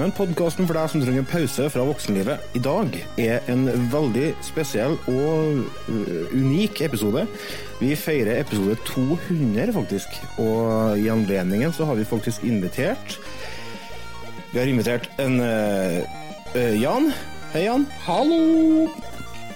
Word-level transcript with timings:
til 0.00 0.14
podkasten 0.16 0.64
for 0.64 0.78
deg 0.78 0.88
som 0.88 1.02
trenger 1.02 1.20
en 1.20 1.28
pause 1.28 1.66
fra 1.74 1.82
voksenlivet. 1.84 2.44
I 2.56 2.62
dag 2.64 2.94
er 3.20 3.50
en 3.52 3.66
veldig 3.92 4.30
spesiell 4.46 4.94
og 5.10 5.60
uh, 5.90 6.30
unik 6.32 6.80
episode. 6.86 7.26
Vi 7.82 7.92
feirer 7.98 8.40
episode 8.40 8.78
200, 8.88 9.74
faktisk. 9.76 10.16
Og 10.40 10.96
i 10.96 11.10
anledningen 11.12 11.74
så 11.76 11.84
har 11.90 12.00
vi 12.00 12.08
faktisk 12.08 12.44
invitert 12.48 13.18
Vi 14.54 14.58
har 14.58 14.66
invitert 14.66 15.10
en 15.20 15.36
uh, 15.40 16.00
uh, 16.56 16.74
Jan. 16.80 17.12
Hei, 17.52 17.66
Jan. 17.68 17.86
Hallo! 18.06 19.09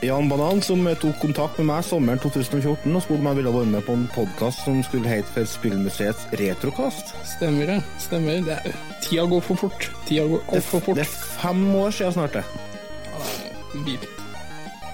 Jan 0.04 0.28
Banan, 0.28 0.60
som 0.60 0.84
tok 1.00 1.16
kontakt 1.22 1.56
med 1.60 1.68
meg 1.70 1.84
sommeren 1.86 2.20
2014 2.20 2.92
og 2.92 3.02
spurte 3.04 3.22
om 3.22 3.28
jeg 3.30 3.38
ville 3.38 3.52
være 3.54 3.70
med 3.72 3.84
på 3.86 3.94
en 3.96 4.02
podkast 4.12 4.64
som 4.66 4.82
skulle 4.84 5.08
hete 5.08 5.30
for 5.32 5.48
Spillmuseets 5.48 6.26
Retrokast. 6.40 7.14
Stemmer 7.24 7.70
det. 7.72 7.78
Stemmer. 8.02 8.42
Det 8.44 8.58
er, 8.58 8.74
tida 9.04 9.24
går 9.30 9.44
for 9.46 9.62
fort. 9.62 9.86
Tida 10.04 10.26
går 10.28 10.42
altfor 10.58 10.84
fort. 10.84 10.98
det 11.00 11.06
er 11.06 11.14
fem 11.38 11.62
år 11.80 11.94
siden 11.96 12.16
snart, 12.18 12.36
det. 12.36 12.44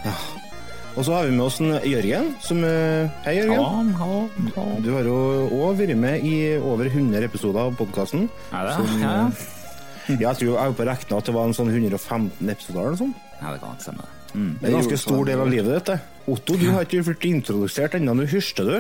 Ja. 0.05 0.15
Og 0.95 1.05
så 1.07 1.17
har 1.17 1.27
vi 1.27 1.35
med 1.35 1.45
oss 1.49 1.59
en 1.63 1.75
Jørgen. 1.87 2.31
Som, 2.47 2.63
eh, 2.65 3.11
hei, 3.27 3.35
Jørgen. 3.41 3.93
Ja, 3.99 4.07
ja, 4.07 4.55
ja. 4.55 4.69
Du 4.85 4.93
har 4.95 5.11
jo 5.11 5.19
òg 5.59 5.83
vært 5.83 5.97
med 5.97 6.23
i 6.23 6.37
over 6.59 6.87
100 6.87 7.27
episoder 7.27 7.67
av 7.67 7.75
podkasten. 7.79 8.29
Er 8.53 8.71
det? 8.71 8.79
Ja, 9.03 9.11
ja. 9.17 9.27
Jeg 10.11 10.37
tror 10.39 10.49
jeg 10.55 10.63
er 10.63 10.73
på 10.79 10.83
å 10.83 10.89
regne 10.91 11.19
at 11.19 11.27
det 11.27 11.35
var 11.35 11.47
en 11.47 11.55
sånn 11.55 11.75
115 11.75 12.51
episoder 12.51 12.81
eller 12.81 12.97
noe 12.97 13.03
sånt. 13.05 13.29
ja, 13.41 13.53
det 13.53 13.61
kan 13.61 13.75
ikke 13.75 13.89
stemme. 13.91 14.20
Mm. 14.35 14.51
Det 14.61 14.67
er 14.67 14.71
en 14.71 14.79
ganske 14.81 15.01
stor 15.03 15.25
del 15.29 15.43
av 15.43 15.51
livet 15.51 15.77
ditt. 15.77 16.11
Otto, 16.31 16.57
du 16.61 16.69
har 16.71 16.87
ikke 16.87 17.03
blitt 17.09 17.27
introdusert 17.31 17.97
ennå. 17.99 18.15
Nå 18.15 18.29
hørte 18.31 18.67
du. 18.67 18.77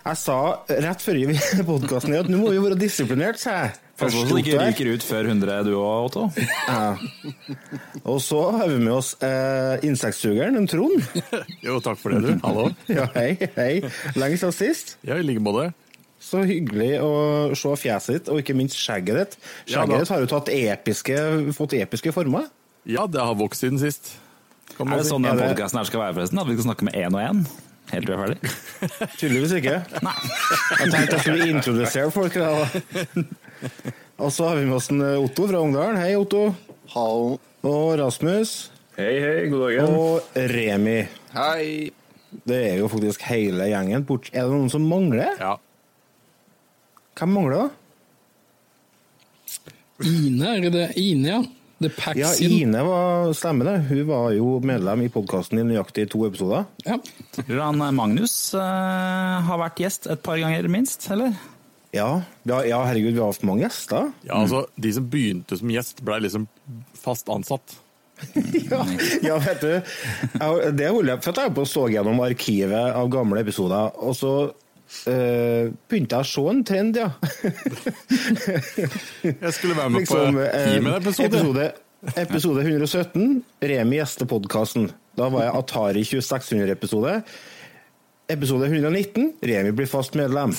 Jeg 0.00 0.16
sa 0.16 0.36
rett 0.80 1.02
før 1.04 1.18
i 1.20 1.26
podkasten 1.68 2.16
at 2.16 2.28
nå 2.32 2.40
må 2.40 2.54
vi 2.54 2.60
være 2.62 2.78
disiplinert, 2.80 3.40
sa 3.40 3.56
jeg. 3.58 3.78
Pass 4.00 4.14
på 4.16 4.22
så 4.22 4.30
du 4.30 4.38
ikke 4.40 4.56
ryker 4.62 4.88
ut 4.94 5.04
før 5.04 5.26
100 5.28 5.58
du 5.66 5.74
òg, 5.76 6.06
Otto. 6.08 6.22
Ja. 6.70 6.94
Og 8.08 8.16
så 8.24 8.38
har 8.56 8.70
vi 8.70 8.78
med 8.80 8.94
oss 8.94 9.12
eh, 9.20 9.76
insektsugeren, 9.84 10.56
en 10.56 10.68
Trond. 10.70 11.04
Jo, 11.66 11.76
takk 11.84 12.00
for 12.00 12.16
det, 12.16 12.22
du. 12.24 12.40
Hallo. 12.46 12.70
Ja, 12.96 13.10
hei, 13.18 13.34
hei. 13.58 13.74
Lenge 14.16 14.40
siden 14.40 14.56
sist. 14.56 14.96
Ja, 15.04 15.20
i 15.20 15.26
like 15.26 15.44
måte. 15.44 15.68
Så 16.20 16.42
hyggelig 16.48 16.94
å 17.04 17.12
se 17.56 17.74
fjeset 17.80 18.16
ditt, 18.16 18.32
og 18.32 18.40
ikke 18.40 18.56
minst 18.56 18.80
skjegget 18.80 19.20
ditt. 19.20 19.36
Skjegget 19.68 19.92
da. 19.92 20.00
ditt 20.00 20.14
har 20.14 20.24
jo 20.24 20.32
tatt 20.32 20.50
episke, 20.52 21.20
fått 21.56 21.76
episke 21.76 22.12
former. 22.16 22.48
Ja, 22.88 23.06
det 23.06 23.20
har 23.20 23.34
vokst 23.36 23.60
siden 23.60 23.80
sist. 23.80 24.14
Er 24.78 24.88
det 24.88 25.04
si. 25.04 25.10
sånn 25.10 25.26
den 25.26 25.36
podkasten 25.36 25.80
her 25.80 25.88
skal 25.88 26.00
være, 26.00 26.14
forresten? 26.16 26.40
At 26.40 26.48
vi 26.48 26.56
skal 26.56 26.70
snakke 26.70 26.86
med 26.88 26.96
én 26.96 27.12
og 27.12 27.20
én? 27.20 27.42
Helt 27.90 28.06
til 28.06 28.14
vi 28.14 28.14
er 28.14 28.20
ferdig? 28.22 28.52
Tydeligvis 29.20 29.54
ikke. 29.58 29.76
Nei. 30.06 30.16
Jeg 30.78 30.92
tenkte 30.94 31.16
jeg 31.16 31.22
skulle 31.24 31.48
introdusere 31.50 32.12
folk. 32.14 32.38
Da. 32.38 32.50
Og 34.24 34.32
så 34.32 34.48
har 34.48 34.60
vi 34.60 34.66
med 34.68 34.76
oss 34.78 34.90
en 34.92 35.02
Otto 35.02 35.48
fra 35.50 35.60
Ungdalen. 35.60 35.98
Hei, 36.00 36.14
Otto. 36.16 36.54
Hallo. 36.94 37.36
Og 37.66 37.88
Rasmus. 38.00 38.70
Hei, 38.96 39.12
hei, 39.20 39.48
god 39.52 39.66
dagen. 39.66 39.96
Og 39.98 40.40
Remi. 40.54 40.98
Hei. 41.34 41.90
Det 42.46 42.60
er 42.70 42.80
jo 42.80 42.88
faktisk 42.92 43.26
hele 43.28 43.68
gjengen. 43.68 44.06
Bort. 44.08 44.30
Er 44.32 44.46
det 44.46 44.54
noen 44.54 44.72
som 44.72 44.86
mangler? 44.88 45.34
Ja. 45.40 45.56
Hvem 47.20 47.36
mangler, 47.36 47.66
da? 47.66 47.68
Ine, 50.08 50.54
er 50.54 50.62
det 50.64 50.72
det? 50.78 50.86
Ine, 50.96 51.34
ja. 51.34 51.40
The 51.80 51.88
Ja, 52.14 52.34
Ine 52.44 52.82
var 52.84 53.30
stemmer 53.32 53.64
det. 53.64 53.76
Hun 53.88 54.02
var 54.10 54.32
jo 54.36 54.58
medlem 54.60 55.06
i 55.06 55.08
podkasten 55.12 55.62
i 55.62 55.64
nøyaktig 55.64 56.10
to 56.12 56.26
episoder. 56.26 56.66
Ja. 56.84 56.98
Tror 57.38 57.62
han 57.62 57.80
eh, 57.80 57.94
Magnus 57.96 58.34
uh, 58.52 59.40
har 59.46 59.62
vært 59.62 59.80
gjest 59.80 60.10
et 60.12 60.20
par 60.24 60.36
ganger, 60.42 60.68
minst? 60.68 61.08
Eller? 61.14 61.32
Ja, 61.96 62.20
ja, 62.44 62.58
ja 62.68 62.82
herregud, 62.84 63.14
vi 63.16 63.22
har 63.22 63.32
hatt 63.32 63.46
mange 63.48 63.64
gjester. 63.64 64.10
ja, 64.28 64.42
altså, 64.42 64.66
de 64.76 64.92
som 64.92 65.08
begynte 65.10 65.56
som 65.56 65.72
gjest, 65.72 66.04
ble 66.04 66.20
liksom 66.26 66.50
fast 67.00 67.32
ansatt. 67.32 67.78
Ja, 68.68 68.84
ja 69.24 69.38
vet 69.40 69.62
du. 69.64 69.70
Jeg, 69.72 70.72
det 70.76 70.90
holder 70.92 71.14
jeg, 71.14 71.22
for 71.24 71.32
jeg 71.40 71.48
er 71.48 71.54
på 71.56 71.64
å 71.64 71.70
så 71.70 71.86
gjennom 71.88 72.20
arkivet 72.20 72.92
av 72.92 73.08
gamle 73.08 73.40
episoder, 73.40 73.96
og 73.96 74.12
så 74.18 74.34
eh, 75.10 75.70
begynte 75.90 76.18
jeg 76.18 76.26
å 76.26 76.30
se 76.30 76.44
en 76.50 76.64
trend, 76.66 76.98
ja. 77.00 77.10
Jeg 79.22 79.52
skulle 79.56 79.76
være 79.76 79.92
med 79.94 80.02
Liksom, 80.04 80.34
på 80.36 80.44
eh, 80.46 80.66
He-Man-episode. 80.74 81.30
episode, 81.30 81.68
episode 82.24 82.64
117, 82.66 83.40
Remi 83.72 84.00
gjester 84.00 84.28
podkasten. 84.30 84.90
Da 85.18 85.28
var 85.32 85.48
jeg 85.48 85.56
Atari 85.58 86.04
2600-episode. 86.06 87.16
Episode 88.30 88.68
119, 88.70 89.32
Remi 89.42 89.72
blir 89.74 89.88
fast 89.90 90.14
medlem. 90.18 90.54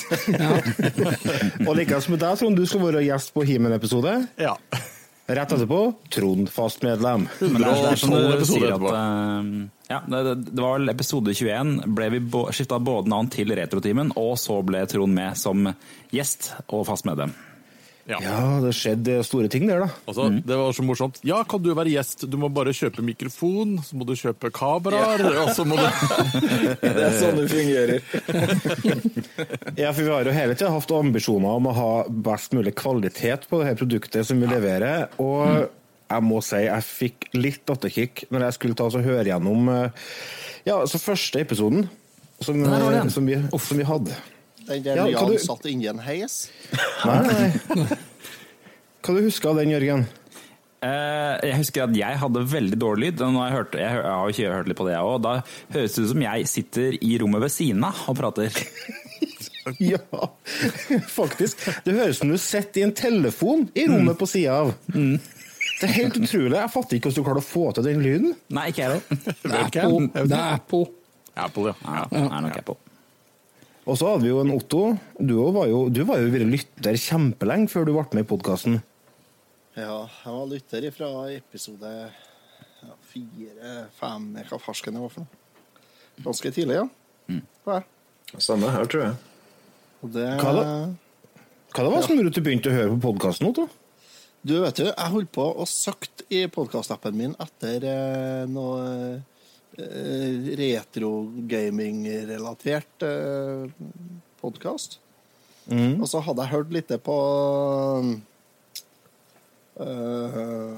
og 1.67 1.75
likeens 1.79 2.09
med 2.11 2.19
deg, 2.21 2.35
Trond, 2.41 2.57
du 2.59 2.65
skal 2.67 2.83
være 2.83 3.05
gjest 3.07 3.31
på 3.35 3.45
Himen-episode. 3.47 4.17
Ja. 4.43 4.57
Rett 5.31 5.51
etterpå, 5.55 5.79
Trond 6.11 6.49
fast 6.51 6.81
medlem. 6.83 7.27
Men 7.39 7.61
det 7.61 7.67
er, 7.69 7.83
det 7.91 7.99
som 8.01 8.13
112 8.15 8.39
du 8.41 8.45
sier 8.49 8.73
at 8.75 8.87
eh, 8.89 9.51
ja, 9.93 9.99
det, 10.11 10.35
det- 10.49 10.59
var 10.63 10.79
vel 10.79 10.91
episode 10.91 11.35
21. 11.37 11.75
Ble 11.97 12.09
vi 12.15 12.21
skifta 12.55 12.79
både 12.83 13.11
navn 13.13 13.29
til 13.31 13.53
Retrotimen, 13.55 14.11
og 14.19 14.33
så 14.41 14.59
ble 14.65 14.83
Trond 14.91 15.13
med 15.15 15.37
som 15.39 15.69
gjest 16.11 16.51
og 16.67 16.83
fast 16.89 17.07
medlem. 17.07 17.31
Ja. 18.11 18.19
Ja, 18.23 18.59
det 18.63 18.73
skjedde 18.77 19.19
store 19.25 19.49
ting 19.51 19.67
der, 19.69 19.85
da. 19.85 19.89
Altså, 20.09 20.27
Det 20.45 20.57
var 20.59 20.75
så 20.75 20.85
morsomt. 20.85 21.21
Ja, 21.27 21.41
kan 21.47 21.63
du 21.63 21.71
være 21.77 21.93
gjest? 21.93 22.25
Du 22.29 22.37
må 22.41 22.49
bare 22.53 22.73
kjøpe 22.75 23.03
mikrofon, 23.05 23.77
så 23.85 23.97
må 23.97 24.07
du 24.07 24.13
kjøpe 24.19 24.51
kameraer, 24.55 25.23
og 25.45 25.53
så 25.55 25.65
må 25.67 25.79
du 25.79 25.85
Det 26.85 27.05
er 27.07 27.17
sånn 27.19 27.39
det 27.39 27.47
fungerer. 27.51 27.99
Ja, 29.79 29.91
for 29.93 30.03
vi 30.03 30.11
har 30.11 30.27
jo 30.27 30.35
hele 30.35 30.57
tida 30.57 30.71
hatt 30.73 30.95
ambisjoner 30.95 31.59
om 31.59 31.69
å 31.71 31.75
ha 31.77 31.91
best 32.31 32.55
mulig 32.57 32.75
kvalitet 32.79 33.47
på 33.49 33.61
det 33.61 33.71
her 33.71 33.79
produktet 33.79 34.27
som 34.27 34.41
vi 34.41 34.49
leverer. 34.51 35.07
Og 35.21 35.69
jeg 36.11 36.27
må 36.27 36.41
si 36.43 36.65
jeg 36.65 36.87
fikk 36.87 37.29
litt 37.37 37.63
datterkick 37.69 38.25
når 38.33 38.47
jeg 38.47 38.57
skulle 38.57 38.77
ta 38.77 38.89
og 38.89 39.05
høre 39.05 39.29
gjennom 39.29 39.69
eh, 39.71 40.09
ja, 40.67 40.81
så 40.89 40.99
første 41.01 41.41
episoden 41.41 41.87
som, 42.43 42.59
eh, 42.65 43.07
som, 43.13 43.27
vi, 43.27 43.39
som 43.55 43.79
vi 43.79 43.87
hadde. 43.87 44.17
Den 44.71 44.83
der 44.87 45.01
Ja, 45.03 45.05
Jan 45.11 45.19
kan 45.25 45.35
du- 45.35 45.43
satt 45.43 45.65
inni 45.69 45.87
en 45.91 45.99
heis. 46.05 46.39
Nei, 47.05 47.19
nei. 47.27 47.85
Hva 49.01 49.15
du 49.17 49.21
husker 49.25 49.51
av 49.51 49.61
den, 49.61 49.71
Jørgen? 49.73 50.07
Uh, 50.81 51.37
jeg 51.45 51.57
husker 51.59 51.83
at 51.85 51.93
jeg 51.93 52.17
hadde 52.23 52.41
veldig 52.49 52.77
dårlig 52.81 53.11
lyd. 53.11 53.19
Nå 53.35 53.43
jeg, 53.45 53.53
hørte, 53.53 53.77
jeg, 53.83 53.97
jeg 53.99 54.15
har 54.17 54.31
ikke 54.33 54.53
hørt 54.55 54.69
litt 54.71 54.79
på 54.79 54.87
det, 54.87 54.93
jeg 54.95 55.09
òg. 55.11 55.19
Da 55.21 55.33
høres 55.75 55.93
det 55.97 56.05
ut 56.07 56.09
som 56.15 56.23
jeg 56.25 56.47
sitter 56.49 56.95
i 57.05 57.11
rommet 57.21 57.43
ved 57.43 57.53
siden 57.53 57.83
av 57.85 57.99
og 58.09 58.17
prater. 58.21 58.49
Ja, 59.77 59.99
faktisk. 61.05 61.59
Det 61.85 61.93
høres 61.93 62.17
ut 62.17 62.21
som 62.23 62.31
du 62.33 62.37
sitter 62.41 62.81
i 62.81 62.83
en 62.87 62.93
telefon 62.97 63.67
i 63.77 63.83
rommet 63.91 64.17
på 64.17 64.25
sida 64.25 64.55
av. 64.63 64.71
Det 64.89 65.85
er 65.85 65.93
helt 65.99 66.17
utrolig. 66.17 66.55
Jeg 66.57 66.71
fatter 66.73 66.97
ikke 66.97 67.11
hvordan 67.11 67.19
du 67.21 67.27
klarer 67.27 67.41
å 67.43 67.45
få 67.45 67.65
til 67.77 67.85
den 67.85 68.01
lyden. 68.01 68.33
Nei, 68.57 68.63
ikke 68.71 68.81
jeg 68.81 68.89
heller. 68.89 69.35
Det 69.45 69.51
er 69.53 70.55
Apple. 70.55 70.55
Apple. 70.55 70.81
Apple, 71.45 71.67
ja. 71.69 71.75
Ja, 71.85 72.07
det 72.09 72.23
er 72.25 72.41
nok 72.47 72.57
på. 72.71 72.75
Og 73.89 73.97
så 73.97 74.11
hadde 74.11 74.25
vi 74.25 74.29
jo 74.29 74.41
en 74.43 74.53
Otto. 74.53 74.81
Du 75.17 75.35
var 75.55 75.69
jo, 75.71 75.85
du 75.89 76.03
var 76.05 76.21
jo 76.21 76.29
vært 76.33 76.49
lytter 76.49 76.97
kjempelenge 77.01 77.71
før 77.71 77.87
du 77.87 77.93
ble 77.95 78.05
med 78.13 78.25
i 78.25 78.29
podkasten. 78.29 78.77
Ja, 79.73 80.03
jeg 80.05 80.35
var 80.35 80.49
lytter 80.51 80.87
fra 80.93 81.09
episode 81.31 81.91
ja, 81.91 82.95
fire, 83.07 83.75
fem 83.95 84.25
Hva 84.49 84.59
farsken 84.59 84.97
det 84.97 85.01
var 85.01 85.13
for 85.13 85.23
noe. 85.23 85.39
Ganske 86.21 86.51
tidlig, 86.53 86.81
ja. 86.81 86.87
Hva 87.65 87.79
er? 87.79 87.87
Samme 88.37 88.69
her, 88.71 88.85
tror 88.91 89.05
jeg. 89.07 89.15
Og 90.01 90.13
det 90.13 90.27
Hva 90.41 90.51
da? 90.57 90.65
Hva 91.71 91.85
det 91.85 91.93
var 91.93 92.03
som 92.05 92.17
gjorde 92.17 92.33
at 92.33 92.37
du 92.37 92.43
begynte 92.43 92.71
å 92.71 92.75
høre 92.75 92.93
på 92.97 93.03
podkasten, 93.07 93.47
Otto? 93.47 93.67
Du, 94.41 94.55
vet 94.63 94.79
jo, 94.81 94.89
jeg 94.89 95.13
holdt 95.13 95.31
på 95.33 95.45
og 95.45 95.69
søkte 95.69 96.25
i 96.33 96.43
podkastappen 96.51 97.17
min 97.17 97.35
etter 97.41 97.85
eh, 97.87 98.49
noe 98.49 99.21
retro-gaming-relatert 100.61 103.05
podkast. 104.41 104.99
Mm. 105.71 106.01
Og 106.01 106.07
så 106.09 106.19
hadde 106.25 106.41
jeg 106.45 106.53
hørt 106.55 106.73
litt 106.73 106.91
på 107.05 107.17
uh, 109.81 110.73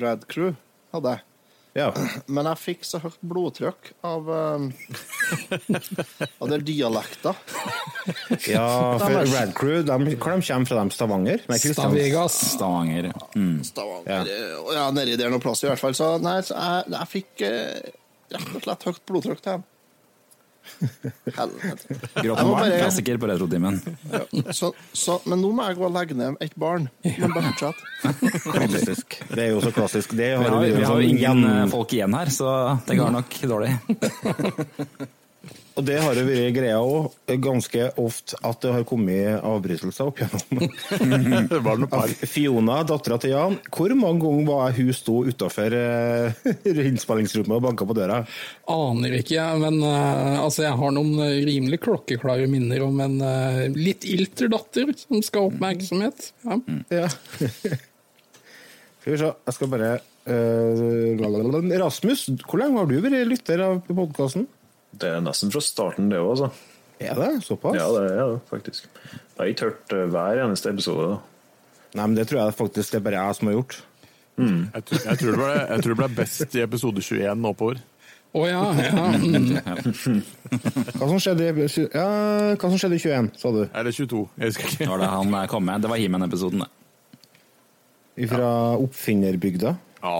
Rad 0.00 0.28
Crew, 0.30 0.54
hadde 0.94 1.16
jeg. 1.16 1.26
Ja. 1.78 1.90
Men 2.34 2.48
jeg 2.50 2.58
fikk 2.58 2.86
så 2.86 2.98
høyt 3.02 3.20
blodtrykk 3.30 3.92
av 4.06 4.26
um, 4.26 4.70
Av 6.42 6.50
den 6.50 6.64
dialekta. 6.66 7.34
ja, 8.50 8.66
for 8.98 9.30
Rad 9.30 9.54
Crew, 9.58 9.84
de, 9.86 9.94
hvor 9.94 10.10
de 10.10 10.18
kommer 10.18 10.66
fra? 10.66 10.80
dem 10.80 10.90
Stavanger? 10.94 11.46
Stavegas. 11.46 12.40
Stavanger. 12.56 13.12
Mm. 13.36 13.62
Stavanger 13.66 14.30
ja. 14.30 14.50
ja, 14.74 14.90
nedi 14.94 15.18
der 15.20 15.30
noe 15.30 15.42
plass 15.42 15.62
i 15.64 15.70
hvert 15.70 15.82
fall. 15.82 15.94
Så 15.94 16.16
nei, 16.22 16.40
så 16.46 16.58
jeg, 16.58 16.94
jeg 16.96 17.12
fikk 17.14 17.46
eh, 17.46 17.90
rett 18.34 18.56
og 18.56 18.64
slett 18.64 18.88
høyt 18.88 19.04
blodtrykk 19.10 19.44
til 19.44 19.52
dem. 19.58 19.68
Helvete. 21.34 21.96
Bare- 22.14 22.78
klassiker 22.78 23.18
på 23.18 23.28
Retrotimen. 23.30 23.80
Så, 24.54 24.72
så, 24.92 25.16
men 25.26 25.40
nå 25.42 25.50
må 25.56 25.64
jeg 25.70 25.78
gå 25.80 25.86
og 25.88 25.94
legge 25.96 26.16
ned 26.18 26.36
et 26.44 26.54
barn. 26.60 26.88
Men 27.04 27.32
bare 27.34 27.52
fortsett. 27.52 28.42
Klassisk. 28.44 29.16
Det 29.32 29.46
er 29.46 29.54
jo 29.54 29.62
så 29.64 29.72
klassisk. 29.74 30.12
Det 30.16 30.28
Vi 30.28 30.44
har 30.44 30.50
har, 30.52 30.66
vi 30.66 30.84
har 30.84 31.00
jo 31.00 31.08
ingen 31.14 31.44
eh, 31.48 31.64
folk 31.72 31.96
igjen 31.96 32.14
her, 32.14 32.30
så 32.34 32.52
det 32.86 32.98
går 33.00 33.16
nok 33.16 33.40
dårlig. 33.54 33.72
Og 35.80 35.86
det 35.88 35.96
har 35.96 36.18
jo 36.18 36.26
vært 36.26 36.52
greia 36.52 36.76
òg, 36.84 37.14
ganske 37.40 37.86
ofte 38.02 38.36
at 38.44 38.58
det 38.60 38.72
har 38.74 38.82
kommet 38.84 39.40
avbrytelser 39.48 40.10
opp 40.10 40.18
gjennom. 40.20 40.74
Det 41.50 41.60
var 41.64 41.80
noe 41.80 41.88
par. 41.88 42.12
Fiona, 42.28 42.82
dattera 42.84 43.16
til 43.22 43.32
Jan, 43.32 43.56
hvor 43.72 43.94
mange 43.96 44.20
ganger 44.20 44.44
var 44.50 44.74
hun 44.76 44.90
sto 44.92 45.22
utafor 45.24 45.72
uh, 45.72 46.44
innspillingsrommet 46.68 47.56
og 47.56 47.64
banka 47.64 47.88
på 47.88 47.96
døra? 47.96 48.20
Aner 48.68 49.16
ikke, 49.22 49.46
men 49.62 49.80
uh, 49.80 50.42
altså, 50.42 50.66
jeg 50.66 50.76
har 50.82 50.94
noen 50.98 51.16
eh, 51.24 51.40
rimelig 51.48 51.80
klokkeklare 51.86 52.50
minner 52.52 52.84
om 52.84 53.00
en 53.00 53.16
uh, 53.24 53.64
litt 53.72 54.04
ilter 54.04 54.52
datter 54.52 54.92
som 55.00 55.24
skal 55.24 55.46
ha 55.46 55.54
oppmerksomhet. 55.54 56.30
Ja. 56.44 56.60
Ja. 56.92 57.10
Skal 59.00 59.14
vi 59.14 59.16
se, 59.16 59.28
jeg 59.48 59.56
skal 59.56 59.68
bare 59.72 59.94
eh. 60.28 61.76
Rasmus, 61.80 62.26
hvor 62.44 62.60
lenge 62.60 62.82
har 62.82 62.90
du 62.90 62.98
vært 63.00 63.30
lytter 63.32 63.62
av 63.64 63.78
podkasten? 63.88 64.44
Det 64.92 65.08
er 65.08 65.20
nesten 65.22 65.52
fra 65.54 65.60
starten, 65.62 66.08
det 66.10 66.18
òg, 66.18 66.30
altså. 66.34 66.50
Er 67.00 67.14
det 67.16 67.28
såpass? 67.46 67.76
Ja, 67.78 67.86
det 67.94 68.10
er 68.12 68.32
det 68.34 68.40
faktisk. 68.50 68.88
Jeg 69.06 69.38
har 69.38 69.46
ikke 69.52 69.68
hørt 69.70 69.92
eh, 69.96 70.06
hver 70.12 70.42
eneste 70.44 70.72
episode. 70.74 71.06
da. 71.14 71.20
Nei, 71.96 72.06
men 72.06 72.16
det 72.18 72.26
tror 72.28 72.42
jeg 72.44 72.54
faktisk 72.58 72.92
det 72.92 72.98
er 73.00 73.04
bare 73.06 73.22
jeg 73.24 73.38
som 73.38 73.48
har 73.50 73.54
gjort. 73.60 73.78
Jeg, 74.40 74.82
tror- 74.88 75.00
jeg, 75.04 75.18
tror 75.20 75.30
det 75.34 75.38
ble, 75.40 75.54
jeg 75.68 75.82
tror 75.84 75.94
det 75.94 75.96
ble 76.00 76.08
best 76.16 76.54
i 76.56 76.60
episode 76.64 77.02
21 77.04 77.44
og 77.44 77.48
oppover. 77.54 77.80
Å 78.30 78.44
ja, 78.46 78.60
ja. 78.78 79.06
mm. 79.18 80.20
Hva 81.00 81.08
som 81.10 81.18
skjedde 81.18 81.48
i, 81.50 81.64
ja, 81.90 82.04
hva 82.54 82.68
som 82.70 82.76
skjedde 82.78 82.94
i 83.00 83.02
21, 83.02 83.30
sa 83.40 83.50
du? 83.56 83.64
Eller 83.66 83.90
22, 83.96 84.20
jeg 84.38 84.52
husker 84.52 84.68
Det 84.68 84.76
ikke. 84.76 84.90
var 84.92 85.02
det 85.02 85.08
han 85.10 85.34
eh, 85.40 85.46
kom 85.50 85.66
med. 85.66 85.82
Det 85.82 85.90
var 85.90 85.98
He-Man-episoden, 85.98 86.62
det. 86.62 86.70
Fra 88.30 88.50
oppfinnerbygda. 88.78 89.72
Ja. 90.04 90.14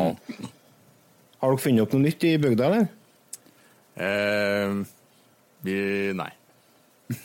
Har 1.40 1.52
dere 1.54 1.62
funnet 1.62 1.84
opp 1.84 1.94
noe 1.94 2.04
nytt 2.08 2.24
i 2.28 2.34
bygda, 2.40 2.66
eller? 2.66 2.88
Eh, 4.00 4.76
vi 5.66 5.78
Nei. 6.16 6.30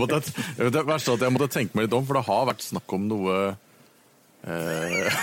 Måtte 0.00 0.18
jeg, 0.18 0.32
jeg 0.56 0.64
vet, 0.64 0.74
det 0.74 0.82
verste 0.88 1.12
er 1.12 1.16
at 1.16 1.22
jeg 1.22 1.34
måtte 1.34 1.48
tenke 1.54 1.78
meg 1.78 1.86
litt 1.86 1.94
om, 1.96 2.06
for 2.06 2.18
det 2.18 2.24
har 2.26 2.48
vært 2.48 2.64
snakk 2.66 2.94
om 2.96 3.04
noe 3.10 3.36
eh, 4.42 5.20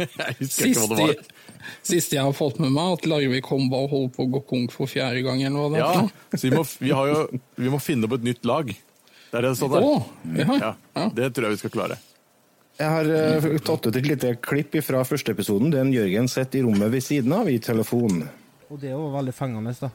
Jeg 0.00 0.36
husker 0.38 0.70
ikke 0.70 0.80
hva 0.80 0.88
det 0.90 0.98
var. 1.00 1.14
Siste, 1.84 2.16
jeg 2.16 2.24
har 2.24 2.32
fått 2.36 2.56
med 2.62 2.72
meg, 2.72 2.94
at 2.96 3.08
Larvik 3.10 3.50
Håndball 3.52 3.88
holder 3.90 4.12
på 4.14 4.24
å 4.24 4.30
gå 4.32 4.40
konk 4.48 4.72
for 4.72 4.88
fjerde 4.88 5.20
gang. 5.26 5.42
eller 5.44 5.60
hva 5.60 5.68
det 5.74 5.82
Ja, 5.82 5.90
er. 5.92 6.08
Ja, 6.08 6.38
så 6.38 6.46
vi 6.46 6.52
må, 6.54 6.62
vi, 6.80 6.92
har 6.96 7.10
jo, 7.10 7.40
vi 7.60 7.72
må 7.72 7.80
finne 7.84 8.08
opp 8.08 8.16
et 8.16 8.24
nytt 8.24 8.48
lag. 8.48 8.70
Det 8.72 9.36
er 9.36 9.44
det 9.44 9.50
det 9.52 9.58
står 9.60 9.74
der. 9.74 9.84
Oh, 9.84 10.06
ja. 10.40 10.56
Ja, 10.56 10.70
ja. 10.96 11.04
det 11.18 11.28
tror 11.36 11.46
jeg 11.46 11.58
vi 11.58 11.60
skal 11.60 11.74
klare. 11.74 12.00
Jeg 12.80 12.88
har 12.88 13.12
eh, 13.12 13.60
tatt 13.60 13.86
ut 13.90 13.96
et 14.00 14.08
lite 14.08 14.32
klipp 14.40 14.78
fra 14.86 15.04
første 15.04 15.34
episoden. 15.36 15.68
Den 15.74 15.92
Jørgen 15.92 16.30
sitter 16.32 16.62
i 16.62 16.64
rommet 16.64 16.94
ved 16.94 17.04
siden 17.04 17.36
av 17.36 17.50
i 17.52 17.58
telefon. 17.60 18.22
Og 18.70 18.78
det 18.78 18.92
var 18.94 19.16
veldig 19.18 19.34
fengende, 19.34 19.74
da. 19.82 19.90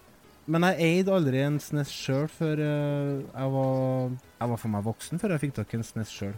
Men 0.52 0.68
jeg 0.70 0.90
eide 1.00 1.14
aldri 1.16 1.40
en 1.42 1.56
SNES 1.62 1.90
sjøl 1.90 2.28
før 2.30 2.60
eh, 2.62 3.14
jeg 3.34 3.54
var 3.56 4.12
Jeg 4.14 4.50
var 4.52 4.60
for 4.62 4.74
meg 4.76 4.84
voksen 4.86 5.22
før 5.22 5.34
jeg 5.34 5.42
fikk 5.48 5.56
tak 5.58 5.74
i 5.74 5.80
en 5.80 5.88
SNES 5.88 6.12
sjøl. 6.14 6.36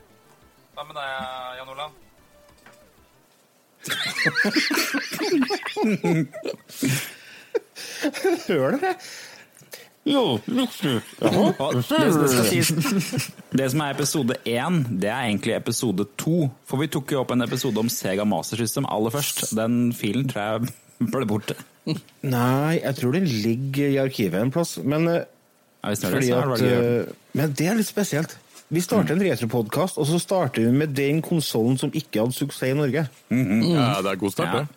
Hva 0.77 0.85
med 0.87 0.95
deg, 0.95 1.07
Jan 1.57 1.73
Olav? 1.73 1.91
Hører 8.47 8.77
dere? 8.77 8.93
Jo, 10.07 10.37
Det, 10.47 10.63
skal 10.71 10.93
det 13.59 13.65
som 13.73 13.81
er 13.83 13.89
episode 13.91 14.37
én, 14.47 14.77
det 15.01 15.09
er 15.11 15.25
egentlig 15.25 15.57
episode 15.57 16.05
to. 16.15 16.45
For 16.63 16.79
vi 16.79 16.87
tok 16.93 17.11
jo 17.11 17.25
opp 17.25 17.33
en 17.35 17.43
episode 17.43 17.81
om 17.81 17.89
Sega 17.91 18.23
Master 18.23 18.61
System 18.61 18.87
aller 18.87 19.11
først. 19.11 19.49
Den 19.57 19.91
filen 19.97 20.29
tror 20.31 20.45
jeg 20.45 21.11
ble 21.11 21.27
borte. 21.27 21.57
Nei, 22.35 22.79
jeg 22.81 22.95
tror 22.99 23.15
den 23.17 23.27
ligger 23.29 23.93
i 23.93 23.99
arkivet 24.03 24.41
en 24.41 24.51
plass. 24.53 24.77
Men, 24.83 25.07
eh, 25.11 25.23
Ja, 25.83 25.93
det 25.93 26.03
er 26.03 26.15
fordi 26.17 26.27
så 26.31 26.41
er 26.41 26.51
det 26.51 26.57
at, 26.57 27.07
eh, 27.07 27.13
men 27.37 27.53
det 27.55 27.67
er 27.71 27.77
litt 27.79 27.87
spesielt. 27.89 28.37
Vi 28.67 28.81
starter 28.83 29.15
en 29.15 29.21
retropodkast, 29.23 29.95
og 30.01 30.09
så 30.09 30.17
starter 30.19 30.65
vi 30.65 30.71
med 30.75 30.91
den 30.97 31.21
konsollen 31.23 31.77
som 31.79 31.93
ikke 31.95 32.19
hadde 32.25 32.35
suksess 32.35 32.73
i 32.73 32.75
Norge. 32.75 33.05
Ja, 33.31 34.01
det 34.03 34.11
er 34.11 34.19
god 34.19 34.33
start, 34.35 34.51
Ja. 34.51 34.59
det. 34.59 34.67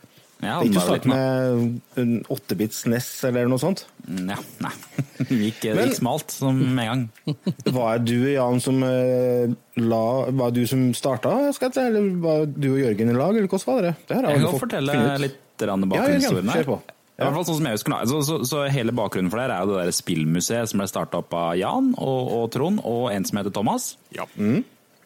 Ja, 0.40 0.60
Det 0.62 0.70
er 0.70 0.70
ikke 0.70 0.80
å 0.80 0.84
starte 0.86 1.08
med 1.10 1.80
en 2.00 2.12
8-bits 2.32 2.86
NES 2.88 3.08
eller 3.28 3.48
noe 3.50 3.60
sånt. 3.60 3.82
Ja, 4.08 4.38
nei. 4.64 4.70
Det 5.20 5.36
gikk, 5.36 5.58
det 5.66 5.82
gikk 5.90 5.98
smalt 5.98 6.32
som 6.32 6.56
med 6.74 6.86
en 6.88 7.02
gang. 7.26 7.36
Var 7.76 7.98
det 7.98 8.06
du, 8.08 8.30
Jan, 8.32 8.62
som 8.64 8.78
eh, 8.86 9.52
la 9.76 10.00
Var 10.30 10.54
det 10.54 10.62
du 10.62 10.70
som 10.70 10.86
starta, 10.96 11.34
skal 11.52 11.68
jeg 11.68 11.76
si, 11.76 11.84
eller 11.90 12.08
var 12.24 12.46
du 12.48 12.70
og 12.70 12.80
Jørgen 12.80 13.12
i 13.12 13.18
lag, 13.18 13.36
eller 13.36 13.50
hvordan 13.52 13.68
var 13.68 13.82
det? 13.84 13.92
Det 14.08 14.16
har 14.16 14.30
Jeg 14.30 14.46
kan 14.46 14.62
fortelle 14.62 14.96
litt 15.26 15.36
bakgrunnshistorien 15.60 16.54
her. 16.54 16.72
I 17.20 17.26
hvert 17.26 17.36
fall 17.36 17.44
sånn 17.50 17.58
som 17.60 17.66
jeg 17.68 17.76
husker. 17.76 17.96
Så, 18.08 18.18
så, 18.24 18.36
så 18.48 18.64
hele 18.72 18.94
bakgrunnen 18.96 19.28
for 19.32 19.42
det 19.42 19.52
er 19.52 19.64
jo 19.68 19.74
det 19.76 19.82
der 19.84 19.96
spillmuseet 19.96 20.70
som 20.72 20.80
ble 20.80 20.86
starta 20.88 21.20
opp 21.20 21.34
av 21.36 21.50
Jan 21.60 21.92
og, 22.00 22.20
og 22.40 22.46
Trond 22.54 22.80
og 22.88 23.10
en 23.12 23.26
som 23.28 23.40
heter 23.42 23.52
Thomas. 23.52 23.90
Ja. 24.16 24.24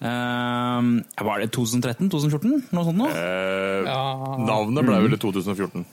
Eh, 0.05 0.91
var 1.27 1.41
det 1.43 1.51
2013-2014? 1.55 2.69
Noe 2.75 2.85
sånt 2.87 3.01
noe? 3.01 3.11
Eh, 3.15 3.89
Ja. 3.89 4.03
Navnet 4.47 4.87
ble 4.87 5.01
vel 5.07 5.17
i 5.17 5.21
2014. 5.21 5.85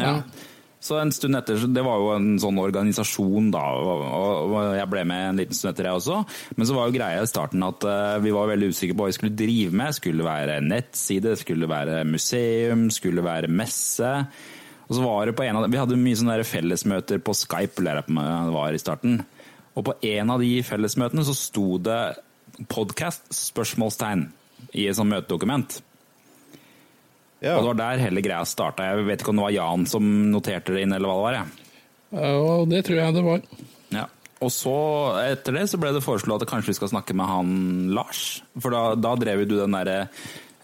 Ja. 0.00 0.18
Så 0.84 0.98
en 1.00 1.08
stund 1.16 1.32
etter, 1.38 1.56
så 1.56 1.64
Det 1.72 1.80
var 1.80 1.96
jo 1.96 2.10
en 2.12 2.34
sånn 2.42 2.58
organisasjon, 2.60 3.46
da, 3.54 3.62
og, 3.72 4.02
og 4.52 4.74
jeg 4.76 4.88
ble 4.92 5.04
med 5.08 5.22
en 5.30 5.38
liten 5.40 5.56
stund 5.56 5.72
etter, 5.72 5.88
jeg 5.88 5.96
også. 5.96 6.18
Men 6.58 6.68
så 6.68 6.76
var 6.76 6.90
jo 6.90 6.96
greia 6.98 7.22
i 7.24 7.30
starten 7.30 7.64
at 7.64 7.86
eh, 7.88 8.18
vi 8.20 8.34
var 8.36 8.50
veldig 8.52 8.68
usikre 8.74 8.92
på 8.98 9.06
hva 9.06 9.08
vi 9.08 9.16
skulle 9.16 9.38
drive 9.38 9.72
med. 9.80 9.96
Skulle 9.96 10.20
det 10.20 10.28
være 10.28 10.58
nettside, 10.66 11.32
skulle 11.40 11.64
det 11.64 11.72
være 11.72 12.02
museum, 12.04 12.90
skulle 12.92 13.22
det 13.22 13.28
være 13.30 13.48
messe? 13.62 14.12
Og 14.84 14.92
så 14.96 15.04
var 15.04 15.26
det 15.26 15.36
på 15.38 15.44
en 15.46 15.56
av, 15.56 15.68
Vi 15.70 15.80
hadde 15.80 15.96
mye 16.00 16.18
sånne 16.18 16.44
fellesmøter 16.44 17.22
på 17.24 17.34
Skype, 17.36 17.80
eller 17.80 18.02
det 18.04 18.54
var 18.54 18.74
i 18.74 18.82
starten. 18.82 19.22
Og 19.74 19.86
på 19.88 19.96
en 20.06 20.30
av 20.30 20.42
de 20.44 20.52
fellesmøtene 20.62 21.24
så 21.26 21.34
sto 21.34 21.78
det 21.82 22.14
podkast? 22.70 23.26
spørsmålstegn 23.34 24.28
i 24.74 24.86
et 24.88 24.96
sånt 24.96 25.10
møtedokument. 25.10 25.80
Ja. 27.44 27.56
Og 27.58 27.64
det 27.64 27.70
var 27.72 27.80
der 27.80 28.02
hele 28.06 28.22
greia 28.24 28.44
starta. 28.48 28.86
Jeg 28.88 29.06
vet 29.08 29.22
ikke 29.22 29.34
om 29.34 29.40
det 29.40 29.46
var 29.48 29.56
Jan 29.56 29.86
som 29.90 30.10
noterte 30.32 30.76
det 30.76 30.84
inn, 30.84 30.94
eller 30.96 31.10
hva 31.10 31.16
det 31.16 31.24
var. 31.24 31.38
jeg. 31.40 31.70
Ja, 32.14 32.58
det 32.70 32.84
tror 32.86 33.00
jeg 33.00 33.16
det 33.16 33.24
var. 33.26 33.42
Ja. 33.94 34.04
Og 34.44 34.52
så, 34.52 34.76
etter 35.24 35.58
det, 35.58 35.66
så 35.72 35.80
ble 35.80 35.92
det 35.96 36.04
foreslått 36.04 36.44
at 36.44 36.50
kanskje 36.50 36.72
vi 36.72 36.78
skal 36.78 36.92
snakke 36.94 37.16
med 37.16 37.28
han 37.28 37.52
Lars. 37.96 38.42
For 38.60 38.74
da, 38.74 38.82
da 38.98 39.14
drev 39.20 39.44
jo 39.44 39.50
du 39.50 39.56
den 39.62 39.76
derre 39.76 40.08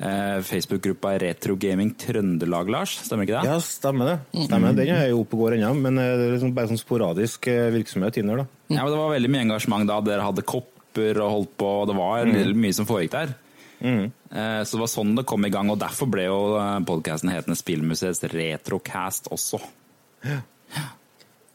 Facebook-gruppa 0.01 1.13
Retro 1.21 1.57
Gaming 1.61 1.91
Trøndelag, 2.01 2.71
Lars. 2.73 2.95
Stemmer 3.05 3.27
ikke 3.27 3.37
det? 3.37 3.51
Ja, 3.51 3.59
stemmer 3.65 4.09
det. 4.09 4.15
Stemmer. 4.47 4.73
Den 4.79 4.95
er 4.95 5.11
jo 5.11 5.21
oppe 5.25 5.37
og 5.37 5.43
går 5.45 5.59
ennå, 5.59 5.75
men 5.77 6.01
eh, 6.01 6.15
det 6.17 6.29
er 6.29 6.35
liksom 6.37 6.55
bare 6.57 6.71
sånn 6.73 6.81
sporadisk 6.81 7.51
eh, 7.53 7.69
virksomhet 7.75 8.21
inni 8.21 8.33
der, 8.33 8.43
da. 8.43 8.63
Ja, 8.73 8.81
men 8.85 8.95
Det 8.95 9.01
var 9.03 9.13
veldig 9.17 9.33
mye 9.35 9.45
engasjement 9.49 9.91
da. 9.91 9.99
Dere 10.09 10.25
hadde 10.25 10.47
kopper 10.49 11.21
og 11.21 11.35
holdt 11.37 11.53
på, 11.61 11.73
og 11.83 11.91
det 11.91 11.99
var 12.01 12.33
mye 12.65 12.77
som 12.77 12.89
foregikk 12.89 13.13
der. 13.19 13.35
Mm. 13.81 14.09
Så 14.31 14.77
det 14.77 14.81
var 14.83 14.91
sånn 14.93 15.15
det 15.17 15.25
kom 15.29 15.45
i 15.49 15.53
gang, 15.53 15.71
og 15.73 15.79
derfor 15.81 16.09
ble 16.13 16.27
jo 16.27 16.41
podkasten 16.85 17.33
hetende 17.33 17.57
Spillmuseets 17.57 18.21
Retrocast 18.29 19.31
også. 19.33 19.61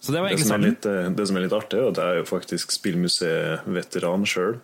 Så 0.06 0.12
det 0.12 0.22
var 0.22 0.30
Det 0.30 0.46
som, 0.46 0.62
er 0.62 0.70
litt, 0.70 0.86
eh, 0.86 1.10
det 1.18 1.26
som 1.26 1.38
er 1.38 1.48
litt 1.48 1.54
artig, 1.56 1.80
er 1.82 1.90
at 1.90 1.98
jeg 1.98 2.14
er 2.14 2.20
jo 2.20 2.26
faktisk 2.30 2.74
spillmuseet-veteran 2.76 4.28
sjøl. 4.30 4.60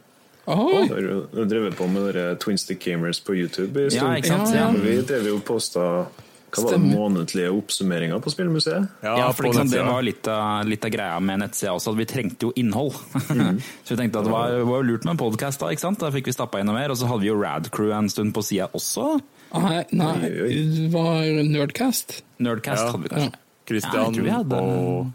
Jeg 0.47 0.89
har 0.89 1.01
jo 1.05 1.45
drevet 1.45 1.75
på 1.77 1.85
med 1.91 2.07
dere 2.13 2.35
Twin 2.41 2.57
Stick 2.57 2.79
Gamers 2.85 3.19
på 3.21 3.35
YouTube. 3.37 3.85
i 3.87 3.89
stund. 3.93 4.25
Ja. 4.25 4.35
Ja, 4.35 4.51
Ja. 4.55 4.71
Vi 4.71 5.01
drev 5.05 5.27
jo 5.27 5.39
posta 5.39 6.07
hva 6.51 6.63
var 6.65 6.71
det, 6.73 6.79
månedlige 6.83 7.47
oppsummeringer 7.55 8.19
på 8.19 8.31
spillmuseet. 8.33 8.87
Ja, 9.05 9.29
for 9.31 9.43
liksom, 9.47 9.69
det 9.71 9.85
var 9.87 10.01
litt 10.03 10.27
av, 10.27 10.65
litt 10.67 10.83
av 10.83 10.91
greia 10.91 11.19
med 11.23 11.39
nettsida 11.39 11.71
også, 11.77 11.93
at 11.93 11.97
vi 12.01 12.05
trengte 12.09 12.49
jo 12.49 12.51
innhold. 12.59 12.91
så 13.85 13.93
vi 13.93 13.99
tenkte 14.01 14.19
at 14.19 14.25
det 14.27 14.33
var, 14.33 14.57
var 14.67 14.83
lurt 14.83 15.05
med 15.05 15.13
en 15.13 15.21
podkast 15.21 15.61
da, 15.61 15.69
ikke 15.71 15.85
sant? 15.85 15.99
Da 16.03 16.09
fikk 16.11 16.27
vi 16.27 16.33
stappa 16.35 16.59
inn 16.59 16.67
noe 16.67 16.75
mer. 16.75 16.91
Og 16.91 16.97
så 16.99 17.07
hadde 17.07 17.21
vi 17.23 17.29
jo 17.31 17.37
Radcrew 17.39 17.93
en 17.95 18.09
stund 18.11 18.33
på 18.35 18.43
sida 18.43 18.67
også. 18.75 19.13
Nei, 19.53 19.85
nei, 19.95 20.11
det 20.27 20.89
var 20.91 21.23
Nerdcast. 21.53 22.21
Nerdcast 22.43 22.83
Ja. 22.83 22.91
hadde 22.91 23.03
vi 23.07 23.13
kanskje. 23.15 23.31
Ja, 23.31 23.65
Christian 23.71 24.03
jeg 24.03 24.13
tror 24.17 24.23
vi 24.27 24.35
hadde- 24.35 24.61
og 24.61 25.11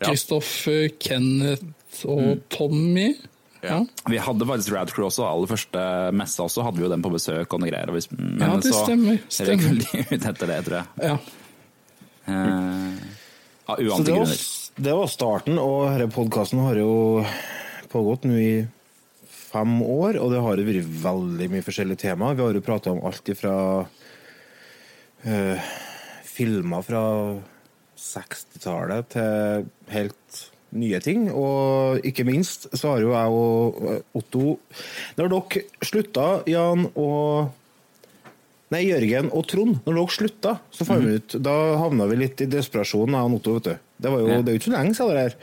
Ja. 0.00 0.06
Kristoffer, 0.12 0.88
Kenneth 1.00 2.06
og 2.06 2.38
Tommy. 2.48 3.16
Ja. 3.62 3.78
Vi 4.08 4.18
hadde 4.24 4.46
faktisk 4.48 4.72
Radcrew 4.72 5.06
også, 5.10 5.26
aller 5.28 5.50
første 5.50 5.84
messa 6.16 6.46
også, 6.46 6.64
hadde 6.64 6.80
vi 6.80 6.86
jo 6.86 6.90
den 6.92 7.04
på 7.04 7.12
besøk 7.12 7.52
og 7.52 7.60
noe 7.60 7.68
greier. 7.70 7.92
Og 7.92 7.98
vi, 7.98 8.04
men 8.16 8.40
Ja, 8.46 8.56
det 8.56 8.72
så 8.72 8.84
stemmer, 8.86 9.20
stemmer. 9.28 9.80
ut 10.14 10.26
etter 10.32 10.52
det, 10.54 10.58
tror 10.68 10.78
jeg. 10.80 10.86
ja. 11.10 11.18
Uh, 12.30 12.98
av 13.70 13.80
uante 13.80 14.04
det 14.06 14.14
var, 14.18 14.34
det 14.86 14.92
var 15.00 15.08
starten, 15.10 15.58
og 15.58 15.88
denne 15.88 16.12
podkasten 16.14 16.60
har 16.62 16.78
jo 16.78 16.92
pågått 17.90 18.26
nå 18.28 18.36
i 18.38 18.52
fem 19.50 19.80
år, 19.82 20.18
og 20.20 20.30
det 20.32 20.42
har 20.44 20.60
jo 20.60 20.66
vært 20.68 20.92
veldig 21.02 21.48
mye 21.50 21.66
forskjellige 21.66 22.04
temaer. 22.04 22.36
Vi 22.38 22.44
har 22.44 22.54
jo 22.54 22.62
prata 22.64 22.92
om 22.94 23.02
alt 23.08 23.32
ifra 23.32 23.54
uh, 25.26 25.70
filmer 26.30 26.86
fra 26.86 27.02
60-tallet 28.00 29.10
til 29.16 29.66
helt 29.92 30.44
nye 30.76 31.00
ting. 31.02 31.28
Og 31.32 32.04
ikke 32.06 32.26
minst 32.28 32.68
så 32.74 32.94
har 32.94 33.04
jo 33.04 33.14
jeg 33.14 33.38
og 33.40 34.20
Otto 34.20 34.58
Når 35.18 35.32
dere 35.32 35.64
slutta, 35.86 36.28
Jan 36.50 36.86
og 36.94 37.56
Nei, 38.70 38.84
Jørgen 38.86 39.32
og 39.34 39.48
Trond, 39.50 39.80
når 39.82 39.96
dere 39.96 40.14
slutta, 40.14 40.54
så 40.70 40.86
fant 40.86 41.02
vi 41.02 41.16
ut 41.18 41.34
Da 41.42 41.54
havna 41.80 42.06
vi 42.06 42.20
litt 42.20 42.44
i 42.44 42.46
desperasjon, 42.50 43.16
jeg 43.16 43.26
og 43.26 43.38
Otto, 43.40 43.56
vet 43.58 43.66
du. 43.66 43.86
Det, 44.00 44.12
var 44.12 44.22
jo, 44.22 44.40
det 44.46 44.52
er 44.52 44.60
ikke 44.60 44.68
så 44.68 44.74
lenge 44.76 44.94
siden 44.94 45.16
det 45.16 45.24
her. 45.24 45.38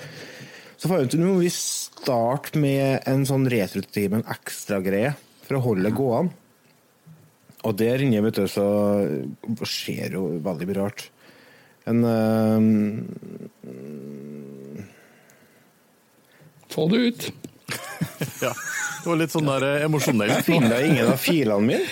Så 0.78 0.92
fant 0.92 1.02
vi 1.02 1.10
ut 1.10 1.18
nå 1.20 1.32
må 1.34 1.42
vi 1.42 1.52
starte 1.52 2.62
med 2.64 3.10
en 3.10 3.26
sånn 3.28 3.50
retrotime, 3.52 4.22
en 4.22 4.32
ekstragreie, 4.32 5.12
for 5.44 5.60
å 5.60 5.64
holde 5.66 5.90
det 5.90 5.98
gående. 5.98 6.44
Og 7.68 7.76
der 7.76 8.00
inne, 8.06 8.24
vet 8.24 8.40
du, 8.40 8.46
så 8.48 8.64
skjer 9.68 10.16
jo 10.16 10.24
veldig 10.46 10.70
mye 10.70 10.78
rart. 10.78 11.08
En 11.90 12.04
eh, 12.08 12.68
Få 16.78 16.88
det 16.94 16.98
ut. 16.98 17.32
Ja. 18.42 18.54
Det 19.04 19.10
var 19.10 19.16
litt 19.18 19.32
sånn 19.34 19.48
der 19.48 19.64
eh, 19.66 19.84
emosjonelt. 19.86 20.46
finner 20.46 20.82
ingen 20.84 21.08
av 21.10 21.18
filene 21.22 21.62
mine. 21.64 21.80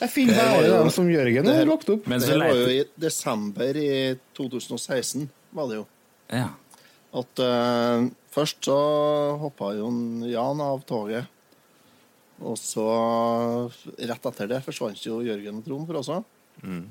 Jeg 0.00 0.10
finner 0.12 0.36
bare 0.38 0.68
dem 0.70 0.90
som 0.94 1.08
Jørgen 1.10 1.46
har 1.50 1.66
lagt 1.68 1.88
opp. 1.92 2.06
Mens 2.08 2.24
Det 2.28 2.36
var 2.40 2.52
jo 2.54 2.68
i 2.70 2.84
desember 3.00 3.76
i 3.80 4.14
2016, 4.38 5.26
var 5.58 5.68
det 5.72 5.76
jo. 5.80 5.84
ja. 6.32 6.48
At 7.16 7.40
uh, 7.40 8.06
først 8.34 8.64
så 8.68 8.76
hoppa 9.40 9.66
Jon 9.76 10.22
Jan 10.28 10.60
av 10.64 10.82
toget. 10.88 11.24
Og 12.44 12.56
så, 12.60 12.86
rett 13.96 14.26
etter 14.32 14.46
det, 14.50 14.60
forsvant 14.64 15.00
jo 15.04 15.20
Jørgen 15.24 15.58
og 15.60 15.64
Trond 15.68 15.86
for 15.88 15.96
også. 16.02 16.16
Mm. 16.64 16.84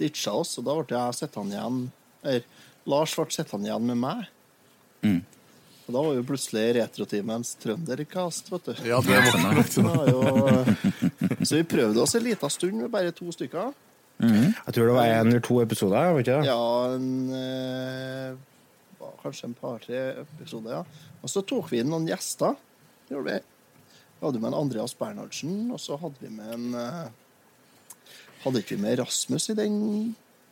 Ditcha 0.00 0.32
oss, 0.36 0.56
og 0.60 0.64
da 0.68 0.72
ble 0.80 0.96
jeg 0.96 1.16
sittende 1.16 1.54
igjen 1.56 1.76
Eller 2.26 2.42
Lars 2.88 3.14
ble 3.16 3.24
sittende 3.32 3.68
igjen 3.70 3.86
med 3.92 3.98
meg. 4.02 4.18
Mm. 5.04 5.20
Og 5.86 5.94
da 5.94 6.02
var 6.02 6.16
jo 6.16 6.22
plutselig 6.26 6.62
Retrotimens 6.80 7.52
trønderkast, 7.62 8.48
vet 8.50 8.70
du. 8.70 8.72
Ja, 8.88 8.98
det 9.04 9.20
var 9.22 9.60
det 9.60 9.84
var 9.84 10.08
jo, 10.10 10.22
så 11.46 11.60
vi 11.60 11.66
prøvde 11.70 12.02
oss 12.02 12.16
en 12.18 12.24
liten 12.26 12.50
stund 12.50 12.80
med 12.80 12.90
bare 12.90 13.14
to 13.14 13.30
stykker. 13.34 13.74
Jeg 14.18 14.72
tror 14.74 14.88
det 14.88 14.96
var 14.96 15.12
en 15.12 15.30
eller 15.30 15.44
to 15.44 15.60
episoder. 15.62 16.14
Vet 16.16 16.26
ikke? 16.26 16.44
Ja, 16.48 16.94
en, 16.96 17.10
eh, 17.36 18.32
var 18.98 19.12
kanskje 19.22 19.50
en 19.50 19.58
par-tre 19.60 20.02
episoder, 20.24 20.80
ja. 20.80 21.12
Og 21.22 21.30
så 21.30 21.44
tok 21.46 21.70
vi 21.70 21.82
inn 21.82 21.92
noen 21.92 22.08
gjester. 22.08 22.56
Gjorde 23.10 23.36
vi. 23.36 23.38
Vi 24.16 24.24
hadde 24.26 24.40
med 24.40 24.50
en 24.50 24.60
Andreas 24.64 24.96
Bernhardsen, 24.96 25.68
og 25.70 25.78
så 25.82 25.98
hadde 26.00 26.22
vi 26.24 26.32
med 26.32 26.52
en 26.56 26.74
eh, 26.80 27.06
Hadde 28.46 28.60
ikke 28.62 28.76
vi 28.76 28.82
med 28.84 29.00
Rasmus 29.00 29.48
i 29.50 29.56
den 29.58 29.76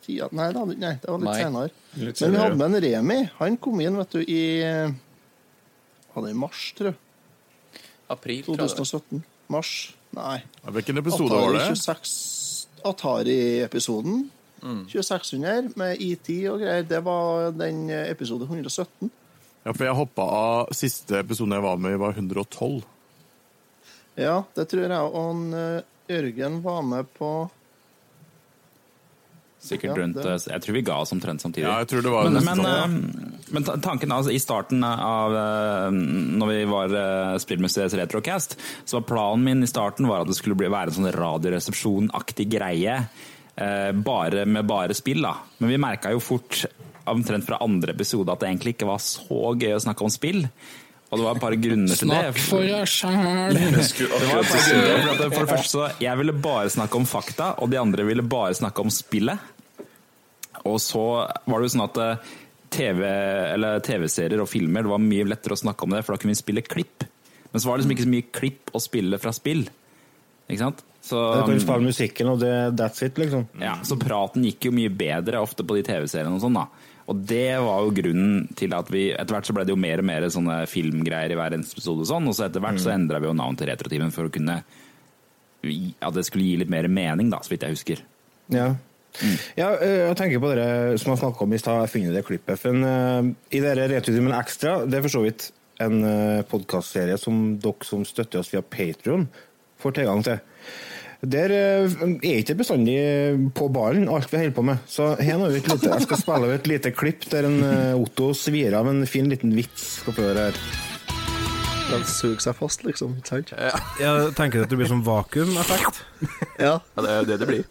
tida? 0.05 0.29
Nei, 0.31 0.47
det, 0.53 0.61
hadde, 0.61 0.77
nei, 0.81 0.93
det 1.01 1.09
var 1.11 1.19
litt 1.21 1.29
Nei, 1.31 1.39
senere. 1.41 1.69
litt 2.05 2.21
Men 2.21 2.35
vi 2.35 2.41
hadde 2.43 2.59
med 2.61 2.67
en 2.69 2.81
Remi. 2.85 3.17
Han 3.41 3.57
kom 3.65 3.81
inn 3.83 3.97
vet 3.99 4.15
du, 4.15 4.21
i 4.21 4.43
Var 6.13 6.25
det 6.25 6.31
i 6.31 6.39
mars, 6.45 6.63
tror 6.77 6.91
jeg? 6.93 6.99
April, 8.13 8.43
tror 8.45 8.61
jeg. 8.61 8.71
2017. 8.77 9.23
Mars? 9.51 9.73
Nei. 10.15 10.39
Hvilken 10.77 11.01
episode 11.01 11.35
var 11.35 11.53
det? 11.57 11.65
Atari 11.65 11.75
26 11.75 12.15
Atari-episoden. 12.85 14.25
2600 14.65 15.73
med 15.77 16.01
ET 16.01 16.29
og 16.49 16.61
greier. 16.63 16.85
Det 16.89 17.01
var 17.05 17.51
den 17.53 17.89
eh, 17.93 18.07
episode 18.13 18.47
117. 18.47 19.11
Ja, 19.65 19.73
for 19.73 19.85
jeg 19.87 19.97
hoppa 19.97 20.25
av 20.37 20.73
siste 20.77 21.19
episoden 21.21 21.53
jeg 21.57 21.65
var 21.65 21.77
med 21.81 21.95
i, 21.97 21.99
var 22.01 22.13
112. 22.17 22.83
Ja, 24.21 24.39
det 24.55 24.67
tror 24.71 24.85
jeg. 24.85 25.11
Og 25.21 25.55
eh, 25.57 25.83
Jørgen 26.15 26.59
var 26.65 26.81
med 26.85 27.09
på 27.17 27.29
Sikkert 29.65 29.91
Ja, 29.91 29.95
rundt 29.97 30.15
det- 30.21 30.25
eh, 30.45 30.53
Jeg 30.53 30.61
tror 30.61 30.73
vi 30.77 30.81
ga 30.85 30.97
oss 31.01 31.11
omtrent 31.15 31.41
samtidig. 31.41 31.65
Ja, 31.65 31.79
jeg 31.81 31.87
tror 31.89 32.01
det 32.05 32.11
var 32.13 32.29
men, 32.29 32.43
men, 32.45 32.61
sånn. 32.61 32.65
eh, 32.65 33.49
men 33.55 33.63
tanken 33.81 34.11
altså, 34.13 34.31
i 34.33 34.37
starten 34.41 34.83
av 34.85 35.33
eh, 35.33 35.89
Når 35.91 36.47
vi 36.53 36.59
var 36.69 36.93
uh, 36.93 37.37
Spillmuseets 37.41 37.97
Retrocast, 37.97 38.55
så 38.85 38.99
var 38.99 39.07
planen 39.09 39.43
min 39.43 39.63
i 39.65 39.69
starten 39.69 40.07
var 40.07 40.21
at 40.21 40.27
det 40.29 40.37
skulle 40.37 40.55
bli, 40.59 40.69
være 40.69 40.93
en 40.93 40.99
sånn 40.99 41.11
Radioresepsjon-aktig 41.15 42.49
greie. 42.49 42.99
eh, 43.57 43.91
bare 43.91 44.45
med 44.45 44.65
bare 44.67 44.93
spill, 44.93 45.21
da. 45.23 45.35
Men 45.59 45.69
vi 45.69 45.77
merka 45.79 46.11
jo 46.11 46.19
fort, 46.19 46.65
omtrent 47.07 47.45
fra 47.47 47.57
andre 47.63 47.93
episode, 47.93 48.27
at 48.33 48.39
det 48.41 48.49
egentlig 48.49 48.73
ikke 48.75 48.87
var 48.89 48.97
så 48.99 49.53
gøy 49.55 49.71
å 49.77 49.79
snakke 49.79 50.03
om 50.03 50.09
spill. 50.11 50.41
Og 51.11 51.19
det 51.19 51.23
var 51.23 51.35
et 51.37 51.41
par 51.45 51.53
grunner 51.55 51.95
til 51.95 52.09
det. 52.09 52.17
Snakk 52.33 52.39
for 52.49 52.65
deg 52.65 52.89
sjæl. 52.89 53.53
Det 53.55 54.27
var 54.27 54.41
et 54.41 54.49
par 54.49 54.63
grunner, 54.65 55.01
for, 55.05 55.11
at, 55.13 55.33
for 55.33 55.45
det 55.45 55.51
første 55.53 55.71
så 55.77 55.85
Jeg 56.01 56.17
ville 56.19 56.33
bare 56.33 56.71
snakke 56.73 56.95
om 56.99 57.05
fakta, 57.07 57.51
og 57.61 57.69
de 57.71 57.77
andre 57.79 58.03
ville 58.03 58.25
bare 58.25 58.57
snakke 58.57 58.81
om 58.83 58.89
spillet. 58.91 59.39
Og 60.65 60.79
så 60.81 61.03
var 61.45 61.61
det 61.61 61.67
jo 61.67 61.73
sånn 61.75 61.85
at 61.85 61.99
eh, 62.01 62.33
TV, 62.75 63.01
eller 63.55 63.83
TV-serier 63.85 64.41
og 64.41 64.49
filmer 64.51 64.85
det 64.85 64.91
var 64.91 65.03
mye 65.03 65.27
lettere 65.29 65.55
å 65.55 65.61
snakke 65.61 65.85
om 65.85 65.93
det, 65.95 66.01
for 66.03 66.15
da 66.15 66.21
kunne 66.21 66.33
vi 66.33 66.41
spille 66.41 66.65
klipp. 66.65 67.05
Men 67.51 67.61
så 67.61 67.69
var 67.69 67.77
det 67.77 67.85
liksom 67.85 67.95
ikke 67.95 68.07
så 68.07 68.13
mye 68.15 68.29
klipp 68.35 68.73
å 68.75 68.81
spille 68.83 69.19
fra 69.21 69.31
spill. 69.35 69.63
Ikke 70.49 70.61
sant? 70.61 70.81
Så, 71.05 71.19
Du 71.37 71.51
kan 71.51 71.61
spille 71.61 71.85
musikken, 71.85 72.31
og 72.33 72.41
det, 72.41 72.51
that's 72.79 73.05
it, 73.05 73.19
liksom. 73.21 73.45
ja, 73.61 73.75
så 73.85 73.97
praten 74.01 74.43
gikk 74.47 74.67
jo 74.67 74.73
mye 74.73 74.89
bedre 74.89 75.37
ofte 75.45 75.63
på 75.63 75.77
de 75.77 75.83
TV-seriene 75.85 76.33
og 76.35 76.41
sånn, 76.41 76.57
da. 76.57 76.65
Og 77.05 77.19
det 77.29 77.59
var 77.61 77.83
jo 77.85 77.91
grunnen 77.93 78.47
til 78.57 78.73
at 78.73 78.87
vi 78.89 79.11
Etter 79.13 79.35
hvert 79.35 79.45
så 79.45 79.53
ble 79.53 79.61
det 79.67 79.75
jo 79.75 79.77
mer 79.77 80.01
og 80.01 80.07
mer 80.09 80.25
sånne 80.33 80.55
filmgreier 80.65 81.29
i 81.29 81.37
hver 81.37 81.53
eneste 81.53 81.77
episode 81.77 82.01
og 82.01 82.09
sånn, 82.09 82.25
og 82.31 82.33
så 82.33 82.47
etter 82.47 82.63
hvert 82.63 82.81
så 82.81 82.95
endra 82.95 83.19
vi 83.21 83.29
jo 83.29 83.35
navn 83.37 83.59
til 83.59 83.69
Retrotimen 83.69 84.09
for 84.15 84.25
å 84.25 84.33
kunne 84.33 84.55
At 86.01 86.17
det 86.17 86.25
skulle 86.25 86.47
gi 86.47 86.57
litt 86.63 86.73
mer 86.73 86.89
mening, 86.89 87.29
da, 87.29 87.43
så 87.45 87.53
vidt 87.53 87.67
jeg 87.67 87.77
husker. 87.77 88.01
Ja. 88.53 88.71
Ja, 89.57 89.73
eh, 89.77 90.07
jeg 90.09 90.17
tenker 90.19 90.41
på 90.43 90.53
dere 90.53 90.97
som 91.01 91.13
har 91.13 91.21
snakka 91.21 91.45
om 91.45 91.53
i 91.55 91.59
stad, 91.61 91.77
jeg 91.79 91.87
har 91.87 91.93
funnet 91.93 92.17
det 92.17 92.25
klippet. 92.27 92.61
For 92.61 92.73
en, 92.73 92.87
eh, 92.89 93.57
I 93.57 93.63
dere 93.63 93.89
Returtimen 93.93 94.35
Ekstra, 94.37 94.81
det 94.85 94.99
er 94.99 95.05
for 95.05 95.17
så 95.17 95.23
vidt 95.25 95.49
en 95.83 96.03
uh, 96.07 96.43
podkastserie 96.47 97.17
som 97.19 97.57
dere 97.59 97.83
som 97.83 98.05
støtter 98.07 98.39
oss 98.39 98.53
via 98.53 98.61
Patrion, 98.63 99.25
får 99.81 99.97
tilgang 99.97 100.23
til. 100.23 100.39
Der 101.25 101.51
eh, 101.53 101.93
er 102.21 102.41
ikke 102.41 102.57
bestandig 102.59 102.97
på 103.57 103.69
ballen 103.73 104.09
alt 104.11 104.31
vi 104.31 104.41
holder 104.41 104.55
på 104.55 104.65
med. 104.67 104.83
Så 104.89 105.13
her 105.19 105.39
nå 105.41 105.49
lite, 105.53 105.77
jeg 105.81 106.05
skal 106.05 106.21
spille 106.21 106.49
av 106.49 106.57
et 106.57 106.69
lite 106.69 106.91
klipp 106.93 107.25
der 107.31 107.47
en 107.49 107.61
eh, 107.65 107.93
Otto 107.97 108.33
svir 108.37 108.75
av 108.77 108.91
en 108.91 109.05
fin 109.09 109.29
liten 109.31 109.55
vits. 109.57 110.03
Skal 110.03 110.17
få 110.17 110.29
høre 110.29 110.49
her. 110.49 110.61
Den 111.85 112.03
suger 112.09 112.41
seg 112.41 112.55
fast, 112.57 112.83
liksom. 112.85 113.15
Ikke 113.19 113.29
sant? 113.29 113.51
Jeg 114.01 114.31
tenker 114.37 114.63
at 114.65 114.71
det 114.71 114.77
blir 114.79 114.89
sånn 114.89 115.03
vakuumeffekt. 115.05 116.01
Ja. 116.59 116.79
Ja, 116.95 117.03
det 117.03 117.09
er 117.11 117.27
det 117.29 117.37
det 117.43 117.47
blir. 117.49 117.63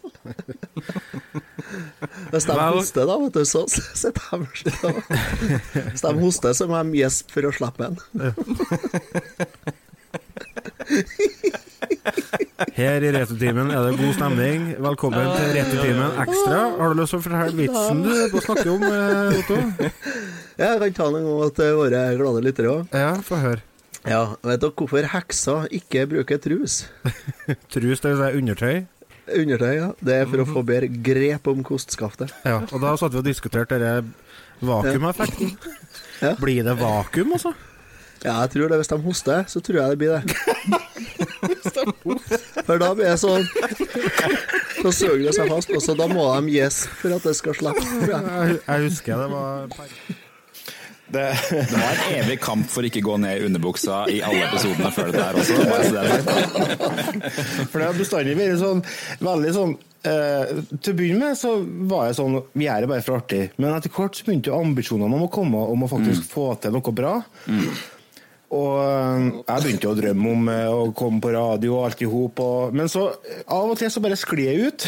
Hvis 2.31 2.45
de 2.47 2.55
hoster, 2.55 3.05
da, 3.09 3.15
vet 3.21 3.33
du, 3.35 3.43
så 3.49 3.65
sitter 3.67 4.21
de 4.31 4.37
Hvis 5.91 6.05
de 6.05 6.13
hoster, 6.21 6.53
så 6.55 6.67
må 6.69 6.79
de 6.85 7.01
gjespe 7.01 7.35
for 7.35 7.49
å 7.49 7.53
slippe 7.55 7.89
en. 7.89 7.97
Her 12.75 13.03
i 13.03 13.11
Returtimen 13.15 13.71
er 13.73 13.89
det 13.89 13.97
god 13.99 14.13
stemning. 14.15 14.65
Velkommen 14.83 15.27
til 15.35 15.53
Returtimen 15.57 16.11
Ekstra. 16.23 16.59
Har 16.79 16.93
du 16.93 16.99
lyst 17.01 17.11
til 17.15 17.19
å 17.19 17.25
fortelle 17.25 17.59
vitsen 17.59 18.03
du 18.05 18.11
er 18.15 18.27
på 18.31 18.39
å 18.41 18.45
snakke 18.47 18.67
om, 18.73 18.83
eh, 18.89 19.39
Otto? 19.41 19.57
Jeg 20.55 20.79
kan 20.79 20.93
ta 20.95 21.07
den 21.11 21.21
en 21.21 21.29
gang 21.41 21.55
til 21.59 21.71
våre 21.81 22.03
glade 22.19 22.43
lyttere 22.45 22.75
òg. 22.77 22.81
Ja, 22.95 23.11
få 23.25 23.35
høre. 23.41 23.63
Ja, 24.05 24.35
vet 24.45 24.61
dere 24.61 24.69
hvorfor 24.77 25.07
hekser 25.15 25.65
ikke 25.73 26.03
bruker 26.11 26.37
trus? 26.41 26.73
Trus, 27.73 27.99
det 28.03 28.09
vil 28.11 28.19
si 28.21 28.27
undertøy. 28.41 28.75
Undertøy, 29.33 29.71
ja. 29.79 29.87
Det 30.05 30.13
er 30.21 30.25
for 30.29 30.39
å 30.43 30.45
få 30.49 30.61
bedre 30.67 30.87
grep 31.07 31.43
om 31.49 31.63
kostskaftet. 31.65 32.29
Ja, 32.45 32.59
og 32.69 32.79
da 32.83 32.89
satt 33.01 33.13
vi 33.15 33.19
og 33.23 33.25
diskuterte 33.25 33.79
denne 33.81 34.03
vakuumeffekten. 34.65 35.49
Ja. 36.23 36.29
Blir 36.39 36.63
det 36.63 36.77
vakuum, 36.79 37.33
altså? 37.35 37.49
Ja, 38.23 38.37
jeg 38.45 38.49
tror 38.53 38.69
det. 38.71 38.77
Hvis 38.79 38.87
de 38.87 38.95
hoster, 39.03 39.43
så 39.51 39.59
tror 39.59 39.81
jeg 39.81 39.89
det 39.91 39.99
blir 39.99 40.15
det. 40.15 40.23
For 42.65 42.79
da 42.79 42.93
blir 42.95 43.09
det 43.09 43.17
sånn 43.19 43.43
Så 44.79 44.93
suger 44.95 45.25
det 45.25 45.33
seg 45.35 45.51
fast, 45.51 45.67
og 45.75 45.83
så 45.83 45.91
da 45.99 46.07
må 46.07 46.23
de 46.37 46.55
gis 46.55 46.87
for 47.01 47.11
at 47.17 47.23
det 47.27 47.35
skal 47.35 47.51
slippe. 47.59 47.83
jeg 48.07 48.79
husker 48.87 49.19
det 49.25 49.27
var 49.33 49.67
Det, 51.07 51.39
Det 51.51 51.77
var 51.77 51.91
en 51.91 52.15
evig 52.17 52.39
kamp 52.41 52.69
for 52.71 52.83
ikke 52.87 52.99
å 53.03 53.07
gå 53.11 53.17
ned 53.21 53.37
i 53.37 53.45
underbuksa 53.45 54.05
i 54.09 54.21
alle 54.25 54.45
episodene 54.47 54.89
før 54.95 55.07
det 55.13 55.21
der 55.21 55.33
også. 55.37 55.55
For 57.69 57.77
det 57.77 57.87
har 57.87 57.97
bestandig 57.97 58.35
vært 58.39 58.59
sånn 58.61 58.81
veldig 59.21 59.51
sånn 59.53 59.73
eh, 60.07 60.43
Til 60.79 60.93
å 60.93 60.97
begynne 60.97 61.27
med 61.27 61.37
så 61.39 61.51
var 61.89 62.07
jeg 62.09 62.17
sånn 62.19 62.39
Vi 62.57 62.65
gjør 62.65 62.81
det 62.85 62.89
bare 62.91 63.05
for 63.05 63.19
artig. 63.19 63.43
Men 63.61 63.75
etter 63.75 63.93
hvert 63.93 64.17
så 64.17 64.25
begynte 64.27 64.51
jo 64.51 64.61
ambisjonene 64.61 65.15
om 65.19 65.27
å 65.27 65.33
komme 65.33 65.57
om 65.75 65.85
å 65.85 65.91
faktisk 65.91 66.25
få 66.31 66.47
til 66.63 66.71
noe 66.75 66.95
bra. 66.95 67.13
Og 68.55 68.73
eh, 68.81 69.21
jeg 69.45 69.63
begynte 69.65 69.91
å 69.91 69.97
drømme 69.97 70.33
om 70.35 70.41
eh, 70.53 70.69
å 70.73 70.91
komme 70.97 71.21
på 71.21 71.33
radio 71.37 71.77
og 71.77 71.85
alt 71.89 72.05
i 72.05 72.09
hop. 72.09 72.37
Men 72.73 72.89
så 72.91 73.01
av 73.45 73.73
og 73.73 73.77
til 73.81 73.91
så 73.93 74.03
bare 74.03 74.17
sklir 74.19 74.51
jeg 74.51 74.71
ut. 74.71 74.87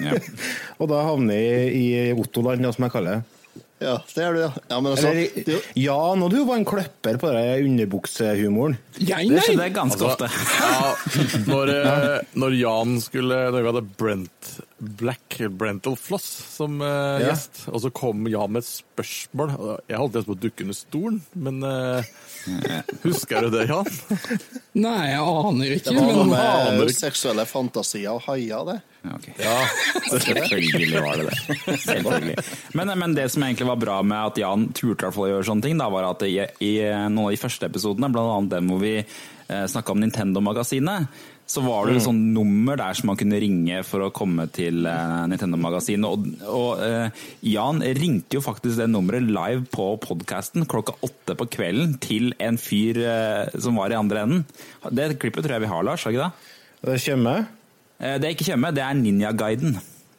Ja. 0.00 0.16
og 0.80 0.86
da 0.92 1.04
havner 1.08 1.36
jeg 1.40 1.74
i 1.76 1.86
Ottoland, 2.16 2.64
som 2.72 2.88
jeg 2.88 2.96
kaller 2.96 3.18
det. 3.18 3.37
Ja, 3.78 3.94
det 4.10 4.22
er 4.24 4.34
du, 4.34 4.40
ja. 4.42 4.50
ja 4.70 4.78
men 4.82 4.92
altså, 4.92 5.10
er 5.12 5.18
Eller, 5.22 5.52
jo, 5.54 5.58
ja, 5.78 5.98
nå 6.18 6.28
du 6.32 6.38
var 6.48 6.58
en 6.58 6.66
kløpper 6.66 7.18
på 7.22 7.30
den 7.34 7.68
underbuksehumoren. 7.70 8.78
Det 8.98 9.44
skjedde 9.46 9.68
ganske 9.76 10.08
ofte. 10.08 10.30
Ja, 10.58 10.94
når, 11.46 11.74
eh, 11.76 12.16
når 12.38 12.56
Jan 12.58 12.96
skulle 13.02 13.36
Når 13.52 13.60
vi 13.60 13.70
hadde 13.70 13.84
Brent 14.00 14.50
Black, 14.78 15.40
Brental 15.50 15.96
Floss, 15.96 16.26
som 16.56 16.80
uh, 16.80 16.88
Ja. 17.18 17.32
gjest, 17.32 17.64
og 17.72 17.80
så 17.82 17.90
kom 17.90 18.28
Jan 18.30 18.52
med 18.54 18.62
et 18.62 18.68
spørsmål 18.68 19.54
Jeg 19.88 19.98
holdt 19.98 20.18
nesten 20.18 20.28
på 20.28 20.36
å 20.36 20.40
dukke 20.44 20.66
under 20.66 20.78
stolen, 20.78 21.16
men 21.34 21.58
uh, 21.66 22.10
Husker 23.02 23.46
du 23.46 23.50
det, 23.56 23.64
Jan? 23.70 23.88
Nei, 24.84 25.10
jeg 25.10 25.24
aner 25.24 25.74
ikke. 25.74 25.90
det 25.90 25.96
var 25.98 26.14
noe 26.14 26.28
Men 26.30 26.78
med 26.78 26.94
seksuelle 26.94 27.46
fantasier 27.48 28.14
og 28.14 28.22
haier, 28.28 28.68
det. 28.68 28.76
Ja, 29.02 29.14
ok. 29.16 29.26
Ja, 29.42 29.56
Selvfølgelig 30.12 31.02
var 31.02 31.18
det 31.18 31.26
det. 31.30 31.78
Selvfølgelig. 31.82 32.44
Men, 32.78 32.92
men 33.02 33.16
det 33.18 33.26
som 33.34 33.46
egentlig 33.46 33.68
var 33.70 33.80
bra 33.82 33.98
med 34.06 34.30
at 34.32 34.40
Jan 34.42 34.68
turte 34.76 35.10
å 35.26 35.32
gjøre 35.32 35.48
sånne 35.48 35.66
ting, 35.66 35.80
da, 35.80 35.88
var 35.92 36.06
at 36.12 36.22
i, 36.28 36.36
i 36.64 36.72
noen 37.10 37.26
av 37.26 37.34
de 37.34 37.40
første 37.42 37.66
episodene, 37.70 38.10
annet 38.38 38.54
den 38.54 38.70
hvor 38.70 38.82
vi 38.82 38.94
eh, 39.00 39.66
snakka 39.70 39.94
om 39.94 40.02
Nintendo-magasinet, 40.02 41.20
så 41.48 41.62
var 41.64 41.88
det 41.88 41.96
et 41.96 42.04
sånt 42.04 42.26
nummer 42.34 42.76
der 42.76 42.96
som 42.96 43.08
man 43.08 43.16
kunne 43.16 43.38
ringe 43.40 43.80
for 43.88 44.04
å 44.04 44.10
komme 44.12 44.44
til 44.52 44.84
eh, 44.84 45.20
Nintendo-magasinet. 45.32 46.04
Og, 46.04 46.42
og 46.44 46.82
uh, 46.82 47.22
Jan 47.48 47.80
ringte 47.96 48.36
jo 48.36 48.42
faktisk 48.44 48.76
det 48.76 48.90
nummeret 48.92 49.24
live 49.24 49.64
på 49.72 49.86
podkasten 50.04 50.66
klokka 50.68 50.98
åtte 51.06 51.36
på 51.40 51.46
kvelden 51.56 51.94
til 52.04 52.34
en 52.44 52.58
fyr 52.60 53.00
uh, 53.00 53.54
som 53.56 53.80
var 53.80 53.94
i 53.94 53.96
andre 53.96 54.26
enden. 54.26 54.42
Det 54.92 55.14
klippet 55.22 55.46
tror 55.46 55.56
jeg 55.56 55.64
vi 55.64 55.70
har, 55.72 55.86
Lars, 55.88 56.04
har 56.04 56.12
ikke 56.12 56.26
det? 56.26 56.50
Det 56.90 56.96
Tjøme? 57.06 57.32
Uh, 57.96 58.16
Det 58.18 58.28
er 58.28 58.34
ikke 58.36 58.48
Tjøme, 58.50 58.72
det 58.76 58.84
er 58.84 58.98
Ninja-guiden. 58.98 59.78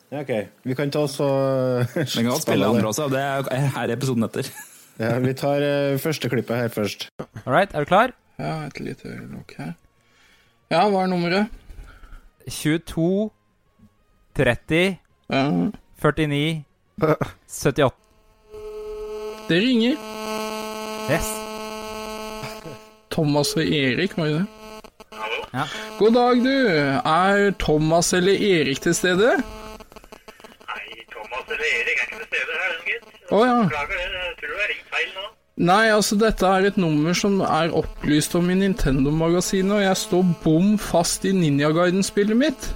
Ja, 0.09 0.23
ok. 0.23 0.31
Vi 0.65 0.77
kan 0.79 0.89
ta 0.89 1.03
oss 1.05 1.19
og 1.21 1.83
Vi 1.93 2.23
kan 2.23 2.31
godt 2.31 2.47
spille 2.47 2.71
andre 2.71 2.89
også, 2.89 3.05
det 3.13 3.21
er 3.21 3.69
her 3.75 3.83
er 3.85 3.93
episoden 3.93 4.25
etter. 4.25 4.49
Ja, 4.99 5.13
vi 5.21 5.35
tar 5.37 5.61
første 6.01 6.27
klippet 6.33 6.57
her 6.57 6.73
først. 6.73 7.05
All 7.45 7.53
right, 7.53 7.69
er 7.69 7.85
du 7.85 7.91
klar? 7.93 8.17
Ja, 8.41 8.65
et 8.65 8.81
lite 8.81 9.13
øyeblikk 9.13 9.53
her. 9.61 9.77
Ja, 10.69 10.83
hva 10.89 11.03
er 11.03 11.09
nummeret? 11.09 11.49
22 12.49 13.29
30 14.37 14.97
Ja, 15.29 15.41
49 16.01 16.63
78. 17.01 17.91
det 19.49 19.57
ringer. 19.63 19.95
Yes. 21.09 21.29
Thomas 23.09 23.53
og 23.57 23.63
Erik, 23.65 24.13
var 24.17 24.25
det 24.29 24.35
det? 24.35 24.45
Ja. 25.53 25.63
God 25.99 26.13
dag, 26.13 26.43
du. 26.45 26.53
Er 27.09 27.51
Thomas 27.59 28.13
eller 28.13 28.33
Erik 28.37 28.81
til 28.81 28.93
stede? 28.95 29.31
Nei, 30.69 30.85
Thomas 31.09 31.49
eller 31.49 31.65
Erik 31.79 31.97
er 31.97 32.05
ikke 32.05 32.19
til 32.21 32.27
stede 32.29 32.59
her, 32.61 32.77
gitt. 32.85 33.09
Å 33.33 33.41
ja. 33.45 33.57
Beklager 33.65 33.97
det, 33.97 34.05
jeg 34.13 34.35
tror 34.43 34.53
du 34.53 34.59
har 34.61 34.69
ringt 34.75 34.93
feil 34.93 35.09
nå. 35.17 35.25
Nei, 35.59 35.89
altså 35.91 36.15
dette 36.15 36.47
er 36.47 36.69
et 36.69 36.77
nummer 36.79 37.15
som 37.19 37.41
er 37.43 37.73
opplyst 37.75 38.35
om 38.39 38.47
i 38.47 38.55
Nintendo-magasinet, 38.61 39.73
og 39.75 39.81
jeg 39.83 39.97
står 39.99 40.27
bom 40.43 40.77
fast 40.79 41.25
i 41.27 41.33
mitt. 42.39 42.69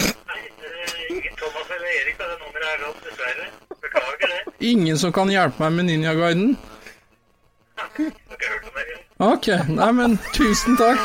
Det 0.00 0.08
er 0.10 1.04
ingen 1.06 1.36
Thomas 1.38 1.68
eller 1.76 1.92
Erik 2.00 2.16
det 2.18 2.26
nummeret 2.40 2.66
er 2.72 2.80
nå, 2.82 2.90
dessverre. 3.04 3.46
Beklager 3.84 4.32
det. 4.32 4.40
Ingen 4.72 4.98
som 4.98 5.12
kan 5.14 5.30
hjelpe 5.30 5.62
meg 5.62 5.76
med 5.76 5.86
om 5.92 6.48
det. 6.48 6.56
Ok, 9.22 9.46
nei, 9.70 9.90
men 9.94 10.18
tusen 10.34 10.74
takk. 10.80 10.98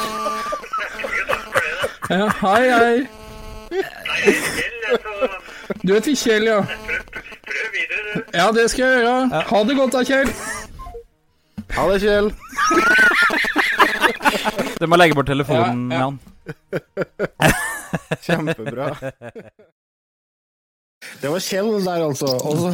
Ja, 2.10 2.32
hei, 2.42 2.64
hei. 2.72 2.98
Du 5.86 5.94
heter 5.94 6.18
Kjell, 6.18 6.50
ja. 6.50 6.58
prøv 6.66 7.78
videre, 7.78 8.02
du. 8.10 8.26
Ja, 8.34 8.50
det 8.58 8.66
skal 8.74 8.86
jeg 8.88 9.06
gjøre. 9.06 9.46
Ha 9.54 9.64
det 9.70 9.78
godt 9.78 9.96
da, 10.00 10.04
Kjell. 10.10 10.34
Ha 11.76 11.84
det, 11.92 12.00
Kjell. 12.04 12.28
Du 14.82 14.86
må 14.90 14.96
legge 15.00 15.16
bort 15.18 15.30
telefonen, 15.30 15.80
Ja, 15.92 15.98
ja. 15.98 16.02
Jan. 16.02 16.16
Kjempebra. 18.26 18.88
Det 21.22 21.30
var 21.30 21.40
Kjell 21.44 21.70
der, 21.86 22.02
altså. 22.06 22.30
Og 22.48 22.56
så 22.62 22.70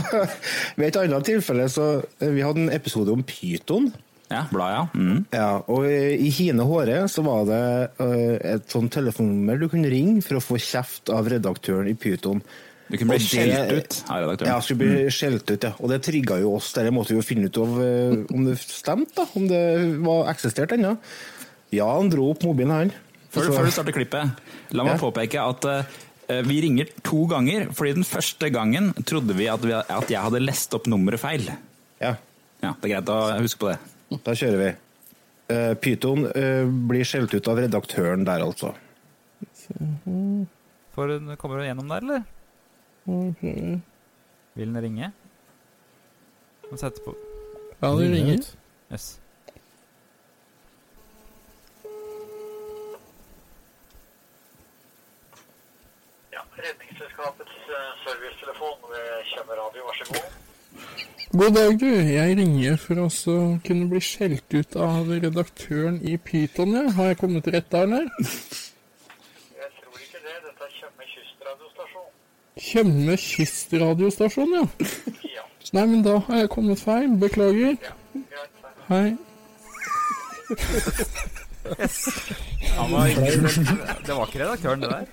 ved 0.77 0.87
et 0.89 0.99
annet 1.01 1.25
tilfelle 1.27 1.65
så 1.71 1.85
eh, 2.21 2.31
Vi 2.35 2.41
hadde 2.45 2.61
en 2.65 2.75
episode 2.75 3.09
om 3.13 3.23
pyton. 3.27 3.85
Ja, 4.27 4.41
bla, 4.51 4.65
ja. 4.73 4.83
Mm. 4.91 5.21
Ja, 5.31 5.49
og 5.71 5.85
i 5.87 6.29
Hine 6.35 6.63
Håre 6.67 7.05
så 7.11 7.21
var 7.23 7.45
det 7.47 7.61
eh, 8.03 8.35
et 8.55 8.65
sånt 8.71 8.91
telefonnummer 8.95 9.55
du 9.61 9.67
kunne 9.71 9.91
ringe 9.91 10.21
for 10.25 10.35
å 10.39 10.43
få 10.43 10.55
kjeft 10.59 11.09
av 11.13 11.29
redaktøren 11.31 11.87
i 11.87 11.95
Pyton. 11.95 12.41
Du 12.87 12.95
kunne 12.97 13.17
bli 13.17 13.19
skjelt 13.27 13.71
ut 13.75 13.95
av 14.07 14.21
redaktøren. 14.23 14.47
Ja, 14.53 14.59
skulle 14.63 14.79
bli 14.85 15.09
skjelt 15.11 15.49
ut, 15.51 15.63
ja. 15.67 15.73
Og 15.83 15.89
det 15.91 15.97
trigga 16.07 16.37
jo 16.39 16.53
oss. 16.55 16.69
Der 16.77 16.87
måtte 16.95 17.11
vi 17.11 17.19
jo 17.19 17.25
finne 17.25 17.49
ut 17.51 17.57
av 17.59 17.73
eh, 17.83 18.13
om 18.31 18.45
det 18.47 18.55
stemte, 18.63 19.15
da. 19.19 19.25
Om 19.35 19.47
det 19.49 19.61
var 20.05 20.29
eksistert 20.31 20.71
ennå. 20.77 20.93
Ja, 21.75 21.87
han 21.97 22.07
dro 22.13 22.29
opp 22.31 22.45
mobilen, 22.47 22.71
han. 22.71 22.93
Før, 23.33 23.49
Så- 23.49 23.57
før 23.57 23.65
du 23.67 23.71
starter 23.75 23.91
klippet, 23.97 24.31
la 24.71 24.83
meg 24.87 24.95
Ja. 24.95 25.01
påpeke 25.03 25.41
at 25.43 25.65
uh, 25.67 26.41
vi 26.47 26.61
ringer 26.63 26.87
to 27.03 27.25
ganger, 27.27 27.67
fordi 27.75 27.93
den 27.99 28.03
første 28.07 28.49
gangen 28.55 28.93
trodde 29.03 29.35
vi 29.35 29.47
at, 29.51 29.59
vi 29.67 29.73
at 29.75 30.07
jeg 30.09 30.21
hadde 30.23 30.39
lest 30.45 30.73
opp 30.73 30.87
nummeret 30.87 31.19
feil. 31.19 31.43
Ja, 32.01 32.15
Ja, 32.63 32.71
Det 32.81 32.89
er 32.89 32.95
greit 33.01 33.09
å 33.11 33.37
huske 33.43 33.59
på 33.59 33.69
det. 33.69 34.23
da 34.23 34.31
kjører 34.31 34.57
vi. 34.63 34.71
Uh, 35.51 35.73
Pyton 35.75 36.23
uh, 36.25 36.65
blir 36.87 37.03
skjelt 37.03 37.33
ut 37.35 37.47
av 37.47 37.57
redaktøren 37.59 38.23
der, 38.25 38.41
altså. 38.47 38.73
Får 40.95 41.13
Kommer 41.37 41.59
hun 41.61 41.67
gjennom 41.67 41.87
der, 41.91 42.01
eller? 42.01 42.23
Vil 43.07 44.67
den 44.67 44.81
ringe? 44.83 45.11
Må 46.71 46.77
sette 46.77 46.99
på 47.05 47.15
Ja, 47.81 47.87
den 47.95 48.11
ringer. 48.11 48.41
Yes. 48.91 49.19
Ja, 56.33 56.41
Redningsselskapets 56.57 57.55
eh, 57.77 57.93
servicetelefon 58.03 58.83
ved 58.91 59.07
Tjøme 59.31 59.55
vær 59.55 59.95
så 59.99 60.09
god. 60.11 60.27
God 61.39 61.51
dag, 61.55 61.79
du. 61.79 61.89
Jeg 62.17 62.37
ringer 62.37 62.75
for 62.81 63.05
å 63.05 63.09
kunne 63.67 63.87
bli 63.91 64.01
skjelt 64.03 64.53
ut 64.59 64.75
av 64.75 65.07
redaktøren 65.11 66.01
i 66.03 66.17
Pyton, 66.17 66.75
ja. 66.75 66.85
Har 66.99 67.13
jeg 67.13 67.21
kommet 67.23 67.47
rett 67.55 67.71
der, 67.71 67.87
eller? 67.87 68.11
Jeg 69.61 69.69
tror 69.79 69.95
ikke 70.03 70.23
det, 70.27 70.35
dette 70.43 70.67
er 70.67 70.75
Tjøme 70.81 71.07
kystradiostasjon. 71.13 72.11
Tjøme 72.57 73.15
kystradiostasjon, 73.21 74.53
ja. 74.57 74.65
Ja, 75.37 75.43
Nei, 75.75 75.85
men 75.91 76.03
da 76.05 76.17
har 76.27 76.43
jeg 76.43 76.49
kommet 76.53 76.79
feil. 76.81 77.09
Beklager. 77.21 77.75
Ja. 77.83 77.93
Hei. 78.87 79.17
Han 82.77 82.91
var 82.93 83.07
Det 83.11 84.15
var 84.15 84.23
ikke 84.27 84.39
redaktøren, 84.39 84.81
det 84.81 84.89
der. 84.93 85.05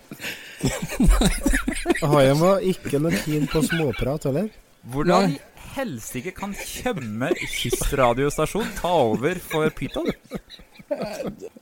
Haien 2.06 2.38
var 2.40 2.62
ikke 2.62 3.00
noe 3.02 3.18
keen 3.24 3.48
på 3.50 3.64
småprat 3.66 4.28
heller. 4.28 4.48
Hvordan 4.94 5.34
i 5.34 5.40
helsike 5.74 6.30
kan 6.36 6.54
Tjøme 6.54 7.32
kystradiostasjon 7.42 8.68
ta 8.78 8.92
over 9.08 9.40
for 9.42 9.68
Pyton? 9.74 10.10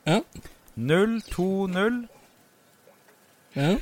Ja. 0.07 0.21
020 0.77 2.09
Ja. 3.57 3.77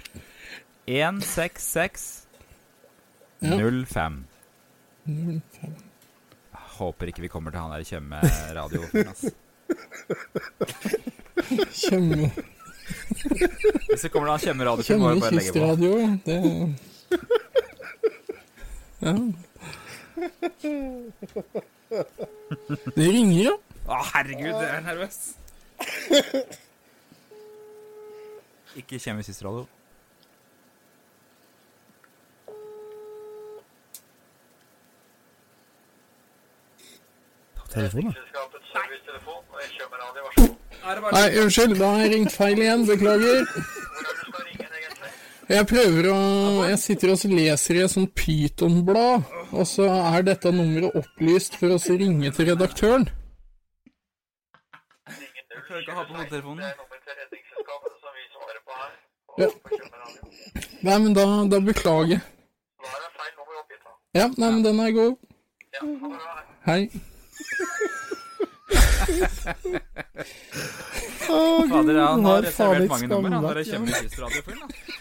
166 0.86 2.26
Ja. 3.42 3.56
05. 3.56 4.24
Håper 6.52 7.06
ikke 7.08 7.22
vi 7.24 7.28
kommer 7.32 7.50
til 7.50 7.60
han 7.60 7.70
der 7.72 7.82
Tjøme 7.84 8.20
radio. 8.56 8.82
Tjøme, 11.72 12.30
Hvis 13.88 14.00
det 14.02 14.10
kommer 14.12 14.26
til 14.26 14.32
han 14.32 14.40
Tjøme 14.44 14.64
radio, 14.68 14.82
så 14.82 14.96
må 14.98 15.14
vi 15.14 15.20
bare 15.20 15.34
legge 15.34 15.52
på. 15.52 15.58
Det 16.26 16.76
Ja. 19.00 19.12
Det 22.96 23.06
ringer, 23.08 23.42
ja. 23.42 23.54
Å, 23.88 23.96
herregud, 24.12 24.52
jeg 24.52 24.70
er 24.76 24.80
nervøs. 24.84 25.16
Ikke 28.76 28.98
Tjøme 29.00 29.24
kystradio. 29.26 29.64
Telefonen, 37.56 37.56
da. 37.56 37.59
Redningsselskapets 37.59 37.59
servicetelefon 37.59 37.59
ved 37.59 37.59
Tjøme 37.59 37.59
radio, 37.59 37.59
vær 37.59 37.59
så 37.70 37.78
da? 37.80 38.12
Nei, 41.12 41.28
unnskyld, 41.42 41.76
da 41.78 41.86
har 41.92 42.00
jeg 42.04 42.12
ringt 42.14 42.34
feil 42.34 42.58
igjen. 42.58 42.86
Beklager. 42.88 43.44
Er? 43.44 43.46
Jeg 45.50 45.66
prøver 45.66 46.06
å 46.12 46.18
Jeg 46.68 46.78
sitter 46.78 47.10
og 47.10 47.32
leser 47.34 47.78
i 47.78 47.82
et 47.82 47.90
sånt 47.90 48.12
Pyton-blad, 48.14 49.26
og 49.50 49.66
så 49.66 49.88
er 49.90 50.22
dette 50.28 50.52
nummeret 50.54 50.94
opplyst 51.00 51.58
for 51.58 51.74
å 51.74 51.78
ringe 51.98 52.30
til 52.36 52.52
redaktøren. 52.52 53.08
Jeg 55.10 55.64
klarer 55.66 55.82
ikke 55.82 55.92
å 55.92 55.98
ha 55.98 56.04
på 56.06 56.14
hodetelefonen. 56.14 56.62
Ja. 59.40 59.48
Nei, 60.86 60.98
men 60.98 61.12
da, 61.18 61.26
da 61.50 61.60
beklager 61.64 62.16
jeg. 62.16 62.22
Ja, 64.14 64.26
nei, 64.36 64.48
men 64.50 64.64
den 64.64 64.80
er 64.82 64.90
god. 64.94 65.14
Ja, 66.66 66.76
Hei. 68.70 69.80
Fader, 71.70 71.94
han 72.00 72.24
har 72.24 72.32
har 72.32 72.42
reservert 72.42 72.88
mange 72.90 73.06
nummer. 73.10 73.30
Han 73.30 73.44
kommer 73.44 73.88
i 73.88 74.02
kystradiofull, 74.02 74.58
da. 74.60 74.98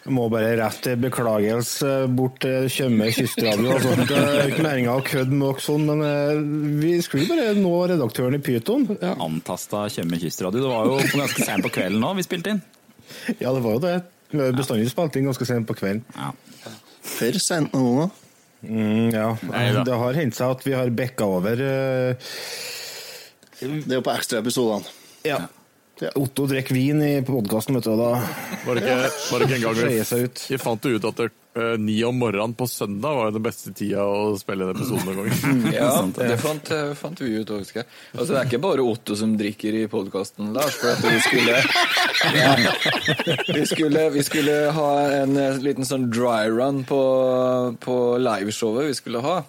Jeg 0.00 0.14
må 0.16 0.22
bare 0.32 0.54
rette 0.56 0.94
beklagelse 0.96 1.90
bort 2.16 2.38
til 2.40 2.70
Tjøme 2.72 3.10
kystradio. 3.12 3.74
Altså. 3.74 4.06
Det 4.08 4.16
er 4.16 4.48
ikke 4.48 4.64
meninga 4.64 4.94
å 4.96 5.02
kødde 5.04 5.36
med 5.36 5.44
dere 5.44 5.64
sånn, 5.66 5.84
men 5.90 6.04
eh, 6.06 6.40
vi 6.80 6.92
skulle 7.04 7.28
bare 7.28 7.50
nå 7.58 7.74
redaktøren 7.92 8.38
i 8.38 8.40
Pyton. 8.42 8.86
Ja. 8.96 9.12
Antasta 9.20 9.84
Tjøme 9.92 10.18
kystradio. 10.22 10.64
Det 10.64 10.72
var 10.72 10.88
jo 10.88 11.20
ganske 11.20 11.44
sent 11.44 11.66
på 11.68 11.72
kvelden 11.76 12.00
nå 12.00 12.14
vi 12.16 12.24
spilte 12.24 12.56
inn. 12.56 12.62
ja, 13.42 13.52
det 13.52 13.60
var 13.60 13.76
jo 13.76 13.84
det. 13.84 13.94
Vi 14.32 14.40
har 14.40 14.56
bestandig 14.56 14.88
spilt 14.88 15.20
inn 15.20 15.28
ganske 15.28 15.50
sent 15.52 15.68
på 15.68 15.76
kvelden. 15.76 16.02
Ja. 16.16 16.32
For 17.04 17.40
sent 17.42 17.76
nå, 17.76 17.84
ganger. 17.84 18.10
Mm, 18.62 19.10
ja. 19.14 19.30
Neida. 19.48 19.84
Det 19.84 20.00
har 20.02 20.18
hendt 20.18 20.36
seg 20.36 20.56
at 20.56 20.66
vi 20.66 20.74
har 20.76 20.92
bekka 20.92 21.28
over 21.38 21.62
uh... 21.64 22.34
Det 23.60 23.92
er 23.92 23.98
jo 23.98 24.04
på 24.04 24.12
ekstraepisodene. 24.14 24.98
ja. 25.28 25.40
Otto 26.16 26.46
drikker 26.48 26.72
vin 26.72 27.02
i 27.04 27.12
podkasten, 27.26 27.76
vet 27.76 27.84
du, 27.84 27.92
da 27.92 28.14
Var 28.64 28.78
det 28.78 28.84
ikke, 28.86 28.94
var 29.04 29.42
det 29.42 29.48
ikke 29.48 29.56
en 29.58 29.64
gang 29.66 29.80
vi, 29.84 30.28
vi 30.48 30.58
fant 30.62 30.86
ut 30.88 31.08
at 31.10 31.18
det, 31.18 31.26
ni 31.78 32.04
om 32.04 32.18
morgenen 32.18 32.54
på 32.54 32.66
søndag 32.66 33.14
var 33.14 33.24
jo 33.26 33.34
den 33.34 33.42
beste 33.42 33.72
tida 33.74 34.04
å 34.06 34.36
spille 34.38 34.68
en 34.68 34.70
episode 34.74 35.02
noen 35.08 35.18
gang. 35.18 35.62
Ja, 35.74 35.90
det 36.14 36.36
fant, 36.38 36.70
eh, 36.74 36.92
fant 36.98 37.20
vi 37.20 37.32
ut 37.40 37.50
òg, 37.50 37.64
husker 37.64 37.82
jeg. 37.82 37.88
Altså, 38.14 38.28
det 38.32 38.38
er 38.38 38.50
ikke 38.50 38.62
bare 38.62 38.84
Otto 38.86 39.16
som 39.18 39.32
drikker 39.38 39.78
i 39.80 39.84
podkasten, 39.90 40.52
Lars. 40.54 40.78
For 40.78 40.92
at 40.92 41.02
vi 41.02 41.18
skulle, 41.26 41.58
ja, 42.38 42.54
vi 43.50 43.64
skulle 43.66 44.06
Vi 44.14 44.22
skulle 44.26 44.56
ha 44.76 44.90
en 45.20 45.36
eh, 45.36 45.58
liten 45.64 45.88
sånn 45.88 46.06
dry 46.12 46.46
run 46.52 46.84
på, 46.88 47.02
på 47.82 47.96
liveshowet 48.22 48.90
vi 48.92 48.98
skulle 49.00 49.24
ha. 49.26 49.40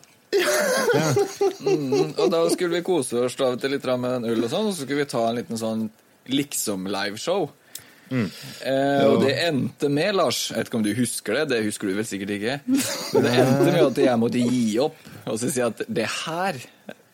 Mm, 1.62 2.14
og 2.18 2.28
da 2.32 2.46
skulle 2.50 2.80
vi 2.80 2.86
kose 2.88 3.26
oss 3.28 3.38
av 3.42 3.58
og 3.58 3.62
til 3.62 3.76
litt 3.76 3.86
med 4.00 4.22
en 4.22 4.30
øl 4.32 4.46
og 4.46 4.52
sånn, 4.52 4.70
og 4.70 4.74
så 4.74 4.86
skulle 4.86 5.04
vi 5.04 5.12
ta 5.12 5.28
en 5.28 5.38
liten 5.38 5.60
sånn 5.60 5.90
liksom-liveshow. 6.32 7.50
Eh, 8.12 9.04
og 9.08 9.22
det 9.24 9.36
endte 9.46 9.88
med, 9.92 10.16
Lars 10.20 10.50
Jeg 10.52 10.60
vet 10.60 10.70
ikke 10.70 10.80
om 10.82 10.86
du 10.86 10.92
husker 10.98 11.38
det, 11.40 11.46
det 11.54 11.62
husker 11.68 11.90
du 11.90 11.96
vel 11.98 12.08
sikkert 12.08 12.36
ikke. 12.38 12.60
Men 12.68 13.28
det 13.28 13.36
endte 13.44 13.70
med 13.70 13.84
at 13.86 14.02
jeg 14.06 14.22
måtte 14.22 14.44
gi 14.44 14.66
opp 14.84 15.00
og 15.30 15.38
så 15.40 15.52
si 15.52 15.62
at 15.64 15.84
det 15.88 16.08
her 16.26 16.58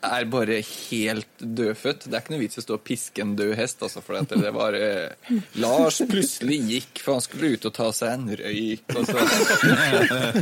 er 0.08 0.28
bare 0.30 0.60
helt 0.62 1.42
dødfødt. 1.42 2.06
Det 2.06 2.14
er 2.14 2.22
ikke 2.22 2.34
noe 2.36 2.42
vits 2.44 2.60
i 2.60 2.62
å 2.62 2.66
stå 2.66 2.78
og 2.78 2.84
piske 2.86 3.24
en 3.24 3.34
død 3.38 3.54
hest, 3.58 3.82
altså, 3.84 4.04
for 4.06 4.22
det 4.30 4.52
var 4.56 4.78
eh, 4.78 5.34
Lars 5.60 5.98
plutselig 6.08 6.60
gikk, 6.70 7.02
for 7.02 7.18
han 7.18 7.26
skulle 7.26 7.56
ut 7.56 7.68
og 7.68 7.74
ta 7.76 7.90
seg 7.96 8.14
en 8.14 8.30
røyk, 8.40 8.86
og 8.94 9.10
så 9.10 9.18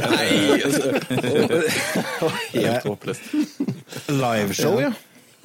Nei, 0.04 0.28
altså, 0.60 0.92
og, 1.32 1.56
og, 2.28 2.38
Helt 2.52 2.90
håpløst. 2.92 3.34
Liveshow, 4.12 4.80
ja. 4.84 4.94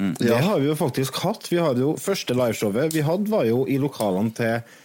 Det 0.01 0.33
har 0.33 0.61
vi 0.61 0.71
jo 0.71 0.77
faktisk 0.79 1.19
hatt. 1.27 1.45
Vi 1.53 1.59
hadde 1.61 1.83
jo 1.83 1.91
Første 2.01 2.33
liveshowet 2.33 2.95
vi 2.95 3.03
hadde, 3.05 3.29
var 3.29 3.45
jo 3.45 3.67
i 3.69 3.77
lokalene 3.81 4.33
til 4.37 4.79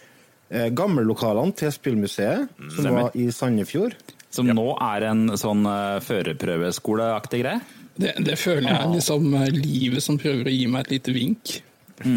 Gammellokalene 0.50 1.56
til 1.58 1.72
Spillmuseet, 1.74 2.52
som 2.58 2.76
Stemmer. 2.76 3.08
var 3.08 3.16
i 3.18 3.26
Sandefjord. 3.34 3.96
Som 4.30 4.50
nå 4.52 4.66
er 4.84 5.06
en 5.08 5.30
sånn 5.38 5.64
uh, 5.66 5.96
førerprøveskoleaktig 6.04 7.40
greie. 7.42 7.62
Det, 7.96 8.12
det 8.20 8.36
føler 8.36 8.68
jeg 8.68 8.76
er 8.76 8.90
liksom 8.92 9.30
eh, 9.38 9.46
livet 9.56 10.04
som 10.04 10.18
prøver 10.20 10.50
å 10.50 10.52
gi 10.52 10.66
meg 10.68 10.84
et 10.84 10.90
lite 10.98 11.14
vink. 11.16 11.54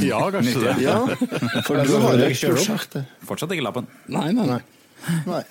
Ja, 0.04 0.20
kanskje 0.34 0.60
det. 0.66 0.74
Ja, 0.84 0.98
for 1.68 1.80
du 1.80 1.94
har 2.04 2.20
jo 2.20 2.32
prosjekt. 2.52 2.98
der. 2.98 3.06
Fortsatt 3.24 3.54
ikke 3.56 3.64
lappen. 3.64 3.88
Nei, 4.12 4.28
nei, 4.36 4.48
nei. 4.50 4.60
Nei. 5.24 5.44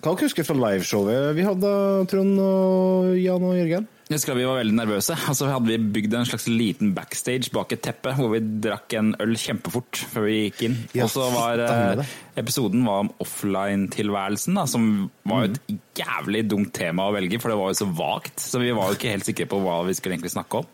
Hva 0.00 0.14
dere 0.14 0.24
husker 0.24 0.46
fra 0.46 0.56
liveshowet 0.56 1.34
vi 1.36 1.44
hadde, 1.44 1.74
Trond 2.08 2.40
og 2.40 3.12
Jan 3.20 3.44
og 3.44 3.58
Jørgen? 3.58 3.88
Jeg 4.06 4.20
husker 4.20 4.36
vi 4.38 4.44
var 4.46 4.60
veldig 4.60 4.74
nervøse. 4.78 5.16
Altså 5.26 5.48
hadde 5.50 5.66
vi 5.72 5.90
bygd 5.96 6.12
en 6.14 6.28
slags 6.28 6.44
liten 6.46 6.92
backstage 6.94 7.50
bak 7.54 7.72
et 7.74 7.80
teppe, 7.82 8.12
hvor 8.14 8.30
vi 8.36 8.38
drakk 8.62 8.94
en 8.94 9.08
øl 9.22 9.34
kjempefort 9.40 9.98
før 10.12 10.28
vi 10.28 10.36
gikk 10.44 10.62
inn. 10.68 10.76
Ja, 10.94 11.08
og 11.08 11.10
så 11.10 11.26
var 11.34 11.62
eh, 11.64 12.04
episoden 12.38 12.84
var 12.86 13.02
om 13.02 13.10
offline-tilværelsen, 13.24 14.60
som 14.70 14.86
var 15.26 15.42
jo 15.42 15.50
et 15.56 15.74
jævlig 15.98 16.44
dumt 16.46 16.70
tema 16.76 17.08
å 17.08 17.16
velge, 17.16 17.40
for 17.42 17.50
det 17.50 17.58
var 17.58 17.74
jo 17.74 17.80
så 17.80 17.88
vagt. 17.98 18.38
Så 18.46 18.62
vi 18.62 18.70
var 18.76 18.92
jo 18.92 19.00
ikke 19.00 19.10
helt 19.16 19.26
sikre 19.26 19.48
på 19.50 19.58
hva 19.64 19.80
vi 19.88 19.98
skulle 19.98 20.14
egentlig 20.14 20.36
snakke 20.36 20.62
om. 20.62 20.70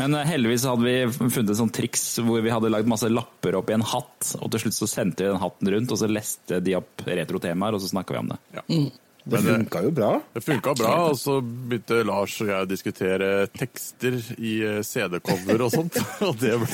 Men 0.00 0.18
eh, 0.18 0.26
heldigvis 0.26 0.66
hadde 0.66 0.90
vi 0.90 0.96
funnet 1.30 1.54
et 1.54 1.60
sånt 1.60 1.76
triks 1.76 2.02
hvor 2.18 2.42
vi 2.42 2.50
hadde 2.50 2.72
lagd 2.72 2.90
masse 2.90 3.14
lapper 3.14 3.60
opp 3.60 3.70
i 3.70 3.78
en 3.78 3.86
hatt, 3.94 4.34
og 4.40 4.50
til 4.50 4.66
slutt 4.66 4.80
så 4.80 4.90
sendte 4.90 5.22
vi 5.22 5.30
den 5.30 5.42
hatten 5.44 5.70
rundt, 5.76 5.94
og 5.94 6.02
så 6.02 6.10
leste 6.10 6.58
de 6.66 6.74
opp 6.82 7.06
retrotemaer, 7.06 7.78
og 7.78 7.84
så 7.84 7.94
snakka 7.94 8.18
vi 8.18 8.22
om 8.24 8.34
det. 8.34 8.42
Det 8.50 8.66
Men 8.74 8.90
det- 9.32 9.40
funka 9.46 9.80
jo 9.86 9.90
bra. 9.96 10.10
Det 10.34 10.42
funka 10.44 10.74
bra, 10.76 10.92
og 11.08 11.16
så 11.16 11.38
begynte 11.40 12.02
Lars 12.04 12.34
og 12.44 12.48
jeg 12.50 12.66
å 12.66 12.68
diskutere 12.68 13.30
tekster 13.56 14.18
i 14.36 14.54
eh, 14.68 14.82
CD-cover 14.84 15.64
og 15.64 15.72
sånt. 15.72 15.96
Og 16.28 16.36
det 16.42 16.58
ble 16.60 16.68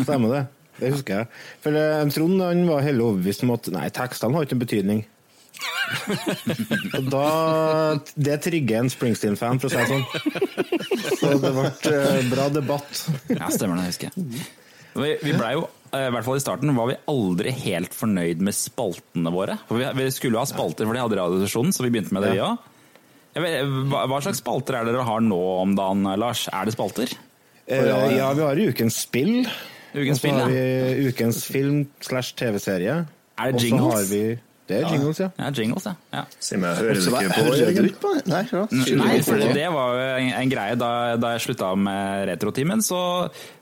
Stemmer 0.00 0.34
det. 0.38 0.42
Det 0.80 0.92
husker 0.94 1.18
jeg. 1.18 1.28
For 1.60 1.76
eh, 1.76 2.04
Trond 2.14 2.40
han 2.40 2.62
var 2.70 2.80
heller 2.86 3.10
overbevist 3.10 3.44
om 3.44 3.52
at 3.56 3.68
nei, 3.74 3.88
tekstene 3.92 4.38
har 4.38 4.46
ikke 4.48 4.56
en 4.56 4.62
betydning. 4.64 5.02
Og 6.96 7.10
da 7.12 7.26
Det 8.16 8.38
trigger 8.46 8.80
en 8.80 8.88
Springsteen-fan, 8.92 9.60
for 9.60 9.68
å 9.68 9.72
si 9.74 9.76
det 9.76 9.90
sånn. 9.90 10.06
Så 11.20 11.34
det 11.42 11.52
ble 11.58 11.66
eh, 11.92 12.22
bra 12.32 12.48
debatt. 12.54 13.02
Ja, 13.34 13.50
stemmer 13.52 13.76
det, 13.82 13.90
husker 13.92 14.08
jeg. 14.08 14.46
Vi, 14.96 15.10
vi 15.22 15.34
blei 15.36 15.52
jo, 15.58 15.66
eh, 15.68 15.79
i 15.90 16.10
hvert 16.14 16.26
fall 16.26 16.38
i 16.38 16.42
starten, 16.42 16.74
var 16.76 16.90
vi 16.90 16.98
aldri 17.10 17.52
helt 17.64 17.94
fornøyd 17.96 18.42
med 18.46 18.54
spaltene 18.56 19.32
våre. 19.34 19.56
For 19.68 19.80
vi, 19.80 19.88
vi 19.98 20.10
skulle 20.14 20.38
jo 20.38 20.42
ha 20.44 20.48
spalter, 20.48 20.86
for 20.86 20.96
de 20.96 21.02
hadde 21.02 21.18
Radiostasjonen, 21.18 21.74
så 21.74 21.86
vi 21.86 21.90
begynte 21.94 22.14
med 22.16 22.26
det, 22.26 22.34
vi 22.36 22.44
òg. 22.44 22.68
Hva, 23.34 24.04
hva 24.10 24.20
slags 24.22 24.40
spalter 24.42 24.78
er 24.78 24.86
det 24.86 24.94
dere 24.96 25.06
har 25.06 25.22
nå 25.22 25.40
om 25.60 25.74
dagen, 25.78 26.06
Lars? 26.18 26.48
Er 26.50 26.66
det 26.66 26.74
spalter? 26.74 27.12
Eh, 27.70 27.86
ja, 28.16 28.30
vi 28.34 28.42
har 28.42 28.62
Ukens 28.70 28.98
spill. 29.04 29.44
Ukens 29.94 30.18
Og 30.18 30.18
så 30.18 30.22
spill, 30.22 30.38
har 30.38 30.54
vi 30.54 31.08
Ukens 31.10 31.42
film 31.46 31.80
slash 32.02 32.34
TV-serie. 32.38 33.00
Er 33.40 33.52
det 33.52 33.58
Og 33.58 33.60
så 33.60 33.66
jingles? 33.66 34.46
Det 34.70 34.76
er 34.78 34.86
jingles, 34.86 35.18
ja. 35.18 35.28
Ja, 35.40 35.48
jingles, 35.50 35.86
ja. 35.88 35.94
ja. 36.14 36.24
Meg, 36.62 36.76
hører 36.78 36.98
du 37.00 37.08
ikke 37.08 37.30
på, 37.34 37.54
Jørgen? 37.58 37.88
det? 37.90 38.20
Nei, 38.30 38.42
ja. 38.46 38.60
Nei, 39.00 39.16
for 39.26 39.46
det 39.58 39.64
var 39.74 39.96
jo 39.96 40.04
en, 40.20 40.28
en 40.42 40.52
greie 40.52 40.76
da, 40.78 40.90
da 41.18 41.32
jeg 41.34 41.46
slutta 41.48 41.72
med 41.74 42.28
retrotimen, 42.30 42.84
så, 42.86 43.00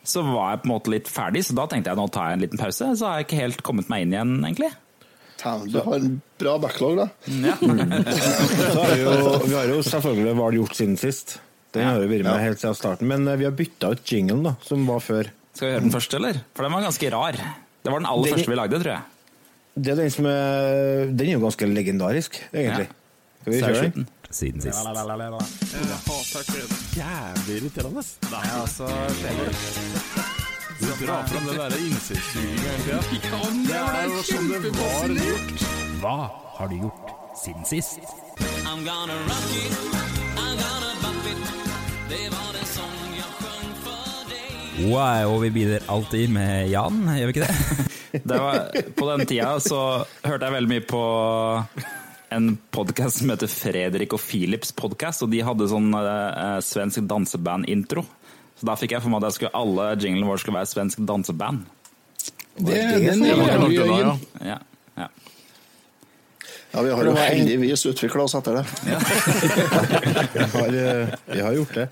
så 0.05 0.25
var 0.27 0.53
jeg 0.53 0.63
på 0.65 0.69
en 0.69 0.75
måte 0.75 0.93
litt 0.93 1.09
ferdig, 1.09 1.47
så 1.49 1.57
da 1.57 1.65
tenkte 1.71 1.95
jeg 1.95 2.01
nå 2.01 2.07
tar 2.13 2.29
jeg 2.33 2.39
en 2.39 2.45
liten 2.45 2.61
pause. 2.61 2.93
Så 2.93 3.09
har 3.09 3.23
jeg 3.23 3.29
ikke 3.29 3.41
helt 3.41 3.65
kommet 3.65 3.89
meg 3.93 4.05
inn 4.05 4.15
igjen, 4.17 4.37
egentlig. 4.43 4.71
Du 5.39 5.79
har 5.79 5.95
en 5.95 6.17
bra 6.39 6.57
backlog, 6.59 6.97
da. 6.99 7.09
Ja. 7.31 7.55
Så 8.75 8.87
vi, 8.91 8.97
jo, 9.05 9.13
vi 9.45 9.55
har 9.55 9.71
jo 9.71 9.77
selvfølgelig 9.87 10.33
Hva 10.35 10.49
har 10.49 10.57
du 10.57 10.59
gjort 10.59 10.75
siden 10.81 10.97
sist? 10.99 11.37
Den 11.77 11.87
har 11.87 12.01
jo 12.03 12.09
vært 12.11 12.27
med 12.27 12.43
helt 12.43 12.63
siden 12.63 12.75
starten. 12.75 13.11
Men 13.11 13.29
eh, 13.29 13.39
vi 13.39 13.47
har 13.47 13.55
bytta 13.55 13.93
ut 13.95 14.13
jinglen, 14.13 14.43
da, 14.49 14.57
som 14.67 14.83
var 14.89 15.05
før. 15.05 15.31
Skal 15.55 15.69
vi 15.69 15.77
høre 15.77 15.85
den 15.85 15.95
først, 15.95 16.17
eller? 16.19 16.41
For 16.57 16.67
den 16.67 16.75
var 16.75 16.89
ganske 16.89 17.13
rar. 17.15 17.39
Det 17.39 17.93
var 17.93 18.03
den 18.03 18.11
aller 18.11 18.27
det... 18.27 18.35
første 18.35 18.51
vi 18.51 18.59
lagde, 18.59 18.83
tror 18.83 18.95
jeg. 18.97 19.18
Det 19.79 19.93
er 19.93 19.99
den 20.01 20.11
som 20.11 20.27
er 20.27 21.11
Den 21.15 21.29
er 21.29 21.33
jo 21.37 21.43
ganske 21.45 21.67
legendarisk, 21.71 22.39
egentlig. 22.53 22.89
Skal 23.41 23.53
vi 23.53 23.59
kjøre 23.63 23.91
den? 23.95 24.09
Siden 24.31 24.61
sist. 24.61 24.79
jævlig 26.97 27.55
irriterende. 27.57 28.03
Nei, 28.33 28.49
altså, 28.61 28.89
Du 30.81 31.07
drar 31.07 31.27
fram 31.27 31.47
den 31.49 31.57
derre 31.59 31.79
innsiktssuginga 31.79 32.75
hele 32.87 33.03
tida. 33.09 33.41
Det 33.69 33.79
er 33.79 34.05
jo 34.05 34.23
som 34.29 34.51
det 34.53 34.73
var 34.77 35.15
gjort. 35.17 35.67
Hva 36.03 36.17
har 36.59 36.69
du 36.69 36.77
gjort 36.83 37.15
siden 37.45 37.65
sist? 37.65 37.99
Wow, 44.79 45.35
og 45.35 45.43
vi 45.43 45.51
begynner 45.51 45.83
alltid 45.91 46.29
med 46.31 46.69
Jan, 46.71 47.03
gjør 47.19 47.33
vi 47.33 47.39
ikke 47.39 47.47
det? 47.49 47.85
Det 48.13 48.39
var, 48.39 48.69
på 48.97 49.09
den 49.11 49.27
tida 49.29 49.55
så 49.61 49.81
hørte 50.25 50.49
jeg 50.49 50.55
veldig 50.55 50.71
mye 50.71 50.85
på 50.89 51.03
en 52.35 52.51
podkast 52.75 53.23
som 53.23 53.33
heter 53.33 53.51
Fredrik 53.51 54.15
og 54.17 54.21
Philips 54.23 54.73
podcast, 54.77 55.25
og 55.25 55.33
de 55.33 55.41
hadde 55.45 55.69
sånn 55.71 55.89
eh, 55.97 56.59
svensk 56.65 57.05
danseband-intro. 57.09 58.05
Så 58.59 58.67
da 58.69 58.75
fikk 58.79 58.97
jeg 58.97 59.05
for 59.05 59.13
meg 59.13 59.23
at 59.23 59.31
jeg 59.31 59.39
skulle, 59.39 59.55
alle 59.57 59.91
jinglene 59.97 60.29
våre 60.29 60.43
skulle 60.43 60.59
være 60.59 60.71
svensk 60.73 61.03
danseband. 61.09 61.65
Det, 62.59 62.75
det 62.75 63.03
den 63.07 63.25
er 63.29 63.39
unna, 63.39 63.69
ja. 63.95 64.15
Ja, 64.43 64.59
ja. 64.99 65.09
Ja, 66.69 66.83
Vi 66.85 66.91
har 66.93 67.07
jo 67.07 67.13
heldigvis 67.17 67.87
utvikla 67.89 68.27
oss 68.27 68.35
etter 68.37 68.59
det. 68.59 68.65
Vi 70.35 70.45
har, 70.53 70.75
eh, 70.77 71.15
vi 71.33 71.41
har 71.41 71.55
gjort 71.57 71.75
det. 71.75 71.87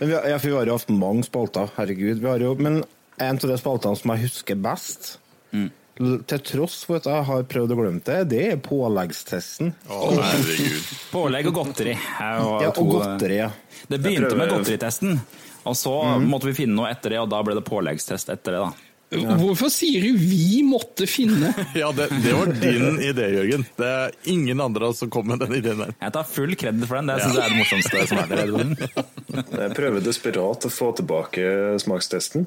Men 0.00 0.08
vi 0.08 0.14
har, 0.14 0.26
ja, 0.28 0.36
for 0.38 0.50
vi 0.50 0.56
har 0.58 0.68
jo 0.68 0.76
hatt 0.76 0.92
mange 0.92 1.24
spalter, 1.24 1.70
herregud. 1.78 2.20
Vi 2.20 2.28
har 2.28 2.42
jo, 2.44 2.52
men 2.60 2.82
en 3.16 3.40
av 3.40 3.48
de 3.50 3.56
spaltene 3.58 3.96
som 3.98 4.12
jeg 4.12 4.26
husker 4.26 4.60
best, 4.60 5.14
l- 5.54 6.22
til 6.26 6.38
tross 6.38 6.84
for 6.86 6.96
at 6.96 7.04
jeg 7.10 7.24
har 7.24 7.42
prøvd 7.42 7.72
å 7.74 7.78
glemme 7.80 8.02
det, 8.04 8.18
det 8.28 8.42
er 8.52 8.56
påleggstesten. 8.62 9.72
Å, 9.88 10.12
herregud. 10.14 10.88
Pålegg 11.12 11.46
og 11.50 11.54
godteri. 11.54 11.94
er 11.96 12.38
Ja, 12.62 12.68
og 12.70 12.90
godteri, 12.94 13.36
ja. 13.42 13.50
Det 13.88 14.00
begynte 14.02 14.28
prøver- 14.30 14.36
med 14.38 14.48
godteritesten, 14.56 15.20
og 15.64 15.74
så 15.74 15.94
måtte 16.20 16.44
vi 16.50 16.52
finne 16.64 16.74
noe 16.76 16.90
etter 16.90 17.10
det, 17.10 17.18
og 17.20 17.28
da 17.30 17.42
ble 17.42 17.54
det 17.54 17.64
påleggstest 17.64 18.28
etter 18.30 18.52
det. 18.52 18.60
da. 18.66 18.72
Hvorfor 19.08 19.70
sier 19.72 20.02
du 20.04 20.18
'vi 20.20 20.60
måtte 20.68 21.06
finne'? 21.08 21.54
Ja, 21.80 21.88
det, 21.96 22.08
det 22.22 22.32
var 22.36 22.50
din 22.52 22.98
idé, 23.00 23.28
Jørgen. 23.32 23.64
Det 23.78 23.86
er 23.86 24.10
ingen 24.28 24.60
andre 24.60 24.90
som 24.94 25.08
kom 25.10 25.26
med 25.28 25.40
den 25.40 25.54
ideen 25.56 25.78
der. 25.80 25.94
Jeg 26.00 26.12
tar 26.12 26.26
full 26.28 26.52
kred 26.60 26.84
for 26.84 27.00
den. 27.00 27.08
Det 27.08 27.22
syns 27.22 27.38
jeg 27.38 27.44
er 27.44 27.54
det 27.54 27.60
morsomste 27.62 28.06
som 28.10 28.18
er 28.18 28.28
der. 28.28 29.06
Jeg 29.62 29.74
prøver 29.76 30.04
desperat 30.04 30.64
å 30.68 30.70
få 30.72 30.90
tilbake 30.96 31.78
smakstesten. 31.80 32.46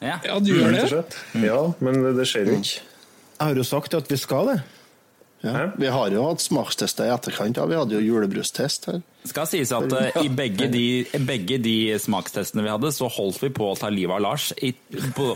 Ja. 0.00 0.16
Ja, 0.24 0.38
du 0.40 0.52
gjør 0.54 0.72
det? 0.76 1.04
Ja, 1.44 1.60
men 1.84 2.00
det 2.16 2.26
skjer 2.28 2.48
jo 2.52 2.58
ikke. 2.62 2.80
Jeg 3.38 3.46
har 3.46 3.60
jo 3.60 3.64
sagt 3.68 3.94
at 3.94 4.08
vi 4.10 4.16
skal 4.20 4.52
det. 4.54 4.58
Ja. 5.40 5.68
Vi 5.78 5.86
har 5.86 6.10
jo 6.10 6.24
hatt 6.26 6.40
smakstester 6.42 7.06
i 7.06 7.12
etterkant. 7.14 7.56
Ja. 7.60 7.66
Vi 7.70 7.76
hadde 7.78 7.94
jo 7.94 8.00
julebrustest 8.02 8.88
her. 8.90 8.96
Skal 9.28 9.46
sies 9.46 9.70
at 9.76 9.92
uh, 9.92 10.16
i 10.24 10.28
begge 10.34 10.66
de, 10.72 10.82
begge 11.28 11.60
de 11.62 11.74
smakstestene 12.02 12.64
vi 12.64 12.72
hadde, 12.72 12.90
så 12.96 13.06
holdt 13.12 13.38
vi 13.44 13.50
på 13.54 13.68
å 13.70 13.76
ta 13.78 13.86
livet 13.92 14.16
av 14.16 14.24
Lars. 14.24 14.48
I, 14.58 14.72
på, 15.14 15.28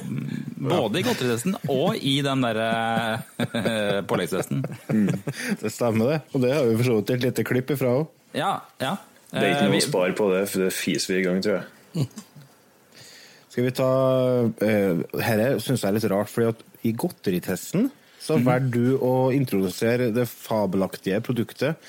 både 0.59 0.99
i 0.99 1.05
godteritesten 1.07 1.55
og 1.71 1.95
i 2.03 2.17
den 2.27 2.43
derre 2.43 3.23
påleggstesten. 4.11 4.65
Det 5.62 5.71
stemmer, 5.71 6.17
det. 6.17 6.21
Og 6.35 6.45
det 6.49 6.53
har 6.57 6.67
vi 6.67 6.77
for 6.81 6.88
så 6.91 6.99
vidt 6.99 7.15
et 7.19 7.27
lite 7.29 7.47
klipp 7.47 7.71
ifra 7.77 7.95
òg. 8.03 8.11
Ja, 8.35 8.53
ja. 8.83 8.97
Det 9.33 9.38
er 9.47 9.51
ikke 9.55 9.62
Eh, 9.62 9.69
noe 9.69 9.77
vi- 9.79 9.85
å 9.85 9.88
spare 9.88 10.12
på 10.19 10.27
det, 10.35 10.43
for 10.51 10.67
det 10.67 10.73
fiser 10.77 11.15
vi 11.15 11.21
i 11.23 11.25
gang, 11.29 11.38
tror 11.45 11.61
jeg. 11.62 12.09
Skal 13.53 13.65
vi 13.69 13.73
ta 13.77 13.88
uh, 14.49 15.01
Herre 15.21 15.49
syns 15.61 15.83
jeg 15.85 15.88
er 15.91 15.97
litt 15.99 16.07
rart, 16.11 16.31
fordi 16.33 16.51
at 16.55 16.62
i 16.88 16.93
godteritesten 16.97 17.91
så 18.23 18.39
valgte 18.39 18.79
du 18.79 18.99
å 19.03 19.33
introdusere 19.35 20.13
det 20.15 20.29
fabelaktige 20.31 21.19
produktet 21.25 21.81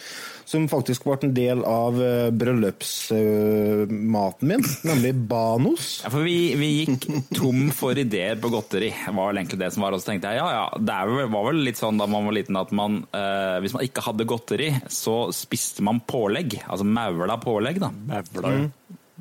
som 0.53 0.67
faktisk 0.69 1.07
ble 1.07 1.15
en 1.23 1.31
del 1.35 1.63
av 1.65 2.03
eh, 2.03 2.29
bryllupsmaten 2.35 4.49
min, 4.49 4.63
nemlig 4.85 5.13
Banos. 5.29 6.01
Ja, 6.03 6.09
for 6.13 6.21
vi, 6.27 6.55
vi 6.59 6.67
gikk 6.83 7.07
tom 7.37 7.71
for 7.75 7.99
ideer 7.99 8.35
på 8.41 8.49
godteri, 8.53 8.91
var 9.07 9.25
vel 9.31 9.37
egentlig 9.41 9.61
det 9.63 9.71
som 9.75 9.83
var. 9.85 9.91
Og 9.95 10.01
så 10.03 10.09
tenkte 10.11 10.33
jeg 10.33 10.41
ja, 10.41 10.49
ja, 10.53 10.65
det 10.77 11.27
var 11.33 11.43
vel 11.49 11.59
litt 11.65 11.79
sånn 11.79 11.99
da 12.01 12.05
man 12.09 12.27
var 12.27 12.33
liten 12.37 12.55
at 12.59 12.71
man 12.75 12.91
eh, 13.15 13.57
Hvis 13.63 13.75
man 13.75 13.85
ikke 13.87 14.05
hadde 14.05 14.29
godteri, 14.29 14.69
så 14.91 15.15
spiste 15.35 15.81
man 15.85 15.97
pålegg. 16.05 16.49
Altså 16.67 16.85
maula 16.87 17.35
pålegg, 17.41 17.77
da. 17.83 17.89
Mævla, 17.91 18.69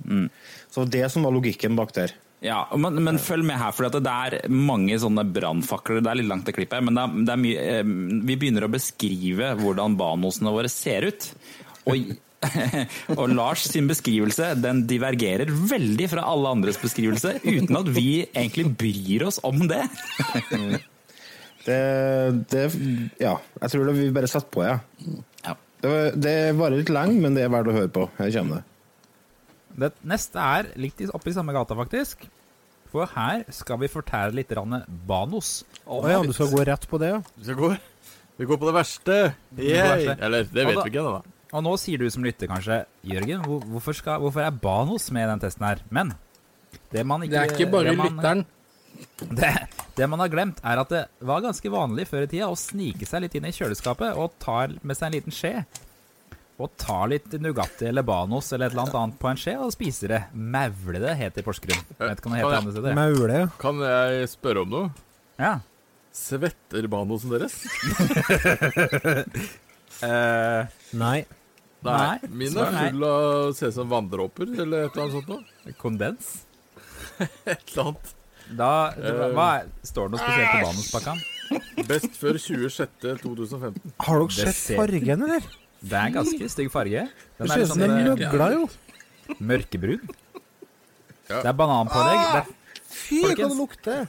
Mm. 0.02 0.28
Så 0.72 0.84
det 0.88 1.12
som 1.12 1.22
var 1.22 1.32
logikken 1.34 1.76
bak 1.78 1.92
der. 1.94 2.10
Ja, 2.42 2.64
men, 2.74 2.96
men 3.06 3.20
følg 3.22 3.46
med 3.46 3.54
her, 3.60 3.70
for 3.76 3.86
det 3.94 4.02
er 4.10 4.48
mange 4.50 4.96
sånne 4.98 5.22
brannfakler. 5.30 6.00
Det 6.02 6.10
er 6.10 6.18
litt 6.18 6.26
langt 6.30 6.44
til 6.48 6.56
klippet, 6.56 6.82
men 6.82 6.96
det 6.98 7.04
er, 7.04 7.20
det 7.28 7.34
er 7.36 7.40
mye, 7.44 7.66
eh, 7.78 7.92
vi 8.26 8.34
begynner 8.40 8.66
å 8.66 8.72
beskrive 8.72 9.52
hvordan 9.60 9.94
banosene 10.00 10.50
våre 10.54 10.70
ser 10.72 11.06
ut. 11.06 11.28
Og, 11.86 12.10
og 13.20 13.22
Lars 13.30 13.68
sin 13.70 13.86
beskrivelse 13.86 14.48
den 14.58 14.82
divergerer 14.90 15.46
veldig 15.70 16.08
fra 16.10 16.24
alle 16.32 16.50
andres 16.56 16.80
beskrivelse, 16.82 17.36
uten 17.46 17.78
at 17.78 17.92
vi 17.94 18.08
egentlig 18.32 18.66
bryr 18.80 19.28
oss 19.30 19.38
om 19.46 19.62
det. 19.70 19.84
Det, 21.62 21.78
det 22.50 22.64
Ja, 23.22 23.36
jeg 23.62 23.70
tror 23.70 23.86
det 23.86 23.94
vi 24.00 24.08
bare 24.14 24.30
satt 24.30 24.50
på, 24.50 24.64
ja. 24.66 24.80
Ja. 25.46 25.54
Det, 25.82 25.90
var- 25.92 26.16
det 26.26 26.34
varer 26.58 26.80
litt 26.82 26.90
lenge, 26.94 27.20
men 27.22 27.38
det 27.38 27.46
er 27.46 27.54
verdt 27.54 27.70
å 27.70 27.76
høre 27.78 27.90
på. 27.94 28.08
Her 28.18 28.34
kommer 28.34 28.60
det. 28.64 28.68
Det 29.78 29.92
neste 30.04 30.36
er 30.36 30.68
litt 30.76 31.00
i- 31.00 31.08
oppe 31.08 31.30
i 31.30 31.32
samme 31.32 31.52
gata, 31.52 31.74
faktisk. 31.74 32.26
For 32.92 33.06
her 33.06 33.44
skal 33.50 33.78
vi 33.78 33.88
fortære 33.88 34.34
litt 34.36 34.50
rann 34.52 34.82
banos. 35.08 35.64
Å 35.86 36.02
ja, 36.08 36.22
du 36.22 36.32
skal 36.32 36.48
gå 36.52 36.64
rett 36.66 36.86
på 36.90 36.98
det, 37.00 37.08
ja? 37.14 37.22
Vi 37.38 37.44
skal 37.44 37.54
gå 37.56 37.78
Vi 38.38 38.46
går 38.48 38.56
på 38.58 38.66
det 38.66 38.74
verste. 38.74 39.34
Yay. 39.56 40.06
Eller, 40.18 40.44
det 40.44 40.66
vet 40.66 40.74
da- 40.74 40.82
vi 40.84 40.90
ikke 40.90 41.00
ennå, 41.00 41.22
da. 41.22 41.22
Og 41.52 41.62
nå 41.64 41.78
sier 41.78 41.98
du 41.98 42.08
som 42.10 42.22
lytter 42.24 42.48
kanskje 42.48 42.84
Jørgen, 43.04 43.42
hvor- 43.44 43.60
hvorfor, 43.64 43.94
skal, 43.94 44.20
hvorfor 44.20 44.40
er 44.46 44.50
banos 44.50 45.10
med 45.12 45.24
i 45.28 45.30
den 45.30 45.40
testen 45.40 45.66
her? 45.66 45.78
Men 45.90 46.14
det 46.90 47.04
man 47.06 47.20
ikke 47.22 47.30
Det 47.30 47.40
er 47.50 47.54
ikke 47.56 47.70
bare 47.70 47.84
det 47.90 47.96
man- 47.98 48.16
lytteren. 48.18 48.46
Det, 49.18 49.68
det 49.96 50.08
man 50.08 50.18
har 50.20 50.28
glemt, 50.28 50.60
er 50.62 50.78
at 50.78 50.88
det 50.88 51.08
var 51.20 51.40
ganske 51.40 51.64
vanlig 51.70 52.06
før 52.06 52.22
i 52.22 52.26
tida 52.26 52.46
å 52.48 52.56
snike 52.56 53.06
seg 53.06 53.22
litt 53.22 53.34
inn 53.34 53.44
i 53.46 53.50
kjøleskapet 53.50 54.16
og 54.16 54.32
ta 54.38 54.66
med 54.82 54.96
seg 54.96 55.06
en 55.06 55.12
liten 55.12 55.32
skje. 55.32 55.64
Og 56.62 56.70
tar 56.78 57.08
litt 57.10 57.32
Nugatti 57.42 57.88
eller 57.88 58.04
Banos 58.06 58.52
eller 58.54 58.68
et 58.68 58.74
eller 58.76 58.84
annet 58.84 58.98
annet 59.00 59.18
på 59.18 59.30
en 59.32 59.40
skje 59.40 59.54
og 59.58 59.72
spiser 59.74 60.12
det. 60.14 60.20
Maule 60.38 61.00
det, 61.02 61.16
het 61.18 61.40
i 61.40 61.44
Porsgrunn. 61.46 61.82
Vet 61.98 62.20
ikke 62.20 62.30
om 62.30 62.36
det 62.36 62.42
heter 62.44 62.58
andre 62.60 62.74
steder. 62.76 62.94
Maule, 62.98 63.40
ja. 63.42 63.48
Kan 63.62 63.82
jeg 63.82 64.28
spørre 64.30 64.62
om 64.62 64.70
noe? 64.76 64.92
Ja. 65.42 65.56
Svetter 66.14 66.86
banosen 66.92 67.32
deres? 67.34 67.60
Eh, 70.02 70.66
Nei. 70.98 71.18
Nei, 71.86 72.16
Min 72.34 72.56
er 72.58 72.72
full 72.74 73.04
av 73.06 73.52
se 73.54 73.68
ut 73.70 73.74
som 73.76 73.86
vanndråper, 73.90 74.48
eller 74.64 74.88
et 74.88 74.96
eller 74.96 75.04
annet 75.04 75.14
sånt 75.14 75.28
noe. 75.30 75.74
kondens? 75.78 76.30
Et 77.46 77.62
eller 77.70 77.84
annet. 77.84 78.10
Da, 78.58 78.70
hva, 78.98 79.28
hva 79.36 79.46
står 79.86 80.08
det 80.10 80.16
noe 80.16 80.24
spesielt 80.24 80.50
på 80.50 80.64
Banos-pakka? 80.66 81.14
Best 81.86 82.18
før 82.18 82.38
26.2015. 82.42 83.94
Har 84.08 84.24
dere 84.24 84.36
sett 84.50 84.78
fargen, 84.80 85.22
eller? 85.28 85.46
Det 85.82 85.98
er 85.98 86.12
ganske 86.14 86.48
stygg 86.52 86.70
farge. 86.72 87.06
Det 87.38 87.50
ser 87.50 87.64
ut 87.64 87.72
som 87.72 87.82
en 87.82 87.94
løgla, 88.06 88.48
jo. 88.54 88.66
mørkebrun. 89.38 90.02
Ja. 91.28 91.40
Det 91.40 91.48
er 91.50 91.56
bananpålegg. 91.58 92.20
Det 92.22 92.42
er 92.42 92.58
Fy, 92.92 93.22
hva 93.24 93.32
kan 93.38 93.50
det 93.50 93.56
lukter. 93.56 94.02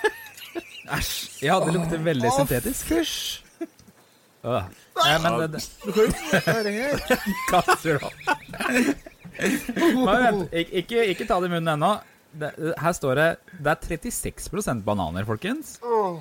Æsj! 0.96 1.44
Ja, 1.46 1.56
det 1.64 1.72
lukter 1.74 2.02
veldig 2.04 2.32
syntetisk. 2.36 2.90
Fysj. 2.90 3.16
Øh. 4.44 4.68
Nei, 5.00 5.16
men 5.22 5.36
det, 5.40 5.48
det 5.54 5.62
Du 5.84 5.92
kan 5.92 6.02
jo 6.02 6.08
ikke 6.10 6.40
ta 6.44 6.54
det 6.64 6.72
kaster 7.50 7.98
du 7.98 8.06
opp. 8.08 8.18
Men 9.40 10.24
vent, 10.24 10.54
ik 10.56 10.72
ikke, 10.82 11.04
ikke 11.14 11.26
ta 11.28 11.38
det 11.40 11.50
i 11.50 11.54
munnen 11.54 11.72
ennå. 11.74 11.92
Her 12.78 12.92
står 12.94 13.18
det 13.18 13.28
Det 13.58 13.72
er 13.72 13.96
36% 13.96 14.84
bananer, 14.86 15.24
folkens. 15.26 15.78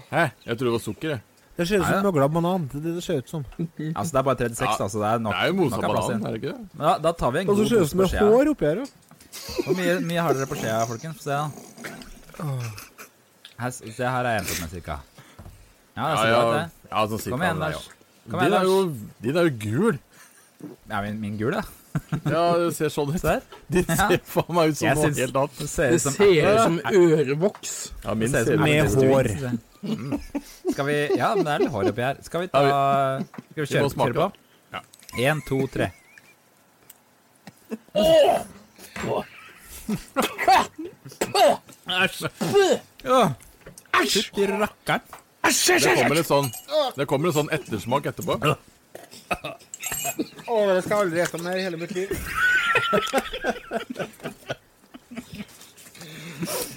Hæ? 0.09 0.29
Jeg 0.45 0.57
tror 0.57 0.69
det 0.69 0.75
var 0.77 0.83
sukker, 0.83 1.09
jeg. 1.15 1.21
Det 1.59 1.65
ser 1.67 1.81
ut 1.83 1.87
som 1.89 2.05
nøgla 2.07 2.27
banan. 2.31 2.69
Det 2.71 2.79
det 2.85 2.93
det 2.95 3.03
ser 3.03 3.17
ut 3.19 3.29
som. 3.29 3.43
Altså, 3.99 4.11
det 4.15 4.19
er 4.21 4.25
bare 4.29 4.37
36, 4.37 4.63
Ja, 4.63 4.75
altså. 4.85 4.99
det 5.03 5.07
er 5.11 5.19
nok. 5.25 5.33
Det 5.35 5.43
er 5.43 5.47
jo 5.51 5.53
mosa 5.59 5.81
banan, 5.83 6.23
er 6.25 6.31
det 6.31 6.39
ikke 6.41 6.53
det? 6.55 6.67
Ja, 6.79 6.93
Da, 7.03 7.11
tar 7.19 7.31
vi 7.35 7.39
en 7.43 7.49
Og 7.49 7.55
så 7.57 7.61
god 7.61 7.69
ser 7.69 7.75
det 7.75 7.81
dose 7.81 7.85
ut 7.85 7.89
som 7.91 7.99
på 7.99 8.03
det 8.03 8.09
er 8.09 8.17
skjea. 8.17 8.29
hår 8.31 8.51
oppi 8.53 8.65
her, 8.69 8.75
jo. 8.79 8.87
Hvor 9.65 9.75
mye, 9.77 9.95
mye 10.09 10.21
har 10.25 10.33
dere 10.39 10.47
på 10.49 10.57
skjea, 10.61 10.79
folkens? 10.89 11.17
Få 11.19 11.23
se, 11.27 11.35
da. 11.35 12.49
Her, 13.59 13.71
se, 13.75 14.03
her 14.03 14.23
er 14.25 14.37
jeg 14.37 14.41
endt 14.43 14.51
opp 14.53 14.61
med, 14.63 14.69
cirka. 14.73 14.99
Ja, 15.99 16.03
det 16.03 16.09
Ja, 16.09 16.21
ser 16.21 16.29
ja, 16.29 16.37
ja. 16.37 16.43
ut, 16.45 16.53
det. 16.55 16.91
ja 16.93 17.03
sånn 17.11 17.19
cirka 17.25 17.35
Kom 17.35 17.43
igjen, 17.43 17.59
Lars. 17.65 17.89
Kom 18.29 18.39
igjen, 18.39 18.55
Lars. 18.55 19.03
din 19.25 19.35
er 19.41 19.49
jo 19.49 19.53
gul. 19.65 19.99
Ja, 20.89 21.01
min, 21.03 21.19
min 21.19 21.37
gul, 21.39 21.53
ja. 21.59 21.63
Ja, 22.33 22.43
det 22.61 22.69
ser 22.77 22.91
sånn 22.93 23.11
ut. 23.11 23.19
Se 23.19 23.35
her. 23.35 23.43
Din 23.67 23.85
Ja. 23.89 24.07
ser 24.07 24.21
faen 24.31 24.55
meg 24.55 24.71
ut 24.71 24.77
som 24.79 24.87
Jeg 24.87 24.95
noe 24.95 25.11
helt 25.19 25.39
annet. 25.43 25.57
Det 25.59 25.69
ser 25.69 25.95
ut 25.97 26.01
som 26.05 26.13
ser 26.15 26.59
som 26.63 26.79
ørevoks. 26.93 27.75
Ja, 28.05 28.13
min 28.15 28.29
ser 28.31 28.47
ut 28.47 28.53
som 28.55 28.63
Med 28.63 28.95
hår. 28.95 29.31
Twist. 29.81 30.73
Skal 30.73 30.85
vi 30.89 30.97
Ja, 31.17 31.31
men 31.35 31.45
det 31.47 31.53
er 31.53 31.63
litt 31.63 31.73
hår 31.73 31.89
oppi 31.91 32.03
her. 32.03 32.19
Skal 32.25 32.45
vi 32.45 32.51
ta 32.51 32.63
Skal 33.23 33.63
vi 33.63 33.65
kjøre, 33.65 33.89
kjøre 33.95 34.13
på? 34.17 34.27
Ja. 34.75 34.81
Én, 35.29 35.41
to, 35.47 35.61
tre. 35.71 35.91
Æsj! 41.89 42.27
Fytti 44.09 44.45
rakkeren. 44.47 45.01
Det 45.49 45.95
kommer 45.95 46.15
litt 46.19 46.27
sånn, 46.29 46.49
det 46.97 47.05
kommer 47.09 47.31
en 47.31 47.35
sånn 47.39 47.49
ettersmak 47.55 48.05
etterpå. 48.11 48.35
Å, 50.49 50.57
det 50.75 50.81
skal 50.83 50.93
jeg 50.93 50.99
aldri 50.99 51.25
spise 51.25 51.41
mer 51.45 51.57
i 51.57 51.63
hele 51.65 51.79
mitt 51.79 51.93
liv. 51.95 52.09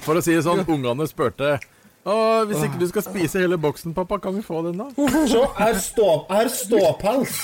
For 0.03 0.19
å 0.19 0.23
si 0.25 0.33
det 0.35 0.45
sånn, 0.47 0.65
ungene 0.67 1.07
spurte 1.11 1.59
Å, 2.03 2.15
hvis 2.51 2.65
ikke 2.67 2.81
du 2.81 2.87
skal 2.91 3.05
spise 3.07 3.39
hele 3.45 3.59
boksen, 3.63 3.93
pappa, 3.95 4.19
kan 4.23 4.35
vi 4.35 4.43
få 4.43 4.63
den 4.67 4.81
da? 4.81 4.89
Se, 5.31 5.43
her 5.59 5.77
stå, 5.79 6.09
her 6.33 6.51
ståpels. 6.51 7.37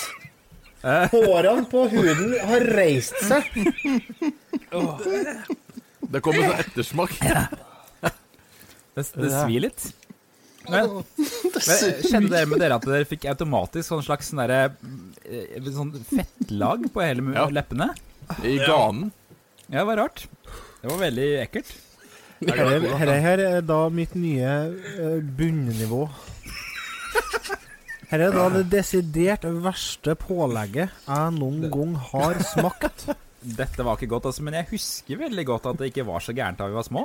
Hårene 0.83 1.65
på 1.71 1.85
huden 1.91 2.35
har 2.49 2.65
reist 2.79 3.17
seg. 3.27 3.47
Det 6.09 6.21
kommer 6.25 6.45
sånn 6.49 6.61
ettersmak. 6.65 7.15
Det, 8.99 9.05
det 9.15 9.31
svir 9.31 9.63
litt. 9.69 9.89
Men, 10.69 10.99
men 11.17 12.01
kjenner 12.05 12.29
dere 12.33 12.49
med 12.51 12.61
dere 12.61 12.77
at 12.77 12.85
dere 12.85 13.07
fikk 13.09 13.25
automatisk 13.31 13.89
sånn 13.89 14.03
slags 14.05 14.29
sånn 14.29 14.43
derre 14.43 14.59
eh, 15.25 15.69
Sånn 15.73 15.95
fettlag 16.11 16.85
på 16.93 17.01
hele 17.01 17.25
Ja. 17.33 17.47
leppene? 17.49 17.87
I 18.45 18.59
ganen. 18.61 19.09
Ja, 19.71 19.79
det 19.81 19.87
var 19.89 20.01
rart. 20.03 20.27
Det 20.83 20.91
var 20.91 21.01
veldig 21.01 21.29
ekkelt. 21.47 21.71
Dette 22.39 23.21
her 23.25 23.43
er 23.43 23.63
da 23.67 23.79
mitt 23.91 24.15
nye 24.19 24.51
uh, 24.71 25.21
bunnivå. 25.39 26.05
Her 28.09 28.23
er 28.25 28.33
da 28.33 28.45
det 28.55 28.69
desidert 28.73 29.43
verste 29.65 30.15
pålegget 30.17 30.93
jeg 31.05 31.33
noen 31.37 31.67
gang 31.73 31.97
har 32.13 32.39
smakt. 32.55 33.09
Dette 33.39 33.85
var 33.85 33.99
ikke 33.99 34.09
godt, 34.15 34.31
altså, 34.31 34.45
men 34.47 34.57
jeg 34.57 34.71
husker 34.71 35.21
veldig 35.21 35.45
godt 35.47 35.69
at 35.71 35.83
det 35.83 35.91
ikke 35.91 36.07
var 36.09 36.25
så 36.25 36.33
gærent 36.37 36.59
da 36.61 36.71
vi 36.71 36.79
var 36.79 36.87
små. 36.87 37.05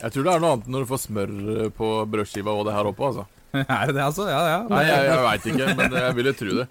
Jeg 0.00 0.12
tror 0.12 0.26
det 0.26 0.32
er 0.32 0.42
noe 0.42 0.56
annet 0.56 0.72
når 0.72 0.82
du 0.82 0.90
får 0.90 1.02
smør 1.04 1.30
på 1.76 1.92
brødskiva 2.10 2.56
og 2.56 2.66
det 2.66 2.74
her 2.74 2.90
oppe, 2.90 3.06
altså. 3.12 3.28
Er 3.60 3.86
det 3.90 3.94
det, 3.96 4.02
altså? 4.04 4.26
Ja, 4.30 4.42
ja. 4.48 4.58
Nei, 4.70 4.82
jeg, 4.88 5.06
jeg 5.10 5.24
veit 5.26 5.48
ikke, 5.52 5.70
men 5.78 5.96
jeg 6.00 6.16
ville 6.18 6.34
tro 6.38 6.58
det. 6.60 6.66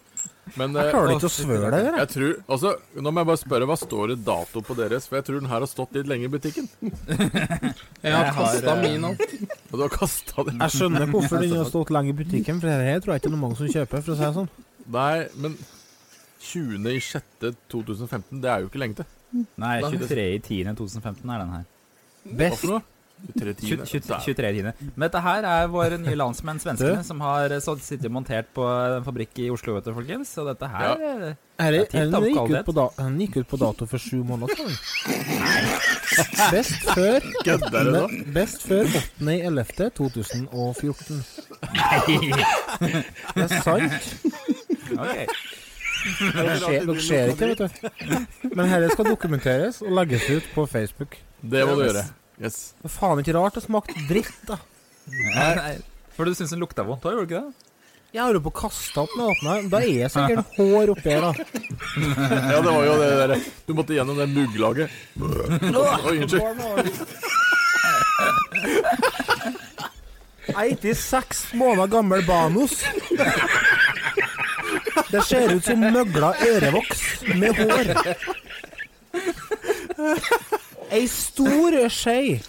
Men, 0.58 0.74
Jeg 0.74 0.88
eh, 0.88 0.92
klarer 0.94 1.14
ikke 1.14 1.30
å 1.30 1.34
svøre 1.34 1.70
det, 1.74 1.82
Jeg 2.00 2.10
tror, 2.14 2.32
altså, 2.56 2.74
nå 2.96 3.12
må 3.14 3.22
jeg 3.22 3.30
bare 3.30 3.42
spørre, 3.42 3.68
hva 3.70 3.78
står 3.80 4.14
det 4.14 4.18
dato 4.28 4.64
på 4.66 4.78
deres? 4.80 5.08
For 5.10 5.20
jeg 5.20 5.28
tror 5.28 5.42
den 5.42 5.52
her 5.52 5.66
har 5.66 5.70
stått 5.70 5.98
litt 5.98 6.10
lenge 6.10 6.30
i 6.30 6.34
butikken. 6.34 6.70
Jeg 8.06 8.16
har 8.16 8.32
kasta 8.34 8.76
min 8.80 9.10
alt. 9.10 9.24
Og 9.70 9.74
du 9.76 9.84
har 9.84 9.92
kasta 9.92 10.46
den? 10.48 10.62
Jeg 10.64 10.76
skjønner 10.78 11.10
hvorfor 11.12 11.44
den 11.44 11.58
har 11.58 11.68
stått 11.68 11.92
lenge 11.94 12.14
i 12.14 12.18
butikken, 12.22 12.62
for 12.62 12.72
dette 12.72 13.02
tror 13.04 13.14
jeg 13.14 13.22
ikke 13.22 13.28
det 13.28 13.30
er 13.30 13.36
noen 13.36 13.44
mange 13.44 13.60
som 13.60 13.72
kjøper, 13.74 14.06
for 14.06 14.14
å 14.14 14.18
si 14.18 14.24
det 14.24 14.32
sånn. 14.38 14.50
Nei, 14.96 15.16
men 15.44 15.58
20. 16.50 16.88
i 16.94 17.02
6. 17.04 17.26
2015, 17.74 18.40
det 18.44 18.54
er 18.54 18.64
jo 18.64 18.72
ikke 18.72 18.82
lenge 18.82 19.02
til. 19.02 19.10
Nei, 19.60 19.76
23. 19.84 20.30
i 20.38 20.40
10. 20.40 20.72
2015 20.80 21.36
er 21.36 21.44
den 21.44 21.54
her. 21.58 21.68
Hva 22.30 22.50
for 22.56 22.74
noe? 22.74 22.86
23. 23.28 23.68
20 23.68 23.86
20 23.86 24.02
23. 24.26 24.54
tiende. 24.56 24.74
Men 24.96 25.02
dette 25.06 25.20
her 25.22 25.44
er 25.48 25.68
våre 25.72 25.98
nye 26.02 26.16
landsmenn, 26.18 26.60
svenskene, 26.62 27.04
som 27.06 27.20
har 27.22 27.50
sittet 27.60 28.06
og 28.10 28.14
montert 28.16 28.48
på 28.56 28.64
en 28.66 29.04
fabrikk 29.06 29.40
i 29.44 29.50
Oslo, 29.54 29.74
vet 29.78 29.86
du, 29.86 29.94
folkens. 29.94 30.30
Så 30.36 30.42
dette 30.48 30.68
her 30.72 30.84
Ja. 30.88 30.94
er, 30.96 31.00
Det 31.20 31.36
er 31.60 31.72
det 31.72 31.90
tipp 31.90 32.12
den 32.12 32.24
gikk, 32.24 32.50
ut 32.50 32.66
på 32.66 32.72
da, 32.78 32.88
Han 33.04 33.20
gikk 33.20 33.36
ut 33.42 33.48
på 33.52 33.58
dato 33.60 33.86
for 33.86 33.98
sju 34.00 34.24
måneder 34.24 34.56
siden. 34.56 34.76
Best 36.52 36.74
før 36.96 37.20
Kødder 37.46 37.84
du 37.84 37.92
nå? 37.92 38.08
Best 38.34 38.62
før 38.68 38.84
8.11.2014. 39.20 41.14
Nei! 41.76 42.34
Det 43.36 43.44
er 43.44 43.48
sant. 43.62 43.92
Okay. 44.90 45.26
Dere 46.34 46.96
ser 47.04 47.28
ikke, 47.34 47.46
vet 47.52 47.60
du. 47.60 47.68
Men 48.56 48.66
dette 48.72 48.90
skal 48.96 49.06
dokumenteres 49.12 49.76
og 49.84 49.92
legges 50.00 50.24
ut 50.32 50.46
på 50.56 50.62
Facebook. 50.72 51.12
Det 51.42 51.66
må 51.68 51.74
du 51.76 51.82
gjøre. 51.88 52.04
Yes. 52.40 52.74
Det 52.80 52.88
er 52.88 52.94
faen 52.94 53.20
ikke 53.22 53.36
rart 53.36 53.58
det 53.58 53.66
smakte 53.66 54.06
dritt, 54.08 54.36
da. 54.48 54.60
Nei, 55.10 55.50
nei. 55.60 55.74
For 56.16 56.28
du 56.28 56.36
syns 56.36 56.54
den 56.54 56.62
lukta 56.64 56.86
vondt 56.88 57.04
òg, 57.08 57.18
gjorde 57.18 57.28
du 57.28 57.34
ikke 57.34 57.42
det? 57.50 57.70
Jeg 58.10 58.24
har 58.26 58.34
på 58.40 58.50
på 58.50 58.52
kaste 58.64 59.04
opp 59.04 59.12
og 59.20 59.28
åpna. 59.36 59.58
Da 59.70 59.80
er 59.86 59.90
jeg 60.00 60.10
sikkert 60.10 60.56
hår 60.58 60.90
oppi 60.96 61.12
her, 61.14 61.22
da. 61.28 61.32
Ja, 62.54 62.62
det 62.66 62.72
var 62.74 62.86
jo 62.88 62.96
det 62.98 63.10
der 63.20 63.34
Du 63.68 63.74
måtte 63.78 63.94
gjennom 63.94 64.18
det 64.18 64.26
mugglaget. 64.34 64.90
Oi, 65.22 66.16
unnskyld. 66.16 66.42
Jeg 70.50 70.56
er 70.58 70.72
ikke 70.74 70.96
seks 70.98 71.44
måneder 71.54 71.92
gammel 71.94 72.26
Banos. 72.26 72.80
Det 75.12 75.22
ser 75.28 75.54
ut 75.54 75.66
som 75.70 75.80
møgla 75.94 76.34
ørevoks 76.50 77.06
med 77.38 77.62
hår. 77.62 77.94
Ei 80.90 81.06
stor 81.12 81.76
skje. 81.94 82.40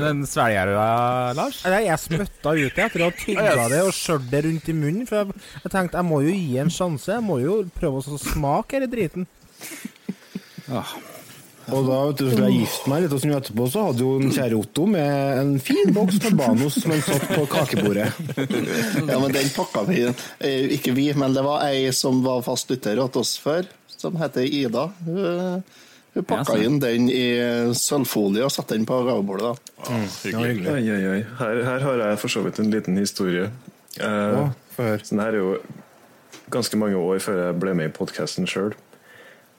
Den 0.00 0.26
svelger 0.28 0.68
du, 0.68 0.74
da, 0.76 1.32
Lars? 1.38 1.62
Nei, 1.64 1.80
Jeg 1.86 2.02
spytta 2.02 2.52
ut 2.52 2.76
det 2.76 2.84
etter 2.88 3.04
å 3.04 3.08
ha 3.08 3.16
tygga 3.16 3.68
det 3.72 3.80
og 3.86 3.94
skjørt 3.96 4.28
det 4.32 4.44
rundt 4.48 4.68
i 4.68 4.76
munnen. 4.76 5.08
For 5.08 5.22
jeg, 5.22 5.40
jeg 5.64 5.72
tenkte 5.72 6.00
jeg 6.00 6.08
må 6.10 6.20
jo 6.26 6.36
gi 6.36 6.60
en 6.60 6.72
sjanse. 6.72 7.10
Jeg 7.16 7.24
må 7.24 7.40
jo 7.42 7.62
prøve 7.78 8.02
å 8.04 8.20
smake 8.20 8.78
denne 8.82 8.92
driten. 8.92 9.28
Og 11.72 11.86
da 11.88 11.98
vet 12.10 12.18
du, 12.20 12.26
skulle 12.28 12.48
jeg 12.50 12.64
gifte 12.66 12.90
meg 12.92 13.04
litt, 13.04 13.14
og 13.16 13.22
sånn 13.22 13.36
etterpå 13.38 13.66
så 13.72 13.86
hadde 13.86 14.04
jo 14.04 14.10
en 14.20 14.34
kjære 14.36 14.58
Otto 14.58 14.84
med 14.90 15.38
en 15.40 15.54
fin 15.64 15.94
boks 15.96 16.18
med 16.26 16.36
Banos 16.36 16.76
som 16.76 16.92
han 16.92 17.00
satt 17.06 17.24
på 17.30 17.46
kakebordet. 17.48 18.10
Ja, 19.08 19.16
men 19.16 19.32
den 19.32 19.48
pakka 19.54 19.86
vi 19.88 20.02
eh, 20.04 20.74
Ikke 20.76 20.92
vi, 20.96 21.08
men 21.16 21.32
det 21.36 21.44
var 21.46 21.64
ei 21.70 21.88
som 21.96 22.20
var 22.26 22.44
fast 22.44 22.68
lytter 22.72 23.00
hos 23.00 23.16
oss 23.22 23.32
før, 23.40 23.64
som 23.96 24.20
heter 24.20 24.44
Ida. 24.44 24.90
Hun, 25.06 25.16
hun 25.24 25.64
pakka 26.22 26.54
Ja, 26.58 26.68
inn 26.68 26.78
den 26.78 27.08
i 27.10 27.24
sølvfolie 27.74 28.44
og 28.46 28.52
satte 28.54 28.76
den 28.76 28.86
på 28.86 29.00
gravbordet. 29.02 29.56
Mm. 29.88 30.04
Ja, 30.30 30.42
oi, 30.76 31.08
oi. 31.10 31.22
Her, 31.40 31.62
her 31.66 31.86
har 31.88 32.02
jeg 32.04 32.20
for 32.22 32.30
så 32.30 32.44
vidt 32.46 32.60
en 32.62 32.70
liten 32.70 32.96
historie. 33.00 33.48
Eh, 33.98 34.38
Å, 34.38 34.44
få 34.76 34.86
høre. 34.86 35.02
så 35.02 35.14
den 35.16 35.24
her 35.24 35.34
er 35.34 35.40
jo 35.42 35.56
ganske 36.54 36.78
mange 36.78 36.98
år 37.00 37.18
før 37.24 37.40
jeg 37.46 37.58
ble 37.62 37.74
med 37.74 37.90
i 37.90 37.94
podkasten 37.96 38.46
sjøl. 38.50 38.74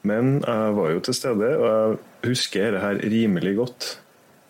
Men 0.06 0.38
jeg 0.46 0.74
var 0.76 0.92
jo 0.94 1.00
til 1.02 1.16
stede, 1.18 1.48
og 1.58 1.66
jeg 1.66 2.30
husker 2.30 2.70
dette 2.70 2.84
her 2.84 3.00
rimelig 3.02 3.56
godt. 3.58 3.88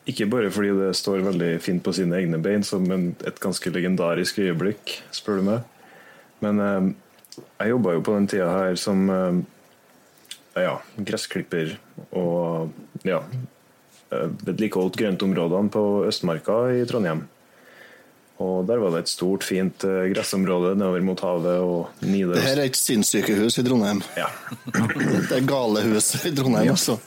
Ikke 0.07 0.29
bare 0.31 0.51
fordi 0.55 0.75
det 0.77 0.93
står 0.95 1.25
veldig 1.27 1.49
fint 1.65 1.83
på 1.83 1.95
sine 1.97 2.19
egne 2.21 2.39
bein, 2.39 2.63
som 2.63 2.85
en, 2.93 3.09
et 3.27 3.41
ganske 3.43 3.73
legendarisk 3.75 4.39
øyeblikk, 4.45 5.01
spør 5.17 5.41
du 5.41 5.47
meg. 5.49 5.65
Men 6.45 6.61
eh, 6.63 6.91
jeg 7.63 7.73
jobba 7.73 7.97
jo 7.97 8.05
på 8.07 8.15
den 8.19 8.29
tida 8.31 8.51
her 8.53 8.77
som 8.79 9.09
eh, 9.11 9.41
ja, 10.63 10.77
gressklipper 11.09 11.75
og 12.17 13.07
ja, 13.07 13.23
eh, 14.13 14.29
vedlikeholdt 14.47 14.99
grøntområdene 15.01 15.73
på 15.73 15.87
Østmarka 16.09 16.61
i 16.77 16.85
Trondheim. 16.89 17.25
Og 18.43 18.67
der 18.69 18.81
var 18.83 18.93
det 18.93 19.07
et 19.07 19.13
stort, 19.15 19.47
fint 19.49 19.85
eh, 19.89 20.11
gressområde 20.13 20.75
nedover 20.77 21.05
mot 21.05 21.23
havet 21.25 21.57
og 21.65 22.05
Nidaros. 22.05 22.37
Det 22.37 22.49
her 22.51 22.61
er 22.61 22.69
et 22.69 22.79
sinnssykehus 22.79 23.59
i 23.63 23.65
Trondheim. 23.65 24.03
Ja. 24.19 24.29
Det 24.67 25.39
er 25.39 25.49
galehuset 25.49 26.29
i 26.29 26.35
Trondheim, 26.37 26.75
altså. 26.75 26.99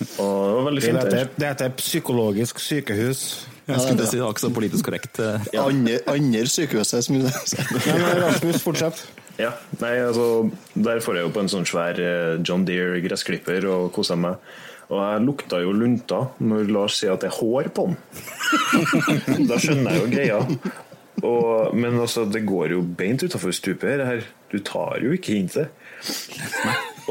Og 0.00 0.36
det 0.48 0.54
var 0.56 0.68
veldig 0.68 0.82
Det 0.82 0.92
heter, 0.98 1.32
det 1.38 1.50
heter 1.52 1.74
psykologisk 1.78 2.62
sykehus. 2.62 3.24
Jeg 3.68 3.78
skulle 3.78 4.02
å 4.02 4.10
si 4.10 4.18
det 4.18 4.24
var 4.24 4.34
ikke 4.34 4.42
så 4.42 4.52
politisk 4.54 4.88
korrekt. 4.88 5.20
Ja. 5.54 5.66
Andre, 5.68 6.00
andre 6.10 6.46
sykehuset, 6.50 7.06
som 7.06 7.20
Rasmus, 8.24 8.62
fortsett. 8.64 9.04
Ja, 9.40 9.54
nei, 9.80 9.94
altså, 10.02 10.50
Der 10.74 11.00
får 11.00 11.18
jeg 11.18 11.26
jo 11.26 11.32
på 11.32 11.42
en 11.44 11.50
sånn 11.52 11.66
svær 11.68 11.98
eh, 12.02 12.42
John 12.44 12.66
Deere 12.68 13.00
gressklipper 13.04 13.64
og 13.70 13.90
koser 13.94 14.18
meg. 14.20 14.42
Og 14.92 14.98
jeg 15.00 15.24
lukta 15.24 15.60
jo 15.62 15.72
lunta 15.72 16.18
når 16.42 16.72
Lars 16.74 16.98
sier 17.00 17.14
at 17.14 17.22
det 17.24 17.30
er 17.30 17.38
hår 17.38 17.70
på 17.72 17.86
den. 17.88 18.00
da 19.50 19.60
skjønner 19.62 19.94
jeg 19.94 20.02
jo 20.02 20.10
greia. 20.12 20.40
Og, 21.22 21.72
men 21.78 22.00
altså, 22.02 22.26
det 22.28 22.42
går 22.48 22.74
jo 22.74 22.82
beint 22.82 23.24
utafor 23.24 23.54
stupet 23.56 24.04
her. 24.04 24.26
Du 24.52 24.58
tar 24.66 25.00
jo 25.04 25.14
ikke 25.16 25.38
hintet. 25.38 25.72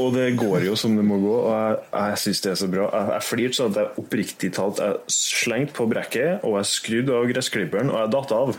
Og 0.02 0.16
det 0.16 0.28
går 0.40 0.66
jo 0.66 0.76
som 0.80 0.96
det 0.98 1.06
må 1.06 1.20
gå, 1.22 1.36
og 1.44 1.52
jeg, 1.54 1.78
jeg 1.94 2.20
syns 2.24 2.44
det 2.46 2.52
er 2.54 2.60
så 2.64 2.70
bra. 2.72 2.88
Jeg, 2.90 3.12
jeg 3.16 3.26
flirte 3.28 3.60
sånn 3.60 3.74
at 3.74 3.80
jeg 3.82 4.04
oppriktig 4.04 4.52
talt 4.58 4.82
jeg 4.82 5.00
slengte 5.14 5.78
på 5.78 5.88
brekket, 5.92 6.46
og 6.48 6.58
jeg 6.60 6.70
skrudde 6.72 7.18
av 7.18 7.30
gressklipperen, 7.32 7.94
og 7.94 8.02
jeg 8.04 8.14
datt 8.18 8.36
av. 8.40 8.54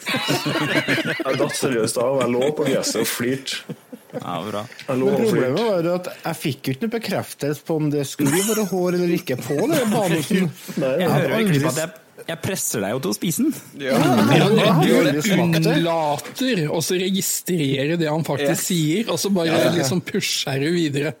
Jeg 1.20 1.36
datt 1.36 1.54
seriøst 1.54 1.98
av, 2.00 2.22
jeg 2.22 2.32
lå 2.32 2.46
på 2.56 2.64
gresset 2.64 3.02
og 3.02 3.06
flirte. 3.06 3.74
Ja, 4.14 4.38
bra. 4.42 4.62
Men 4.88 5.02
problemet 5.20 5.60
var 5.60 5.88
at 5.92 6.08
jeg 6.14 6.38
fikk 6.40 6.60
jo 6.70 6.74
ikke 6.74 6.86
noe 6.86 6.94
bekreftelse 6.96 7.66
på 7.68 7.76
om 7.78 7.90
det 7.92 8.06
skulle 8.08 8.40
være 8.48 8.64
hår 8.72 8.96
eller 8.96 9.12
ikke 9.14 9.36
på 9.38 9.58
det. 9.70 9.82
Jeg 9.84 9.90
hører 9.92 11.36
jo 11.36 11.44
på 11.44 11.52
det. 11.52 11.60
at 11.68 11.82
jeg, 11.84 11.92
jeg 12.28 12.40
presser 12.42 12.82
deg 12.84 12.94
jo 12.94 13.00
til 13.04 13.12
å 13.12 13.16
spise 13.16 13.44
den. 13.46 13.54
Ja, 13.82 13.98
det. 13.98 15.20
unnlater 15.34 16.62
å 16.70 16.80
så 16.84 16.98
registrere 17.00 17.98
det 18.00 18.08
han 18.10 18.24
faktisk 18.26 18.62
sier, 18.68 19.10
og 19.12 19.20
så 19.22 19.30
bare 19.34 19.70
liksom 19.76 20.02
pusher 20.06 20.60
du 20.62 20.70
videre. 20.74 21.14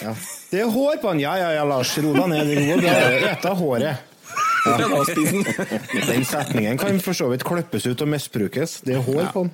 Ja. 0.00 0.14
Det 0.50 0.60
er 0.62 0.70
hår 0.70 1.00
på 1.02 1.10
han. 1.10 1.20
Ja, 1.22 1.34
ja, 1.40 1.50
ja, 1.58 1.64
Lars. 1.66 1.96
Ro 1.98 2.12
deg 2.14 2.30
ned. 2.30 2.54
Ro 2.58 2.78
deg. 2.84 3.26
Et 3.32 3.46
av 3.50 3.58
håret. 3.58 3.90
Ja. 3.90 4.86
Den 6.06 6.24
setningen 6.28 6.78
kan 6.78 7.00
for 7.02 7.16
så 7.16 7.30
vidt 7.32 7.44
klippes 7.48 7.86
ut 7.88 8.02
og 8.04 8.10
misbrukes. 8.12 8.80
Det 8.86 8.98
er 8.98 9.04
hår 9.06 9.30
på 9.34 9.46
den. 9.46 9.52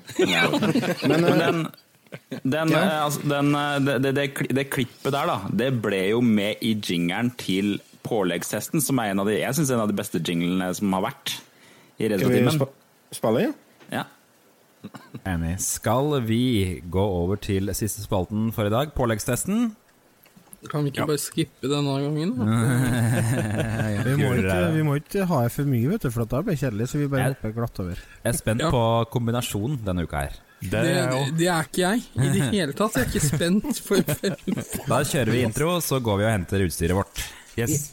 Men, 1.07 1.20
Men 1.22 1.25
eh, 1.25 1.46
den, 1.46 1.66
den, 2.42 2.72
Ja. 2.75 2.81
eh, 2.83 3.05
altså, 3.05 3.22
den, 3.31 3.53
eh, 3.55 3.79
det, 3.87 3.96
det, 4.03 4.12
det, 4.18 4.49
det 4.59 4.66
klippet 4.72 5.12
der, 5.14 5.31
da, 5.31 5.38
det 5.62 5.70
ble 5.83 6.03
jo 6.11 6.20
med 6.25 6.62
i 6.64 6.75
jingeren 6.75 7.31
til 7.38 7.77
påleggstesten, 8.09 8.83
som 8.85 8.99
er 9.03 9.12
en 9.12 9.21
av 9.23 9.29
de, 9.31 9.37
jeg 9.40 9.55
synes 9.59 9.71
er 9.71 9.79
en 9.79 9.85
av 9.87 9.92
de 9.92 9.99
beste 9.99 10.21
jinglene 10.23 10.71
som 10.79 10.92
har 10.97 11.05
vært 11.11 11.37
i 11.37 12.07
skal 12.07 12.09
vi 12.09 12.12
Retrotimen. 12.14 12.53
sp 12.59 13.16
spille, 13.16 13.47
ja? 13.47 13.53
Ja. 14.01 14.05
Enig. 15.33 15.57
Skal 15.64 16.21
vi 16.27 16.42
gå 16.92 17.03
over 17.23 17.37
til 17.42 17.71
siste 17.75 18.03
spalten 18.05 18.51
for 18.55 18.69
i 18.69 18.73
dag, 18.75 18.92
påleggstesten? 18.97 19.75
Kan 20.66 20.83
vi 20.83 20.90
ikke 20.90 21.05
bare 21.07 21.21
skippe 21.21 21.69
denne 21.71 21.92
gangen? 22.03 22.33
Vi 24.07 24.14
må, 24.19 24.31
ikke, 24.38 24.57
vi 24.75 24.83
må 24.87 24.95
ikke 24.99 25.27
ha 25.29 25.40
for 25.53 25.69
mye, 25.69 25.88
vet 25.92 26.07
du, 26.07 26.11
for 26.14 26.27
da 26.31 26.40
blir 26.42 26.55
det 26.57 26.61
kjedelig. 26.62 26.87
Så 26.90 26.99
vi 27.01 27.07
bare 27.11 27.29
hopper 27.33 27.53
glatt 27.55 27.79
over. 27.83 28.01
Jeg 28.25 28.31
er 28.33 28.37
spent 28.38 28.62
Ja. 28.64 28.71
på 28.73 28.81
kombinasjonen 29.12 29.79
denne 29.87 30.05
uka 30.07 30.23
her. 30.25 30.37
Det, 30.62 30.83
det 31.37 31.49
er 31.53 31.66
ikke 31.69 31.83
jeg 31.83 32.03
i 32.16 32.31
det 32.33 32.47
hele 32.55 32.75
tatt. 32.79 32.97
Jeg 32.97 33.05
er 33.05 33.11
ikke 33.12 33.27
spent. 33.27 33.81
For, 33.87 34.01
Da 34.88 35.01
kjører 35.07 35.31
vi 35.35 35.42
intro, 35.47 35.75
så 35.85 36.01
går 36.03 36.23
vi 36.23 36.27
og 36.29 36.33
henter 36.33 36.64
utstyret 36.66 36.97
vårt. 36.99 37.23
Yes. 37.59 37.92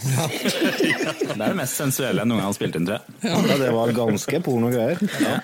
Det 0.00 1.34
er 1.34 1.40
det 1.40 1.56
mest 1.58 1.76
sensuelle 1.76 2.22
jeg 2.22 2.28
noen 2.30 2.40
gang 2.40 2.48
har 2.48 2.56
spilt 2.56 2.76
inn, 2.78 2.86
tror 2.88 3.00
jeg. 3.00 3.18
Ja, 3.30 3.56
det 3.60 3.72
var 3.76 3.92
ganske 3.96 4.40
porno 4.44 4.70
greier. 4.72 5.00
Ja. 5.20 5.38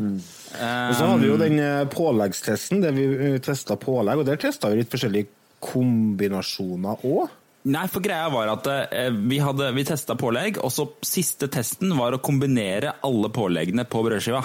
Og 0.00 0.92
så 0.96 1.06
hadde 1.08 1.22
vi 1.22 1.28
jo 1.30 1.38
den 1.40 1.58
eh, 1.60 1.82
påleggstesten, 1.92 2.82
der 2.84 2.94
vi 2.96 3.06
testa 3.44 3.76
pålegg, 3.80 4.22
og 4.22 4.28
der 4.28 4.40
testa 4.40 4.70
vi 4.72 4.80
litt 4.82 4.92
forskjellige 4.92 5.28
kombinasjoner 5.64 7.04
òg. 7.06 7.34
Nei, 7.66 7.86
for 7.90 8.04
greia 8.04 8.28
var 8.30 8.52
at 8.52 8.68
eh, 8.70 9.08
vi, 9.10 9.40
hadde, 9.42 9.72
vi 9.74 9.84
testa 9.88 10.14
pålegg, 10.18 10.60
og 10.62 10.70
så 10.72 10.86
siste 11.04 11.48
testen 11.52 11.96
var 11.98 12.14
å 12.14 12.22
kombinere 12.22 12.96
alle 13.06 13.32
påleggene 13.34 13.86
på 13.90 14.04
brødskiva. 14.06 14.44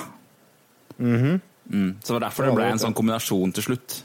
mm, 1.69 1.91
så 2.01 2.07
det 2.07 2.15
var 2.17 2.25
derfor 2.27 2.47
det 2.49 2.55
ble 2.57 2.71
en 2.73 2.81
sånn 2.81 2.97
kombinasjon 2.97 3.53
til 3.57 3.69
slutt. 3.69 3.99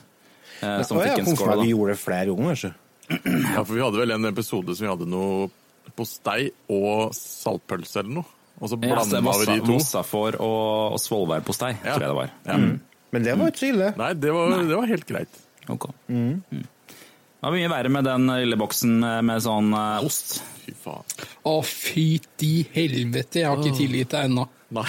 eh, 0.60 0.82
som 0.86 1.00
jeg 1.00 1.14
fikk 1.14 1.22
en 1.24 1.38
skål, 1.38 1.62
vi 1.64 1.72
gjorde 1.72 1.94
det 1.96 2.02
flere 2.02 2.28
ganger, 2.32 2.52
kanskje. 2.52 2.74
Ja, 3.54 3.62
for 3.62 3.74
vi 3.76 3.82
hadde 3.84 4.00
vel 4.00 4.14
en 4.16 4.28
episode 4.30 4.74
som 4.76 4.86
vi 4.86 4.90
hadde 4.92 5.08
noe 5.10 5.48
postei 5.96 6.50
og 6.72 7.12
saltpølse 7.16 8.02
eller 8.02 8.18
noe. 8.20 8.32
Og 8.56 8.70
så 8.72 8.78
Ja, 8.80 8.94
blanda 8.96 9.20
var 9.24 9.38
vi 9.42 9.46
de 9.50 9.58
to. 9.60 9.74
Mossafor 9.76 10.38
og, 10.40 10.94
og 10.96 11.00
Svolværpostei, 11.00 11.74
Ja. 11.84 11.94
tror 11.94 12.06
jeg 12.06 12.10
det 12.10 12.18
var. 12.22 12.32
Ja. 12.48 12.56
Men 13.12 13.26
det 13.26 13.36
var 13.38 13.52
ikke 13.52 13.62
så 13.62 13.68
ille. 13.70 13.92
Nei, 14.00 14.10
det 14.18 14.32
var, 14.34 14.56
det 14.66 14.76
var 14.80 14.90
helt 14.90 15.06
greit. 15.08 15.38
Ok. 15.72 15.86
Mm. 16.08 16.42
Det 16.50 17.44
var 17.44 17.54
mye 17.54 17.70
verre 17.70 17.92
med 17.92 18.08
den 18.08 18.26
lille 18.32 18.58
boksen 18.58 18.96
med, 19.02 19.24
med 19.28 19.42
sånn 19.44 19.70
uh, 19.76 20.02
ost. 20.04 20.38
Fy 20.64 20.74
faen. 20.82 21.06
Å, 21.46 21.54
fytti 21.62 22.52
helvete, 22.74 23.44
jeg 23.44 23.46
har 23.52 23.60
ikke 23.62 23.78
tilgitt 23.78 24.14
deg 24.16 24.30
ennå. 24.32 24.48
Nei. 24.74 24.88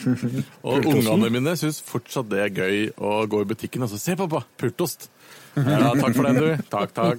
og 0.64 0.86
ungene 0.88 1.28
mine 1.34 1.52
syns 1.60 1.82
fortsatt 1.84 2.30
det 2.32 2.46
er 2.46 2.54
gøy 2.62 2.86
å 2.96 3.18
gå 3.28 3.42
i 3.44 3.48
butikken 3.50 3.84
og 3.84 3.92
så 3.92 4.00
Se, 4.00 4.16
pappa! 4.16 4.40
Pultost! 4.56 5.10
Ja, 5.56 5.92
takk 5.98 6.14
for 6.16 6.28
den, 6.28 6.38
du. 6.40 6.56
Takk, 6.72 6.92
takk. 6.96 7.18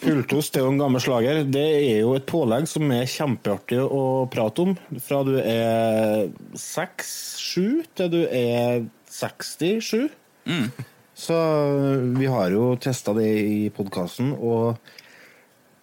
Pultost 0.00 0.56
er 0.56 0.64
jo 0.64 0.70
en 0.72 0.80
gammel 0.80 1.02
slager. 1.02 1.42
Det 1.44 1.64
er 1.64 2.00
jo 2.04 2.14
et 2.16 2.24
pålegg 2.28 2.68
som 2.70 2.88
er 2.94 3.08
kjempeartig 3.10 3.80
å 3.84 4.24
prate 4.32 4.64
om. 4.64 4.74
Fra 5.04 5.20
du 5.26 5.34
er 5.40 6.30
6-7 6.56 7.84
til 7.98 8.12
du 8.12 8.20
er 8.28 8.86
67. 9.12 10.08
Så 11.14 11.36
vi 12.16 12.26
har 12.26 12.50
jo 12.54 12.72
testa 12.82 13.12
det 13.16 13.28
i 13.44 13.58
podkasten, 13.74 14.32
og 14.34 14.80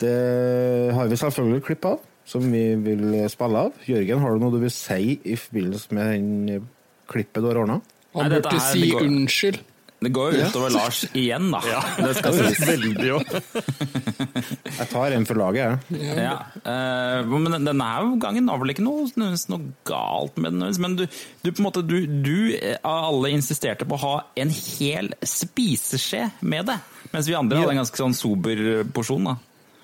det 0.01 0.91
har 0.97 1.07
vi 1.07 1.19
selvfølgelig 1.21 1.63
klipp 1.69 1.85
av, 1.87 2.01
som 2.27 2.43
vi 2.51 2.65
vil 2.83 3.05
spille 3.31 3.67
av. 3.69 3.77
Jørgen, 3.87 4.19
har 4.23 4.33
du 4.33 4.43
noe 4.43 4.55
du 4.55 4.59
vil 4.65 4.73
si 4.73 5.19
i 5.23 5.37
forbindelse 5.39 5.95
med 5.95 6.11
den 6.15 6.67
klippet 7.11 7.43
du 7.43 7.47
har 7.51 7.61
ordna? 7.63 7.79
Han 8.17 8.33
burde 8.33 8.59
si 8.65 8.89
unnskyld. 8.97 9.61
Det 10.01 10.09
går 10.09 10.31
jo 10.33 10.45
utover 10.49 10.71
Lars 10.73 11.03
igjen, 11.13 11.51
da. 11.53 11.59
Ja, 11.69 11.81
Det 12.01 12.15
skal 12.17 12.33
sies. 12.33 12.61
Veldig 12.65 13.03
jo. 13.05 13.19
Jeg 13.21 14.87
tar 14.89 15.13
en 15.13 15.27
for 15.29 15.37
laget, 15.37 15.85
jeg. 15.91 16.15
Ja. 16.17 16.31
Uh, 16.65 17.35
men 17.35 17.59
denne 17.67 17.85
her 17.85 18.07
gangen 18.23 18.49
var 18.49 18.57
vel 18.63 18.73
ikke 18.73 18.85
noe, 18.85 19.05
noe 19.13 19.59
galt 19.85 20.39
med 20.41 20.57
den, 20.57 20.73
men 20.81 20.95
du, 20.97 21.05
du 21.45 21.51
på 21.51 21.61
en 21.61 21.67
måte, 21.67 21.83
du, 21.85 21.99
du 22.25 22.33
eh, 22.55 22.79
av 22.81 23.11
alle 23.11 23.29
insisterte 23.35 23.85
på 23.85 23.99
å 23.99 24.01
ha 24.01 24.15
en 24.41 24.49
hel 24.55 25.11
spiseskje 25.21 26.31
med 26.49 26.71
det, 26.71 26.79
mens 27.13 27.29
vi 27.29 27.37
andre 27.37 27.61
hadde 27.61 27.77
en 27.77 27.83
ganske 27.83 28.01
sånn 28.01 28.17
sober 28.17 28.63
porsjon. 28.97 29.29
da. 29.29 29.37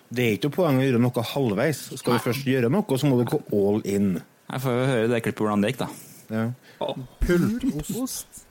Det 0.10 0.26
er 0.26 0.40
ikke 0.40 0.50
noe 0.50 0.58
poeng 0.58 0.82
å 0.82 0.88
gjøre 0.88 1.04
noe 1.04 1.28
halvveis. 1.36 1.84
Skal 1.94 2.18
du 2.18 2.26
først 2.26 2.50
gjøre 2.50 2.74
noe, 2.74 2.98
så 2.98 3.12
må 3.12 3.22
du 3.22 3.28
gå 3.36 3.44
all 3.54 3.86
in. 3.86 4.16
Jeg 4.48 4.66
får 4.66 4.82
jo 4.82 4.92
høre 4.96 5.08
det 5.14 5.22
klippet 5.28 5.46
hvordan 5.46 5.62
det 5.62 5.76
gikk, 5.76 5.86
da. 5.86 5.94
Ja. 6.34 6.92
Pultost. 7.22 8.47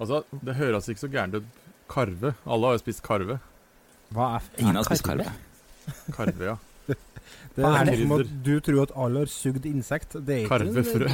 Altså, 0.00 0.22
det 0.44 0.56
høres 0.58 0.88
ikke 0.92 1.04
så 1.06 1.10
gærent 1.12 1.38
ut. 1.40 1.50
Karve. 1.88 2.34
Alle 2.44 2.70
har 2.70 2.76
jo 2.76 2.82
spist 2.82 3.02
karve. 3.06 3.38
Hva 4.14 4.36
er, 4.36 4.48
Ingen 4.60 4.74
er 4.74 4.82
har 4.82 4.88
spist 4.88 5.06
karve. 5.06 5.28
Karve, 6.14 6.50
ja. 6.52 6.56
Det 7.56 7.64
Hva 7.64 7.70
er 7.72 7.80
er 7.80 7.88
det? 7.88 7.94
som 8.02 8.12
at 8.20 8.32
du 8.44 8.52
tror 8.60 8.82
at 8.82 8.90
alle 9.00 9.22
har 9.24 9.30
sugd 9.32 9.64
insekt. 9.66 10.12
Det 10.26 10.34
er 10.34 10.42
ikke 10.44 10.58
Karvefrø. 10.58 11.06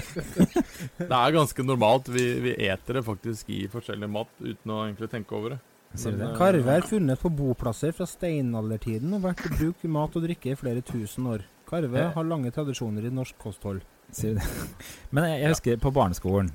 det 1.00 1.08
er 1.10 1.34
ganske 1.34 1.64
normalt. 1.66 2.08
Vi, 2.14 2.22
vi 2.44 2.52
eter 2.68 3.00
det 3.00 3.02
faktisk 3.04 3.50
i 3.52 3.64
forskjellig 3.72 4.08
mat 4.14 4.30
uten 4.38 4.72
å 4.72 4.78
egentlig 4.86 5.10
tenke 5.12 5.34
over 5.36 5.56
det. 5.56 5.60
Men, 6.04 6.20
eh, 6.22 6.36
Karve 6.38 6.76
er 6.78 6.86
funnet 6.86 7.18
på 7.20 7.32
boplasser 7.34 7.92
fra 7.96 8.06
steinaldertiden 8.06 9.10
og 9.18 9.24
vært 9.26 9.42
i 9.48 9.52
bruk 9.56 9.82
i 9.84 9.90
mat 9.90 10.14
og 10.16 10.22
drikke 10.28 10.52
i 10.54 10.58
flere 10.60 10.84
tusen 10.86 11.26
år. 11.32 11.42
Karve 11.68 12.06
har 12.14 12.30
lange 12.30 12.54
tradisjoner 12.54 13.10
i 13.10 13.12
norsk 13.14 13.36
kosthold. 13.42 13.82
Sier 14.14 14.38
du 14.38 14.40
det? 14.40 14.68
Men 15.14 15.32
jeg, 15.32 15.42
jeg 15.42 15.56
husker 15.56 15.82
på 15.82 15.92
barneskolen 15.98 16.54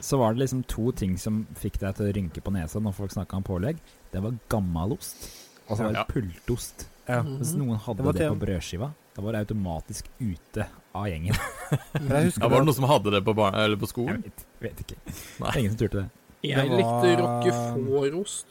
så 0.00 0.18
var 0.18 0.34
det 0.34 0.40
liksom 0.44 0.62
to 0.68 0.90
ting 0.92 1.16
som 1.18 1.46
fikk 1.56 1.78
deg 1.80 1.94
til 1.96 2.06
å 2.10 2.12
rynke 2.16 2.42
på 2.44 2.52
nesa 2.52 2.80
når 2.82 2.94
folk 2.94 3.10
snakka 3.14 3.36
om 3.36 3.42
pålegg. 3.46 3.78
Det 4.12 4.20
var 4.22 4.36
gammalost, 4.48 5.28
og 5.68 5.76
så 5.78 5.82
var 5.84 5.92
det 5.92 5.98
Ja. 5.98 6.04
pultost. 6.10 6.86
Ja. 7.08 7.22
Hvis 7.22 7.54
noen 7.54 7.78
hadde 7.78 8.02
Det 8.02 8.18
det, 8.18 8.28
på 8.30 8.38
brødskiva, 8.46 8.92
da 9.14 9.22
var 9.22 9.32
det 9.32 9.46
automatisk 9.46 10.08
ute 10.20 10.66
av 10.94 11.06
gjengen. 11.06 11.34
Jeg 11.94 12.32
Ja, 12.36 12.48
var 12.48 12.58
det 12.60 12.66
noen 12.66 12.74
som 12.74 12.84
hadde 12.90 13.10
det 13.14 13.24
på, 13.24 13.34
barn 13.34 13.54
eller 13.54 13.76
på 13.76 13.86
Jeg 14.06 14.22
vet, 14.22 14.44
vet 14.60 14.80
ikke. 14.84 14.96
Nei. 15.40 15.52
Ingen 15.60 15.70
som 15.70 15.78
turte 15.78 16.02
det. 16.02 16.10
Jeg 16.42 16.56
Det 16.56 16.70
var- 16.70 17.02
likte 17.04 17.22
rockefòrost. 17.22 18.46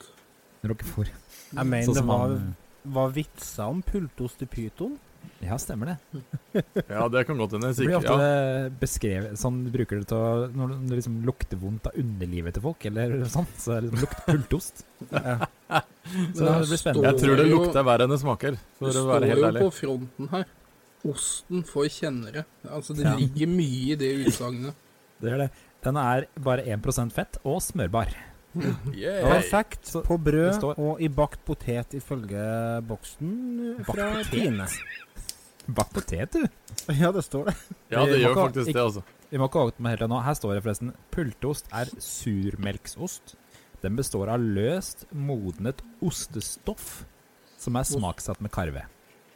Rockefòr. 0.63 1.07
Jeg 1.53 1.65
mener 1.67 1.85
Sånn 1.85 1.93
det 1.99 2.05
var, 2.05 2.17
han, 2.27 2.55
var 2.85 3.09
vitser 3.11 3.63
om 3.69 3.83
pultost 3.83 4.41
i 4.41 4.45
pyton. 4.45 4.97
Ja, 5.43 5.57
stemmer 5.61 5.85
det. 5.93 6.23
Ja, 6.89 7.07
det 7.11 7.25
kan 7.27 7.37
godt 7.37 7.51
hende. 7.57 7.69
Det 7.75 7.85
blir 7.85 7.97
ofte 7.99 8.15
Ja. 8.15 8.69
beskrevet 8.81 9.37
sånn 9.37 9.63
Bruker 9.73 9.99
det 9.99 10.07
til 10.07 10.17
å 10.17 10.47
Når 10.53 10.73
det- 10.87 10.95
liksom 10.99 11.17
lukter 11.25 11.57
vondt 11.59 11.87
av 11.87 11.93
underlivet 11.99 12.53
til 12.53 12.63
folk, 12.63 12.85
eller 12.85 13.23
sånn, 13.35 13.47
så 13.57 13.77
er 13.77 13.81
det 13.81 13.91
liksom 13.91 14.05
lukt 14.05 14.25
pultost. 14.25 14.85
Så 16.35 16.45
det 16.45 16.67
blir 16.69 16.77
spennende. 16.77 17.09
Jeg 17.11 17.19
tror 17.23 17.35
det 17.41 17.47
lukter 17.49 17.83
verre 17.83 18.05
enn 18.05 18.13
det 18.13 18.19
smaker, 18.21 18.57
for 18.77 18.91
Det 18.93 19.01
å 19.01 19.07
være 19.09 19.31
står 19.35 19.57
jo 19.59 19.63
på 19.65 19.71
fronten 19.79 20.29
her. 20.35 20.45
Osten 21.05 21.63
for 21.65 21.85
kjennere. 21.89 22.45
Altså, 22.69 22.93
det 22.95 23.03
Ja. 23.05 23.15
ligger 23.17 23.47
mye 23.47 23.91
i 23.91 23.95
det 23.95 24.11
utsagnet. 24.27 24.73
Det 25.21 25.31
gjør 25.31 25.37
det. 25.45 25.49
Den 25.83 25.97
er 25.97 26.25
bare 26.39 26.63
1% 26.65 27.11
fett 27.13 27.37
og 27.43 27.59
smørbar. 27.61 28.13
Yeah. 28.95 29.25
Perfekt 29.27 29.91
på 30.07 30.15
brød 30.23 30.63
og 30.77 31.01
i 31.03 31.09
bakt 31.09 31.41
potet 31.45 31.91
ifølge 31.97 32.81
boksen 32.87 33.83
fra? 33.83 34.23
Tine. 34.31 34.65
Bakt 35.67 35.93
potet, 35.95 36.35
du. 36.35 36.45
Ja, 36.93 37.11
det 37.11 37.23
står 37.25 37.49
det. 37.49 37.55
Ja, 37.89 38.03
det 38.05 38.19
gjør 38.21 38.35
faktisk 38.37 38.69
det, 38.73 38.81
altså. 38.81 39.01
Vi 39.31 39.39
må 39.41 39.47
ikke 39.49 39.63
åpne 39.71 39.93
helt 39.95 40.05
ennå. 40.05 40.19
Her 40.21 40.37
står 40.37 40.53
det 40.53 40.63
forresten 40.65 40.91
pultost 41.13 41.71
er 41.73 41.89
surmelksost. 42.01 43.33
Den 43.81 43.97
består 43.97 44.29
av 44.33 44.41
løst, 44.41 45.07
modnet 45.11 45.81
ostestoff 46.05 47.05
som 47.61 47.77
er 47.79 47.87
smaksatt 47.89 48.41
med 48.45 48.53
karve. 48.53 48.85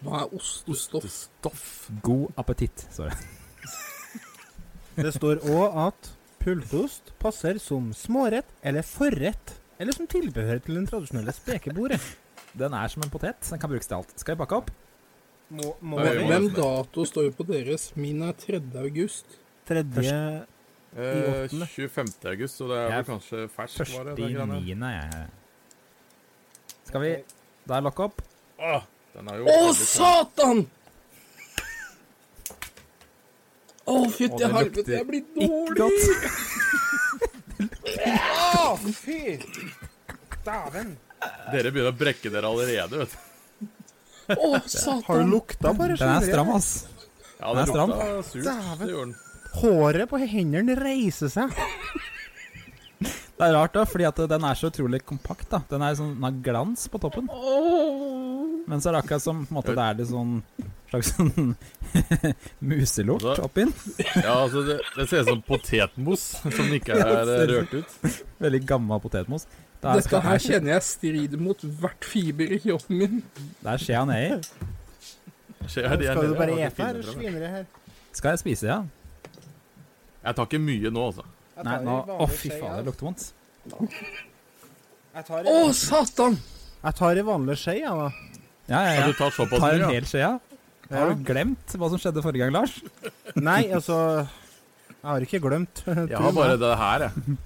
Hva 0.05 0.23
er 0.23 0.35
ostestoff? 0.37 1.03
ostestoff. 1.03 1.65
God 2.05 2.37
appetitt, 2.39 2.85
står 2.93 3.11
det. 3.11 3.19
Det 4.99 5.13
står 5.15 5.39
òg 5.47 5.77
at 5.87 6.09
pultost 6.43 7.13
passer 7.21 7.59
som 7.63 7.93
smårett 7.95 8.49
eller 8.61 8.83
forrett, 8.83 9.53
eller 9.79 9.95
som 9.95 10.09
tilbehør 10.11 10.59
til 10.65 10.75
den 10.75 10.89
tradisjonelle 10.89 11.31
spekebordet. 11.35 12.01
Den 12.59 12.75
er 12.75 12.91
som 12.91 13.05
en 13.05 13.11
potet. 13.13 13.39
Den 13.47 13.61
kan 13.61 13.71
brukes 13.71 13.87
til 13.87 13.99
alt. 13.99 14.11
Skal 14.19 14.35
vi 14.35 14.41
pakke 14.43 14.59
opp? 14.59 14.71
Må, 15.49 15.73
må 15.81 15.97
Hvem 15.97 16.51
dato 16.53 17.03
står 17.09 17.31
på 17.33 17.45
deres? 17.47 17.89
Min 17.97 18.21
er 18.21 18.35
3. 18.37 18.61
august. 18.83 19.39
3. 19.69 19.81
Eh, 19.81 21.43
åttende. 21.45 21.67
25. 21.67 22.07
august, 22.31 22.57
så 22.57 22.67
det 22.69 22.77
er 22.77 22.85
vel 22.85 22.95
Jeg 22.95 23.05
kanskje 23.05 23.41
ferskvare? 23.53 24.15
Første 24.17 24.21
i 24.21 24.65
niende, 24.65 24.91
jeg. 24.93 25.27
Skal 26.89 27.03
vi 27.03 27.11
Da 27.69 27.77
er 27.77 27.85
lokk 27.85 27.99
opp. 28.07 28.21
Åh, 28.59 28.85
den 29.15 29.29
er 29.29 29.41
jo 29.41 29.53
Å, 29.53 29.73
satan! 29.77 30.65
Å, 33.89 33.93
oh, 33.93 34.05
fytti 34.13 34.37
det 34.37 34.49
helvete, 34.53 34.91
jeg 34.93 35.05
blir 35.07 35.23
dårlig! 35.33 35.89
Å, 38.59 38.77
fy! 38.93 39.21
Dæven. 40.45 40.93
Dere 41.49 41.73
begynner 41.73 41.89
å 41.89 41.97
brekke 41.97 42.29
dere 42.33 42.49
allerede, 42.49 43.01
vet 43.01 43.17
du. 43.17 43.28
Å, 44.35 44.49
Har 45.07 45.23
du 45.23 45.31
lukta 45.31 45.73
på 45.73 45.87
Den 45.89 46.09
er 46.09 46.25
stram, 46.27 46.49
ass. 46.55 46.69
Ja, 47.39 47.53
Den 47.53 47.63
er 47.63 47.71
stram. 47.71 47.93
surt. 48.27 48.43
Dæven. 48.45 49.13
Det. 49.13 49.25
Håret 49.59 50.09
på 50.11 50.19
hendene 50.21 50.75
reiser 50.77 51.31
seg. 51.33 51.55
Det 52.99 53.47
er 53.47 53.53
rart, 53.55 53.71
da, 53.73 53.85
fordi 53.87 54.03
at 54.05 54.17
den 54.29 54.43
er 54.43 54.57
så 54.59 54.67
utrolig 54.69 54.99
kompakt. 55.07 55.47
da 55.49 55.61
Den 55.71 55.81
er 55.87 55.95
sånn, 55.95 56.11
den 56.17 56.25
har 56.27 56.35
glans 56.43 56.87
på 56.91 56.99
toppen. 56.99 57.29
Men 58.69 58.81
så 58.83 58.89
er 58.91 58.97
det 58.97 59.03
akkurat 59.05 59.23
som 59.23 59.45
på 59.45 59.53
en 59.53 59.57
måte, 59.61 59.73
det 59.77 59.85
er 59.85 59.95
litt 60.01 60.09
sånn 60.11 60.43
slags 60.89 61.13
sånn 61.15 61.55
muselort 62.71 63.23
Altså- 63.23 63.45
oppi 63.47 63.63
den. 63.63 63.73
Ja, 64.23 64.35
altså, 64.43 64.63
det, 64.67 64.77
det 64.97 65.07
ser 65.09 65.23
ut 65.23 65.31
som 65.31 65.41
potetmos 65.47 66.27
som 66.43 66.73
ikke 66.75 66.97
er 66.99 67.31
rørt 67.53 67.73
ut. 67.79 67.97
Veldig 68.43 68.61
gammel 68.69 69.01
potetmos. 69.03 69.47
Det 69.79 69.87
er, 69.87 69.99
Dette 70.01 70.19
her 70.25 70.41
kjenner 70.43 70.73
jeg 70.73 70.83
strider 70.83 71.39
mot 71.39 71.61
hvert 71.79 72.03
fiber 72.03 72.51
i 72.51 72.57
kroppen 72.59 72.97
min. 72.99 73.19
Det 73.61 73.69
er 73.71 73.79
skjea 73.79 74.01
nedi. 74.09 74.39
Skal 75.69 76.23
du 76.25 76.33
bare 76.35 76.57
ete 76.65 76.83
her? 76.83 76.99
Sviner 77.05 77.39
det 77.45 77.51
her? 77.53 77.67
Skal 78.15 78.33
jeg 78.35 78.41
spise, 78.41 78.67
ja? 78.67 78.79
Jeg 80.25 80.35
tar 80.35 80.49
ikke 80.49 80.59
mye 80.59 80.91
nå, 80.91 81.05
altså. 81.11 81.23
Nei, 81.63 81.77
nå 81.85 81.95
Å, 82.15 82.27
fy 82.31 82.51
faen, 82.51 82.75
det 82.79 82.85
lukter 82.89 83.07
vondt. 83.07 83.23
Å, 85.15 85.55
satan! 85.75 86.37
Jeg 86.79 86.95
tar 86.99 87.19
ei 87.19 87.25
vanlig 87.27 87.57
skje, 87.59 87.75
jeg, 87.81 87.91
da. 88.03 88.09
Ja, 88.69 88.79
ja, 88.85 88.91
Ja, 88.99 89.07
du 89.09 89.15
tar 89.17 89.31
såpass 89.35 89.59
Tar 89.63 89.73
mye, 89.73 89.79
en 89.79 89.85
ja. 89.85 89.89
hel 89.95 90.07
skje, 90.07 90.21
ja. 90.23 90.33
Har 90.89 91.11
du 91.13 91.23
glemt 91.25 91.75
hva 91.77 91.89
som 91.91 92.01
skjedde 92.01 92.23
forrige 92.25 92.45
gang, 92.45 92.53
Lars? 92.55 92.75
Nei, 93.37 93.61
altså 93.75 93.97
Jeg 94.25 95.05
har 95.05 95.25
ikke 95.25 95.41
glemt. 95.43 95.83
Jeg 96.11 96.17
har 96.17 96.35
bare 96.35 96.57
det 96.59 96.71
her, 96.83 97.07
jeg. 97.07 97.37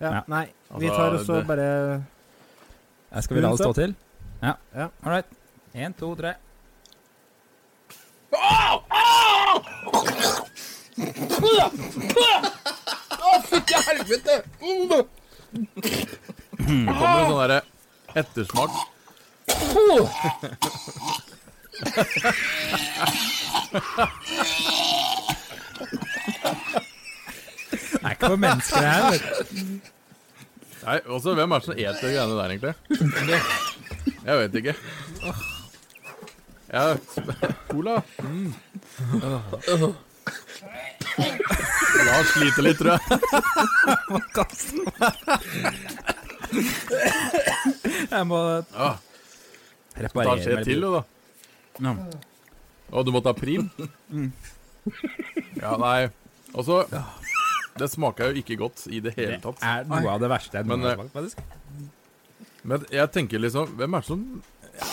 Ja, 0.00 0.10
Ja. 0.10 0.22
Nei, 0.26 0.46
vi 0.78 0.88
tar 0.88 1.12
også 1.18 1.34
det- 1.40 1.46
bare 1.46 2.02
Jeg 3.14 3.22
Skal 3.24 3.36
vi 3.36 3.40
la 3.42 3.50
det 3.50 3.58
stå 3.58 3.72
til? 3.74 3.94
Ja. 4.42 4.54
Ja. 4.74 4.88
All 5.04 5.12
right. 5.12 5.26
Én, 5.74 5.94
to, 5.98 6.14
tre. 6.14 6.34
Det 15.54 16.94
kommer 16.98 17.20
en 17.20 17.28
sånn 17.28 17.40
derre 17.42 17.60
ettersmak. 18.14 18.70
Det 28.04 28.10
er 28.10 28.14
ikke 28.18 28.28
for 28.28 28.36
mennesker, 28.36 28.76
det 28.80 28.88
her. 28.92 29.10
vet 29.10 29.22
du. 29.50 29.56
Nei, 30.84 30.98
også, 31.16 31.32
Hvem 31.38 31.52
er 31.52 31.58
det 31.58 31.64
som 31.64 31.74
eter 31.80 32.00
greiene 32.04 32.34
der, 32.36 32.48
egentlig? 32.52 32.74
Jeg 34.24 34.34
vet 34.42 34.54
ikke. 34.60 34.74
Ja, 36.74 36.82
cola. 37.70 37.94
Mm. 38.20 38.52
Lars 42.04 42.28
sliter 42.34 42.62
litt, 42.66 42.78
tror 42.80 42.90
jeg. 42.92 43.00
Jeg 48.10 48.24
må 48.28 48.38
Ah, 48.74 48.96
Ta 49.94 50.02
reparere 50.08 50.42
skje 50.42 50.64
til, 50.66 50.80
du, 50.82 50.88
da. 50.96 51.02
Ja. 51.84 51.92
Og 52.94 53.06
du 53.06 53.10
må 53.14 53.20
ta 53.24 53.32
prim? 53.36 53.70
Ja, 55.58 55.76
nei. 55.80 56.08
Og 56.54 56.62
så 56.66 56.82
Det 57.78 57.90
smaker 57.90 58.30
jo 58.30 58.42
ikke 58.42 58.56
godt 58.60 58.86
i 58.90 59.00
det 59.02 59.14
hele 59.16 59.38
tatt. 59.42 59.58
Det 59.60 59.70
er 59.70 59.86
noe 59.90 60.10
av 60.14 60.20
det 60.22 60.30
verste 60.30 60.60
jeg 60.60 60.68
noen 60.68 60.84
eh, 60.84 60.84
gang 60.84 60.98
har 60.98 61.08
smakt, 61.08 61.14
faktisk. 61.14 61.94
Men 62.64 62.84
jeg 62.94 63.10
tenker 63.12 63.42
liksom 63.42 63.72
Hvem 63.76 63.96
er 63.96 64.04
det 64.04 64.08
som 64.08 64.20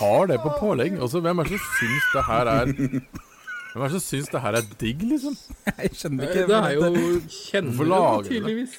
har 0.01 0.25
det 0.29 0.37
på 0.43 0.53
pålegg? 0.59 0.97
Også, 1.01 1.21
hvem 1.23 1.41
er 1.41 1.49
det 1.49 1.59
som 1.59 1.75
syns 1.79 2.07
det 2.13 2.23
her 2.27 2.49
er 2.51 2.71
Hvem 2.71 3.83
er 3.83 3.85
det 3.85 3.93
som 3.95 4.03
syns 4.03 4.31
det 4.33 4.41
her 4.43 4.57
er 4.59 4.71
digg, 4.81 5.05
liksom? 5.07 5.37
Jeg 5.69 5.93
skjønner 5.99 6.27
ikke 6.27 6.47
Det 6.49 6.57
er 6.57 6.73
jo 6.75 6.81
kjennelig 6.87 7.77
kjennere, 7.77 8.25
tydeligvis. 8.27 8.75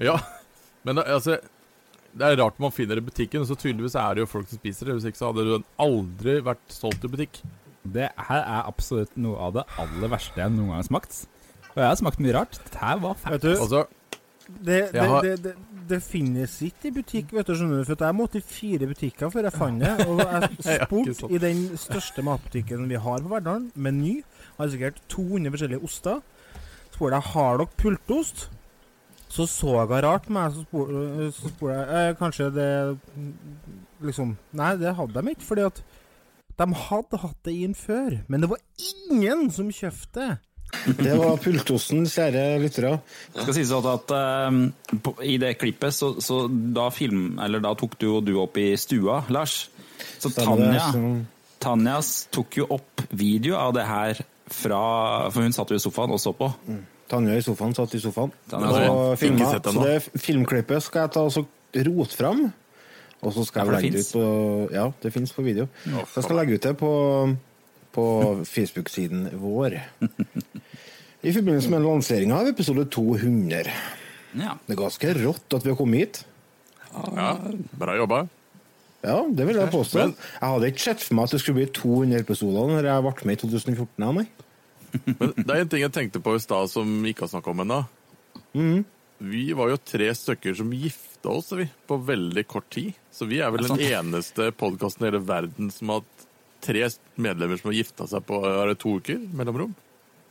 Ja, 0.00 0.14
men 0.86 1.02
altså 1.02 1.40
Det 2.14 2.28
er 2.28 2.38
rart 2.40 2.62
man 2.62 2.72
finner 2.74 2.98
det 2.98 3.04
i 3.04 3.08
butikken, 3.10 3.42
og 3.42 3.50
så 3.50 3.58
tydeligvis 3.58 3.98
er 3.98 4.14
det 4.14 4.24
jo 4.24 4.30
folk 4.30 4.48
som 4.50 4.60
spiser 4.60 4.88
det. 4.88 4.96
Hvis 4.98 5.10
ikke 5.10 5.20
så 5.20 5.32
hadde 5.32 5.48
den 5.48 5.66
aldri 5.82 6.38
vært 6.46 6.62
solgt 6.74 7.04
i 7.06 7.10
butikk. 7.10 7.42
Det 7.82 8.08
her 8.28 8.40
er 8.40 8.64
absolutt 8.68 9.12
noe 9.18 9.38
av 9.40 9.54
det 9.58 9.66
aller 9.80 10.10
verste 10.12 10.40
jeg 10.40 10.52
noen 10.54 10.72
gang 10.72 10.82
har 10.82 10.88
smakt. 10.88 11.20
Og 11.80 11.86
jeg 11.86 11.88
har 11.94 11.96
smakt 11.96 12.20
mye 12.20 12.34
rart. 12.36 12.58
Dette 12.60 12.78
her 12.84 12.98
var 13.00 13.14
Vet 13.16 13.24
fælt. 13.24 13.42
du, 13.42 13.50
Altså, 13.56 13.82
det, 14.50 14.78
det, 14.92 15.00
har- 15.08 15.22
det, 15.24 15.34
det, 15.44 15.52
det 15.88 16.00
finnes 16.04 16.58
ikke 16.66 16.90
i 16.90 16.92
butikk, 16.98 17.32
vet 17.32 17.46
du, 17.48 17.54
skjønner 17.56 17.80
du. 17.80 17.86
For 17.88 18.04
jeg 18.04 18.16
måtte 18.18 18.38
i 18.42 18.44
fire 18.44 18.86
butikker 18.90 19.30
før 19.32 19.48
jeg 19.48 19.54
fant 19.56 19.80
det. 19.80 19.94
Og 20.10 20.20
jeg 20.20 20.82
spurte 20.84 21.30
i 21.32 21.40
den 21.46 21.62
største 21.80 22.22
matbutikken 22.26 22.84
vi 22.90 23.00
har 23.00 23.24
på 23.24 23.32
Verdalen, 23.32 23.70
Meny. 23.74 24.18
Har 24.58 24.68
sikkert 24.74 25.00
200 25.08 25.54
forskjellige 25.56 25.84
oster. 25.88 26.20
Spurte 26.92 27.14
jeg 27.16 27.30
har 27.32 27.62
dere 27.62 27.72
pultost. 27.80 28.50
Så 29.30 29.46
så 29.46 29.76
jeg 29.86 30.02
rart 30.04 30.26
på 30.26 30.34
meg, 30.34 30.52
så 30.52 30.66
spurte 30.66 31.70
jeg 31.70 32.10
eh, 32.10 32.16
Kanskje 32.18 32.48
det 32.50 32.68
Liksom 34.02 34.32
Nei, 34.58 34.72
det 34.80 34.94
hadde 34.98 35.22
de 35.22 35.30
ikke, 35.36 35.46
fordi 35.46 35.66
at 35.68 35.82
de 36.60 36.66
hadde 36.76 37.20
hatt 37.22 37.38
det 37.46 37.54
inn 37.64 37.74
før. 37.78 38.18
Men 38.28 38.42
det 38.42 38.50
var 38.50 38.58
ingen 39.08 39.46
som 39.54 39.70
kjøpte 39.72 40.18
det. 40.20 40.32
Det 40.86 41.16
var 41.18 41.40
pultosen, 41.42 42.04
kjære 42.08 42.44
lyttere. 42.62 42.94
Det 43.34 43.44
skal 43.44 43.56
sies 43.56 43.72
at 43.74 44.14
eh, 44.16 44.60
på, 45.02 45.14
i 45.26 45.36
det 45.42 45.56
klippet, 45.60 45.94
så, 45.96 46.12
så 46.22 46.44
da, 46.48 46.88
film, 46.94 47.38
eller 47.42 47.62
da 47.64 47.74
tok 47.78 47.98
du 48.00 48.06
jo 48.06 48.20
du 48.24 48.34
opp 48.42 48.58
i 48.60 48.72
stua, 48.80 49.22
Lars. 49.34 49.64
Så 50.20 50.32
Tanja, 50.34 50.86
Tanjas 51.60 52.12
tok 52.32 52.60
jo 52.62 52.68
opp 52.76 53.04
video 53.10 53.58
av 53.60 53.74
det 53.76 53.84
her 53.88 54.22
fra 54.50 54.80
For 55.30 55.44
hun 55.44 55.52
satt 55.54 55.70
jo 55.70 55.76
i 55.78 55.82
sofaen 55.82 56.10
og 56.10 56.18
så 56.22 56.32
på. 56.34 56.48
Tanja 57.10 57.36
i 57.38 57.44
sofaen 57.44 57.74
satt 57.76 57.92
i 57.94 58.00
sofaen 58.02 58.32
Tanja 58.50 58.88
og 58.90 59.18
filma. 59.20 59.50
Så 59.62 59.84
det 59.84 60.22
filmklippet 60.22 60.86
skal 60.86 61.06
jeg 61.06 61.14
ta 61.16 61.26
og 61.28 61.34
så 61.34 61.44
rote 61.86 62.16
fram. 62.18 62.48
Og 63.20 63.34
så 63.36 63.44
skal 63.44 63.68
jeg 63.68 63.76
legge 63.76 63.98
det 63.98 64.06
ut 64.06 64.12
på 64.16 64.24
Ja, 64.72 64.88
det 65.02 65.12
fins 65.12 65.32
på 65.36 65.44
video. 65.44 65.68
Så 65.84 66.20
jeg 66.20 66.26
skal 66.26 66.40
legge 66.40 66.56
ut 66.56 66.66
det 66.66 66.74
på, 66.80 66.90
på 67.94 68.04
Facebook-siden 68.46 69.28
vår. 69.40 69.78
I 71.22 71.32
forbindelse 71.34 71.70
med 71.72 71.82
lanseringa 71.84 72.38
av 72.40 72.48
episode 72.48 72.84
200. 72.92 73.70
Ja. 74.40 74.54
Det 74.66 74.76
er 74.76 74.78
ganske 74.80 75.14
rått 75.20 75.56
at 75.58 75.64
vi 75.66 75.72
har 75.72 75.78
kommet 75.80 76.04
hit. 76.04 76.20
ja, 76.94 77.32
bra 77.80 77.96
jobba. 77.98 78.20
Ja, 79.02 79.16
det 79.32 79.46
vil 79.48 79.56
jeg 79.56 79.72
påstå. 79.72 79.98
Men- 79.98 80.14
Jeg 80.40 80.48
hadde 80.52 80.70
ikke 80.70 80.84
sett 80.84 81.00
for 81.02 81.14
meg 81.16 81.24
at 81.24 81.30
det 81.30 81.40
skulle 81.40 81.60
bli 81.62 81.66
200 81.72 82.20
episoder 82.20 82.68
når 82.68 82.84
jeg 82.88 83.02
ble 83.06 83.26
med 83.26 83.36
i 83.36 83.40
2014. 83.40 84.14
Nei. 84.14 84.26
Men 85.06 85.34
det 85.46 85.50
er 85.54 85.60
en 85.60 85.68
ting 85.68 85.80
jeg 85.84 85.92
tenkte 85.94 86.20
på 86.22 86.34
i 86.36 86.40
stad 86.42 86.68
som 86.72 87.02
vi 87.02 87.12
ikke 87.14 87.26
har 87.28 87.32
snakka 87.34 87.50
om 87.52 87.60
ennå. 87.64 87.80
Mm. 88.54 88.84
Vi 89.20 89.52
var 89.52 89.68
jo 89.70 89.76
tre 89.76 90.08
stykker 90.16 90.56
som 90.56 90.70
gifta 90.72 91.28
oss 91.30 91.50
vi, 91.52 91.66
på 91.86 91.98
veldig 92.04 92.46
kort 92.48 92.68
tid. 92.72 92.94
Så 93.12 93.28
vi 93.28 93.38
er 93.44 93.50
vel 93.52 93.64
Er 93.64 93.68
den 93.76 93.84
eneste 94.14 94.50
podkasten 94.56 95.04
i 95.04 95.10
hele 95.10 95.20
verden 95.24 95.70
som 95.70 95.88
har 95.92 96.00
hatt 96.00 96.26
tre 96.64 96.86
medlemmer 97.20 97.60
som 97.60 97.70
har 97.70 97.76
gifta 97.78 98.06
seg 98.10 98.24
på 98.28 98.40
er 98.46 98.72
det 98.72 98.78
to 98.82 98.96
uker 99.00 99.18
mellomrom. 99.36 99.72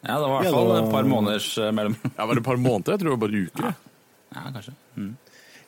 ja, 0.05 0.15
det 0.15 0.27
var 0.29 0.35
i 0.41 0.43
hvert 0.45 0.55
fall 0.57 0.75
et 0.79 0.91
par 0.93 1.07
måneders 1.09 1.49
mellomrom. 1.73 2.11
Ja, 2.17 2.25
var 2.25 2.33
det 2.37 2.43
et 2.43 2.49
par 2.51 2.61
måneder? 2.61 2.91
Jeg 2.95 2.99
tror 3.01 3.09
det 3.09 3.15
var 3.17 3.23
bare 3.27 3.41
uker. 3.47 3.65
Ja, 3.69 3.73
Ja, 4.29 4.43
kanskje. 4.53 4.73
Mm. 4.95 5.15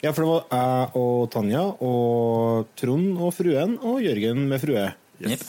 Ja, 0.02 0.12
for 0.14 0.22
det 0.22 0.30
var 0.32 0.44
jeg 0.54 0.92
og 1.02 1.24
Tanja 1.34 1.62
og 1.86 2.68
Trond 2.78 3.18
og 3.22 3.34
fruen 3.38 3.76
og 3.86 4.00
Jørgen 4.06 4.44
med 4.50 4.62
frue. 4.62 4.88
Jepp. 5.22 5.44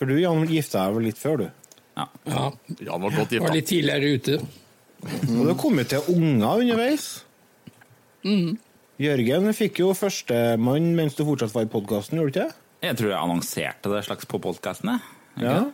For 0.00 0.08
du, 0.10 0.16
Jan, 0.20 0.42
gifta 0.50 0.82
deg 0.88 0.96
vel 0.98 1.06
litt 1.08 1.20
før, 1.20 1.44
du? 1.44 1.46
Ja, 1.96 2.06
Jan 2.84 3.04
var 3.04 3.14
godt 3.14 3.32
gifta. 3.32 3.44
var 3.46 3.54
litt 3.56 3.68
tidligere 3.70 4.14
ute. 4.18 4.38
Og 5.04 5.38
det 5.44 5.48
har 5.52 5.60
kommet 5.60 5.88
til 5.92 6.08
unger 6.16 6.64
underveis. 6.64 7.06
Jørgen 9.04 9.48
fikk 9.56 9.80
jo 9.82 9.90
førstemann 9.96 10.92
mens 10.96 11.16
du 11.18 11.24
fortsatt 11.28 11.52
var 11.56 11.66
i 11.66 11.70
podkasten, 11.72 12.18
gjorde 12.20 12.32
du 12.32 12.38
ikke 12.38 12.46
det? 12.48 12.60
Jeg 12.84 12.96
tror 13.00 13.08
jeg 13.10 13.18
annonserte 13.18 13.90
det 13.92 14.04
slags 14.06 14.24
på 14.28 14.38
podkasten, 14.42 15.00
Ja. 15.40 15.64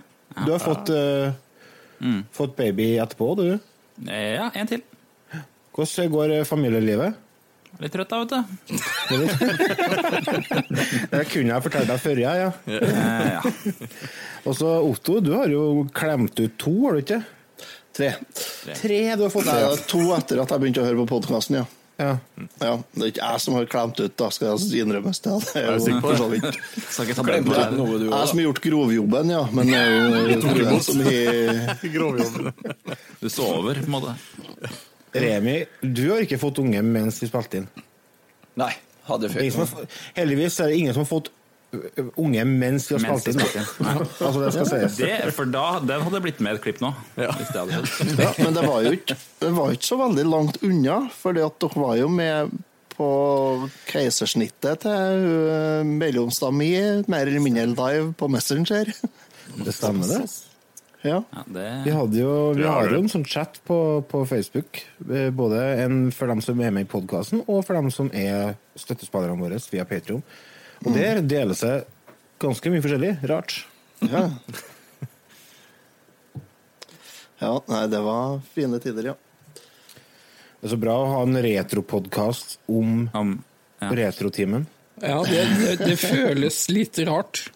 Du 0.46 0.50
har 0.52 0.58
fått, 0.62 0.88
eh, 0.94 1.32
fått 2.32 2.56
baby 2.56 2.98
etterpå, 3.02 3.34
du. 3.36 3.58
Ja, 4.06 4.50
en 4.54 4.66
til. 4.66 4.82
Hvordan 5.74 6.10
går 6.12 6.30
eh, 6.38 6.44
familielivet? 6.46 7.14
Litt 7.80 7.92
trøtt 7.94 8.08
da, 8.10 8.18
vet 8.20 8.30
du. 8.34 8.40
Det 11.10 11.24
kunne 11.30 11.52
jeg 11.54 11.62
fortalt 11.66 11.90
deg 11.90 12.00
før, 12.02 12.16
jeg. 12.24 12.34
Ja. 12.40 12.50
Ja. 13.30 13.40
Og 14.44 14.52
så 14.58 14.68
Otto, 14.84 15.20
du 15.22 15.30
har 15.36 15.48
jo 15.52 15.62
klemt 15.94 16.40
ut 16.40 16.54
to, 16.60 16.72
har 16.86 16.92
du 16.96 17.00
ikke? 17.04 17.20
Tre. 17.96 18.10
Tre 18.80 18.98
du 19.18 19.22
har 19.26 19.32
fått 19.32 19.48
Nei, 19.50 19.60
to 19.90 20.00
etter 20.16 20.36
at 20.42 20.50
jeg 20.54 20.60
begynte 20.62 20.82
å 20.82 20.86
høre 20.88 21.00
på 21.02 21.10
podkasten, 21.18 21.54
ja. 21.60 21.64
Ja. 22.00 22.12
ja. 22.60 22.74
Det 22.94 23.02
er 23.02 23.10
ikke 23.12 23.26
jeg 23.26 23.40
som 23.44 23.56
har 23.58 23.66
klemt 23.68 23.98
ut, 24.00 24.12
da 24.16 24.28
skal 24.32 24.54
jeg 24.54 24.84
innrømmes 24.84 25.20
det. 25.24 25.32
Er 25.60 25.66
jo 25.76 25.96
for 26.00 26.16
så 26.16 26.28
vidt. 26.32 26.60
Jeg 27.00 27.16
som 27.16 27.28
har 27.28 28.44
gjort 28.46 28.60
grovjobben, 28.64 29.32
ja. 29.34 29.42
Men 29.52 29.68
det 29.68 29.80
er 29.80 29.90
jo 29.92 30.54
den 30.70 30.80
som 30.86 31.02
har 31.04 31.90
Grovjobben. 31.96 32.52
Du 33.20 33.28
sover, 33.28 33.82
på 33.82 33.90
en 33.90 33.96
måte. 33.98 34.14
Remi, 35.12 35.58
du 35.82 36.04
har 36.12 36.24
ikke 36.24 36.38
fått 36.40 36.62
unge 36.62 36.80
mens 36.86 37.20
vi 37.20 37.28
spilte 37.28 37.60
inn. 37.60 37.68
Nei, 38.60 38.72
hadde 39.10 39.28
jeg 39.28 39.52
fått 39.58 39.74
feil. 39.74 39.92
heldigvis 40.22 40.58
er 40.62 40.72
det 40.72 40.80
ingen 40.80 40.96
som 40.96 41.04
har 41.04 41.10
fått 41.10 41.32
unge 42.18 42.44
mens 42.48 42.88
vi 42.90 42.96
har 42.96 43.04
Mens 43.04 43.22
spilt 43.22 43.42
inn. 43.44 43.68
Altså, 43.90 44.40
det 44.42 44.50
skal 44.54 44.70
sies. 44.70 44.96
Det, 44.98 45.12
for 45.36 45.50
da, 45.50 45.66
den 45.84 46.02
hadde 46.06 46.22
blitt 46.24 46.40
med 46.42 46.58
et 46.58 46.64
klipp 46.64 46.80
nå. 46.82 46.90
Hvis 47.18 47.52
det 47.52 47.62
hadde. 47.62 47.84
Ja, 48.24 48.32
men 48.40 48.56
det 48.56 48.66
var 48.66 48.82
jo 48.86 48.96
ikke, 48.96 49.16
det 49.44 49.52
var 49.56 49.76
ikke 49.76 49.90
så 49.92 50.00
veldig 50.00 50.26
langt 50.26 50.60
unna, 50.66 50.98
at 51.10 51.62
dere 51.62 51.84
var 51.84 51.96
jo 52.00 52.10
med 52.12 52.58
på 53.00 53.08
keisersnittet 53.88 54.82
til 54.84 55.24
uh, 55.48 55.80
mellomsta 55.86 56.50
mi, 56.52 56.74
mer 57.08 57.24
eller 57.24 57.42
mindre 57.44 57.66
live 57.72 58.12
på 58.18 58.28
Messenger. 58.28 58.92
Det 59.64 59.72
stemmer, 59.74 60.06
det. 60.06 60.28
Ja. 61.02 61.16
Ja, 61.32 61.40
det, 61.46 61.82
Vi, 61.84 61.90
hadde 61.90 62.18
jo, 62.20 62.34
vi 62.54 62.66
har 62.68 62.86
jo 62.92 63.00
en 63.00 63.08
sånn 63.10 63.24
chat 63.26 63.56
på, 63.66 63.76
på 64.06 64.20
Facebook, 64.28 64.82
eh, 65.08 65.30
både 65.34 65.58
en 65.82 65.96
for 66.14 66.30
dem 66.30 66.42
som 66.44 66.60
er 66.60 66.70
med 66.76 66.86
i 66.86 66.90
podkasten, 66.92 67.40
og 67.48 67.64
for 67.66 67.74
dem 67.74 67.88
som 67.90 68.12
er 68.14 68.54
støttespillerne 68.78 69.40
våre 69.40 69.58
via 69.72 69.86
Patreon. 69.88 70.22
Og 70.84 70.94
der 70.96 71.20
deler 71.22 71.56
seg 71.58 71.84
ganske 72.40 72.72
mye 72.72 72.82
forskjellig. 72.84 73.12
Rart. 73.28 73.58
Ja. 74.08 74.22
ja, 77.40 77.52
nei, 77.68 77.82
det 77.92 78.00
var 78.04 78.40
fine 78.54 78.80
tider, 78.82 79.12
ja. 79.12 79.16
Det 80.60 80.68
er 80.68 80.74
så 80.74 80.80
bra 80.80 80.94
å 81.00 81.08
ha 81.14 81.20
en 81.24 81.38
retropodkast 81.40 82.58
om 82.68 83.06
om, 83.16 83.36
ja. 83.80 83.90
retrotimen. 83.96 84.66
Ja, 85.00 85.22
det, 85.24 85.44
det, 85.60 85.76
det 85.80 85.96
føles 86.00 86.66
litt 86.68 86.98
rart. 87.08 87.46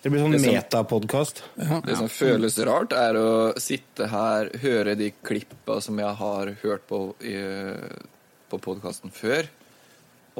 Det 0.00 0.08
blir 0.08 0.22
sånn 0.22 0.38
metapodkast. 0.40 1.42
Ja. 1.60 1.82
Det 1.84 1.98
som 1.98 2.08
føles 2.08 2.56
rart, 2.64 2.94
er 2.96 3.18
å 3.20 3.32
sitte 3.60 4.08
her, 4.08 4.48
høre 4.62 4.94
de 4.96 5.10
klippa 5.20 5.76
som 5.84 6.00
jeg 6.00 6.14
har 6.22 6.54
hørt 6.62 6.86
på, 6.88 7.02
i, 7.20 7.36
på 8.48 8.60
podkasten 8.64 9.12
før, 9.12 9.50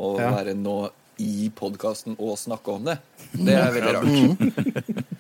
og 0.01 0.23
Ja. 0.23 0.31
være 0.39 0.57
nå 0.57 0.79
i 1.21 1.51
podkasten 1.57 2.17
og 2.19 2.39
snakke 2.41 2.75
om 2.75 2.87
det. 2.89 2.97
Det 3.33 3.55
er 3.57 3.75
veldig 3.77 3.95
rart. 3.97 5.07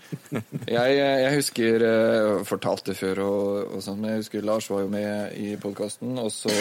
Jeg, 0.70 0.94
jeg 0.94 1.30
husker 1.34 1.82
Jeg 1.82 2.42
fortalte 2.46 2.94
før, 2.94 3.20
og, 3.24 3.72
og 3.74 3.80
sånn, 3.82 3.98
men 3.98 4.12
jeg 4.12 4.20
husker 4.20 4.44
Lars 4.46 4.68
var 4.70 4.84
jo 4.84 4.90
med 4.92 5.32
i 5.34 5.56
podkasten, 5.58 6.12
og 6.22 6.30
så 6.30 6.52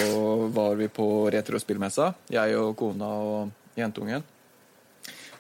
var 0.56 0.74
vi 0.80 0.88
på 0.90 1.06
retrospillmessa, 1.30 2.08
jeg 2.34 2.56
og 2.58 2.74
kona 2.80 3.10
og 3.30 3.78
jentungen. 3.78 4.26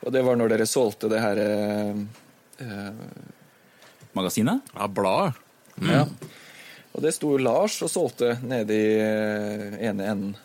Og 0.06 0.14
det 0.14 0.22
var 0.28 0.38
når 0.38 0.54
dere 0.54 0.68
solgte 0.70 1.10
det 1.12 1.24
her 1.24 1.41
eh, 1.41 2.04
eh, 2.62 3.02
Magasinet? 4.14 4.70
Ja, 4.76 4.88
bladet. 4.88 5.41
Ja. 5.89 6.06
Og 6.93 7.04
det 7.04 7.16
sto 7.16 7.34
Lars 7.39 7.78
og 7.86 7.91
solgte 7.91 8.36
nede 8.45 8.78
i 8.78 8.93
eh, 9.02 9.82
ene 9.89 10.08
enden. 10.14 10.38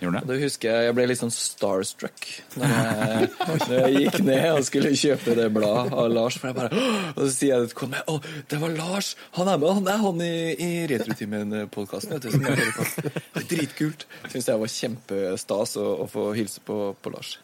Gjorde 0.00 0.20
det? 0.20 0.28
det 0.30 0.38
husker 0.46 0.70
jeg 0.70 0.86
jeg 0.88 0.96
ble 0.96 1.04
litt 1.10 1.20
sånn 1.20 1.32
starstruck 1.34 2.28
når 2.56 2.70
jeg, 2.72 3.28
når 3.68 3.74
jeg 3.74 3.98
gikk 3.98 4.16
ned 4.24 4.46
og 4.54 4.64
skulle 4.68 4.92
kjøpe 4.96 5.36
det 5.36 5.48
bladet 5.52 5.98
av 6.02 6.08
Lars. 6.14 6.38
For 6.40 6.50
jeg 6.50 6.56
bare, 6.56 6.86
og 7.12 7.20
så 7.20 7.28
sier 7.34 7.52
jeg 7.54 7.74
til 7.74 7.92
mi 7.92 8.00
Å, 8.00 8.16
det 8.50 8.62
var 8.62 8.74
Lars! 8.78 9.12
Han 9.36 9.52
er 9.52 9.60
med, 9.60 9.74
han 9.80 9.92
er 9.92 10.00
han 10.06 10.24
i, 10.24 10.32
i 10.56 10.70
Retrotimen-podkasten. 10.94 12.16
Dritkult. 13.50 14.08
Syns 14.32 14.48
jeg 14.48 14.64
var 14.64 14.74
kjempestas 14.78 15.76
å, 15.80 15.86
å 16.06 16.10
få 16.10 16.30
hilse 16.38 16.64
på, 16.64 16.82
på 16.96 17.14
Lars. 17.14 17.36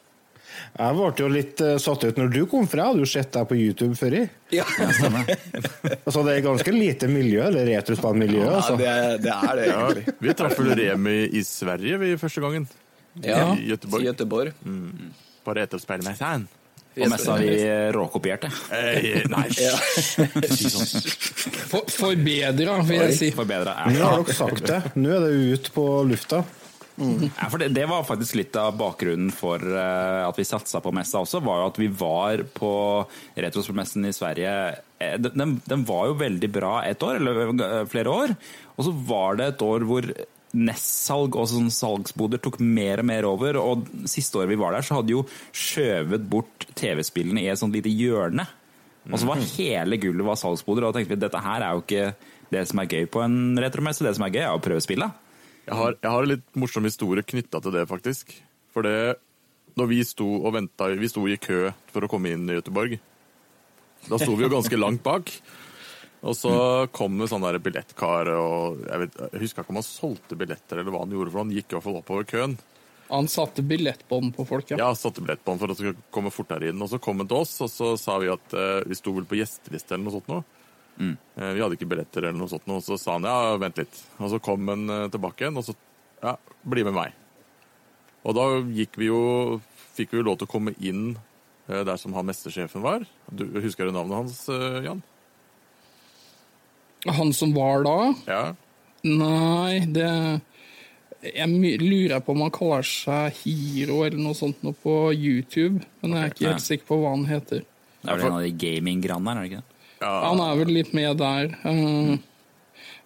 Jeg 0.78 0.96
ble 0.98 1.11
jo 1.22 1.28
litt 1.32 1.61
eh, 1.64 1.76
satt 1.82 2.04
ut 2.04 2.16
når 2.20 2.32
du 2.34 2.40
kom, 2.50 2.66
for 2.68 2.80
jeg 2.82 2.86
hadde 2.90 3.04
jo 3.04 3.11
sett 3.11 3.30
deg 3.36 3.48
på 3.50 3.57
YouTube 3.59 3.96
før. 3.98 4.16
i. 4.20 4.24
Ja, 4.57 4.64
Altså, 6.07 6.22
det 6.26 6.36
er 6.36 6.42
ganske 6.46 6.72
lite 6.74 7.09
miljø, 7.11 7.42
eller 7.48 7.66
retrospillmiljø. 7.70 8.42
ja 8.44 8.57
Altså. 8.61 8.76
det, 8.80 8.86
er- 8.90 9.18
det 9.22 9.32
er 9.36 9.57
det, 9.61 9.66
Ja, 9.66 9.78
egentlig. 9.88 10.16
vi 10.26 10.34
traff 10.38 10.59
vel 10.59 10.74
Remi 10.78 11.16
i 11.32 11.42
Sverige 11.46 11.98
vi 12.02 12.12
første 12.20 12.40
gangen. 12.44 12.68
Ja, 13.24 13.54
I 13.57 13.70
Göteborg. 13.72 14.02
I 14.02 14.11
Göteborg. 14.11 14.52
På 15.44 15.54
Og 16.96 17.11
mest 17.11 17.26
messa 17.26 17.34
vi 17.36 17.57
råkopierte. 17.92 18.48
Eh, 18.72 19.24
nei, 19.28 19.46
Ja. 19.61 19.74
si 20.57 20.68
sånn. 20.72 20.86
For, 21.68 21.84
forbedra, 21.92 22.78
vil 22.88 23.02
jeg 23.02 23.16
si. 23.18 23.28
Forbedra. 23.36 23.74
Nå 23.92 24.00
har 24.00 24.22
dere 24.24 24.36
sagt 24.38 24.62
det. 24.64 24.78
Nå 24.96 25.11
er 25.12 25.26
det 25.26 25.59
ut 25.59 25.68
på 25.74 25.84
lufta. 26.09 26.40
Ja, 26.97 27.49
for 27.53 27.61
det, 27.61 27.68
det 27.76 27.84
var 27.90 28.07
faktisk 28.09 28.38
litt 28.38 28.57
av 28.57 28.76
bakgrunnen 28.80 29.28
for 29.34 29.61
uh, 29.61 30.24
at 30.24 30.38
vi 30.40 30.47
satsa 30.49 30.80
på 30.80 30.92
messa 30.97 31.20
også, 31.20 31.42
var 31.44 31.61
jo 31.61 31.66
at 31.68 31.80
vi 31.80 31.88
var 31.92 32.44
på 32.57 32.70
Retrospillmessen 33.36 34.07
i 34.09 34.14
Sverige. 34.16 34.55
Eh, 34.99 35.18
Den, 35.20 35.34
den, 35.36 35.53
den 35.68 35.84
var 35.88 36.07
jo 36.09 36.16
veldig 36.22 36.51
bra 36.55 36.78
et 36.88 37.03
år, 37.05 37.20
eller 37.20 37.53
eh, 37.53 37.82
flere 37.92 38.12
år. 38.12 38.32
Og 38.76 38.88
så 38.88 38.94
var 39.11 39.36
det 39.36 39.51
et 39.53 39.66
år 39.66 39.84
hvor 39.88 40.09
Nestsalg 40.57 41.36
og 41.36 41.51
sånn 41.51 41.68
salgsboder 41.74 42.40
tok 42.40 42.57
mer 42.64 43.03
og 43.03 43.09
mer 43.11 43.28
over. 43.28 43.59
Og 43.61 43.84
siste 44.09 44.40
året 44.40 44.55
vi 44.55 44.61
var 44.61 44.72
der, 44.72 44.86
så 44.86 44.97
hadde 45.01 45.12
jo 45.12 45.26
skjøvet 45.53 46.24
bort 46.32 46.64
TV-spillene 46.78 47.44
i 47.44 47.51
et 47.53 47.61
sånt 47.61 47.76
lite 47.76 47.92
hjørne. 47.92 48.47
Og 49.11 49.20
så 49.20 49.28
var 49.28 49.44
hele 49.53 50.01
gulvet 50.01 50.26
var 50.26 50.40
salgsboder, 50.40 50.86
og 50.86 50.94
da 50.94 50.99
tenkte 50.99 51.14
vi 51.14 51.20
dette 51.26 51.44
her 51.44 51.62
er 51.62 51.76
jo 51.76 51.84
ikke 51.84 52.09
det 52.57 52.64
som 52.70 52.80
er 52.80 52.88
gøy 52.90 53.05
på 53.12 53.20
en 53.22 53.38
retromesse. 53.61 54.03
Det 54.07 54.16
som 54.16 54.24
er 54.26 54.32
gøy, 54.32 54.42
er 54.47 54.57
å 54.57 54.64
prøve 54.64 54.82
spillet. 54.82 55.22
Jeg 55.66 55.74
har, 55.74 55.96
jeg 55.98 56.12
har 56.14 56.22
en 56.26 56.30
litt 56.30 56.58
morsom 56.58 56.86
historie 56.86 57.26
knytta 57.26 57.60
til 57.62 57.74
det, 57.74 57.86
faktisk. 57.90 58.32
For 58.74 58.86
det 58.86 59.16
Når 59.76 59.88
vi 59.90 59.98
sto 60.08 60.26
og 60.38 60.54
venta 60.54 60.88
Vi 60.94 61.08
sto 61.10 61.26
i 61.28 61.36
kø 61.36 61.72
for 61.92 62.06
å 62.06 62.10
komme 62.10 62.32
inn 62.32 62.46
i 62.48 62.58
Göteborg. 62.58 62.98
Da 64.06 64.18
sto 64.20 64.36
vi 64.36 64.46
jo 64.46 64.52
ganske 64.52 64.78
langt 64.78 65.02
bak. 65.02 65.32
Og 66.26 66.36
så 66.36 66.52
kom 66.94 67.18
det 67.18 67.28
sånn 67.30 67.44
der 67.44 67.58
billettkar, 67.62 68.30
og 68.34 68.80
jeg, 68.86 69.02
vet, 69.02 69.18
jeg 69.34 69.42
husker 69.42 69.62
ikke 69.62 69.74
om 69.74 69.78
han 69.78 69.86
solgte 69.86 70.38
billetter, 70.38 70.80
eller 70.80 70.94
hva 70.94 71.02
han 71.04 71.12
gjorde, 71.14 71.32
for 71.32 71.42
han 71.42 71.52
gikk 71.54 71.68
i 71.68 71.76
hvert 71.76 71.86
fall 71.86 71.98
oppover 72.00 72.26
køen. 72.30 72.56
Han 73.08 73.28
satte 73.30 73.62
billettbånd 73.62 74.32
på 74.34 74.46
folk, 74.48 74.72
ja. 74.72 74.80
Ja, 74.80 74.88
satte 74.98 75.22
billettbånd 75.22 75.62
for 75.62 75.74
å 75.74 75.92
komme 76.14 76.32
fortere 76.34 76.72
inn. 76.72 76.82
Og 76.82 76.90
så 76.90 76.98
kom 77.02 77.22
han 77.22 77.30
til 77.30 77.44
oss, 77.44 77.54
og 77.62 77.70
så 77.70 77.92
sa 78.00 78.16
vi 78.22 78.32
at 78.32 78.56
eh, 78.58 78.80
vi 78.88 78.98
sto 78.98 79.14
vel 79.14 79.28
på 79.28 79.38
gjesteliste 79.38 79.94
eller 79.94 80.08
noe 80.08 80.16
sånt 80.16 80.32
nå. 80.32 80.40
Eh, 81.01 81.53
vi 81.53 81.62
hadde 81.62 81.76
ikke 81.76 81.88
billetter 81.90 82.24
eller 82.24 82.38
noe 82.38 82.51
sånt 82.51 82.68
og 82.72 82.82
så 82.84 82.97
sa 83.01 83.16
han 83.18 83.28
ja, 83.28 83.57
vent 83.61 83.80
litt. 83.82 84.03
Og 84.20 84.32
så 84.32 84.40
kom 84.42 84.68
han 84.72 84.88
eh, 84.92 85.07
tilbake 85.12 85.44
igjen, 85.44 85.59
og 85.61 85.66
så 85.66 85.76
ja, 86.22 86.36
bli 86.64 86.84
med 86.86 86.97
meg. 86.97 87.16
Og 88.26 88.36
da 88.36 88.47
gikk 88.74 89.01
vi 89.01 89.12
jo 89.12 89.22
Fikk 89.97 90.11
vi 90.12 90.18
jo 90.18 90.26
lov 90.26 90.34
til 90.36 90.44
å 90.44 90.51
komme 90.53 90.74
inn 90.84 91.14
eh, 91.70 91.80
der 91.88 91.97
som 91.97 92.12
han 92.12 92.26
mestersjefen 92.28 92.82
var. 92.84 93.07
Du, 93.32 93.47
husker 93.64 93.88
du 93.88 93.94
navnet 93.97 94.18
hans, 94.18 94.42
Jan? 94.84 94.99
Han 97.16 97.32
som 97.32 97.55
var 97.57 97.86
da? 97.86 97.94
Ja. 98.28 98.42
Nei, 99.07 99.86
det 99.88 100.11
Jeg 101.22 101.80
lurer 101.80 102.20
på 102.20 102.34
om 102.34 102.44
han 102.44 102.53
kaller 102.53 102.84
seg 102.84 103.40
Hiro 103.40 104.03
eller 104.05 104.20
noe 104.20 104.36
sånt 104.36 104.61
noe 104.66 104.76
på 104.76 105.14
YouTube, 105.14 105.80
men 106.03 106.18
jeg 106.18 106.20
er 106.26 106.34
ikke 106.34 106.51
helt 106.51 106.66
sikker 106.66 106.90
på 106.90 107.01
hva 107.01 107.14
han 107.14 107.24
heter. 107.30 107.64
Det 108.03 108.12
er 108.12 108.20
vel 108.20 108.28
en 108.28 108.36
av 108.36 108.44
de 108.44 108.53
gaming-granene, 108.53 109.32
er 109.32 109.40
det 109.40 109.49
ikke 109.55 109.64
det? 109.64 109.75
Han 110.03 110.40
er 110.44 110.57
vel 110.61 110.72
litt 110.76 110.92
med 110.97 111.16
der. 111.20 111.53
eh, 111.64 112.16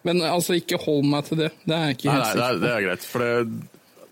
Men 0.02 0.22
altså, 0.24 0.56
ikke 0.56 0.80
hold 0.80 1.04
meg 1.06 1.28
til 1.28 1.42
det. 1.42 1.50
Det 1.68 1.76
er 1.76 1.92
ikke 1.94 2.10
helt 2.10 2.30
helt 2.30 2.40
nei, 2.40 2.54
det, 2.62 2.70
er, 2.70 2.86
greit. 2.88 3.04
For 3.06 3.24
det, 3.24 3.68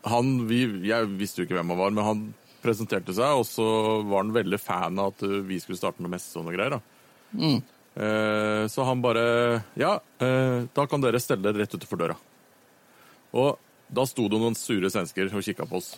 han, 0.08 0.34
vi, 0.50 0.60
jeg 0.88 1.08
visste 1.18 1.40
jo 1.42 1.48
ikke 1.48 1.56
hvem 1.58 1.72
han 1.74 1.80
var, 1.80 1.94
men 1.96 2.04
han 2.06 2.22
presenterte 2.62 3.14
seg, 3.16 3.40
og 3.40 3.46
så 3.48 3.66
var 4.06 4.24
han 4.24 4.34
veldig 4.34 4.58
fan 4.60 4.98
av 5.00 5.14
at 5.14 5.24
vi 5.48 5.58
skulle 5.62 5.78
starte 5.80 6.04
med 6.04 6.12
messe 6.12 6.34
og 6.38 6.46
noe 6.46 6.56
greier. 6.56 6.76
da. 6.76 6.80
Mm. 7.38 7.58
Eh, 7.98 8.64
så 8.70 8.84
han 8.86 9.00
bare 9.02 9.62
Ja, 9.76 9.96
eh, 10.22 10.68
da 10.74 10.84
kan 10.86 11.02
dere 11.02 11.18
stelle 11.22 11.42
dere 11.48 11.64
rett 11.64 11.74
utenfor 11.74 11.98
døra. 11.98 12.16
Og 13.34 13.58
da 13.88 14.04
sto 14.06 14.28
det 14.28 14.38
noen 14.40 14.56
sure 14.58 14.90
svensker 14.92 15.32
og 15.32 15.44
kikka 15.44 15.66
på 15.68 15.80
oss. 15.80 15.96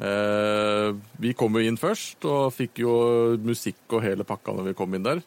Eh, 0.00 0.92
vi 1.20 1.32
kom 1.36 1.56
jo 1.56 1.64
inn 1.66 1.80
først, 1.80 2.24
og 2.28 2.52
fikk 2.56 2.82
jo 2.84 2.94
musikk 3.42 3.96
og 3.96 4.04
hele 4.04 4.24
pakka 4.28 4.54
når 4.56 4.70
vi 4.70 4.76
kom 4.78 4.94
inn 4.96 5.04
der. 5.06 5.22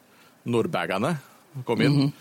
Norrbagerne 0.46 1.14
kom 1.64 1.80
inn. 1.80 2.12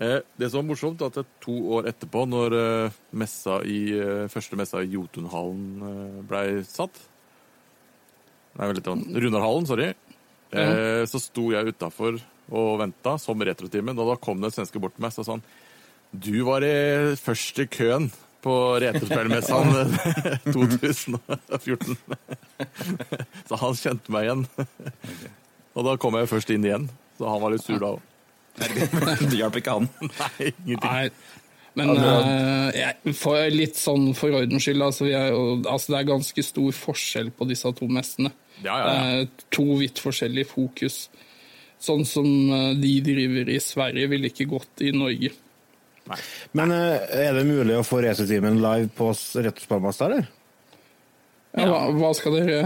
Eh, 0.00 0.20
Det 0.38 0.50
som 0.50 0.62
var 0.62 0.68
morsomt, 0.74 1.02
at 1.02 1.18
to 1.40 1.52
år 1.76 1.88
etterpå, 1.90 2.26
når 2.28 2.56
eh, 2.58 2.90
messa 3.12 3.60
i, 3.64 3.92
eh, 3.98 4.26
første 4.32 4.56
messa 4.56 4.80
i 4.82 4.90
Jotunhallen 4.94 6.24
blei 6.28 6.62
satt 6.64 6.96
Nei, 8.58 8.72
litt. 8.72 8.82
grann. 8.84 9.04
Runarhallen, 9.14 9.66
sorry. 9.66 9.92
Eh, 10.52 11.04
Så 11.06 11.20
sto 11.22 11.50
jeg 11.52 11.66
utafor 11.74 12.20
og 12.50 12.78
venta 12.80 13.16
som 13.18 13.38
retrotimen, 13.38 13.96
og 13.98 14.08
da 14.10 14.16
kom 14.18 14.40
det 14.40 14.50
en 14.50 14.56
svenske 14.64 14.80
bort 14.82 14.96
til 14.96 15.02
meg 15.04 15.12
og 15.12 15.20
sa 15.20 15.22
sånn 15.32 15.42
Du 16.12 16.42
var 16.44 16.64
i 16.66 17.14
først 17.14 17.60
i 17.62 17.66
køen 17.70 18.10
på 18.42 18.54
Retrospillmessaen 18.82 19.94
2014. 20.52 21.96
Så 23.48 23.56
han 23.60 23.74
kjente 23.78 24.10
meg 24.10 24.26
igjen. 24.26 24.42
Og 25.76 25.84
da 25.86 25.94
kom 26.02 26.16
jeg 26.18 26.26
først 26.32 26.50
inn 26.50 26.64
igjen, 26.66 26.88
så 27.20 27.28
han 27.28 27.42
var 27.42 27.52
litt 27.52 27.66
sur 27.66 27.76
da 27.82 27.92
òg. 27.92 28.06
Det 28.60 29.36
hjalp 29.36 29.60
ikke 29.60 29.76
han. 29.76 29.86
Nei, 30.08 30.50
ingenting. 30.64 30.88
Nei. 30.88 31.36
Men 31.78 31.92
eh, 31.94 32.78
jeg, 32.80 33.14
for 33.14 33.52
litt 33.54 33.78
sånn 33.78 34.08
for 34.18 34.34
ordens 34.40 34.64
skyld, 34.64 34.82
altså, 34.82 35.06
vi 35.06 35.12
er 35.14 35.36
altså, 35.36 35.92
det 35.92 35.98
er 36.00 36.08
ganske 36.08 36.44
stor 36.44 36.72
forskjell 36.74 37.30
på 37.36 37.46
disse 37.50 37.70
to 37.78 37.86
messene. 37.92 38.32
Ja, 38.64 38.74
ja, 38.74 38.88
ja. 38.88 39.20
Er 39.20 39.52
to 39.54 39.66
vidt 39.78 40.02
forskjellige 40.02 40.50
fokus. 40.50 41.04
Sånn 41.80 42.02
som 42.08 42.26
uh, 42.50 42.72
de 42.76 42.96
driver 43.04 43.52
i 43.52 43.60
Sverige, 43.62 44.10
ville 44.10 44.32
ikke 44.32 44.48
gått 44.50 44.82
i 44.84 44.90
Norge. 44.96 45.30
Men 46.58 46.74
eh, 46.74 47.06
er 47.28 47.38
det 47.38 47.46
mulig 47.46 47.78
å 47.78 47.86
få 47.86 48.02
racetimen 48.02 48.58
live 48.60 48.90
på 48.96 49.12
Retrospillmasta, 49.14 50.10
eller? 50.10 50.28
Ja, 51.54 51.68
hva, 51.70 51.80
hva 51.94 52.10
skal 52.18 52.36
dere 52.40 52.58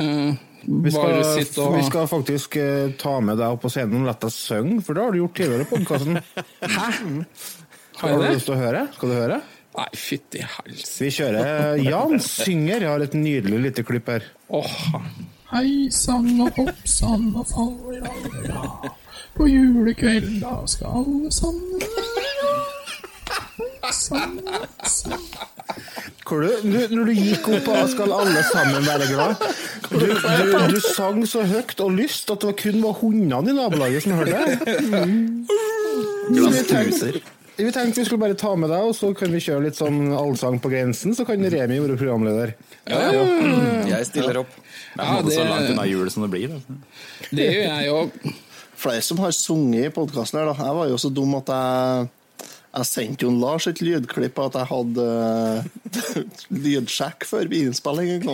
Vi 0.66 0.92
bare 0.94 1.20
skal, 1.24 1.44
sitte 1.44 1.64
og 1.64 1.76
vi 1.76 1.82
skal 1.86 2.08
faktisk 2.10 2.56
eh, 2.60 2.94
ta 3.00 3.18
med 3.24 3.38
deg 3.40 3.56
opp 3.56 3.64
på 3.64 3.72
scenen 3.72 4.02
og 4.02 4.08
la 4.08 4.14
deg 4.20 4.32
synge, 4.34 4.80
for 4.86 4.96
det 4.96 5.04
har 5.04 5.12
du 5.14 5.20
gjort 5.20 5.36
tidligere 5.40 5.66
i 5.66 5.70
podkasten. 5.70 6.20
Hæ? 6.76 6.88
Har 8.00 8.16
du 8.16 8.24
lyst 8.24 8.48
til 8.48 8.56
å 8.56 8.58
høre? 8.58 8.86
Skal 8.96 9.12
du 9.12 9.16
høre? 9.16 9.38
Nei, 9.74 9.86
fytti 9.98 10.42
helsike. 10.42 11.04
Vi 11.04 11.12
kjører 11.16 11.80
Jan 11.82 12.20
synger. 12.38 12.84
Jeg 12.84 12.90
har 12.90 13.06
et 13.06 13.16
nydelig 13.18 13.62
lite 13.68 13.86
klipp 13.86 14.10
her. 14.12 14.28
Oh. 14.54 14.76
Hei 15.54 15.90
sann 15.94 16.30
og 16.42 16.56
hopp 16.58 16.86
sann 16.90 17.30
og 17.34 17.46
fallera. 17.50 18.90
På 19.34 19.48
julekvelda 19.50 20.40
da 20.62 20.70
skal 20.70 21.02
alle 21.02 21.30
sammen 21.34 21.82
du, 26.40 26.48
du, 26.64 26.78
når 26.96 27.04
du 27.10 27.12
gikk 27.12 27.48
opp 27.52 27.68
av 27.74 27.88
skal 27.92 28.12
alle 28.16 28.42
sammen 28.48 28.86
være 28.86 29.08
glad 29.10 29.36
Du, 29.90 30.06
du, 30.08 30.54
du 30.72 30.80
sang 30.80 31.20
så 31.28 31.44
høyt 31.48 31.80
og 31.84 31.92
lyst 31.98 32.30
at 32.32 32.40
det 32.42 32.50
var 32.50 32.58
kun 32.62 32.80
var 32.82 32.98
hundene 33.02 33.52
i 33.52 33.56
nabolaget 33.58 34.04
som 34.06 34.16
hørte 34.18 34.40
det. 34.40 34.76
Mm. 35.04 35.44
vi 36.34 36.62
tenkte, 36.68 37.10
vi 37.58 37.70
tenkte 37.70 38.00
vi 38.00 38.06
skulle 38.08 38.22
bare 38.24 38.38
ta 38.38 38.54
med 38.58 38.72
deg, 38.72 38.88
og 38.88 38.96
så 38.96 39.12
kan 39.16 39.30
vi 39.34 39.42
kjøre 39.44 39.66
litt 39.68 39.78
sånn 39.78 40.08
allsang 40.16 40.56
på 40.62 40.72
grensen. 40.72 41.14
Så 41.14 41.26
kan 41.28 41.44
Remi 41.52 41.78
være 41.84 41.98
programleder. 42.00 42.54
Ja, 42.90 43.12
Jeg 43.92 44.08
stiller 44.08 44.40
opp. 44.42 44.56
Det 44.94 45.04
er 45.04 45.20
på 45.20 45.28
det- 45.28 45.36
så 45.36 45.44
langt 45.46 45.70
unna 45.70 45.86
jul 45.86 46.10
som 46.10 46.24
det 46.24 46.30
blir. 46.32 46.56
Altså. 46.56 46.80
Det 47.30 47.46
gjør 47.52 47.68
jeg 47.68 47.92
òg. 47.92 48.34
flere 48.84 49.02
som 49.02 49.18
har 49.18 49.30
sunget 49.32 49.86
i 49.86 49.94
podkasten 49.94 50.40
her, 50.40 50.46
da. 50.50 50.54
Jeg 50.64 50.74
var 50.74 50.88
jo 50.88 50.96
så 50.98 51.12
dum 51.14 51.34
at 51.38 51.46
jeg 51.46 52.08
jeg 52.74 52.88
sendte 52.88 53.26
jo 53.26 53.32
Lars 53.34 53.68
et 53.70 53.82
lydklipp 53.84 54.38
av 54.40 54.50
at 54.50 54.56
jeg 54.62 54.70
hadde 54.72 55.04
uh, 55.04 55.66
lydsjekk 56.64 57.26
før 57.28 57.52
innspilling. 57.54 58.24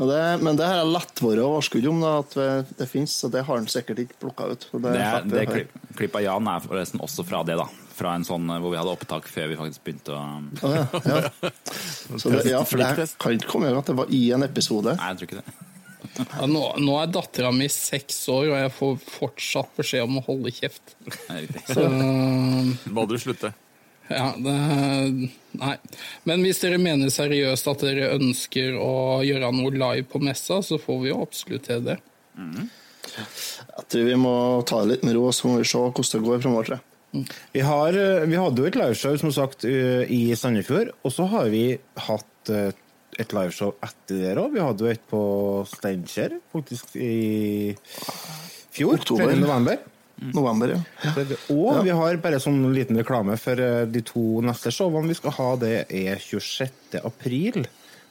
Men 0.00 0.58
det 0.58 0.66
har 0.66 0.80
jeg 0.80 0.90
latt 0.90 1.22
være 1.22 1.44
å 1.46 1.54
varsku 1.56 1.78
om 1.90 2.02
da, 2.02 2.16
at 2.24 2.34
det, 2.78 2.88
finnes 2.90 3.00
fins, 3.00 3.16
så 3.22 3.28
det 3.32 3.44
har 3.46 3.60
han 3.60 3.68
sikkert 3.70 4.04
ikke 4.04 4.18
plukka 4.26 4.50
ut. 4.52 4.66
Det, 4.72 4.80
Det, 4.90 5.22
det 5.30 5.46
klipp, 5.50 5.78
klippet 5.96 6.20
av 6.20 6.26
Jan 6.26 6.50
er 6.50 6.66
forresten 6.66 7.02
også 7.02 7.24
fra 7.26 7.42
det, 7.46 7.56
da. 7.60 7.66
Fra 8.00 8.14
en 8.16 8.24
sånn 8.24 8.48
eh, 8.48 8.60
hvor 8.62 8.72
vi 8.72 8.78
hadde 8.80 8.92
opptak 8.94 9.26
før 9.28 9.50
vi 9.50 9.58
faktisk 9.60 9.82
begynte 9.84 10.14
å 10.16 10.20
Å, 10.64 10.70
ja, 10.72 10.84
ja. 11.04 11.50
Så 12.20 12.32
det, 12.32 12.46
ja, 12.48 12.62
for 12.66 12.80
jeg 12.80 13.10
kan 13.20 13.36
ikke 13.36 13.50
komme 13.50 13.68
igjen 13.68 13.80
at 13.82 13.90
det 13.90 13.98
var 13.98 14.14
i 14.14 14.22
en 14.36 14.46
episode. 14.46 14.96
Nei, 14.96 15.10
jeg 15.12 15.20
tror 15.20 15.30
ikke 15.30 15.42
det. 15.42 15.69
Ja, 16.18 16.46
nå, 16.50 16.62
nå 16.82 16.96
er 17.00 17.10
dattera 17.12 17.52
mi 17.54 17.68
seks 17.70 18.18
år, 18.32 18.50
og 18.50 18.56
jeg 18.58 18.72
får 18.76 18.96
fortsatt 19.06 19.76
beskjed 19.78 20.06
om 20.08 20.18
å 20.20 20.24
holde 20.26 20.52
kjeft. 20.54 20.96
Så 21.70 21.86
Må 22.96 23.06
du 23.10 23.16
slutte. 23.20 23.52
ja, 24.10 24.32
det 24.36 24.56
Nei. 25.60 25.76
Men 26.28 26.44
hvis 26.46 26.60
dere 26.62 26.78
mener 26.82 27.10
seriøst 27.10 27.70
at 27.70 27.86
dere 27.86 28.12
ønsker 28.16 28.76
å 28.78 29.22
gjøre 29.26 29.50
noe 29.54 29.72
live 29.74 30.06
på 30.10 30.20
messa, 30.22 30.60
så 30.62 30.78
får 30.82 31.00
vi 31.02 31.10
jo 31.10 31.22
absolutt 31.24 31.66
til 31.66 31.82
det. 31.88 31.98
Jeg 33.10 33.88
tror 33.90 34.06
vi 34.06 34.20
må 34.20 34.34
ta 34.68 34.82
det 34.82 34.92
litt 34.92 35.08
med 35.08 35.16
ro, 35.18 35.26
så 35.34 35.50
må 35.50 35.58
vi 35.60 35.66
se 35.68 35.80
hvordan 35.80 36.12
det 36.12 36.28
går 36.28 36.44
framover. 36.44 36.80
Mm. 37.10 37.24
Vi, 37.52 37.62
har, 37.66 37.96
eh, 37.98 38.26
vi 38.30 38.38
hadde 38.38 38.62
jo 38.62 38.68
et 38.68 38.78
liveshow 38.78 39.16
som 39.18 39.32
sagt 39.34 39.66
eh, 39.66 40.06
i 40.06 40.30
Sandefjord, 40.38 40.92
og 41.02 41.14
så 41.14 41.26
har 41.32 41.50
vi 41.50 41.64
hatt 42.06 42.52
eh, 42.54 42.70
et 43.20 43.34
liveshow 43.36 43.74
etter 43.84 44.20
det 44.24 44.34
òg. 44.40 44.54
Vi 44.54 44.64
hadde 44.64 44.86
jo 44.86 44.90
et 44.90 45.06
på 45.10 45.22
Steinkjer, 45.68 46.36
faktisk 46.54 46.96
i 46.96 47.76
fjor. 48.72 48.96
Oktober. 48.98 49.30
3. 49.30 49.40
november. 49.40 49.80
November, 50.20 50.74
ja. 50.74 50.80
Og 51.54 51.80
vi 51.86 51.92
har 51.96 52.18
bare 52.20 52.40
sånn 52.42 52.60
liten 52.76 52.98
reklame 53.00 53.38
for 53.40 53.60
eh, 53.60 53.86
de 53.88 54.02
to 54.04 54.42
neste 54.44 54.72
showene 54.74 55.08
vi 55.08 55.16
skal 55.16 55.36
ha. 55.38 55.48
Det 55.62 55.74
er 55.86 56.20
26. 56.20 56.98
april 57.00 57.64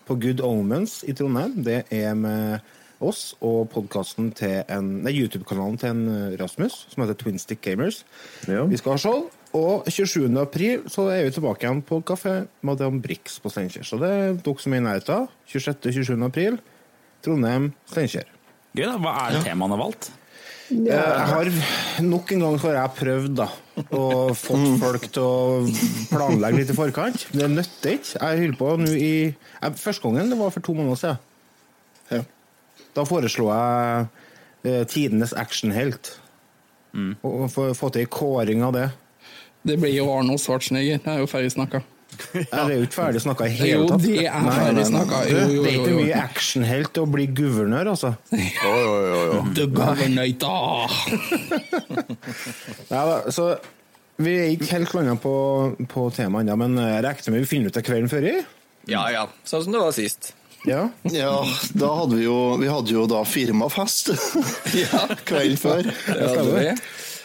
på 0.10 0.18
Good 0.18 0.42
Omens 0.46 1.04
i 1.06 1.14
Trondheim. 1.14 1.60
Det 1.66 1.84
er 1.94 2.16
med 2.18 2.66
oss 3.00 3.34
og 3.46 3.70
podkasten 3.74 4.32
til 4.36 4.62
en 4.68 4.90
Nei, 5.06 5.14
YouTube-kanalen 5.16 5.78
til 5.80 5.92
en 5.94 6.02
eh, 6.14 6.38
Rasmus 6.40 6.82
som 6.92 7.04
heter 7.04 7.18
Twin 7.20 7.40
Stick 7.42 7.62
Gamers. 7.66 8.04
Ja. 8.50 8.66
Vi 8.70 8.80
skal 8.80 8.96
ha 8.96 9.02
show. 9.02 9.28
Og 9.58 9.88
27. 9.90 10.28
april 10.38 10.84
så 10.92 11.08
er 11.10 11.24
vi 11.26 11.34
tilbake 11.34 11.66
igjen 11.66 11.82
på 11.86 12.02
Kafé 12.06 12.44
Madame 12.62 13.02
Brix 13.02 13.40
på 13.42 13.50
Steinkjer. 13.50 13.88
Så 13.88 13.98
det 14.02 14.12
er 14.14 14.38
dere 14.38 14.62
som 14.62 14.76
er 14.76 14.84
i 14.84 14.86
nærheten. 14.86 15.30
26.-27. 15.50 16.14
april. 16.28 16.60
Trondheim, 17.26 17.72
Steinkjer. 17.90 18.30
Gøy, 18.78 18.86
da. 18.86 18.98
Hva 19.02 19.16
er 19.26 19.40
temaene 19.48 19.80
valgt? 19.80 20.12
Jeg 20.70 21.24
har 21.32 21.50
Nok 22.06 22.30
en 22.36 22.44
gang 22.44 22.60
har 22.62 22.76
jeg 22.76 22.96
prøvd 23.00 23.32
da 23.40 23.48
å 23.96 24.04
fått 24.38 24.68
folk 24.82 25.08
til 25.16 25.26
å 25.26 25.64
planlegge 26.12 26.62
litt 26.62 26.74
i 26.74 26.78
forkant. 26.78 27.26
Det 27.34 27.48
nytter 27.50 27.96
ikke. 27.98 28.20
Jeg 28.20 28.44
holder 28.44 28.60
på 28.60 28.76
nå 28.84 28.92
i 28.94 29.14
jeg, 29.32 29.80
Første 29.82 30.06
gangen 30.06 30.30
det 30.30 30.38
var 30.40 30.54
for 30.54 30.66
to 30.66 30.78
måneder 30.78 31.02
siden. 31.02 31.26
Ja. 32.90 32.96
Da 32.98 33.06
foreslo 33.06 33.52
jeg 33.54 34.08
eh, 34.66 34.82
tidenes 34.90 35.34
actionhelt. 35.38 36.16
Og 37.22 37.44
og 37.46 37.52
få 37.54 37.70
få 37.78 37.92
til 37.94 38.02
ei 38.02 38.10
kåring 38.10 38.64
av 38.66 38.74
det. 38.74 38.88
Det 39.62 39.76
blir 39.78 39.94
jo 39.94 40.08
Arnold 40.10 40.40
Schwarzenegger. 40.42 40.98
Det 41.04 41.12
er 41.14 41.20
jo 41.22 41.28
ferdig 41.30 41.52
snakka. 41.54 41.82
Jeg 42.34 42.48
er 42.58 42.72
jo 42.74 42.86
ikke 42.88 42.96
ferdig 42.96 43.20
snakka 43.22 43.46
i 43.46 43.52
Jo, 43.54 43.66
hele 43.84 43.90
tatt. 43.92 44.02
det 44.02 44.24
er 44.26 44.40
Nei, 44.42 44.54
ferdig 44.56 44.86
nei, 44.90 45.02
nei. 45.06 45.20
Jo, 45.30 45.38
jo, 45.38 45.64
Det 45.64 45.70
er 45.70 45.76
jo, 45.76 45.82
ikke 45.84 45.92
jo. 45.92 45.98
mye 46.00 46.22
actionhelt 46.24 46.98
å 46.98 47.04
bli 47.14 47.26
guvernør, 47.38 47.92
altså. 47.92 48.10
Oi, 48.34 48.48
oi, 48.66 48.80
oi, 48.90 49.28
oi. 49.38 49.44
The 49.60 49.68
Governator! 49.76 50.96
Ja, 52.90 53.04
da, 53.12 53.20
så 53.36 53.46
vi 54.20 54.34
er 54.40 54.50
ikke 54.56 54.72
helt 54.74 54.96
landa 54.98 55.14
på, 55.22 55.36
på 55.94 56.08
temaet 56.18 56.48
ennå, 56.50 56.58
men 56.60 56.82
jeg 56.82 57.04
regner 57.06 57.36
med 57.36 57.46
vi 57.46 57.52
finner 57.54 57.70
ut 57.72 57.78
av 57.80 57.86
kvelden 57.88 58.10
før 58.12 58.26
i. 58.32 58.36
Ja 58.90 59.06
ja, 59.14 59.28
sånn 59.48 59.68
som 59.68 59.76
det 59.78 59.84
var 59.86 59.94
sist. 59.96 60.32
Ja. 60.68 60.90
Ja, 61.08 61.34
da 61.72 61.90
hadde 62.02 62.18
vi 62.20 62.26
jo 62.26 62.38
Vi 62.60 62.68
hadde 62.68 62.92
jo 62.92 63.06
da 63.08 63.22
firmafest 63.24 64.10
kvelden 65.30 65.60
før. 65.60 65.86
Det 65.88 66.30
hadde. 66.34 66.76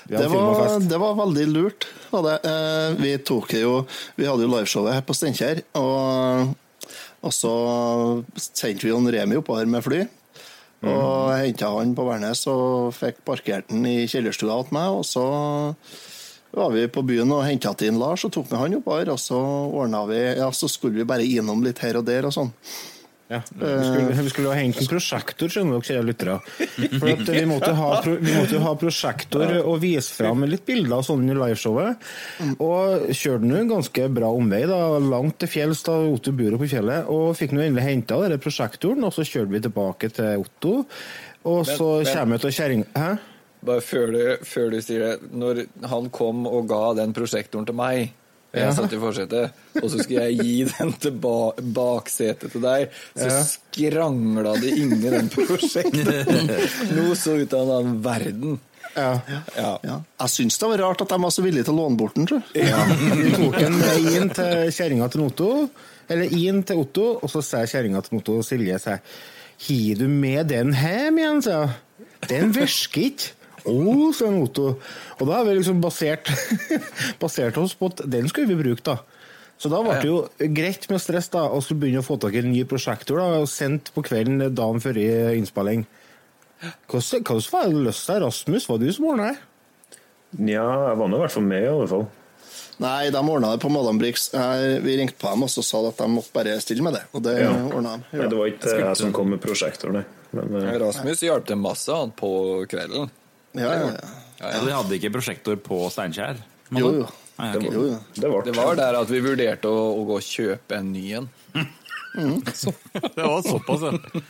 Vi 0.06 0.16
har 0.16 0.22
Det 0.22 0.28
var, 0.30 0.80
det 0.90 0.98
var 1.00 1.14
veldig 1.18 1.46
lurt. 1.50 1.86
Var 2.12 2.22
det. 2.28 2.34
Eh, 2.50 2.98
Vi 3.02 3.14
tok 3.26 3.54
jo 3.58 3.72
Vi 4.16 4.28
hadde 4.28 4.44
jo 4.46 4.52
liveshowet 4.52 4.98
her 4.98 5.06
på 5.08 5.16
Steinkjer, 5.16 5.62
og, 5.80 6.52
og 7.24 7.32
så 7.34 7.54
sendte 8.36 8.84
vi 8.84 8.92
jo 8.92 9.00
Remi 9.00 9.40
oppover 9.40 9.66
med 9.66 9.82
fly. 9.86 10.04
Og 10.84 11.30
henta 11.40 11.70
han 11.72 11.94
på 11.96 12.04
Værnes 12.04 12.42
og 12.52 12.90
fikk 12.92 13.22
parkert 13.24 13.70
han 13.72 13.86
i 13.88 14.04
kjellerstua 14.10 14.58
hos 14.60 14.72
meg. 14.76 14.92
Og 14.92 15.06
så 15.08 15.24
var 16.54 16.74
vi 16.74 16.84
på 16.92 17.02
byen 17.08 17.32
og 17.32 17.46
henta 17.48 17.72
inn 17.86 17.96
Lars 17.98 18.26
og 18.28 18.34
tok 18.36 18.50
med 18.52 18.60
han 18.60 18.76
oppover. 18.82 19.08
Og 19.14 19.20
så 19.22 19.38
ordna 19.40 20.04
vi 20.10 20.20
Ja, 20.36 20.50
så 20.52 20.68
skulle 20.68 21.00
vi 21.00 21.08
bare 21.08 21.24
innom 21.24 21.64
litt 21.64 21.80
her 21.80 21.96
og 21.96 22.04
der 22.04 22.28
og 22.28 22.36
sånn. 22.36 22.52
Ja, 23.28 23.40
vi 23.48 23.66
skulle, 23.84 24.22
vi 24.22 24.30
skulle 24.30 24.50
ha 24.52 24.56
hengt 24.58 24.80
en 24.82 24.88
prosjektor, 24.92 25.48
skjønner 25.48 25.78
dere, 25.78 25.86
kjære 25.88 26.06
lyttere. 26.10 26.36
For 27.00 27.32
vi 27.32 27.44
måtte 27.48 27.72
ha, 27.78 27.90
vi 28.04 28.34
måtte 28.36 28.60
ha 28.60 28.72
prosjektor 28.80 29.54
og 29.62 29.78
vise 29.82 30.12
fram 30.18 30.44
litt 30.48 30.66
bilder 30.68 30.98
og 30.98 31.06
sånn 31.08 31.24
i 31.32 31.36
liveshowet. 31.38 32.08
Og 32.58 33.08
kjørte 33.16 33.48
nå 33.48 33.62
ganske 33.70 34.08
bra 34.12 34.32
omvei, 34.34 34.64
da, 34.68 34.80
langt 35.00 35.38
til 35.40 35.52
fjells 35.54 35.84
da 35.86 35.96
Otto 36.04 36.34
bor 36.36 36.58
på 36.60 36.68
fjellet. 36.74 37.08
Og 37.12 37.32
fikk 37.38 37.54
nå 37.56 37.64
endelig 37.64 37.86
henta 37.88 38.20
prosjektoren, 38.36 39.06
og 39.08 39.14
så 39.16 39.24
kjørte 39.24 39.54
vi 39.54 39.62
tilbake 39.64 40.12
til 40.12 40.44
Otto. 40.44 40.74
Og 41.48 41.62
så 41.68 41.88
kommer 42.08 42.36
vi 42.36 42.44
til 42.44 42.58
kjerringa 42.58 42.92
Hæ? 42.96 43.14
Bare 43.64 43.80
før 43.80 44.12
du, 44.12 44.20
før 44.44 44.74
du 44.74 44.80
sier 44.84 45.06
det. 45.06 45.30
Når 45.32 45.62
han 45.88 46.10
kom 46.12 46.44
og 46.48 46.68
ga 46.68 46.82
den 47.00 47.14
prosjektoren 47.16 47.64
til 47.68 47.76
meg, 47.78 48.12
jeg 48.54 48.74
satt 48.76 48.92
i 48.94 48.98
forsetet, 49.02 49.56
og 49.80 49.88
så 49.90 49.98
skulle 50.02 50.26
jeg 50.28 50.38
gi 50.44 50.64
den 50.70 50.92
til 51.02 51.16
ba 51.22 51.52
baksetet 51.58 52.52
til 52.54 52.62
deg, 52.64 52.92
så 53.16 53.28
Ja. 53.30 53.40
skrangla 53.48 54.52
det 54.60 54.72
inni 54.78 55.10
den 55.10 55.28
prosjektet. 55.32 56.30
Noe 56.94 57.16
så 57.18 57.34
ut 57.42 57.52
av 57.56 57.64
en 57.66 57.74
annen 57.78 57.98
verden. 58.04 58.58
Ja. 58.94 59.20
Ja. 59.26 59.72
Ja. 59.82 59.96
Jeg 60.22 60.30
syns 60.30 60.58
det 60.60 60.68
var 60.70 60.78
rart 60.84 61.00
at 61.02 61.10
de 61.10 61.18
var 61.24 61.32
så 61.34 61.42
villige 61.42 61.64
til 61.66 61.74
å 61.74 61.80
låne 61.82 61.98
bort 61.98 62.14
den, 62.14 62.28
tror 62.30 62.42
jeg. 62.54 62.68
Ja, 62.68 62.84
vi 63.18 63.32
tok 63.34 63.56
den 63.58 63.80
inn 64.14 64.30
til 64.30 64.70
kjerringa 64.70 65.08
til 65.10 65.24
Otto, 65.26 65.48
eller 66.08 66.30
inn 66.36 66.62
til 66.68 66.78
Otto, 66.84 67.06
og 67.18 67.30
så 67.32 67.42
sier 67.42 67.66
kjerringa 67.66 68.04
til 68.06 68.20
Otto 68.20 68.38
Silje 68.46 68.78
sier, 68.78 69.00
Har 69.64 69.98
du 69.98 70.06
med 70.10 70.48
den 70.50 70.72
hjem 70.74 71.18
igjen, 71.18 71.42
sa 71.42 71.58
hun. 71.66 71.74
Den 72.28 72.52
virker 72.56 73.02
ikke. 73.08 73.32
Å, 73.64 74.12
sa 74.12 74.26
han 74.28 74.42
Otto. 74.44 74.66
Og 75.18 75.24
da 75.28 75.38
har 75.38 75.46
vi 75.48 75.54
liksom 75.58 75.80
basert, 75.84 76.28
basert 77.22 77.56
oss 77.62 77.74
på 77.78 77.88
at 77.92 78.02
den 78.12 78.28
skulle 78.28 78.50
vi 78.52 78.58
bruke, 78.60 78.84
da. 78.84 78.98
Så 79.56 79.70
da 79.70 79.78
ble 79.84 79.94
det 80.02 80.08
jo 80.10 80.16
greit 80.52 80.88
med 80.90 81.00
stress 81.00 81.28
da, 81.32 81.44
å 81.48 81.60
skulle 81.62 81.84
begynne 81.84 82.02
å 82.02 82.06
få 82.06 82.16
tak 82.20 82.34
i 82.34 82.40
en 82.42 82.50
ny 82.52 82.64
prosjektor 82.68 83.20
da, 83.22 83.28
og 83.44 83.48
sendt 83.48 83.92
på 83.94 84.02
kvelden 84.04 84.42
dagen 84.52 84.82
før 84.82 84.98
innspilling. 85.38 85.86
Hvordan 86.90 87.22
hvordan 87.24 87.52
var 87.54 87.68
det 87.70 87.76
du 87.78 87.80
løste 87.86 88.12
deg, 88.16 88.24
Rasmus? 88.26 88.66
Var 88.68 88.82
det 88.82 88.90
du 88.90 88.96
som 88.96 89.06
ordna 89.12 89.30
det? 89.30 89.38
Nja, 90.42 90.66
jeg 90.90 90.98
var 90.98 91.08
nå 91.12 91.16
i 91.20 91.22
hvert 91.22 91.34
fall 91.36 91.46
med, 91.46 91.62
i 91.62 91.70
alle 91.70 91.88
fall. 91.94 92.06
Nei, 92.82 93.10
de 93.14 93.20
ordna 93.22 93.52
det 93.54 93.60
på 93.62 93.70
Madam 93.70 93.98
Brix. 94.02 94.26
Vi 94.82 94.96
ringte 94.98 95.14
på 95.22 95.30
dem 95.30 95.46
og 95.46 95.50
så 95.52 95.62
sa 95.62 95.78
at 95.86 96.00
de 96.02 96.08
måtte 96.10 96.34
bare 96.34 96.56
stille 96.62 96.82
med 96.82 96.96
det. 96.98 97.04
Og 97.14 97.22
det 97.22 97.36
Ja. 97.44 97.52
ordna 97.70 97.92
de. 98.00 98.18
Nei, 98.18 98.26
det 98.32 98.38
var 98.40 98.50
ikke 98.50 98.74
jeg 98.80 98.96
som 98.98 99.12
kom 99.14 99.30
med 99.30 99.40
prosjektor, 99.44 99.92
nei. 99.94 100.02
Men 100.34 100.56
eh, 100.64 100.78
Rasmus 100.82 101.22
hjalp 101.22 101.46
til 101.46 101.60
masse 101.62 101.94
han 101.94 102.10
på 102.18 102.66
kvelden. 102.66 103.12
Ja, 103.54 103.74
ja, 103.78 103.90
ja. 103.94 104.52
Så 104.58 104.64
de 104.66 104.74
hadde 104.74 104.96
ikke 104.98 105.12
prosjektor 105.14 105.58
på 105.62 105.84
Steinkjer? 105.94 106.40
Jo, 106.74 106.90
jo. 107.00 107.10
Nei, 107.38 107.50
ok. 107.58 107.64
jo, 107.66 107.84
jo. 107.88 107.98
det 108.14 108.30
var. 108.30 108.46
Det 108.46 108.54
var 108.56 108.78
der 108.78 109.00
at 109.00 109.10
vi 109.10 109.20
vurderte 109.24 109.70
å, 109.70 109.84
å 109.98 110.06
gå 110.06 110.18
og 110.20 110.26
kjøpe 110.26 110.78
en 110.78 110.92
ny 110.94 111.04
en. 111.20 111.30
Det 112.14 113.24
var 113.24 113.40
såpass, 113.42 113.82
ja. 113.82 114.20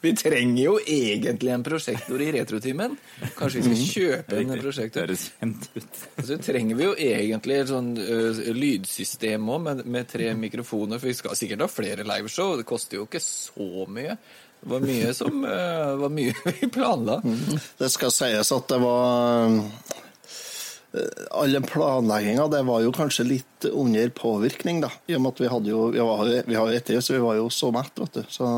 Vi 0.00 0.12
trenger 0.16 0.62
jo 0.62 0.74
egentlig 0.86 1.50
en 1.50 1.64
prosjektor 1.66 2.22
i 2.22 2.28
retrotimen. 2.36 2.94
Kanskje 3.36 3.64
vi 3.64 3.72
skal 3.74 3.88
kjøpe 3.90 4.38
en 4.38 4.52
prosjektor? 4.62 5.08
høres 5.08 5.24
kjent 5.34 5.66
ut. 5.74 6.02
Så 6.28 6.38
trenger 6.46 6.78
vi 6.78 6.86
jo 6.86 6.92
egentlig 6.94 7.56
et 7.58 7.72
sånn 7.72 7.90
lydsystem 8.56 9.50
òg, 9.50 9.64
med, 9.66 9.82
med 9.90 10.08
tre 10.08 10.30
mikrofoner. 10.38 11.02
For 11.02 11.10
vi 11.10 11.16
skal 11.18 11.34
sikkert 11.40 11.66
ha 11.66 11.70
flere 11.72 12.06
liveshow. 12.06 12.54
Det 12.60 12.68
koster 12.68 13.00
jo 13.00 13.08
ikke 13.08 13.22
så 13.24 13.88
mye. 13.90 14.14
Det 14.60 14.70
var 14.72 14.80
mye 14.84 15.12
som 15.14 15.44
ø, 15.44 15.58
var 16.02 16.10
mye 16.12 16.34
vi 16.60 16.68
planla. 16.72 17.20
Det 17.78 17.90
skal 17.94 18.10
sies 18.14 18.50
at 18.52 18.72
det 18.72 18.78
var 18.82 19.54
eh, 19.54 21.26
All 21.36 21.52
den 21.52 21.66
planlegginga, 21.68 22.46
det 22.48 22.62
var 22.66 22.80
jo 22.82 22.92
kanskje 22.96 23.26
litt 23.28 23.66
under 23.70 24.08
påvirkning, 24.16 24.80
da. 24.82 24.90
I 25.06 25.18
og 25.18 25.22
med 25.22 25.34
at 25.34 25.42
vi 25.42 25.50
hadde 25.52 25.70
jo 25.72 25.82
Vi, 25.92 26.00
var, 26.00 26.30
vi 26.48 26.56
har 26.56 26.70
jo 26.70 26.78
etter, 26.78 27.00
så 27.04 27.14
vi 27.14 27.22
var 27.22 27.36
jo 27.38 27.50
så 27.52 27.70
mett, 27.74 27.92
vet 28.00 28.18
du. 28.18 28.22
Så 28.32 28.48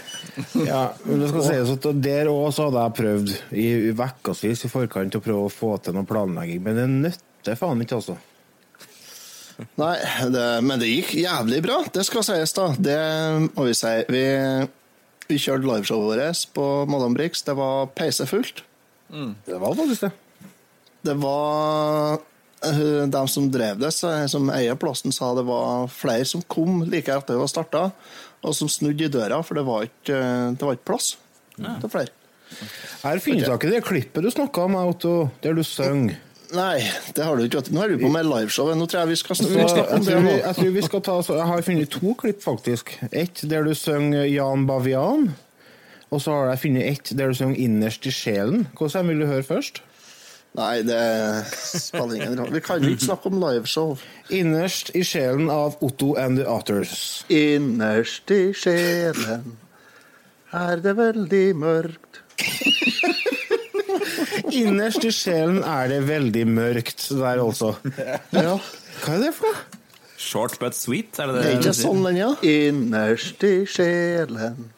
Ja, 0.70 0.82
men 1.04 1.22
det 1.22 1.30
skal 1.30 1.46
sies 1.46 1.70
at 1.76 1.86
der 2.04 2.32
òg 2.32 2.50
så 2.56 2.68
hadde 2.68 2.82
jeg 2.88 2.98
prøvd 2.98 3.36
i 3.54 3.68
ukevis 3.94 4.66
i 4.66 4.72
forkant 4.72 5.16
å 5.16 5.22
prøve 5.24 5.46
å 5.46 5.52
få 5.52 5.76
til 5.84 5.96
noe 5.96 6.08
planlegging, 6.08 6.60
men 6.66 6.80
det 6.80 6.88
nytter 6.90 7.56
faen 7.60 7.86
ikke, 7.86 8.02
altså. 8.02 8.18
Nei, 9.80 9.94
det, 10.32 10.44
men 10.64 10.80
det 10.80 10.88
gikk 10.88 11.14
jævlig 11.20 11.62
bra, 11.64 11.80
det 11.92 12.04
skal 12.08 12.24
sies, 12.26 12.52
da. 12.56 12.70
Det 12.76 12.98
må 13.54 13.66
vi 13.68 13.74
si. 13.76 13.94
Vi, 14.10 14.24
vi 15.30 15.38
kjørte 15.40 15.68
liveshowet 15.68 16.18
vårt 16.20 16.48
på 16.56 16.66
Madame 16.90 17.16
Brix. 17.16 17.44
Det 17.46 17.54
var 17.58 17.86
peisefullt. 17.96 18.64
Det 19.46 19.58
var 19.58 19.74
faktisk 19.78 20.08
det. 20.08 20.12
Det 21.02 21.14
var 21.16 22.20
de 22.60 23.06
dem 23.08 23.28
som 23.28 23.48
drev 23.50 23.78
det, 23.80 23.92
som 23.94 24.50
eier 24.52 24.76
plassen, 24.76 25.14
sa 25.16 25.32
det 25.34 25.46
var 25.48 25.88
flere 25.88 26.26
som 26.28 26.42
kom 26.42 26.82
like 26.84 27.08
etter 27.08 27.34
det 27.34 27.40
var 27.40 27.50
starta, 27.50 27.84
og 28.44 28.56
som 28.56 28.68
snudde 28.68 29.06
i 29.06 29.12
døra, 29.12 29.40
for 29.44 29.56
det 29.56 29.64
var 29.64 29.86
ikke, 29.88 30.16
eh, 30.16 30.50
det 30.56 30.66
var 30.66 30.76
ikke 30.76 30.90
plass 30.92 31.14
til 31.56 31.92
flere. 31.92 32.12
Her 33.04 33.20
finner 33.22 33.46
dere 33.46 33.70
det 33.70 33.84
klippet 33.86 34.24
du 34.24 34.30
snakka 34.32 34.66
om, 34.66 34.76
Otto, 34.82 35.30
der 35.42 35.54
du 35.56 35.62
synger. 35.64 36.18
Nei, 36.56 36.80
det 37.14 37.24
har 37.24 37.36
du 37.36 37.44
ikke. 37.44 37.62
Nå 37.70 37.82
er 37.84 37.92
du 37.92 38.00
på 38.00 38.10
med 38.10 38.26
liveshowet. 38.26 38.78
Nå 38.78 38.86
tror 38.90 39.04
jeg 39.04 39.12
vi 39.12 39.18
skal 39.20 39.38
snakke, 39.38 39.54
om 39.54 39.60
jeg, 39.60 39.84
det 39.90 40.08
tror 40.08 40.24
vi, 40.24 40.32
jeg 40.38 40.56
tror 40.56 40.72
vi 40.74 40.82
skal 40.86 41.04
ta 41.06 41.14
så 41.22 41.36
Jeg 41.38 41.46
har 41.50 41.62
funnet 41.66 41.92
to 41.94 42.14
klipp, 42.18 42.42
faktisk. 42.42 42.96
Ett 43.10 43.44
der 43.50 43.68
du 43.68 43.74
synger 43.78 44.26
Jan 44.26 44.66
Bavian. 44.66 45.30
Og 46.10 46.22
så 46.24 46.34
har 46.34 46.50
jeg 46.50 46.62
funnet 46.64 46.88
ett 46.90 47.12
der 47.18 47.30
du 47.30 47.38
synger 47.38 47.62
Innerst 47.62 48.10
i 48.10 48.14
sjelen. 48.14 48.66
Hvordan 48.78 49.12
vil 49.12 49.22
du 49.22 49.28
høre 49.30 49.46
først? 49.46 49.82
Nei, 50.58 50.80
det 50.82 50.98
spiller 51.78 52.16
ingen 52.16 52.40
rolle. 52.40 52.56
Vi 52.58 52.64
kan 52.66 52.82
jo 52.82 52.90
ikke 52.90 53.06
snakke 53.06 53.30
om 53.30 53.38
liveshow. 53.38 53.94
Innerst 54.34 54.90
i 54.98 55.04
sjelen 55.06 55.50
av 55.54 55.78
Otto 55.80 56.16
and 56.18 56.40
the 56.40 56.48
Otters. 56.50 57.22
Innerst 57.30 58.34
i 58.34 58.50
sjelen 58.58 59.54
er 60.50 60.82
det 60.82 60.96
veldig 60.98 61.46
mørkt. 61.62 62.24
Innerst 64.50 65.04
i 65.06 65.12
sjelen 65.14 65.62
er 65.64 65.90
det 65.92 66.00
veldig 66.08 66.46
mørkt 66.48 67.06
der, 67.10 67.42
også. 67.42 67.74
Ja. 68.34 68.56
Hva 69.04 69.16
er 69.16 69.22
det 69.26 69.34
for 69.36 69.50
noe? 69.50 69.80
Short 70.20 70.58
but 70.60 70.76
sweet, 70.76 71.16
er 71.16 71.30
det 71.30 71.38
det? 71.38 71.42
Det 71.42 71.50
er 71.50 71.58
ikke 71.62 71.76
sånn 71.78 72.02
den, 72.04 72.18
ja? 72.20 72.30
Innerst 72.44 73.44
i 73.48 73.54
sjelen 73.64 74.68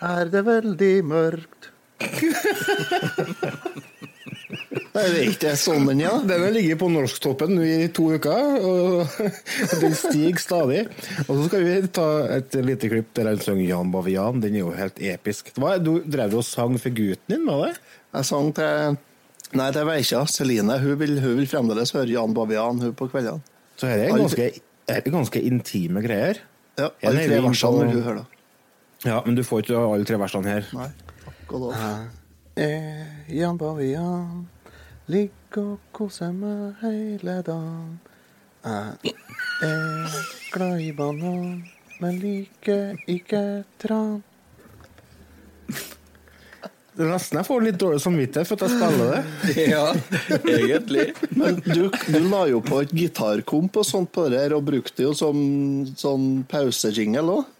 er 0.00 0.30
det 0.32 0.42
veldig 0.46 0.94
mørkt. 1.04 1.68
Nei, 4.96 5.02
det 5.12 5.18
er 5.20 5.26
ikke 5.28 5.52
sånn 5.60 5.84
den, 5.90 6.00
ja? 6.06 6.14
Den 6.24 6.40
har 6.46 6.54
ligget 6.54 6.80
på 6.80 6.88
norsktoppen 6.88 7.52
nå 7.52 7.64
i 7.68 7.88
to 7.92 8.06
uker, 8.16 8.56
og 8.64 9.18
den 9.82 9.96
stiger 9.96 10.40
stadig. 10.40 10.82
Og 11.26 11.34
så 11.34 11.42
skal 11.50 11.66
vi 11.66 11.74
ta 11.98 12.08
et 12.38 12.56
lite 12.64 12.88
klipp 12.92 13.12
der 13.18 13.28
han 13.28 13.42
synger 13.44 13.66
Jan 13.66 13.92
Bavian. 13.92 14.40
Den 14.40 14.56
er 14.56 14.64
jo 14.64 14.72
helt 14.76 15.00
episk. 15.04 15.52
Hva, 15.60 15.76
du 15.76 15.98
drev 16.00 16.38
og 16.40 16.46
sang 16.48 16.80
for 16.80 16.96
gutten 16.96 17.36
din, 17.36 17.44
var 17.44 17.66
det? 17.68 17.76
Jeg 18.16 18.24
sang 18.24 18.52
til 18.56 18.96
Nei, 19.56 19.68
til 19.72 19.86
Veikja. 19.86 20.24
Celine 20.26 20.78
hun 20.82 20.96
vil, 20.98 21.18
hun 21.22 21.36
vil 21.38 21.48
fremdeles 21.48 21.92
høre 21.94 22.10
Jan 22.10 22.34
Bavian 22.34 22.80
hun 22.82 22.94
på 22.98 23.06
kveldene. 23.12 23.44
Så 23.78 23.86
her 23.90 24.06
er 24.06 24.16
ganske, 24.16 24.48
er 24.90 25.10
ganske 25.12 25.42
intime 25.44 26.02
greier. 26.04 26.40
Ja, 26.80 26.90
alle 27.04 27.26
tre 27.28 27.38
versene 27.44 27.84
vil 27.84 27.94
hun 27.94 28.06
høre. 28.08 28.24
Ja, 29.04 29.20
men 29.26 29.36
du 29.36 29.44
får 29.46 29.62
ikke 29.64 29.78
alle 29.78 30.08
tre 30.08 30.18
versene 30.20 30.50
her. 30.50 30.68
Nei, 30.74 30.88
akkurat. 31.30 32.10
Eh, 32.56 33.04
Jan 33.36 33.58
Bavian 33.60 34.46
ligger 35.12 35.76
og 35.76 35.90
koser 35.94 36.32
meg 36.34 36.80
hele 36.82 37.38
dagen. 37.46 37.98
Jeg 38.66 39.12
er 39.62 40.16
glad 40.52 40.80
i 40.82 40.90
banan, 40.96 41.60
men 42.00 42.18
liker 42.18 42.96
ikke 43.06 43.44
tran. 43.78 44.24
Det 46.96 47.04
er 47.04 47.10
nesten 47.12 47.36
jeg 47.36 47.44
får 47.44 47.64
litt 47.66 47.76
dårlig 47.80 48.00
samvittighet 48.00 48.48
for 48.48 48.56
at 48.56 48.62
jeg 48.64 48.76
spiller 48.78 49.10
det. 49.12 49.22
Ja, 49.74 49.82
egentlig. 50.48 51.04
Men 51.36 51.58
du, 51.60 51.90
du 51.92 52.18
la 52.30 52.46
jo 52.48 52.62
på 52.64 52.78
et 52.80 52.94
gitarkomp 52.96 53.76
og 53.76 53.84
sånt 53.84 54.08
på 54.14 54.24
det 54.32 54.40
her, 54.40 54.54
og 54.56 54.64
brukte 54.64 55.04
jo 55.04 55.12
som 55.16 55.36
sånn 56.00 56.46
pausejingle 56.48 57.34
òg. 57.34 57.52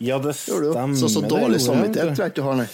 Ja, 0.00 0.16
det 0.22 0.32
stemmer. 0.38 0.94
Så 0.96 1.10
så 1.12 1.20
dårlig 1.28 1.60
samvittighet 1.60 2.14
tror 2.14 2.24
jeg 2.24 2.32
ikke 2.32 2.40
du 2.40 2.46
har, 2.46 2.56
nei. 2.62 2.68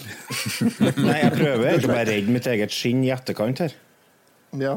Nei, 1.09 1.16
jeg 1.25 1.33
prøver 1.35 1.66
egentlig 1.72 1.91
bare 1.91 2.05
å 2.05 2.11
redde 2.12 2.37
mitt 2.37 2.49
eget 2.55 2.77
skinn 2.77 3.03
i 3.03 3.11
etterkant 3.14 3.64
her. 3.64 3.75
Ja. 4.61 4.77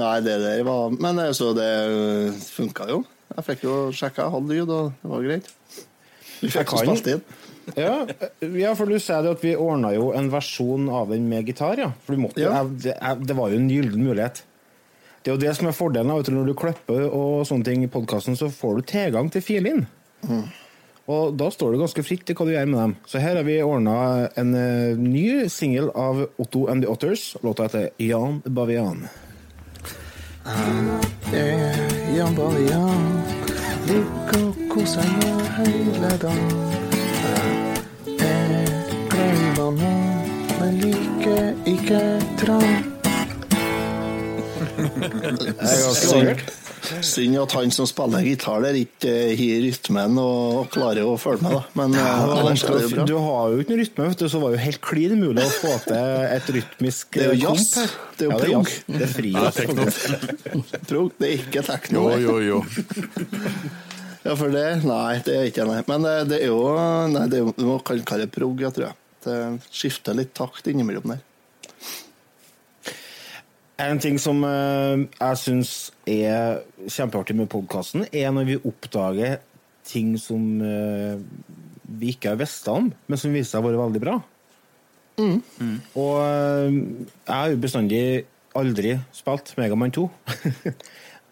Nei, 0.00 0.16
det 0.22 0.36
der 0.42 0.60
var 0.66 0.90
Men 0.94 1.18
altså, 1.22 1.52
det 1.54 1.70
funka 2.48 2.88
jo. 2.90 3.04
Jeg 3.36 3.46
fikk 3.46 3.64
jo 3.68 3.76
sjekka, 3.94 4.26
jeg 4.26 4.34
hadde 4.34 4.56
lyd, 4.56 4.74
og 4.74 4.90
det 4.98 5.12
var 5.14 5.28
greit. 5.28 5.52
Du 6.40 6.48
fikk 6.50 6.74
jo 6.74 6.82
spilt 6.82 7.12
inn. 7.14 7.22
Ja, 7.76 8.06
ja, 8.40 8.74
for 8.74 8.86
du 8.90 8.96
sier 8.98 9.22
det 9.22 9.30
at 9.36 9.42
vi 9.44 9.54
ordna 9.56 9.92
jo 9.94 10.10
en 10.16 10.30
versjon 10.32 10.88
av 10.88 11.10
den 11.12 11.28
med 11.30 11.46
gitar, 11.46 11.78
ja. 11.78 11.90
For 12.06 12.16
du 12.16 12.22
måtte, 12.24 12.40
Ja. 12.42 12.62
jeg, 12.62 12.78
det, 12.86 12.94
jeg, 12.96 13.26
det 13.28 13.36
var 13.36 13.50
jo 13.52 13.60
en 13.60 13.68
gyllen 13.70 14.04
mulighet. 14.06 14.42
Det 15.22 15.30
er 15.30 15.36
jo 15.36 15.42
det 15.42 15.52
som 15.58 15.68
er 15.68 15.76
fordelen. 15.76 16.14
vet 16.16 16.26
du, 16.26 16.32
Når 16.32 16.46
du 16.46 16.54
klipper 16.54 17.04
og 17.12 17.44
sånne 17.46 17.64
ting 17.64 17.84
i 17.84 17.90
podkasten, 17.92 18.36
så 18.40 18.48
får 18.50 18.76
du 18.76 18.82
tilgang 18.88 19.28
til 19.30 19.42
filene. 19.44 19.86
Og 21.10 21.34
da 21.36 21.48
står 21.50 21.72
det 21.74 21.80
ganske 21.82 22.02
fritt 22.06 22.24
til 22.28 22.36
hva 22.38 22.46
du 22.46 22.52
gjør 22.54 22.68
med 22.70 22.78
dem. 22.80 22.92
Så 23.06 23.18
her 23.20 23.34
har 23.36 23.42
vi 23.44 23.58
ordna 23.62 24.28
en 24.38 24.54
uh, 24.54 24.96
ny 24.96 25.48
singel 25.50 25.90
av 25.98 26.22
Otto 26.38 26.68
and 26.70 26.84
the 26.84 26.88
Otters. 26.88 27.36
Låta 27.42 27.66
heter 27.66 27.90
Jan 27.98 28.40
Bavian. 28.46 29.08
Eh, 31.34 32.16
Jan 32.16 32.34
Bavian 32.34 33.22
ligger 33.90 34.46
og 34.46 34.62
koser 34.72 35.04
meg 35.18 35.50
hele 35.58 36.14
dagen. 36.22 36.79
Banan, 39.60 40.30
men 40.60 40.78
liker 40.80 41.52
ikke 41.68 42.00
tran. 42.40 42.88
Det 44.80 45.52
er 45.60 45.84
ganske 45.84 46.08
vakkert. 46.14 46.50
Synd 47.04 47.36
at 47.36 47.52
han 47.54 47.70
som 47.74 47.84
spiller 47.86 48.24
gitar 48.24 48.62
der, 48.64 48.76
ikke 48.80 49.10
eh, 49.12 49.32
har 49.36 49.58
rytmen 49.66 50.16
og, 50.18 50.70
klarer 50.72 51.04
å 51.06 51.12
følge 51.20 51.44
med, 51.44 51.52
da. 51.58 51.60
Men 51.76 51.92
eh, 51.94 52.00
Ja, 52.00 52.14
men 52.16 52.30
var 52.30 52.40
ellers 52.40 52.64
er 52.64 52.72
det 52.72 52.72
vanskelig 52.72 52.80
jo 52.80 52.88
å- 52.88 52.94
bra. 52.94 53.04
du 53.10 53.16
har 53.26 53.52
jo 53.52 53.60
ikke 53.60 53.74
noe 53.74 53.80
rytme, 53.82 54.06
vet 54.08 54.22
du, 54.22 54.24
så 54.24 54.32
det 54.32 54.42
var 54.46 54.54
jo 54.56 54.60
helt 54.64 54.80
klin 54.88 55.12
umulig 55.18 55.44
å 55.44 55.52
få 55.58 55.74
til 55.84 56.24
et 56.38 56.48
rytmisk 56.56 57.18
Det 57.18 57.26
er 57.26 57.28
jo 57.28 57.36
eh, 57.36 57.44
jazz. 57.44 57.92
Det 58.16 58.26
er 58.26 58.32
jo 58.32 58.40
prog. 58.40 58.72
Ja, 58.72 58.96
Det 58.96 59.04
er 59.04 59.12
fri. 59.12 59.34
Ja. 59.36 59.52
Prog, 60.88 61.12
det 61.20 61.28
er 61.28 61.36
ikke 61.44 61.66
tekno. 61.68 62.06
Jo, 62.16 62.16
jo, 62.24 62.40
jo. 62.48 62.62
Ja, 64.24 64.34
for 64.36 64.48
det 64.52 64.64
Nei, 64.84 65.20
det 65.24 65.36
er 65.36 65.46
ikke 65.52 65.68
nei. 65.68 65.78
Men 65.88 66.08
eh, 66.08 66.24
det 66.32 66.40
er 66.42 66.50
jo 66.50 66.58
Nei, 67.12 67.28
det 67.32 67.38
er 67.38 67.44
jo, 67.46 67.54
du 67.60 67.64
må 67.68 67.78
kan 67.84 68.00
kalle 68.08 68.24
det 68.26 68.32
prog, 68.34 68.56
jeg 68.64 68.72
tror 68.76 68.88
jeg. 68.88 68.96
Det 69.24 69.40
skifter 69.68 70.16
litt 70.16 70.32
takt 70.36 70.68
innimellom 70.70 71.12
der. 71.12 71.24
En 73.80 74.00
ting 74.00 74.18
som 74.20 74.42
eh, 74.44 75.06
jeg 75.16 75.40
syns 75.40 75.70
er 76.08 76.60
kjempeartig 76.84 77.36
med 77.38 77.48
podkasten, 77.52 78.04
er 78.12 78.32
når 78.34 78.48
vi 78.48 78.58
oppdager 78.68 79.38
ting 79.88 80.12
som 80.20 80.60
eh, 80.64 81.16
vi 82.00 82.12
ikke 82.12 82.34
har 82.34 82.40
visst 82.40 82.68
om, 82.70 82.90
men 82.90 83.20
som 83.20 83.32
viser 83.32 83.54
seg 83.54 83.62
å 83.62 83.70
være 83.70 83.80
veldig 83.80 84.02
bra. 84.04 84.18
Og 86.00 86.18
eh, 86.20 86.76
jeg 86.76 87.32
har 87.32 87.54
jo 87.54 87.62
bestandig 87.62 88.02
aldri 88.60 88.98
spilt 89.16 89.54
Megamann 89.60 89.94
2. 89.96 90.08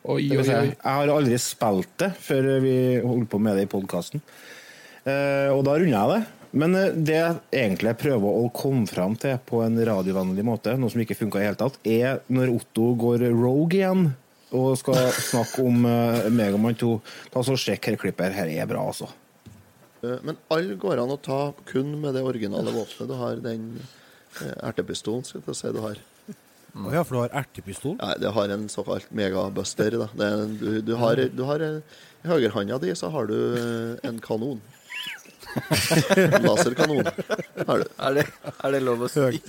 Oi, 0.09 0.23
oi, 0.33 0.41
oi. 0.41 0.69
Jeg 0.71 0.79
har 0.87 1.11
aldri 1.13 1.37
spilt 1.43 1.91
det 2.01 2.07
før 2.23 2.47
vi 2.65 2.73
holdt 3.03 3.29
på 3.29 3.41
med 3.45 3.59
det 3.59 3.67
i 3.67 3.69
podkasten. 3.69 4.23
og 5.05 5.61
da 5.67 5.75
runder 5.75 5.99
jeg 5.99 6.13
det. 6.15 6.38
Men 6.53 6.75
eh, 6.79 6.95
det 6.95 7.19
jeg 7.19 7.37
egentlig 7.53 7.97
prøver 8.01 8.39
å 8.41 8.49
komme 8.55 8.87
fram 8.89 9.17
til 9.21 9.37
på 9.49 9.61
en 9.65 9.77
radiovennlig 9.77 10.45
måte, 10.47 10.77
noe 10.81 10.93
som 10.93 11.03
ikke 11.03 11.19
funka 11.19 11.43
i 11.43 11.49
hele 11.49 11.61
tatt, 11.61 11.79
er 11.85 12.23
når 12.33 12.55
Otto 12.57 12.93
går 12.99 13.27
rogue 13.35 13.77
igjen 13.77 14.11
og 14.57 14.79
skal 14.81 15.11
snakke 15.13 15.61
om 15.61 15.83
uh, 15.85 16.25
Megaman 16.33 16.77
2. 16.81 16.95
Ta 17.35 17.43
så 17.45 17.53
Sjekk 17.61 17.91
her 17.91 17.99
klippet. 18.01 18.33
her. 18.33 18.47
Her 18.49 18.63
er 18.65 18.71
bra, 18.71 18.87
altså. 18.89 19.11
Eh, 20.03 20.19
Men 20.25 20.39
alle 20.49 20.77
går 20.81 21.03
an 21.03 21.13
å 21.13 21.19
ta 21.21 21.53
kun 21.69 21.91
med 22.01 22.15
det 22.17 22.23
originale 22.25 22.73
våpenet. 22.73 23.11
Du 23.11 23.17
har 23.19 23.43
den 23.45 23.67
eh, 24.41 24.55
ertepistolen, 24.71 25.27
skal 25.27 25.43
jeg 25.45 25.59
si 25.59 25.75
du 25.77 25.83
har. 25.85 26.01
Å 26.79 26.93
ja, 26.95 27.03
for 27.03 27.17
du 27.17 27.21
har 27.25 27.37
ertepistol? 27.43 27.97
Nei, 27.99 28.15
det 28.23 28.33
har 28.37 28.53
en 28.55 28.69
såkalt 28.73 29.09
megabuster. 29.17 29.99
Da. 30.05 30.09
Det, 30.15 30.31
du, 30.61 30.69
du 30.85 30.95
har, 31.01 31.21
du 31.29 31.45
har 31.49 31.65
eh, 31.65 32.01
I 32.25 32.33
høyrehånda 32.33 32.81
di 32.83 32.95
så 32.97 33.11
har 33.15 33.29
du 33.29 33.37
eh, 33.37 34.09
en 34.09 34.21
kanon. 34.23 34.61
Laserkanon 36.45 37.07
Er 37.09 37.83
det. 37.83 37.89
Er 37.99 38.19
det, 38.19 38.25
er 38.63 38.75
det 38.77 38.81
lov 38.87 39.07
å 39.07 39.11
si? 39.13 39.41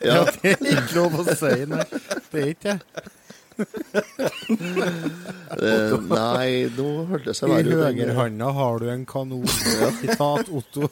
Ja, 0.00 0.22
Det 0.42 0.54
er 0.56 0.68
ikke 0.80 0.96
lov 0.96 1.18
å 1.20 1.24
si, 1.36 1.54
nei. 1.68 1.84
Det 2.32 2.40
er 2.44 2.52
ikke 2.54 2.76
det. 2.78 2.80
eh, 5.60 5.94
nei, 6.08 6.50
nå 6.78 6.86
hørtes 7.10 7.42
det 7.42 7.48
I 7.50 7.52
verre 7.52 7.66
ut. 7.68 7.74
I 7.74 7.76
høyrehånda 8.06 8.48
har 8.56 8.80
du 8.80 8.86
en 8.94 9.04
kanon. 9.10 9.44
Sitat 10.00 10.48
Otto. 10.48 10.88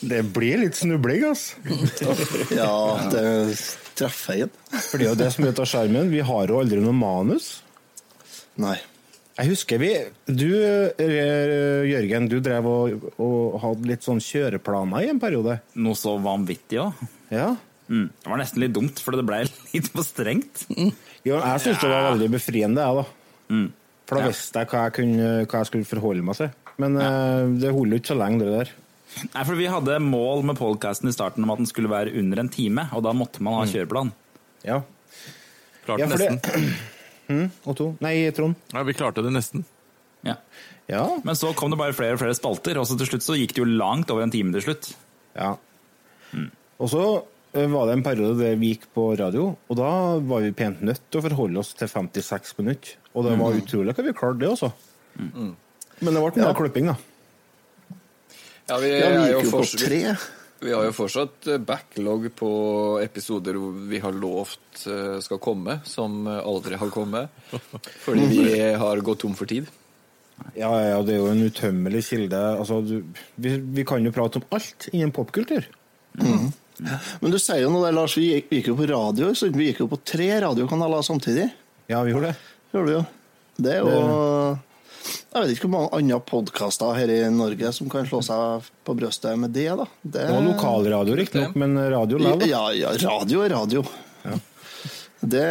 Det 0.00 0.20
blir 0.34 0.60
litt 0.62 0.76
snubling, 0.78 1.24
altså. 1.26 1.56
Ja, 2.54 2.74
det 3.10 3.22
treffer 3.98 4.44
inn. 4.44 4.52
For 4.70 4.98
det 5.00 5.08
er 5.08 5.10
jo 5.12 5.18
det 5.18 5.30
som 5.34 5.46
er 5.48 5.54
av 5.58 5.66
skjermen. 5.70 6.10
Vi 6.12 6.20
har 6.28 6.50
jo 6.52 6.60
aldri 6.62 6.78
noe 6.82 6.94
manus. 6.94 7.48
Nei. 8.62 8.76
Jeg 9.38 9.52
husker 9.52 9.78
vi 9.78 9.88
Du, 10.26 10.48
eh, 10.50 11.84
Jørgen, 11.86 12.26
du 12.30 12.40
drev 12.42 12.66
og, 12.66 13.04
og 13.22 13.58
hadde 13.62 13.86
litt 13.92 14.02
sånn 14.06 14.18
kjøreplaner 14.22 15.06
i 15.06 15.10
en 15.12 15.20
periode. 15.22 15.60
Noe 15.78 15.94
så 15.98 16.16
vanvittig 16.22 16.80
òg. 16.82 17.04
Ja. 17.30 17.52
Mm. 17.88 18.08
Det 18.18 18.28
var 18.32 18.40
nesten 18.42 18.60
litt 18.64 18.74
dumt, 18.76 18.98
for 19.00 19.14
det 19.16 19.24
ble 19.28 19.44
litt 19.46 19.90
for 19.94 20.04
strengt. 20.06 20.66
Jo, 21.24 21.38
jeg 21.38 21.62
syns 21.64 21.78
det 21.84 21.92
var 21.92 22.10
veldig 22.10 22.28
befriende, 22.34 22.82
jeg, 22.82 23.04
da. 23.04 23.62
For 24.08 24.18
da 24.18 24.24
Ja. 24.24 24.32
visste 24.32 24.60
jeg 24.62 24.68
hva 24.72 24.82
jeg, 24.88 24.96
kunne, 24.98 25.30
hva 25.46 25.62
jeg 25.62 25.70
skulle 25.70 25.88
forholde 25.88 26.24
meg 26.26 26.36
til. 26.40 26.50
Men 26.82 26.96
eh, 27.00 27.46
det 27.62 27.72
holder 27.74 27.98
ikke 28.00 28.12
så 28.14 28.18
lenge, 28.18 28.42
det 28.42 28.52
der. 28.58 28.74
Nei, 29.32 29.42
for 29.48 29.56
Vi 29.56 29.66
hadde 29.72 29.96
mål 30.04 30.44
med 30.50 30.58
podkasten 30.60 31.08
i 31.08 31.14
starten 31.16 31.46
om 31.46 31.50
at 31.54 31.62
den 31.62 31.66
skulle 31.70 31.88
være 31.90 32.12
under 32.20 32.42
en 32.42 32.50
time, 32.52 32.88
og 32.92 33.06
da 33.06 33.14
måtte 33.16 33.40
man 33.44 33.56
ha 33.60 33.64
kjøreplan. 33.70 34.12
Ja. 34.66 34.82
Klart 35.86 36.02
ja 36.02 36.10
for 36.10 36.20
det 36.26 36.68
nesten. 37.28 37.48
hm, 37.48 37.70
Otto? 37.70 37.96
Nei, 38.00 38.30
Trond? 38.36 38.56
Ja, 38.72 38.82
vi 38.88 38.94
klarte 38.96 39.22
det 39.22 39.32
nesten. 39.34 39.64
Ja. 40.26 40.34
Ja. 40.88 41.04
Men 41.24 41.36
så 41.36 41.52
kom 41.54 41.70
det 41.70 41.78
bare 41.78 41.92
flere 41.94 42.16
og 42.16 42.20
flere 42.22 42.34
spalter, 42.34 42.78
og 42.80 42.86
så 42.88 42.96
til 42.98 43.06
slutt 43.10 43.22
så 43.26 43.36
gikk 43.36 43.52
det 43.54 43.60
jo 43.62 43.68
langt 43.68 44.10
over 44.10 44.22
en 44.24 44.30
time 44.32 44.52
til 44.56 44.62
slutt. 44.70 44.94
ja. 45.36 45.56
Og 46.78 46.86
så 46.92 47.02
eh, 47.58 47.66
var 47.66 47.88
det 47.88 47.96
en 47.96 48.02
periode 48.06 48.36
der 48.38 48.54
vi 48.54 48.68
gikk 48.70 48.84
på 48.94 49.08
radio, 49.18 49.48
og 49.68 49.76
da 49.76 49.88
var 50.22 50.44
vi 50.44 50.52
pent 50.54 50.78
nødt 50.86 51.00
til 51.10 51.18
å 51.18 51.24
forholde 51.24 51.58
oss 51.58 51.72
til 51.74 51.88
56 51.90 52.52
minutter. 52.60 52.92
Og 53.14 53.24
det 53.26 53.32
var 53.40 53.56
utrolig 53.58 53.94
hva 53.96 54.04
vi 54.06 54.12
klarte 54.14 54.38
det 54.44 54.50
også. 54.52 54.68
Men 55.18 55.56
det 56.14 56.22
ble 56.22 56.44
mye 56.44 56.54
klipping, 56.54 56.92
da. 56.92 56.94
Ja, 58.68 58.78
vi, 58.78 58.92
Ja, 58.94 59.08
vi 59.10 59.24
gikk 59.26 59.48
jo 59.48 59.54
på 59.56 59.64
tre. 59.74 60.00
Vi 60.60 60.72
har 60.74 60.84
jo 60.88 60.94
fortsatt 60.94 61.46
eh, 61.46 61.60
backlog 61.62 62.28
på 62.36 62.50
episoder 63.02 63.58
vi 63.88 64.00
har 64.02 64.14
lovt 64.14 64.86
eh, 64.90 65.18
skal 65.22 65.40
komme, 65.42 65.78
som 65.86 66.26
eh, 66.26 66.40
aldri 66.42 66.78
har 66.80 66.90
kommet. 66.90 67.34
Fordi 68.04 68.26
vi 68.32 68.56
har 68.82 69.02
gått 69.06 69.22
tom 69.22 69.36
for 69.38 69.50
tid. 69.50 69.68
Ja, 70.54 70.70
ja, 70.82 70.98
det 71.02 71.16
er 71.16 71.22
jo 71.22 71.30
en 71.32 71.44
utømmelig 71.46 72.04
kilde. 72.10 72.40
Altså, 72.58 72.80
du, 72.82 73.02
vi, 73.42 73.56
vi 73.78 73.86
kan 73.86 74.04
jo 74.06 74.14
prate 74.14 74.42
om 74.42 74.46
alt 74.54 74.88
innen 74.92 75.14
popkultur. 75.14 75.66
Men 76.18 77.32
du 77.34 77.38
sier 77.42 77.64
jo 77.64 77.72
noe 77.74 77.88
der, 77.88 77.96
Lars. 77.96 78.14
Vi 78.18 78.28
gikk, 78.28 78.46
vi 78.50 78.60
gikk 78.60 78.70
jo 78.72 78.78
på 78.78 78.86
radio. 78.90 79.32
Så 79.34 79.50
vi 79.54 79.70
gikk 79.70 79.82
jo 79.82 79.90
på 79.90 79.98
tre 80.06 80.30
radiokanaler 80.46 81.02
samtidig. 81.06 81.48
Ja, 81.90 82.04
vi 82.06 82.14
gjorde 82.14 82.30
det. 82.30 82.54
Gjorde 82.74 82.86
vi 82.86 82.96
jo. 82.98 83.04
Det 83.58 83.74
er 83.74 83.82
jo 83.82 84.58
Jeg 85.08 85.42
vet 85.42 85.54
ikke 85.54 85.68
hvor 85.68 85.74
mange 85.74 86.00
andre 86.00 86.18
podkaster 86.24 86.96
her 86.96 87.12
i 87.12 87.20
Norge 87.32 87.72
som 87.76 87.90
kan 87.92 88.06
slå 88.08 88.20
seg 88.24 88.68
på 88.86 88.96
brystet 88.98 89.38
med 89.40 89.54
det, 89.56 89.68
da. 89.78 89.86
Det, 90.02 90.20
Det 90.20 90.28
var 90.34 90.46
lokalradio, 90.46 91.16
riktignok, 91.18 91.56
men 91.60 91.78
radio 91.92 92.20
lav? 92.22 92.44
Ja, 92.48 92.68
ja, 92.76 92.94
radio 93.04 93.42
er 93.44 93.54
radio. 93.56 93.84
Det, 95.20 95.42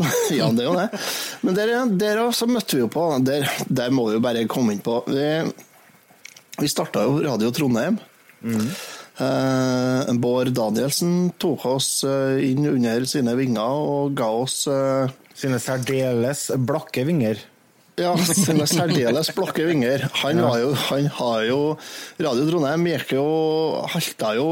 ja, 0.36 0.50
det 0.52 0.64
er 0.64 0.68
jo 0.68 0.76
det. 0.76 0.88
Men 1.40 1.56
der, 1.56 1.72
der 1.96 2.20
også 2.26 2.48
møtte 2.50 2.76
vi 2.76 2.82
jo 2.82 2.90
på 2.92 3.06
Der, 3.24 3.48
der 3.68 3.94
må 3.94 4.10
vi 4.10 4.18
jo 4.18 4.24
bare 4.24 4.44
komme 4.50 4.76
inn 4.76 4.84
på. 4.84 4.98
Vi, 5.08 5.26
vi 6.60 6.70
starta 6.70 7.06
jo 7.06 7.22
Radio 7.24 7.50
Trondheim. 7.54 7.98
Eh, 9.16 10.12
Bård 10.20 10.52
Danielsen 10.52 11.30
tok 11.40 11.64
oss 11.70 12.04
eh, 12.04 12.42
inn 12.50 12.66
under 12.68 13.06
sine 13.08 13.32
vinger 13.38 13.80
og 13.80 14.16
ga 14.18 14.28
oss 14.42 14.66
eh, 14.68 15.14
Sine 15.36 15.58
særdeles 15.60 16.46
blakke 16.64 17.02
vinger. 17.04 17.40
Ja, 18.00 18.12
sine 18.28 18.66
særdeles 18.68 19.30
blakke 19.36 19.66
vinger. 19.68 20.06
Han, 20.22 20.40
var 20.44 20.58
jo, 20.60 20.72
han 20.88 21.06
har 21.18 21.44
jo 21.48 21.60
Radio 22.22 22.48
Trondheim 22.50 22.88
gikk 22.92 23.14
jo 23.16 23.28
halta 23.92 24.34
jo 24.38 24.48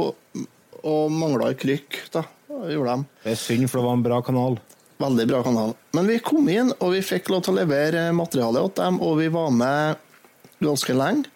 og 0.85 1.13
mangla 1.13 1.51
ei 1.53 1.59
krykk, 1.59 1.99
da. 2.13 2.25
Gjorde 2.69 2.97
de. 2.97 3.13
Det 3.25 3.33
er 3.33 3.41
synd, 3.41 3.69
for 3.71 3.81
det 3.81 3.87
var 3.87 3.99
en 3.99 4.05
bra 4.05 4.19
kanal. 4.25 4.59
Veldig 5.01 5.27
bra 5.31 5.41
kanal. 5.47 5.73
Men 5.97 6.11
vi 6.11 6.19
kom 6.23 6.49
inn, 6.53 6.73
og 6.79 6.93
vi 6.95 7.01
fikk 7.05 7.31
lov 7.33 7.47
til 7.47 7.55
å 7.55 7.63
levere 7.63 8.07
materiale 8.17 8.63
til 8.69 8.85
dem, 8.85 9.01
og 9.03 9.17
vi 9.19 9.31
var 9.33 9.55
med 9.55 10.03
ganske 10.65 10.97
lenge. 10.97 11.33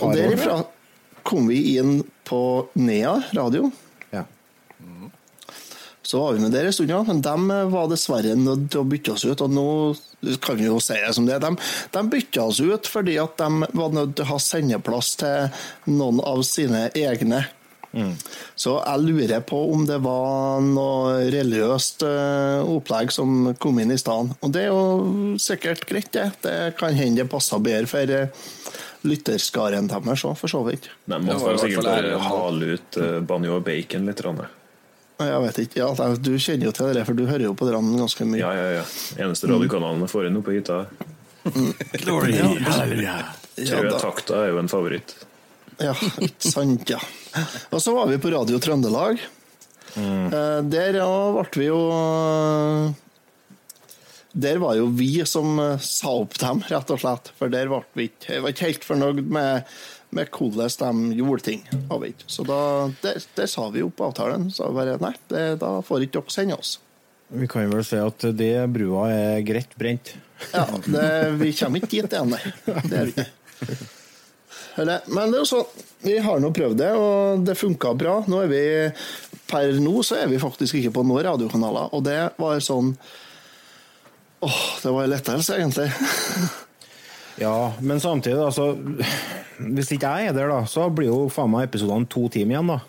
Og 0.00 0.14
derifra 0.16 0.62
kom 1.26 1.48
vi 1.50 1.76
inn 1.78 1.98
på 2.28 2.40
Nea 2.80 3.16
radio. 3.36 3.68
Så 6.04 6.20
var 6.20 6.36
vi 6.36 6.44
med 6.44 6.52
der 6.52 6.68
en 6.68 6.76
stund, 6.76 6.92
ja, 6.92 7.00
men 7.06 7.22
de 7.24 7.60
var 7.72 7.88
dessverre 7.88 8.34
nødt 8.36 8.68
til 8.72 8.82
å 8.82 8.88
bytte 8.88 9.14
oss 9.14 9.24
ut. 9.24 9.40
Og 9.40 9.52
nå 9.56 9.66
kan 10.44 10.58
vi 10.60 10.68
jo 10.68 10.78
si 10.84 10.98
det 11.00 11.14
som 11.16 11.26
det 11.26 11.38
er. 11.38 11.44
De, 11.44 11.56
de 11.96 12.04
bytta 12.12 12.44
oss 12.44 12.60
ut 12.60 12.88
fordi 12.92 13.18
at 13.22 13.40
de 13.40 13.72
var 13.72 13.92
nødt 13.96 14.16
til 14.18 14.26
å 14.26 14.34
ha 14.34 14.40
sendeplass 14.42 15.14
til 15.24 15.92
noen 15.96 16.20
av 16.24 16.44
sine 16.46 16.88
egne. 16.92 17.46
Så 18.54 18.74
jeg 18.80 19.02
lurer 19.06 19.42
på 19.46 19.58
om 19.72 19.84
det 19.86 20.00
var 20.02 20.62
noe 20.66 21.28
religiøst 21.30 22.02
eh, 22.08 22.66
opplegg 22.66 23.12
som 23.14 23.52
kom 23.62 23.78
inn 23.82 23.94
i 23.94 23.98
stedet. 24.00 24.34
Og 24.42 24.54
det 24.54 24.64
er 24.66 24.72
jo 24.72 25.36
sikkert 25.42 25.86
greit, 25.88 26.10
det. 26.16 26.26
Det 26.42 26.56
kan 26.80 26.96
hende 26.96 27.22
det 27.22 27.30
passer 27.30 27.62
bedre 27.62 27.90
for 27.90 28.14
eh, 28.16 28.50
lytterskaren 29.06 29.90
deres 29.90 30.26
òg, 30.26 30.36
for 30.40 30.50
så 30.50 30.64
vidt. 30.66 30.90
De 31.06 31.20
må 31.22 31.38
hvert 31.38 31.62
sikkert 31.62 31.86
bare 31.86 32.18
hale 32.24 32.74
ut 32.74 33.00
uh, 33.00 33.18
banjo 33.26 33.58
og 33.60 33.66
bacon 33.66 34.08
litt. 34.08 34.22
Ranne. 34.24 34.50
Jeg 35.28 35.42
vet 35.44 35.60
ikke, 35.64 35.82
ja, 35.82 36.08
Du 36.20 36.32
kjenner 36.38 36.68
jo 36.68 36.72
til 36.76 36.94
det, 36.96 37.04
for 37.08 37.18
du 37.18 37.26
hører 37.28 37.46
jo 37.48 37.54
på 37.58 37.68
det 37.68 37.74
ganske 37.74 38.26
mye. 38.28 38.40
Ja, 38.42 38.54
ja, 38.56 38.70
ja. 38.80 38.86
Eneste 39.24 39.50
radiokanalen 39.50 40.04
jeg 40.04 40.12
får 40.14 40.30
inn 40.30 40.42
på 40.44 40.56
hytta. 40.56 40.84
Ja, 41.44 41.52
Tror 42.00 42.26
jeg 43.84 43.94
takta 44.00 44.40
er 44.42 44.52
jo 44.54 44.60
en 44.62 44.70
favoritt. 44.72 45.14
Ja, 45.82 45.94
ikke 46.22 46.50
sant, 46.50 46.90
ja. 46.90 47.00
Og 47.74 47.80
så 47.82 47.94
var 47.96 48.08
vi 48.10 48.20
på 48.22 48.30
Radio 48.32 48.60
Trøndelag. 48.62 49.22
Mm. 49.94 50.30
Der 50.72 50.98
ja, 50.98 51.08
ble 51.36 51.60
vi 51.60 51.66
jo 51.68 51.78
Der 54.34 54.58
var 54.58 54.74
jo 54.74 54.88
vi 54.90 55.20
som 55.30 55.60
eh, 55.62 55.76
sa 55.78 56.10
opp 56.24 56.34
dem, 56.42 56.64
rett 56.66 56.90
og 56.90 56.98
slett. 56.98 57.30
For 57.38 57.52
der 57.52 57.70
ble 57.70 57.82
vi 57.94 58.08
ikke, 58.10 58.40
var 58.42 58.54
ikke 58.54 58.70
helt 58.72 58.88
fornøyd 58.88 59.20
med, 59.36 59.76
med 60.14 60.30
hvordan 60.30 60.70
de 61.10 61.18
gjorde 61.18 61.46
ting. 61.46 61.62
Så 62.26 62.46
da, 62.46 62.58
der, 63.02 63.20
der 63.36 63.50
sa 63.50 63.68
vi 63.74 63.82
opp 63.84 64.00
avtalen. 64.06 64.48
Så 64.54 64.70
bare 64.74 64.96
nei, 65.02 65.14
det, 65.32 65.44
da 65.62 65.76
får 65.84 66.06
ikke 66.06 66.20
dere 66.20 66.34
sende 66.34 66.58
oss. 66.58 66.76
Vi 67.34 67.48
kan 67.50 67.66
vel 67.72 67.84
si 67.86 67.98
at 67.98 68.26
det 68.36 68.52
brua 68.70 69.08
er 69.10 69.42
greit 69.46 69.72
brent. 69.80 70.14
Ja, 70.52 70.66
det, 70.86 71.08
Vi 71.40 71.52
kommer 71.56 71.80
ikke 71.82 71.90
dit 71.96 72.14
igjen, 72.14 72.34
nei. 72.34 72.42
Det 72.84 72.98
er 73.00 73.10
vi 73.10 73.14
ikke. 73.14 73.28
Eller, 74.76 75.04
Men 75.06 75.30
det 75.30 75.38
er 75.38 75.44
jo 75.44 75.46
sånn, 75.48 75.82
vi 76.02 76.16
har 76.22 76.40
nå 76.42 76.50
prøvd 76.54 76.80
det, 76.80 76.90
og 76.98 77.44
det 77.46 77.54
funka 77.58 77.94
bra. 77.98 78.16
Nå 78.30 78.42
er 78.44 78.50
vi, 78.50 78.62
Per 79.50 79.76
nå 79.82 80.00
så 80.06 80.18
er 80.22 80.30
vi 80.32 80.40
faktisk 80.42 80.78
ikke 80.80 80.94
på 80.96 81.04
noen 81.06 81.24
radiokanaler, 81.26 81.92
og 81.94 82.04
det 82.06 82.18
var 82.40 82.62
sånn 82.64 82.94
Åh, 84.44 84.62
det 84.82 84.90
var 84.92 85.06
en 85.06 85.12
lettelse, 85.14 85.56
egentlig. 85.56 85.86
Ja, 87.40 87.72
men 87.82 87.98
samtidig, 88.00 88.38
altså 88.44 88.76
Hvis 89.58 89.90
ikke 89.94 90.10
jeg 90.10 90.30
er 90.30 90.36
der, 90.36 90.50
da, 90.50 90.64
så 90.70 90.88
blir 90.90 91.10
jo 91.10 91.24
faen 91.32 91.50
meg 91.52 91.68
episodene 91.68 92.06
to 92.10 92.28
timer 92.32 92.56
igjen, 92.56 92.74
da. 92.74 92.80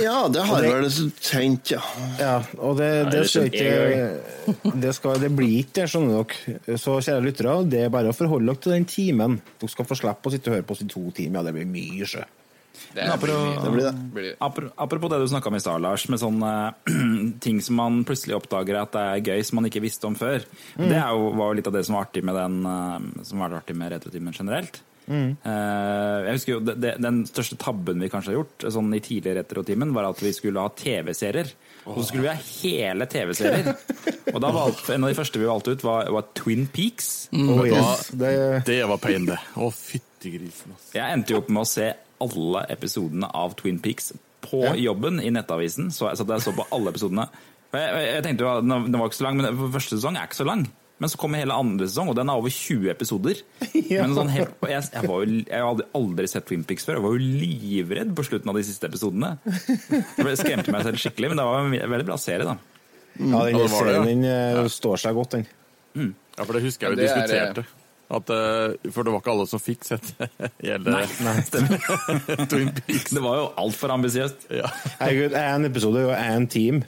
Ja, 0.00 0.22
det 0.32 0.44
har 0.48 0.64
jeg 0.64 0.72
vel 0.72 1.10
tenkt, 1.20 1.72
ja. 1.74 1.82
Ja, 2.16 2.36
og 2.56 2.78
det, 2.80 2.88
det, 3.10 3.18
det 3.18 3.24
skal 3.28 3.50
ikke 3.50 4.72
det, 4.80 4.94
skal, 4.96 5.20
det 5.20 5.30
blir 5.36 5.58
ikke 5.60 5.82
det, 5.82 5.88
skjønner 5.92 6.24
dere. 6.24 6.78
Så 6.80 6.96
kjære 7.04 7.26
lyttere, 7.26 7.58
det 7.68 7.82
er 7.84 7.92
bare 7.92 8.12
å 8.12 8.16
forholde 8.16 8.48
dere 8.48 8.62
til 8.64 8.76
den 8.76 8.88
timen. 8.88 9.38
Dere 9.60 9.72
skal 9.72 9.88
få 9.88 9.98
slippe 10.00 10.30
å 10.30 10.32
sitte 10.32 10.52
og 10.52 10.56
høre 10.56 10.66
på 10.68 10.76
oss 10.76 10.84
i 10.86 10.88
to 10.90 11.04
timer. 11.16 11.42
Ja, 11.42 11.46
det 11.48 11.56
blir 11.58 11.68
mye, 11.68 12.08
sjø. 12.08 12.24
Det 12.96 13.06
Men 13.12 13.20
blir. 13.22 13.60
Det 13.62 13.70
blir 14.16 14.26
det. 14.30 14.34
Apro- 14.40 14.72
Apropos 14.80 15.12
det 15.12 15.18
du 15.20 15.28
snakka 15.28 15.50
om 15.52 15.58
i 15.58 15.62
stad, 15.62 15.84
Lars, 15.84 16.08
med 16.12 16.22
sånne 16.22 16.52
ting 17.44 17.60
som 17.64 17.76
man 17.80 18.00
plutselig 18.08 18.38
oppdager 18.40 18.80
at 18.80 18.96
det 18.96 19.04
er 19.12 19.24
gøy 19.30 19.44
som 19.44 19.60
man 19.60 19.68
ikke 19.70 19.84
visste 19.84 20.08
om 20.08 20.16
før. 20.18 20.44
Det 20.80 20.96
er 20.96 21.12
jo, 21.12 21.30
var 21.36 21.52
jo 21.52 21.60
litt 21.60 21.68
av 21.70 21.76
det 21.76 21.84
som 21.88 21.98
var 21.98 22.08
artig 22.08 22.24
med 22.26 22.36
den 22.40 22.58
eh, 22.72 23.24
Som 23.28 23.44
var 23.44 23.54
artig 23.60 23.76
med 23.78 23.92
Retrotimen 23.96 24.34
generelt. 24.36 24.82
Mm. 25.06 25.36
jeg 25.46 26.32
husker 26.34 26.50
jo 26.50 26.60
det, 26.66 26.72
det, 26.82 26.90
Den 26.98 27.20
største 27.30 27.54
tabben 27.62 28.00
vi 28.02 28.08
kanskje 28.10 28.32
har 28.32 28.40
gjort 28.40 28.64
sånn 28.74 28.88
i 28.96 28.98
tidligere 28.98 29.44
Retrotimen, 29.44 29.92
var 29.94 30.08
at 30.08 30.18
vi 30.18 30.32
skulle 30.34 30.64
ha 30.64 30.72
TV-serier. 30.74 31.52
Og 31.86 32.00
så 32.00 32.08
skulle 32.08 32.24
vi 32.24 32.32
ha 32.32 32.40
hele 32.64 33.06
TV-serier. 33.06 33.68
Og 34.32 34.40
da 34.42 34.50
valgte, 34.50 34.96
En 34.96 35.06
av 35.06 35.12
de 35.12 35.18
første 35.20 35.38
vi 35.38 35.46
valgte 35.46 35.76
ut, 35.76 35.84
var, 35.86 36.10
var 36.10 36.26
Twin 36.34 36.66
Peaks. 36.74 37.28
Oh, 37.30 37.62
du 37.62 37.70
hva? 37.70 37.84
yes. 37.92 38.08
det, 38.18 38.32
Det 38.66 38.80
var 38.90 38.98
pain, 38.98 39.28
det. 39.30 39.38
Å, 39.54 39.70
fytti 39.70 40.32
grisen. 40.40 40.74
Jeg 40.96 41.06
endte 41.20 41.36
jo 41.36 41.44
opp 41.44 41.52
med 41.54 41.62
å 41.62 41.70
se 41.70 41.92
alle 42.22 42.64
episodene 42.72 43.28
av 43.36 43.54
Twin 43.58 43.78
Peaks 43.82 44.12
på 44.46 44.62
jobben 44.78 45.20
i 45.20 45.32
Nettavisen. 45.34 45.92
Så 45.94 46.08
jeg 46.10 46.20
satt 46.20 46.30
der 46.30 46.40
og 46.40 46.46
så 46.46 46.54
på 46.56 46.66
alle 46.74 46.92
episodene. 46.94 47.28
Jeg, 47.74 47.84
jeg, 47.84 48.10
jeg 48.14 48.24
tenkte 48.26 48.46
jo 48.46 48.50
at 48.52 48.66
den 48.66 48.90
den 48.90 48.98
var 49.00 49.10
ikke 49.10 49.20
så 49.20 49.28
lang, 49.28 49.40
men 49.40 49.72
første 49.74 49.98
sesong 49.98 50.18
er 50.18 50.28
ikke 50.28 50.40
så 50.42 50.48
lang. 50.48 50.66
Men 50.96 51.12
så 51.12 51.18
kommer 51.20 51.42
hele 51.42 51.52
andre 51.52 51.84
sesong, 51.90 52.08
og 52.08 52.16
den 52.16 52.30
er 52.32 52.38
over 52.40 52.52
20 52.52 52.88
episoder. 52.88 53.40
Men 53.90 54.14
sånn 54.16 54.30
helt, 54.32 54.54
jeg, 54.64 54.86
jeg, 54.94 55.02
var 55.04 55.24
jo, 55.26 55.40
jeg 55.42 55.66
hadde 55.66 55.86
aldri, 55.98 56.28
sett 56.32 56.46
Twin 56.48 56.62
Peaks 56.64 56.88
før. 56.88 56.96
Jeg 56.96 57.04
var 57.04 57.18
jo 57.18 57.26
livredd 57.42 58.14
på 58.16 58.24
slutten 58.24 58.52
av 58.52 58.56
de 58.56 58.64
siste 58.64 58.88
episodene. 58.88 59.34
Jeg 59.66 60.38
skremte 60.40 60.72
meg 60.72 60.86
selv 60.86 61.02
skikkelig, 61.02 61.34
men 61.34 61.42
det 61.42 61.46
var 61.50 61.66
en 61.66 61.76
veldig 61.76 62.08
bra 62.08 62.16
serie, 62.20 62.48
da. 62.48 62.56
ja, 63.20 63.42
den 63.44 63.60
Ja, 63.60 63.66
det 63.66 63.68
serien 63.74 64.08
den 64.08 64.24
eh, 64.30 64.62
står 64.72 65.04
seg 65.04 65.20
godt, 65.20 65.36
den. 65.36 66.14
Ja, 66.36 66.44
for 66.46 66.56
det 66.56 66.64
husker 66.64 66.88
jeg 66.88 66.96
vi 66.96 67.02
Det 67.02 67.10
er, 67.10 67.20
diskuterte. 67.26 67.85
At, 68.06 68.30
eh, 68.30 68.90
for 68.94 69.02
det 69.02 69.12
var 69.12 69.22
ikke 69.22 69.32
alle 69.32 69.46
som 69.50 69.62
fikk 69.62 69.86
sett 69.88 70.12
hele 70.62 71.00
Twin 72.50 72.70
Peaks. 72.76 73.10
Det 73.10 73.22
var 73.22 73.40
jo 73.40 73.48
altfor 73.58 73.96
ambisiøst. 73.96 74.46
Ja. 74.54 74.70
Herregud, 75.00 75.34
én 75.40 75.66
episode 75.66 76.04
er 76.04 76.06
jo 76.06 76.14
én 76.14 76.46
team. 76.50 76.84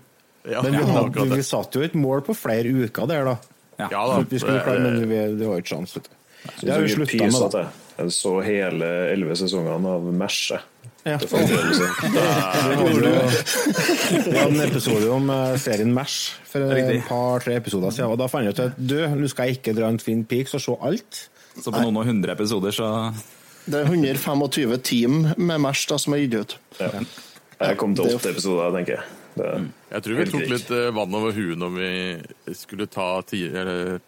Ja, 0.48 0.62
Men 0.62 0.78
vi, 0.78 0.84
ja, 0.84 0.92
hadde, 0.94 1.26
vi 1.34 1.44
satte 1.44 1.80
jo 1.80 1.84
et 1.84 1.96
mål 1.98 2.22
på 2.24 2.36
flere 2.38 2.70
uker 2.70 3.10
der, 3.10 3.26
da. 3.32 3.34
Ja. 3.82 3.88
Da. 3.90 4.22
Vi 4.30 4.38
skulle 4.40 4.62
klare, 4.64 4.80
men 4.86 5.02
vi, 5.10 5.18
det 5.38 5.44
var 5.44 5.58
jo 5.58 5.64
ikke 5.64 5.74
sjans. 5.74 5.98
Det 6.62 6.70
har 6.70 6.82
vi 6.82 6.94
slutta 6.94 7.26
med, 7.26 7.52
da. 7.52 7.66
Jeg 7.98 8.14
så 8.14 8.32
hele 8.46 8.88
elleve 9.10 9.34
sesongene 9.38 9.94
av 9.98 10.06
Mash. 10.14 10.54
Ja. 11.08 11.16
Det 11.18 11.30
hadde 14.34 14.44
en 14.44 14.60
episode 14.66 15.08
om 15.14 15.30
eh, 15.32 15.54
serien 15.60 15.92
Mash 15.94 16.34
for 16.48 16.74
et 16.76 17.04
par-tre 17.08 17.56
episoder 17.58 17.94
siden. 17.94 18.12
Og 18.12 18.18
da 18.20 18.28
fant 18.30 18.44
jeg 18.44 18.54
ut 18.56 18.62
at 18.66 18.78
du, 18.78 18.98
nå 19.16 19.30
skal 19.30 19.48
jeg 19.48 19.60
ikke 19.60 19.76
dra 19.78 19.90
en 19.92 20.00
Twin 20.00 20.24
Peaks 20.28 20.56
og 20.58 20.64
se 20.64 20.76
alt. 20.90 21.22
Så 21.58 21.72
på 21.72 21.80
noen 21.82 21.98
og 21.98 22.06
hundre 22.06 22.34
episoder 22.36 22.74
så 22.74 22.88
Det 23.68 23.80
er 23.80 23.88
125 23.90 24.76
team 24.86 25.22
med 25.36 25.58
Mesh 25.64 25.88
da, 25.90 25.98
som 26.00 26.14
er 26.16 26.24
gitt 26.26 26.36
ut. 26.38 26.58
Ja. 26.80 26.90
Jeg 27.58 27.78
kom 27.80 27.96
til 27.98 28.12
åtte 28.14 28.30
episoder, 28.30 28.70
tenker 28.76 29.00
jeg. 29.00 29.04
Det, 29.38 29.48
Jeg 29.92 30.04
tror 30.04 30.18
vi 30.18 30.26
tok 30.32 30.48
litt 30.50 30.70
eh, 30.74 30.90
vann 30.94 31.14
over 31.14 31.34
huet 31.36 31.58
når 31.58 31.70
vi 31.76 31.90
skulle 32.58 32.86
ta 32.90 33.08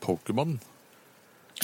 Pokémon. 0.03 0.59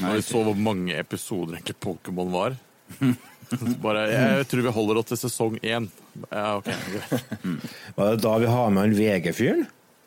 Når 0.01 0.19
vi 0.19 0.25
så 0.27 0.43
hvor 0.45 0.59
mange 0.59 0.97
episoder 0.99 1.57
egentlig 1.57 1.79
Pokémon 1.83 2.33
var. 2.35 2.57
Bare, 3.85 4.07
jeg 4.11 4.47
tror 4.51 4.63
vi 4.67 4.73
holder 4.75 4.99
oss 5.01 5.09
til 5.13 5.19
sesong 5.23 5.59
én. 5.63 5.89
Ja, 6.33 6.57
ok. 6.59 6.71
Var 7.97 8.11
det 8.17 8.23
da 8.25 8.37
vi 8.43 8.47
har 8.51 8.71
med 8.75 8.83
han 8.83 8.95
VG-fyren? 8.99 9.67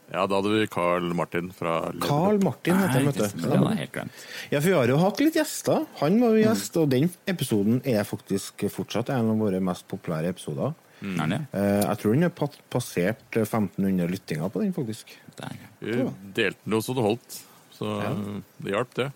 Ja, 0.09 0.23
da 0.25 0.39
hadde 0.39 0.49
vi 0.55 0.65
Carl 0.73 1.05
Martin 1.13 1.51
fra 1.53 1.91
Carl 2.01 2.39
Martin 2.41 2.79
heter 2.81 2.95
han, 2.95 3.05
vet 3.11 3.19
du. 3.37 3.43
det 3.45 3.59
var 3.61 3.75
helt 3.77 3.91
glemt. 3.93 4.23
Ja, 4.49 4.57
for 4.57 4.67
vi 4.71 4.73
har 4.73 4.89
jo 4.89 4.97
hatt 5.03 5.19
litt 5.21 5.35
gjester. 5.37 5.83
Han 6.01 6.17
var 6.23 6.33
jo 6.33 6.41
gjest, 6.47 6.79
og 6.81 6.87
den 6.89 7.11
episoden 7.29 7.77
er 7.85 8.07
faktisk 8.09 8.65
fortsatt 8.73 9.11
en 9.13 9.29
av 9.35 9.37
våre 9.43 9.61
mest 9.61 9.85
populære 9.91 10.31
episoder. 10.33 10.73
Mm. 11.05 11.21
Eh, 11.53 11.83
Jeg 11.85 11.99
tror 12.01 12.17
den 12.17 12.25
har 12.25 12.33
passert 12.73 13.21
1500 13.37 14.09
lyttinger 14.11 14.49
på 14.51 14.63
den, 14.65 14.73
faktisk. 14.75 15.13
Det 15.37 15.45
er- 15.45 15.69
Vi 15.79 15.93
delte 16.33 16.57
den 16.65 16.73
jo 16.73 16.81
så 16.81 16.95
det 16.97 17.05
holdt. 17.05 17.37
Så 17.77 17.93
det 18.65 18.73
hjalp, 18.73 18.93
det. 18.97 19.11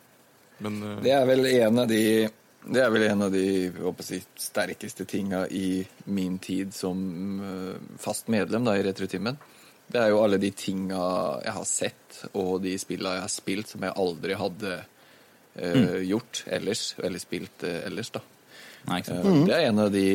Men 0.62 0.78
eh, 0.84 1.02
Det 1.04 1.12
er 1.12 1.26
vel 1.26 1.46
en 1.58 1.80
av 1.80 1.88
de 1.90 2.30
det 2.66 2.80
er 2.80 2.92
vel 2.94 3.04
en 3.10 3.26
av 3.26 3.34
de 3.34 3.72
si, 4.06 4.20
sterkeste 4.40 5.06
tinga 5.10 5.44
i 5.48 5.84
min 6.06 6.38
tid 6.40 6.74
som 6.74 7.00
eh, 7.44 7.98
fast 8.00 8.30
medlem 8.32 8.64
da, 8.64 8.78
i 8.78 8.86
Retrotimen. 8.86 9.38
Det 9.88 10.00
er 10.00 10.14
jo 10.14 10.22
alle 10.24 10.40
de 10.40 10.52
tinga 10.56 11.02
jeg 11.44 11.56
har 11.58 11.66
sett, 11.68 12.20
og 12.32 12.62
de 12.64 12.78
spilla 12.80 13.18
jeg 13.18 13.26
har 13.26 13.34
spilt 13.34 13.74
som 13.74 13.84
jeg 13.84 13.96
aldri 14.00 14.38
hadde 14.40 14.78
eh, 14.80 16.00
gjort 16.08 16.46
ellers. 16.48 16.86
Eller 17.04 17.22
spilt 17.22 17.66
eh, 17.68 17.82
ellers, 17.90 18.14
da. 18.16 18.24
Nei, 18.88 19.02
Eh. 19.08 19.46
Det 19.48 19.56
er 19.56 19.70
en 19.70 19.80
av 19.80 19.92
de 19.92 20.08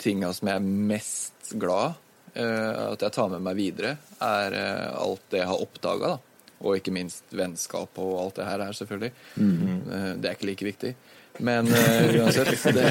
tinga 0.00 0.32
som 0.36 0.48
jeg 0.50 0.60
er 0.60 0.72
mest 0.92 1.52
glad 1.60 1.94
eh, 2.34 2.80
at 2.88 3.04
jeg 3.04 3.14
tar 3.16 3.30
med 3.32 3.44
meg 3.44 3.56
videre, 3.60 3.94
er 4.20 4.56
alt 4.96 5.28
det 5.32 5.44
jeg 5.44 5.52
har 5.52 5.62
oppdaga, 5.68 6.16
da. 6.16 6.24
Og 6.58 6.74
ikke 6.74 6.90
minst 6.90 7.30
vennskap 7.38 8.00
og 8.02 8.16
alt 8.18 8.40
det 8.40 8.48
her 8.48 8.72
selvfølgelig. 8.72 9.12
selvfølgelig. 9.14 9.76
-hmm. 9.86 10.20
Det 10.20 10.28
er 10.28 10.34
ikke 10.34 10.46
like 10.46 10.64
viktig. 10.64 10.94
Men 11.38 11.68
uh, 11.70 12.18
uansett 12.18 12.50
det 12.74 12.88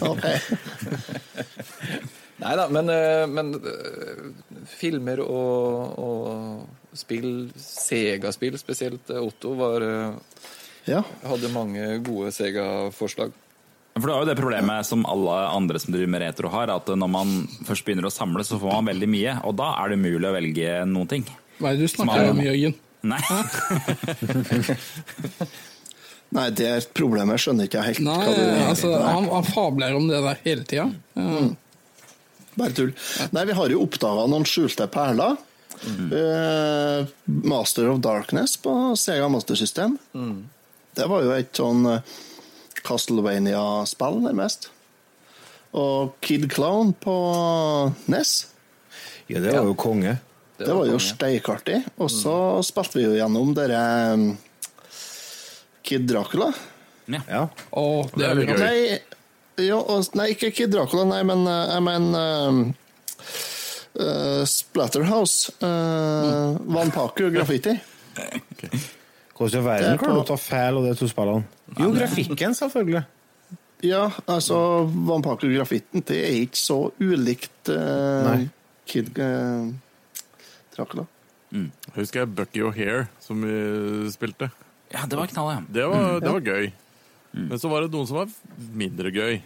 Nei 2.40 2.54
da, 2.56 2.64
men, 2.72 2.88
uh, 2.88 3.26
men 3.30 3.52
uh, 3.60 3.66
filmer 4.70 5.20
og, 5.22 5.98
og 6.00 6.96
spill, 6.96 7.50
Sega-spill 7.60 8.56
spesielt, 8.58 9.10
Otto, 9.20 9.54
var 9.58 9.82
Ja. 10.88 11.02
hadde 11.22 11.48
mange 11.54 11.98
gode 12.02 12.32
Sega-forslag. 12.34 13.32
For 14.00 14.06
det 14.06 14.14
er 14.14 14.18
jo 14.22 14.26
det 14.30 14.38
problemet 14.38 14.86
som 14.88 15.04
alle 15.06 15.34
andre 15.50 15.78
som 15.82 15.92
driver 15.92 16.08
med 16.14 16.22
retro 16.24 16.48
har, 16.52 16.68
at 16.72 16.86
når 16.96 17.08
man 17.10 17.28
først 17.68 17.84
begynner 17.86 18.06
å 18.08 18.10
samle, 18.14 18.44
så 18.46 18.58
får 18.58 18.72
man 18.78 18.86
veldig 18.94 19.08
mye, 19.10 19.32
og 19.46 19.52
da 19.60 19.68
er 19.82 19.86
det 19.90 19.96
umulig 20.00 20.28
å 20.30 20.36
velge 20.38 20.68
noen 20.88 21.08
ting. 21.10 21.24
Hva 21.60 21.66
er 21.70 21.74
det 21.76 21.82
du 21.84 21.88
snakker 21.92 22.30
om, 22.32 22.40
Jørgen? 22.46 22.74
Nei. 23.10 23.20
Nei, 26.36 26.46
det 26.54 26.66
er 26.68 26.78
et 26.78 26.92
problem. 26.94 27.32
Jeg 27.34 27.42
skjønner 27.44 27.66
ikke 27.66 27.82
helt 27.82 28.02
Nei, 28.06 28.18
hva 28.22 28.34
du 28.36 28.64
altså, 28.68 28.92
han, 29.02 29.26
han 29.32 29.46
fabler 29.48 29.96
om 29.98 30.06
det 30.10 30.20
der 30.22 30.42
hele 30.44 30.66
tida. 30.68 30.86
Bare 32.54 32.74
tull. 32.76 32.92
Nei, 33.34 33.46
vi 33.48 33.56
har 33.58 33.72
jo 33.72 33.82
oppdaga 33.82 34.26
noen 34.30 34.46
skjulte 34.46 34.86
perler. 34.92 35.38
Eh, 35.80 37.06
Master 37.24 37.88
of 37.88 38.00
Darkness 38.04 38.56
på 38.60 38.74
Sega 39.00 39.28
Master 39.32 39.58
System. 39.58 39.96
Det 40.94 41.06
var 41.08 41.24
jo 41.24 41.32
et 41.34 41.56
sånn 41.56 41.86
eh, 41.88 42.18
Castlevania-spill, 42.84 44.20
nærmest. 44.26 44.70
Og 45.76 46.16
Kid 46.24 46.48
Clown 46.52 46.92
på 46.98 47.14
NES. 48.10 48.34
Ja, 49.30 49.38
det 49.38 49.54
var 49.54 49.68
jo 49.70 49.76
konge. 49.78 50.18
Det 50.60 50.72
var 50.74 50.88
jo 50.90 50.98
steikartig. 51.00 51.78
Og 52.02 52.10
så 52.12 52.34
spilte 52.66 52.98
vi 52.98 53.06
jo 53.06 53.14
gjennom 53.16 53.54
dere 53.56 53.82
um, 54.12 54.24
Kid 55.90 56.06
Dracula. 56.06 56.52
Ja. 57.10 57.48
Å, 57.74 57.84
det 58.14 58.28
er 58.28 58.38
gøy. 58.44 58.52
Nei, 58.60 59.00
ja, 59.66 59.80
nei, 60.14 60.28
ikke 60.36 60.52
Kid 60.54 60.70
Dracula, 60.70 61.02
nei, 61.10 61.24
men 61.26 61.42
eh, 61.50 61.72
jeg 61.74 61.82
mener 61.82 62.46
um, 62.46 62.60
eh, 63.98 64.42
Splatterhouse. 64.46 65.56
Uh, 65.58 66.54
Vanpaku 66.70 67.26
Graffiti. 67.34 67.74
Hvordan 69.34 69.50
i 69.50 69.56
Det 69.56 69.64
verden 69.66 69.96
er 69.96 70.00
klarer 70.04 70.20
du 70.20 70.22
å 70.22 70.28
ta 70.30 70.38
feil 70.38 70.78
av 70.78 70.86
de 70.86 70.94
to 71.00 71.10
spillene? 71.10 71.42
Jo, 71.74 71.90
grafikken, 71.96 72.54
selvfølgelig. 72.54 73.02
Ja, 73.90 74.06
altså 74.30 74.62
Vanpaku 75.08 75.48
Graffiten, 75.50 76.04
det 76.06 76.22
er 76.22 76.42
ikke 76.44 76.60
så 76.60 76.80
ulikt 77.00 77.74
uh, 77.74 78.44
Kid 78.86 79.10
uh, 79.18 79.70
Dracula. 80.76 81.08
jeg 81.50 81.96
husker 81.96 82.22
jeg 82.22 82.34
Bucky 82.38 82.62
O'Hare 82.62 83.08
som 83.24 83.42
vi 83.42 84.12
spilte. 84.14 84.52
Ja, 84.90 85.06
det 85.06 85.18
var 85.20 85.30
knall, 85.30 85.50
ja. 85.54 85.62
Det 85.70 85.86
var, 85.86 86.20
det 86.22 86.34
var 86.34 86.46
gøy. 86.52 86.70
Men 87.36 87.60
så 87.62 87.70
var 87.70 87.84
det 87.84 87.92
noen 87.94 88.08
som 88.10 88.18
var 88.18 88.30
mindre 88.74 89.12
gøy. 89.14 89.40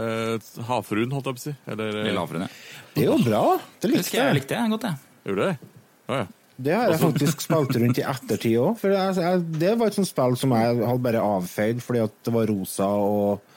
Eh, 0.00 0.50
havfruen, 0.68 1.10
holdt 1.12 1.28
jeg 1.28 1.36
på 1.36 1.42
å 1.42 1.44
si. 1.48 1.54
Eller 1.68 1.96
eh, 2.00 2.06
Lille 2.08 2.22
havfruen, 2.22 2.46
ja. 2.46 2.84
Det 2.94 3.04
er 3.04 3.08
jo 3.10 3.16
bra. 3.26 3.42
Det 3.82 3.90
husker 3.90 3.98
likte 4.00 4.16
jeg 4.16 4.26
jeg. 4.30 4.36
likte 4.38 4.60
det 4.60 4.74
godt, 4.74 4.86
jeg. 4.88 5.24
Gjorde 5.30 5.48
det? 5.50 5.72
Å 6.10 6.20
ja. 6.22 6.28
Det 6.60 6.74
har 6.76 6.90
jeg 6.92 7.00
faktisk 7.00 7.40
spilt 7.40 7.76
rundt 7.80 7.98
i 8.00 8.04
ettertid 8.04 8.56
òg. 8.60 8.74
For 8.80 8.92
jeg, 8.92 9.14
jeg, 9.24 9.44
det 9.62 9.70
var 9.80 9.88
et 9.88 9.96
sånt 9.96 10.10
spill 10.10 10.34
som 10.36 10.52
jeg 10.52 10.80
hadde 10.84 11.04
bare 11.06 11.22
avfeid 11.24 11.80
fordi 11.84 12.02
at 12.04 12.16
det 12.26 12.34
var 12.34 12.50
rosa 12.52 12.88
og, 13.00 13.54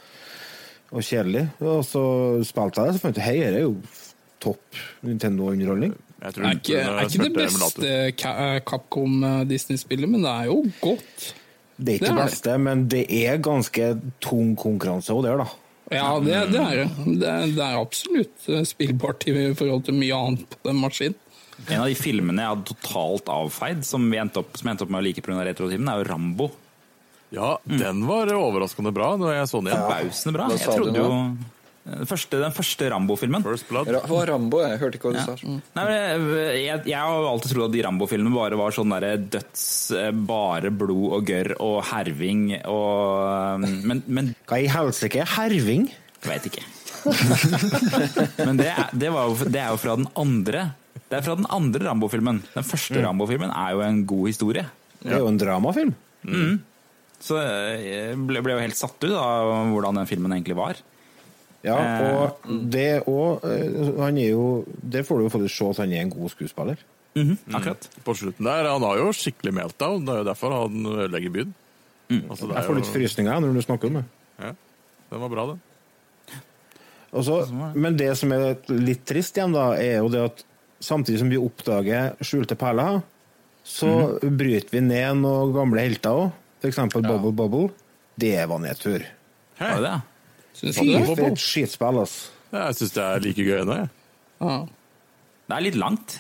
og 0.93 1.03
kjedelig. 1.03 1.43
Og 1.67 1.82
så 1.88 2.03
spilte 2.47 2.80
jeg 2.80 2.93
det, 2.93 2.95
så 2.99 3.03
fant 3.03 3.19
jeg 3.19 3.28
hei, 3.28 3.36
dette 3.43 3.59
er 3.59 3.65
jo 3.65 3.74
topp 4.43 4.80
Nintendo-underholdning. 5.07 5.95
Jeg 6.24 6.36
Det 6.36 6.43
er 6.47 6.59
ikke, 6.59 6.82
er 6.82 7.07
ikke 7.07 7.26
det 7.26 7.34
beste 7.36 7.88
eh, 8.24 8.59
Capcom 8.63 9.24
eh, 9.28 10.05
men 10.07 10.21
det 10.24 10.32
er 10.32 10.45
jo 10.47 10.61
godt. 10.80 11.34
Det 11.76 11.89
er 11.89 11.97
ikke 11.97 12.05
Det 12.05 12.11
er 12.11 12.15
det. 12.15 12.24
beste, 12.24 12.55
men 12.57 12.86
det 12.88 13.03
er 13.09 13.41
ganske 13.43 13.89
tung 14.24 14.53
konkurranse 14.55 15.11
òg 15.11 15.26
der, 15.26 15.43
da. 15.43 15.49
Ja, 15.91 16.07
det, 16.24 16.38
det 16.53 16.61
er 16.61 16.80
det. 16.80 17.19
Det 17.19 17.59
er, 17.59 17.76
absolutt 17.76 18.47
eh, 18.47 18.63
spillbart 18.67 19.28
i 19.28 19.36
forhold 19.57 19.84
til 19.89 19.97
mye 19.99 20.15
annet 20.15 20.55
på 20.55 20.69
den 20.69 20.80
maskinen. 20.80 21.19
En 21.67 21.84
av 21.84 21.89
de 21.91 21.95
filmene 21.95 22.41
jeg 22.41 22.53
hadde 22.53 22.69
totalt 22.71 23.30
avfeid, 23.30 23.84
som, 23.86 24.05
vi 24.09 24.19
endte 24.19 24.41
opp, 24.41 24.55
som 24.57 24.67
jeg 24.67 24.76
endte 24.78 24.88
opp 24.88 24.93
med 24.95 25.03
å 25.03 25.05
like 25.05 25.24
pga. 25.24 25.43
retrotimen, 25.43 25.91
er 25.91 26.01
jo 26.01 26.07
Rambo. 26.07 26.49
Ja, 27.34 27.57
den 27.65 28.05
var 28.07 28.32
overraskende 28.38 28.93
bra 28.93 29.13
når 29.17 29.36
jeg 29.39 29.51
så 29.51 29.59
den 29.59 29.74
igjen. 29.74 29.84
Forbausende 29.84 30.34
bra. 30.38 30.47
Jeg 30.53 30.80
trodde 30.80 31.03
jo 31.03 31.11
den 31.84 32.07
første, 32.07 32.39
den 32.39 32.53
første 32.55 32.88
Rambo-filmen. 32.93 33.43
First 33.43 33.67
Blood. 33.67 33.89
Ra 33.91 33.99
hva 34.07 34.21
Rambo? 34.29 34.61
Jeg 34.63 34.79
hørte 34.79 34.95
ikke 34.99 35.09
hva 35.09 35.13
du 35.13 35.19
Ja. 35.19 35.25
sa. 35.25 35.47
Nei, 35.75 35.84
men 35.84 35.95
jeg, 35.97 36.61
jeg, 36.63 36.84
jeg 36.93 36.99
har 36.99 37.25
alltid 37.27 37.51
trodd 37.51 37.65
at 37.67 37.73
de 37.75 37.81
Rambo-filmene 37.84 38.36
bare 38.38 38.59
var 38.61 38.71
sånn 38.77 38.93
derre 38.95 39.17
døds... 39.19 39.65
eh, 39.99 40.11
Bare 40.15 40.71
blod 40.71 41.17
og 41.19 41.25
gørr 41.27 41.51
og 41.59 41.81
herving 41.89 42.45
og 42.71 43.65
Men, 43.67 44.03
men 44.07 44.31
Hva 44.47 44.61
i 44.63 44.69
helsike 44.71 45.19
er 45.25 45.34
herving? 45.36 45.89
Veit 46.23 46.47
ikke. 46.47 46.63
Men 48.47 48.55
det, 48.61 48.69
er- 48.71 48.93
det, 48.95 49.09
var 49.11 49.34
det 49.43 49.59
er 49.59 49.73
jo 49.73 49.79
fra 49.81 49.97
den 49.99 50.07
andre 50.15 50.61
Det 51.09 51.17
er 51.19 51.25
fra 51.25 51.36
den 51.36 51.49
andre 51.51 51.84
Rambo-filmen. 51.89 52.39
Den 52.53 52.63
første 52.63 53.01
Rambo-filmen 53.03 53.51
er 53.51 53.73
jo 53.75 53.81
en 53.84 53.99
god 54.07 54.29
historie. 54.31 54.63
Det 55.03 55.11
er 55.11 55.19
jo 55.19 55.27
en 55.27 55.41
dramafilm. 55.41 55.91
Så 57.23 57.38
jeg 57.43 58.15
ble, 58.27 58.41
ble 58.43 58.55
jo 58.55 58.64
helt 58.64 58.80
satt 58.80 59.03
ut 59.03 59.14
av 59.19 59.51
hvordan 59.73 59.99
den 59.99 60.07
filmen 60.10 60.31
egentlig 60.35 60.55
var. 60.57 60.80
Ja, 61.64 61.77
og 62.19 62.48
det 62.73 63.06
òg 63.07 63.44
Han 63.95 64.18
er 64.19 64.34
jo 64.34 64.65
Det 64.84 65.06
får 65.07 65.22
du 65.22 65.23
jo 65.23 65.30
faktisk 65.31 65.56
se 65.56 65.68
at 65.72 65.77
han 65.85 65.94
er 65.95 66.02
en 66.03 66.10
god 66.11 66.34
skuespiller. 66.34 66.81
Akkurat. 67.15 67.85
På 68.03 68.15
slutten 68.18 68.44
der, 68.49 68.68
Han 68.68 68.84
har 68.84 68.98
jo 68.99 69.11
skikkelig 69.15 69.53
meltdown. 69.56 70.03
Det 70.06 70.11
er 70.14 70.23
jo 70.23 70.27
derfor 70.27 70.56
han 70.57 70.85
ødelegger 70.85 71.31
byen. 71.31 71.53
Altså, 72.30 72.48
det 72.49 72.56
Jeg 72.56 72.64
er 72.64 72.68
får 72.68 72.76
litt 72.81 72.90
jo, 72.90 72.94
frysninger 72.98 73.40
når 73.45 73.53
du 73.56 73.61
snakker 73.64 73.88
om 73.88 73.94
det. 74.02 74.03
ja, 74.44 74.52
den 75.14 75.22
var 75.23 75.30
bra, 75.30 75.45
den. 75.53 75.61
Også, 77.14 77.38
men 77.77 77.95
det 77.98 78.10
som 78.18 78.31
er 78.34 78.56
litt 78.73 79.03
trist 79.06 79.38
igjen, 79.38 79.53
da, 79.53 79.72
er 79.77 79.99
jo 80.02 80.10
det 80.10 80.22
at 80.26 80.44
samtidig 80.84 81.19
som 81.22 81.30
vi 81.30 81.38
oppdager 81.38 82.15
skjulte 82.26 82.57
perler, 82.57 83.03
så 83.64 84.18
bryter 84.19 84.73
vi 84.73 84.81
ned 84.81 85.22
noen 85.22 85.53
gamle 85.56 85.84
helter 85.85 86.18
òg. 86.26 86.31
F.eks. 86.64 86.80
Bubble 86.95 87.31
Bubble. 87.31 87.69
Det 88.19 88.34
var 88.49 88.60
nedtur. 88.64 89.06
Ja, 89.60 89.76
det 89.77 89.84
det? 89.85 89.94
Syns 90.53 90.77
du 90.77 90.85
det? 90.85 91.27
et 91.31 91.41
skitspill, 91.41 91.99
ass. 92.03 92.15
Jeg 92.53 92.77
syns 92.77 92.93
det 92.95 93.03
er 93.07 93.23
like 93.25 93.45
gøy 93.47 93.57
ennå, 93.63 93.80
jeg. 93.81 93.89
Ja. 94.43 94.57
Det 95.49 95.57
er 95.57 95.65
litt 95.65 95.80
langt. 95.80 96.19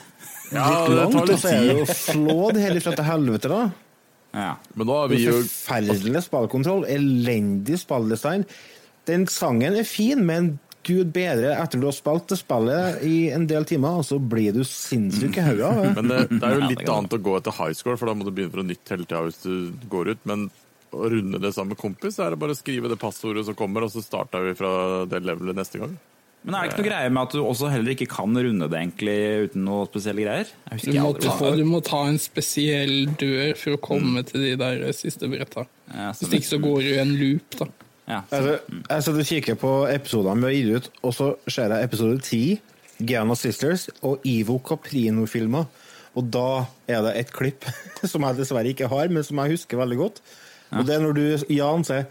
Ja, 0.53 0.65
Litt 0.69 0.89
det 0.89 0.97
langt, 0.99 1.13
tar 1.15 1.21
og 1.23 1.29
litt 1.31 1.41
så 1.43 1.51
er 1.53 1.63
det 1.69 1.85
tid. 1.87 1.95
slå 1.97 2.51
det 2.53 2.61
hele 2.65 2.81
fra 2.83 2.93
til 2.97 3.07
helvete, 3.07 3.49
da. 3.53 3.61
Ja. 4.33 4.51
Men 4.73 4.89
nå 4.89 4.97
har 4.97 5.09
vi 5.11 5.19
jo 5.23 5.35
Forferdelig 5.43 6.23
spillkontroll, 6.25 6.85
elendig 6.89 7.77
spilldesign. 7.81 8.45
Den 9.09 9.25
sangen 9.29 9.77
er 9.77 9.85
fin, 9.87 10.23
men 10.25 10.55
gud 10.83 11.13
bedre, 11.15 11.53
etter 11.61 11.79
du 11.79 11.85
har 11.87 11.95
spilt 11.95 12.25
det 12.33 12.37
spillet 12.41 13.03
i 13.07 13.29
en 13.31 13.45
del 13.47 13.63
timer, 13.69 14.01
og 14.01 14.07
så 14.07 14.17
blir 14.19 14.51
du 14.57 14.63
sinnssyk 14.67 15.37
i 15.39 15.45
hodet. 15.45 15.69
Men 15.95 16.09
det, 16.11 16.17
det 16.33 16.43
er 16.49 16.57
jo 16.57 16.67
litt 16.73 16.89
annet 16.91 17.15
å 17.15 17.21
gå 17.23 17.37
etter 17.39 17.55
high 17.55 17.77
score, 17.77 17.95
for 17.99 18.09
da 18.11 18.17
må 18.19 18.25
du 18.27 18.33
begynne 18.35 18.51
fra 18.57 18.65
nytt 18.67 18.91
hele 18.91 19.05
tida 19.07 19.21
hvis 19.29 19.39
du 19.45 19.87
går 19.93 20.11
ut. 20.15 20.25
Men 20.29 20.49
å 20.93 21.09
runde 21.11 21.41
det 21.41 21.53
sammen 21.55 21.73
med 21.73 21.81
kompis, 21.81 22.17
så 22.17 22.27
er 22.27 22.33
det 22.33 22.41
bare 22.41 22.55
å 22.55 22.59
skrive 22.59 22.91
det 22.91 22.99
passordet 23.01 23.45
som 23.47 23.57
kommer, 23.57 23.85
og 23.85 23.93
så 23.93 24.03
starter 24.05 24.45
vi 24.47 24.55
fra 24.57 24.73
det 25.09 25.23
levelet 25.25 25.57
neste 25.57 25.81
gang. 25.81 25.95
Men 26.43 26.57
er 26.57 26.65
det 26.65 26.73
ikke 26.73 26.81
noe 26.81 26.89
greie 26.89 27.11
med 27.13 27.21
at 27.21 27.35
du 27.37 27.39
også 27.39 27.69
heller 27.71 27.93
ikke 27.93 28.09
kan 28.11 28.35
runde 28.35 28.67
det 28.67 28.79
egentlig 28.81 29.15
uten 29.45 29.63
noe 29.63 29.85
spesielle 29.87 30.25
greier? 30.25 30.49
Jeg 30.73 30.91
Du 30.91 30.99
må, 30.99 31.13
ta, 31.15 31.51
du 31.55 31.63
må 31.67 31.79
ta 31.87 32.01
en 32.09 32.19
spesiell 32.19 33.05
dør 33.19 33.53
for 33.59 33.77
å 33.77 33.79
komme 33.85 34.25
til 34.27 34.43
de 34.43 34.51
der 34.59 34.83
siste 34.97 35.29
bretta. 35.31 35.63
Ja, 35.87 36.09
Hvis 36.11 36.35
ikke 36.35 36.49
så 36.49 36.59
går 36.65 36.81
du 36.83 36.89
i 36.89 36.99
en 36.99 37.15
loop, 37.21 37.57
da. 37.61 37.69
Ja, 38.03 38.19
Altså, 38.27 38.57
jeg 38.67 39.05
sitter 39.05 39.23
og 39.23 39.29
kikker 39.29 39.59
på 39.61 39.71
episodene 39.93 40.43
vi 40.43 40.49
har 40.49 40.57
gitt 40.57 40.75
ut, 40.75 41.01
og 41.07 41.15
så 41.15 41.29
ser 41.47 41.71
jeg 41.71 41.87
episode 41.87 42.19
10, 42.19 42.43
Giana 43.07 43.39
Sisters, 43.39 43.87
og 44.03 44.27
Ivo 44.27 44.59
Caprino-filmer. 44.59 45.71
Og 46.19 46.27
da 46.29 46.65
er 46.91 47.05
det 47.07 47.13
et 47.23 47.31
klipp 47.33 47.63
som 48.11 48.27
jeg 48.27 48.41
dessverre 48.41 48.75
ikke 48.75 48.91
har, 48.91 49.07
men 49.07 49.23
som 49.23 49.39
jeg 49.39 49.55
husker 49.55 49.79
veldig 49.79 50.01
godt. 50.03 50.19
Og 50.73 50.85
det 50.87 50.95
er 50.95 51.03
når 51.03 51.17
du, 51.17 51.25
Jan, 51.53 51.87
sier 51.87 52.05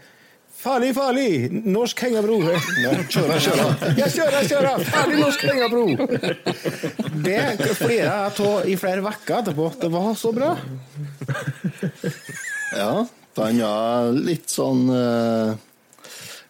Farlig, 0.63 0.93
farlig! 0.95 1.49
Norsk 1.67 1.99
hengebro! 2.05 2.37
Kjøra, 3.11 3.35
kjøra! 3.41 3.65
Ja, 3.97 4.05
kjøra, 4.07 4.43
kjører! 4.47 4.83
Farlig 4.87 5.17
norsk 5.19 5.41
hengebro! 5.49 5.81
Det 7.25 7.41
flirer 7.75 8.05
jeg 8.05 8.13
av 8.13 8.69
i 8.71 8.77
flere 8.79 9.03
uker 9.03 9.41
etterpå. 9.41 9.67
Det 9.81 9.89
var 9.91 10.13
så 10.19 10.31
bra. 10.35 10.53
Ja, 12.73 13.03
den 13.37 13.59
er 13.61 14.07
litt 14.17 14.49
sånn 14.49 14.87
uh, 14.89 15.51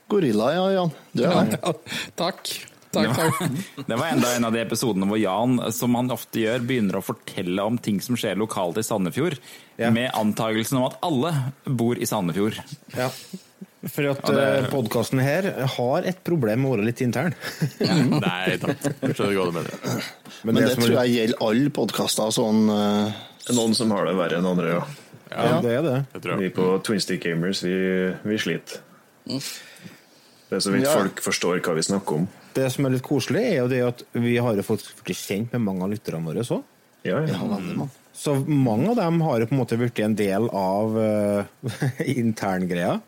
gorilla, 0.08 0.54
ja, 0.56 0.68
Jan. 0.78 0.94
Du 1.12 1.26
er 1.28 1.50
det. 1.50 1.58
Ja, 1.60 1.74
takk. 2.22 2.54
Takk, 2.94 3.16
takk. 3.18 3.40
Det 3.90 3.98
var 4.00 4.12
enda 4.14 4.32
en 4.38 4.46
av 4.48 4.54
de 4.56 4.62
episodene 4.62 5.08
hvor 5.10 5.20
Jan, 5.20 5.58
som 5.74 5.96
han 5.98 6.12
ofte 6.14 6.44
gjør, 6.44 6.64
begynner 6.70 7.00
å 7.00 7.04
fortelle 7.06 7.66
om 7.66 7.80
ting 7.82 7.98
som 8.06 8.18
skjer 8.20 8.38
lokalt 8.40 8.78
i 8.82 8.86
Sandefjord, 8.86 9.40
Ja. 9.82 9.90
med 9.90 10.12
antagelsen 10.14 10.78
om 10.78 10.86
at 10.92 11.00
alle 11.06 11.32
bor 11.66 11.98
i 11.98 12.06
Sandefjord. 12.10 12.60
Ja. 12.96 13.10
For 13.84 14.06
at 14.14 14.22
ja, 14.32 14.44
podkasten 14.72 15.20
her 15.20 15.48
har 15.74 16.06
et 16.08 16.22
problem 16.24 16.62
med 16.64 16.70
å 16.70 16.76
være 16.78 16.86
litt 16.88 17.02
intern. 17.04 17.34
Nei 17.82 18.56
da, 18.62 18.76
jeg 18.78 19.18
skjønner 19.18 19.36
hva 19.42 19.48
du 19.50 19.58
mener. 19.58 20.06
Men 20.48 20.60
det, 20.62 20.70
tror 20.78 20.94
jeg 21.02 21.16
gjelder 21.18 21.42
alle 21.50 21.74
podkaster 21.76 22.32
sånn 22.32 22.62
uh... 22.72 23.12
Noen 23.52 23.76
som 23.76 23.92
har 23.92 24.08
det 24.08 24.14
verre 24.16 24.38
enn 24.40 24.48
andre, 24.48 24.78
ja. 24.78 24.84
Ja, 25.34 25.58
det 25.66 25.74
er 25.82 25.84
det. 25.84 25.98
Det 26.24 26.38
Vi 26.40 26.50
på 26.56 26.70
Twinstick 26.86 27.26
Gamers, 27.26 27.64
vi, 27.66 27.74
vi 28.24 28.38
sliter. 28.40 28.80
Det 29.28 30.56
er 30.60 30.64
så 30.64 30.72
vidt 30.72 30.86
Ja. 30.86 30.94
folk 30.94 31.20
forstår 31.26 31.60
hva 31.66 31.76
vi 31.76 31.84
snakker 31.90 32.22
om. 32.22 32.28
Det 32.54 32.70
som 32.74 32.86
er 32.86 32.96
litt 32.96 33.06
koselig, 33.06 33.44
er 33.50 33.60
jo 33.64 33.70
det 33.72 33.82
at 33.86 34.04
vi 34.16 34.38
har 34.38 34.58
jo 34.58 34.66
fått 34.66 34.92
kjent 35.10 35.54
med 35.56 35.66
mange 35.66 35.86
av 35.86 35.94
lytterne 35.94 36.26
våre 36.26 36.46
òg. 36.46 36.64
Ja, 37.04 37.20
ja. 37.28 37.40
Ja. 37.40 37.88
Så 38.16 38.36
mange 38.46 38.92
av 38.94 39.00
dem 39.00 39.20
har 39.26 39.42
jo 39.42 39.50
på 39.50 39.56
en 39.56 39.62
måte 39.64 39.78
blitt 39.80 40.00
en 40.00 40.16
del 40.16 40.46
av 40.56 40.96
uh, 40.96 41.72
interngreia. 42.22 43.00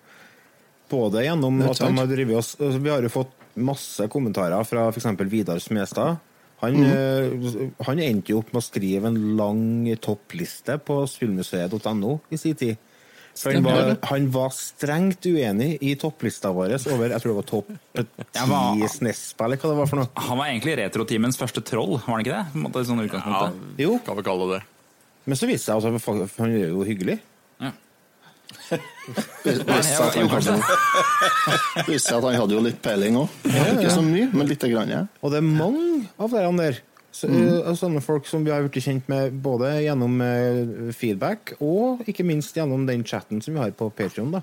Både 0.90 1.24
gjennom 1.26 1.62
at 1.66 1.80
de 1.82 1.92
har 1.98 2.10
drevet 2.10 2.38
oss 2.38 2.52
altså, 2.60 2.80
Vi 2.84 2.92
har 2.94 3.06
jo 3.06 3.10
fått 3.10 3.32
masse 3.56 4.06
kommentarer 4.12 4.66
fra 4.68 4.90
f.eks. 4.92 5.08
Vidar 5.32 5.62
Smestad. 5.64 6.20
Han, 6.62 6.84
eh, 6.88 7.70
han 7.88 8.00
endte 8.00 8.32
jo 8.32 8.40
opp 8.42 8.52
med 8.54 8.62
å 8.62 8.66
skrive 8.66 9.10
en 9.12 9.18
lang 9.40 9.64
toppliste 10.02 10.78
på 10.84 11.02
spillmuseet.no 11.10 12.14
i 12.32 12.40
sin 12.40 12.58
tid. 12.60 12.80
For 13.36 13.52
han 13.52 13.66
var, 13.66 13.90
han 14.08 14.28
var 14.32 14.54
strengt 14.56 15.26
uenig 15.28 15.74
i 15.84 15.96
topplista 16.00 16.54
vår 16.56 16.78
over 16.94 17.10
jeg 17.12 17.20
tror 17.22 17.34
det 17.34 17.40
var 17.42 17.48
topp 17.50 17.74
Ja, 18.36 18.46
ti 18.46 18.88
SNES-spill, 18.88 19.46
eller 19.50 19.60
hva 19.60 19.72
det 19.74 19.80
var 19.82 19.90
for 19.92 20.00
noe. 20.00 20.10
Han 20.30 20.40
var 20.40 20.48
egentlig 20.54 20.78
retroteamens 20.80 21.36
første 21.42 21.64
troll, 21.68 21.98
var 21.98 22.16
han 22.16 22.24
ikke 22.24 22.36
det? 22.38 22.46
På 22.54 22.58
en 22.62 22.66
måte, 22.70 22.86
sånn 22.88 23.04
Ja. 23.12 23.44
Jo, 23.84 23.98
kan 24.08 24.16
vi 24.22 24.26
kalle 24.30 24.48
det 24.56 24.64
men 25.26 25.34
så 25.40 25.48
viste 25.50 25.74
det 25.74 25.82
seg 25.82 25.96
at 25.98 26.04
han- 26.06 26.30
han 26.38 26.52
er 26.54 26.68
jo 26.70 26.84
hyggelig. 26.86 27.16
Hadde 28.70 28.82
Viste 31.88 32.10
seg 32.10 32.18
at 32.20 32.28
han 32.28 32.36
hadde 32.40 32.54
jo 32.56 32.62
litt 32.66 32.78
peiling 32.86 33.18
òg. 33.20 33.30
Ikke 33.50 33.92
så 33.94 34.04
mye, 34.06 34.28
men 34.34 34.48
lite 34.50 34.70
grann. 34.72 34.92
Ja. 34.92 35.02
Og 35.22 35.34
det 35.34 35.40
er 35.42 35.48
mange 35.48 36.06
av 36.22 36.30
de 36.34 36.44
der. 36.62 36.80
Så, 37.16 37.30
mm. 37.32 37.76
sånne 37.80 38.02
folk 38.04 38.26
som 38.28 38.44
vi 38.44 38.52
har 38.52 38.66
blitt 38.66 38.84
kjent 38.84 39.06
med 39.08 39.38
både 39.44 39.70
gjennom 39.86 40.18
eh, 40.26 40.90
feedback 40.96 41.54
og 41.64 42.04
ikke 42.10 42.26
minst 42.28 42.58
gjennom 42.58 42.84
den 42.90 43.06
chatten 43.08 43.40
som 43.44 43.56
vi 43.56 43.62
har 43.64 43.72
på 43.78 43.88
Patreon 43.96 44.34
da. 44.36 44.42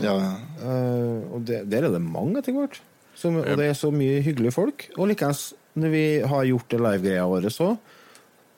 Ja, 0.00 0.14
ja. 0.16 0.30
Eh, 0.62 1.26
og 1.34 1.44
det, 1.48 1.66
der 1.68 1.88
er 1.88 1.92
det 1.92 2.00
mange 2.04 2.40
etter 2.40 2.56
hvert. 2.56 2.80
Som, 3.18 3.40
og 3.42 3.58
det 3.58 3.66
er 3.66 3.76
så 3.76 3.90
mye 3.92 4.22
hyggelige 4.24 4.54
folk. 4.54 4.86
Og 4.96 5.10
likeens, 5.10 5.50
når 5.76 5.92
vi 5.92 6.04
har 6.32 6.48
gjort 6.48 6.72
det 6.72 6.80
live-greia 6.86 7.28
vår 7.28 7.48
så, 7.52 7.72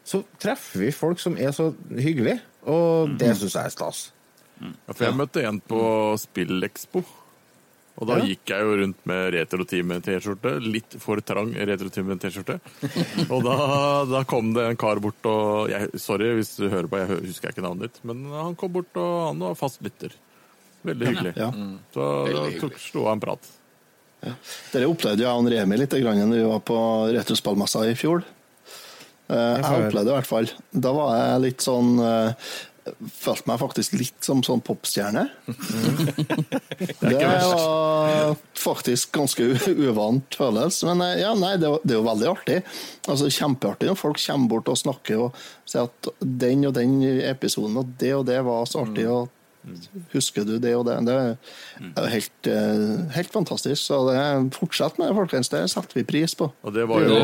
så 0.06 0.22
treffer 0.42 0.84
vi 0.84 0.94
folk 0.94 1.22
som 1.22 1.38
er 1.40 1.54
så 1.56 1.70
hyggelige, 1.90 2.40
og 2.68 3.16
det 3.20 3.32
syns 3.38 3.56
jeg 3.56 3.70
er 3.70 3.74
stas. 3.74 4.02
Ja, 4.60 4.92
for 4.92 5.06
jeg 5.06 5.16
møtte 5.16 5.44
en 5.48 5.58
på 5.64 5.82
Spillekspo. 6.20 7.02
Og 8.00 8.08
da 8.08 8.16
Ja. 8.16 8.24
gikk 8.30 8.48
jeg 8.48 8.64
jo 8.64 8.76
rundt 8.80 9.00
med 9.04 9.34
Retroteam-T-skjorte. 9.34 10.54
Litt 10.64 10.94
for 11.02 11.20
trang 11.20 11.50
Retroteam-T-skjorte. 11.52 12.56
Og 13.34 13.44
da, 13.44 13.56
da 14.08 14.22
kom 14.24 14.54
det 14.56 14.64
en 14.70 14.78
kar 14.80 14.96
bort 15.04 15.28
og 15.28 15.68
jeg, 15.68 15.90
Sorry 16.00 16.30
hvis 16.38 16.54
du 16.56 16.68
hører 16.72 16.88
på, 16.88 16.96
jeg 17.02 17.20
husker 17.28 17.52
ikke 17.52 17.64
navnet 17.66 17.90
ditt. 17.90 18.00
Men 18.08 18.24
han 18.32 18.56
kom 18.56 18.72
bort, 18.72 18.88
og 18.96 19.12
han 19.28 19.44
var 19.44 19.54
fast 19.60 19.82
lytter. 19.84 20.16
Veldig 20.88 21.10
hyggelig. 21.12 21.34
Ja. 21.36 21.50
Så 21.92 22.08
da 22.32 22.46
tok, 22.62 22.78
slo 22.80 23.04
jeg 23.04 23.18
en 23.18 23.24
prat. 23.28 23.50
Dere 24.72 24.88
opplevde 24.88 25.22
jo 25.22 25.28
jeg 25.28 25.44
og 25.44 25.48
Remi 25.52 25.76
litt 25.80 25.92
da 25.92 26.00
vi 26.16 26.42
var 26.44 26.60
på 26.64 26.76
retrospillmessa 27.16 27.84
i 27.88 27.94
fjor. 27.96 28.24
Eh, 29.30 29.36
Jeg 29.60 29.62
opplevde 29.86 30.08
det 30.08 30.12
i 30.12 30.16
hvert 30.16 30.28
fall. 30.28 30.48
Da 30.74 30.90
var 30.96 31.12
jeg 31.20 31.42
litt 31.44 31.62
sånn 31.64 31.92
eh, 32.02 32.48
Følte 33.20 33.46
meg 33.50 33.58
faktisk 33.62 33.94
litt 33.98 34.24
som 34.26 34.42
sånn 34.46 34.60
popstjerne. 34.66 35.26
Det 37.00 37.16
var 37.20 38.36
faktisk 38.60 39.12
ganske 39.16 39.46
uvant 39.74 40.36
følelse. 40.38 40.86
Men 40.90 41.02
eh, 41.06 41.20
ja, 41.22 41.32
nei, 41.38 41.54
det, 41.60 41.68
var- 41.72 41.82
det 41.84 41.94
er 41.96 42.00
jo 42.00 42.06
veldig 42.06 42.30
artig. 42.30 42.58
Altså 43.10 43.30
Kjempeartig 43.32 43.90
når 43.90 43.98
folk 44.00 44.20
kommer 44.22 44.52
bort 44.54 44.70
og 44.72 44.78
snakker 44.80 45.26
og 45.26 45.42
sier 45.68 45.88
at 45.88 46.10
den 46.20 46.64
og 46.68 46.74
den 46.76 46.98
episoden 47.30 47.78
og 47.80 47.92
det 48.00 48.14
og 48.16 48.26
det 48.30 48.40
var 48.46 48.66
så 48.70 48.84
artig. 48.86 49.06
og 49.10 49.28
Husker 50.14 50.46
du 50.48 50.54
det 50.62 50.72
og 50.78 50.86
det? 50.88 50.94
Det 51.04 51.16
er 51.18 51.34
jo 52.00 52.12
helt, 52.14 52.48
eh, 52.48 52.94
helt 53.16 53.34
fantastisk. 53.34 53.82
Så 53.90 53.98
det, 54.08 54.22
fortsett 54.56 54.96
med 55.00 55.10
det, 55.10 55.18
folkens. 55.18 55.50
Det 55.52 55.66
setter 55.72 56.00
vi 56.00 56.06
pris 56.08 56.32
på. 56.38 56.48
Og 56.64 56.72
det 56.76 56.86
var 56.88 57.04
jo 57.04 57.18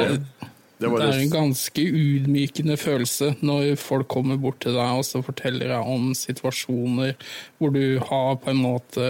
det 0.78 0.90
Det 0.92 1.04
er 1.06 1.22
en 1.22 1.32
ganske 1.32 1.82
ydmykende 1.82 2.76
følelse 2.76 3.30
når 3.40 3.78
folk 3.80 4.10
kommer 4.12 4.36
bort 4.40 4.60
til 4.64 4.76
deg 4.76 4.98
og 5.00 5.06
så 5.08 5.22
forteller 5.24 5.72
deg 5.72 5.92
om 5.94 6.10
situasjoner 6.16 7.14
hvor 7.56 7.72
du 7.72 7.96
har 8.10 8.36
på 8.42 8.52
en 8.52 8.60
måte 8.60 9.08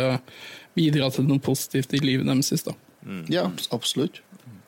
bidratt 0.76 1.18
til 1.18 1.26
noe 1.26 1.42
positivt 1.42 1.96
i 1.96 2.02
livet 2.04 2.28
deres. 2.28 2.62
Da. 2.62 2.76
Ja, 3.32 3.48
absolutt. 3.74 4.20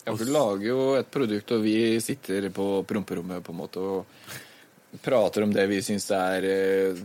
Ja, 0.08 0.14
for 0.16 0.24
du 0.24 0.32
lager 0.32 0.64
jo 0.64 0.82
et 0.96 1.10
produkt, 1.12 1.52
og 1.52 1.62
vi 1.66 2.00
sitter 2.00 2.48
på 2.54 2.80
promperommet 2.88 3.44
på 3.44 3.52
en 3.52 3.60
måte 3.60 3.82
og 3.84 5.00
prater 5.04 5.44
om 5.44 5.52
det 5.52 5.66
vi 5.68 5.82
syns 5.84 6.08
er 6.16 6.46
eh, 6.48 7.02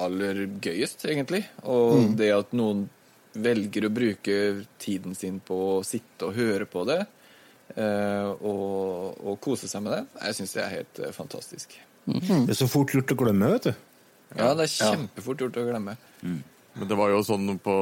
aller 0.00 0.46
gøyest, 0.62 1.04
egentlig. 1.04 1.42
Og 1.68 2.14
det 2.16 2.30
at 2.32 2.56
noen 2.56 2.86
velger 3.36 3.86
å 3.86 3.92
bruke 3.92 4.38
tiden 4.80 5.14
sin 5.14 5.36
på 5.44 5.58
å 5.76 5.82
sitte 5.86 6.30
og 6.30 6.38
høre 6.38 6.66
på 6.66 6.86
det, 6.88 7.02
og, 7.76 9.20
og 9.26 9.40
kose 9.40 9.68
seg 9.70 9.82
med 9.84 9.92
det, 9.92 10.02
jeg 10.26 10.34
syns 10.40 10.52
det 10.56 10.62
er 10.64 10.72
helt 10.78 11.00
fantastisk. 11.16 11.76
fantastisk. 12.06 12.46
Det 12.46 12.54
er 12.54 12.58
så 12.58 12.68
fort 12.70 12.90
gjort 12.94 13.12
å 13.14 13.18
glemme, 13.24 13.50
vet 13.54 13.68
du. 13.70 13.74
Ja, 14.38 14.52
det 14.54 14.66
er 14.68 14.72
kjempefort 14.74 15.38
gjort 15.44 15.56
å 15.60 15.66
glemme. 15.68 15.96
men 16.22 16.88
det 16.88 16.96
var 16.98 17.10
jo 17.10 17.20
sånn 17.26 17.58
på 17.62 17.74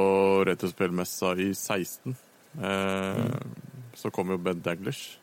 retrospillmessa 0.49 1.33
i 1.39 1.51
16. 1.53 2.15
Eh, 2.61 3.25
Så 3.99 4.11
kom 4.13 4.29
jo 4.31 4.37
Ben 4.37 4.61
Daglish. 4.61 5.17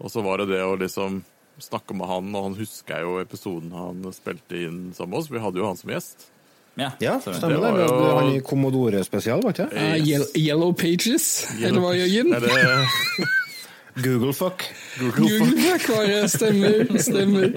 Og 0.00 0.10
så 0.10 0.22
var 0.24 0.38
det 0.42 0.48
det 0.56 0.62
å 0.64 0.76
liksom 0.80 1.22
snakke 1.62 1.94
med 1.94 2.08
han, 2.08 2.34
og 2.34 2.42
han 2.48 2.54
husker 2.58 3.00
jo 3.04 3.18
episoden 3.22 3.70
han 3.76 4.02
spilte 4.12 4.56
inn 4.56 4.92
sammen 4.96 5.10
med 5.14 5.18
oss. 5.20 5.28
Vi 5.30 5.38
hadde 5.38 5.60
jo 5.60 5.66
han 5.68 5.76
som 5.76 5.90
gjest. 5.92 6.28
Ja, 6.80 6.88
Ja, 7.04 7.18
stemmer 7.20 7.50
det. 7.52 7.58
var 7.60 7.76
det. 7.76 7.86
jo- 7.86 8.16
Han 8.18 8.32
i 8.32 8.40
Commodore 8.40 9.04
spesial, 9.04 9.42
var 9.42 9.52
ikke 9.52 9.68
det? 9.70 9.76
Eh, 9.78 9.96
Yellow, 10.08 10.26
Yellow 10.34 10.72
Pages, 10.72 11.46
eller 11.60 11.80
hva, 11.80 11.92
Jørgen? 11.94 12.32
Google 14.00 14.32
fuck. 14.32 14.62
Google 14.98 15.52
fuck 15.60 15.88
var 15.92 16.06
det, 16.08 16.20
stemmer. 16.32 16.86
stemmer. 17.02 17.48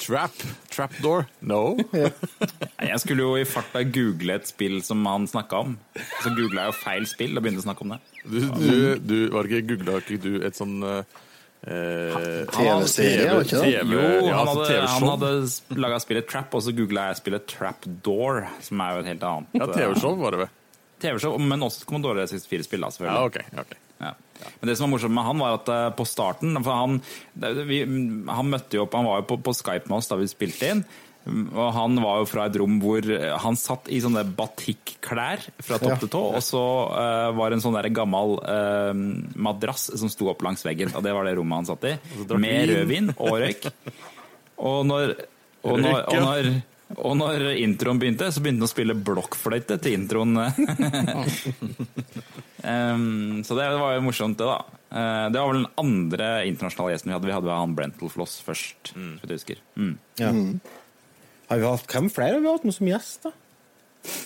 Trap? 0.00 0.32
Trapdoor? 0.74 1.26
No? 1.40 1.76
Jeg 1.92 2.98
skulle 3.02 3.22
jo 3.26 3.34
i 3.38 3.44
farta 3.48 3.82
google 3.86 4.34
et 4.40 4.48
spill 4.50 4.80
som 4.84 5.04
han 5.08 5.28
snakka 5.30 5.60
om. 5.66 5.76
Så 6.24 6.32
googla 6.34 6.64
jeg 6.66 6.72
jo 6.72 6.78
feil 6.80 7.06
spill 7.08 7.36
og 7.38 7.44
begynte 7.44 7.62
å 7.62 7.66
snakke 7.68 7.84
om 7.86 7.94
det. 7.94 8.00
Du, 8.24 8.40
du, 8.56 8.74
du 9.04 9.16
var 9.36 9.48
ikke 9.48 9.62
googla 9.74 10.00
ikke 10.02 10.18
du 10.24 10.32
et 10.48 10.56
sånn 10.58 10.80
eh, 10.88 11.04
TV-serie, 12.52 13.28
var 13.30 13.46
ikke 13.46 13.60
det? 13.62 13.70
TV, 13.70 13.94
Jo, 13.94 14.02
han 14.32 14.40
altså 14.42 14.66
hadde, 14.66 14.82
han 14.96 15.08
hadde 15.14 15.80
laga 15.84 16.00
spillet 16.02 16.28
Trap, 16.32 16.56
og 16.58 16.64
så 16.66 16.74
googla 16.76 17.06
jeg 17.12 17.20
spillet 17.22 17.46
Trapdoor, 17.54 18.44
som 18.66 18.82
er 18.84 18.96
jo 18.98 19.04
et 19.04 19.10
helt 19.14 19.26
annet 19.30 19.56
Ja, 19.60 19.70
TV-show 19.72 20.18
var 20.20 20.36
det 20.36 20.42
vel. 20.44 20.52
TV-show, 21.04 21.38
Men 21.40 21.64
også 21.68 21.84
Commodore 21.88 22.26
64-spill, 22.30 22.84
da, 22.84 22.90
Ja, 22.90 22.96
selvfølgelig. 22.98 23.24
ok. 23.30 23.64
ok. 23.64 23.74
Ja. 23.78 23.80
Men 24.60 24.68
det 24.68 24.76
som 24.76 24.88
var 24.88 24.96
morsomt 24.96 25.14
med 25.16 25.26
han, 25.28 25.40
var 25.42 25.56
at 25.60 25.70
eh, 25.72 25.88
på 25.96 26.04
starten 26.08 26.58
For 26.64 26.74
han, 26.74 27.00
vi, 27.68 27.80
han 28.28 28.50
møtte 28.50 28.76
jo 28.78 28.84
opp 28.84 28.96
Han 28.98 29.06
var 29.08 29.22
jo 29.22 29.28
på, 29.30 29.38
på 29.46 29.54
Skype 29.56 29.88
med 29.88 29.98
oss 30.00 30.10
da 30.10 30.18
vi 30.20 30.28
spilte 30.30 30.70
inn. 30.74 30.84
Og 31.24 31.68
han 31.72 31.96
var 32.04 32.18
jo 32.20 32.26
fra 32.28 32.44
et 32.50 32.56
rom 32.60 32.74
hvor 32.82 33.06
han 33.40 33.56
satt 33.56 33.86
i 33.88 34.00
sånne 34.04 34.26
batikklær 34.36 35.40
fra 35.56 35.78
topp 35.80 35.94
Ja. 35.94 36.00
til 36.02 36.10
tå, 36.12 36.20
og 36.36 36.42
så 36.44 36.60
uh, 36.92 37.30
var 37.32 37.48
det 37.48 37.56
en 37.56 37.64
sånn 37.64 37.78
der 37.78 37.88
gammel 37.96 38.36
uh, 38.44 38.92
madrass 39.46 39.86
som 39.96 40.10
sto 40.12 40.28
opp 40.34 40.44
langs 40.44 40.66
veggen, 40.66 40.92
og 40.92 41.00
det 41.06 41.14
var 41.16 41.24
det 41.24 41.32
rommet 41.38 41.62
han 41.62 41.70
satt 41.70 41.86
i. 41.88 41.94
Med 42.28 42.36
vin. 42.36 42.74
rødvin 42.74 43.10
og 43.16 43.38
røyk. 43.40 43.70
Og 44.68 44.84
når, 44.84 45.14
og 45.64 45.80
når, 45.80 45.96
og 46.12 46.20
når, 46.26 46.50
og 46.96 47.16
når 47.18 47.50
introen 47.58 48.00
begynte, 48.00 48.30
så 48.32 48.42
begynte 48.42 48.64
han 48.64 48.68
å 48.68 48.72
spille 48.72 48.96
blokkfløyte 49.06 49.78
til 49.82 49.96
introen. 49.98 50.36
um, 52.62 53.42
så 53.46 53.58
det 53.58 53.68
var 53.80 53.96
jo 53.96 54.06
morsomt, 54.06 54.38
det, 54.40 54.48
da. 54.48 54.80
Eh, 54.94 55.26
det 55.34 55.40
var 55.40 55.50
vel 55.50 55.62
den 55.62 55.72
andre 55.80 56.28
internasjonale 56.50 56.94
gjesten 56.94 57.10
vi 57.10 57.16
hadde. 57.16 57.30
Vi 57.30 57.36
hadde 57.36 57.60
han 57.60 57.76
Brental 57.78 58.12
Floss 58.12 58.36
først, 58.46 58.94
mm. 58.94 59.14
hvis 59.20 59.30
jeg 59.30 59.40
husker. 59.40 59.62
Mm. 59.74 59.94
Ja. 60.20 60.34
Har 61.50 61.60
vi 61.60 61.70
hatt, 61.72 61.88
hvem 61.90 62.10
flere 62.12 62.38
har 62.38 62.44
vi 62.44 62.52
hatt 62.52 62.68
med 62.68 62.76
som 62.76 62.90
gjest, 62.92 63.26
da? 63.26 63.34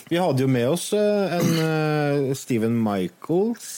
Vi 0.09 0.19
hadde 0.19 0.43
jo 0.43 0.49
med 0.51 0.67
oss 0.67 0.89
eh, 0.93 1.37
en 1.37 1.51
uh, 1.63 2.33
Steven 2.35 2.75
Michaels 2.83 3.69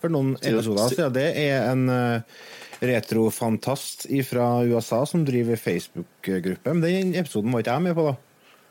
for 0.00 0.12
noen 0.12 0.34
episoder 0.40 0.92
siden. 0.92 1.14
Det 1.16 1.26
er 1.42 1.68
en 1.70 1.88
eh, 1.92 2.38
retrofantast 2.80 4.06
fra 4.28 4.46
USA 4.64 5.04
som 5.06 5.24
driver 5.24 5.56
Facebook-gruppe. 5.56 6.74
Men 6.74 6.84
den 6.84 7.14
episoden 7.18 7.52
var 7.54 7.64
ikke 7.64 7.76
jeg 7.78 7.86
med 7.88 7.96
på, 7.98 8.06
da. 8.10 8.16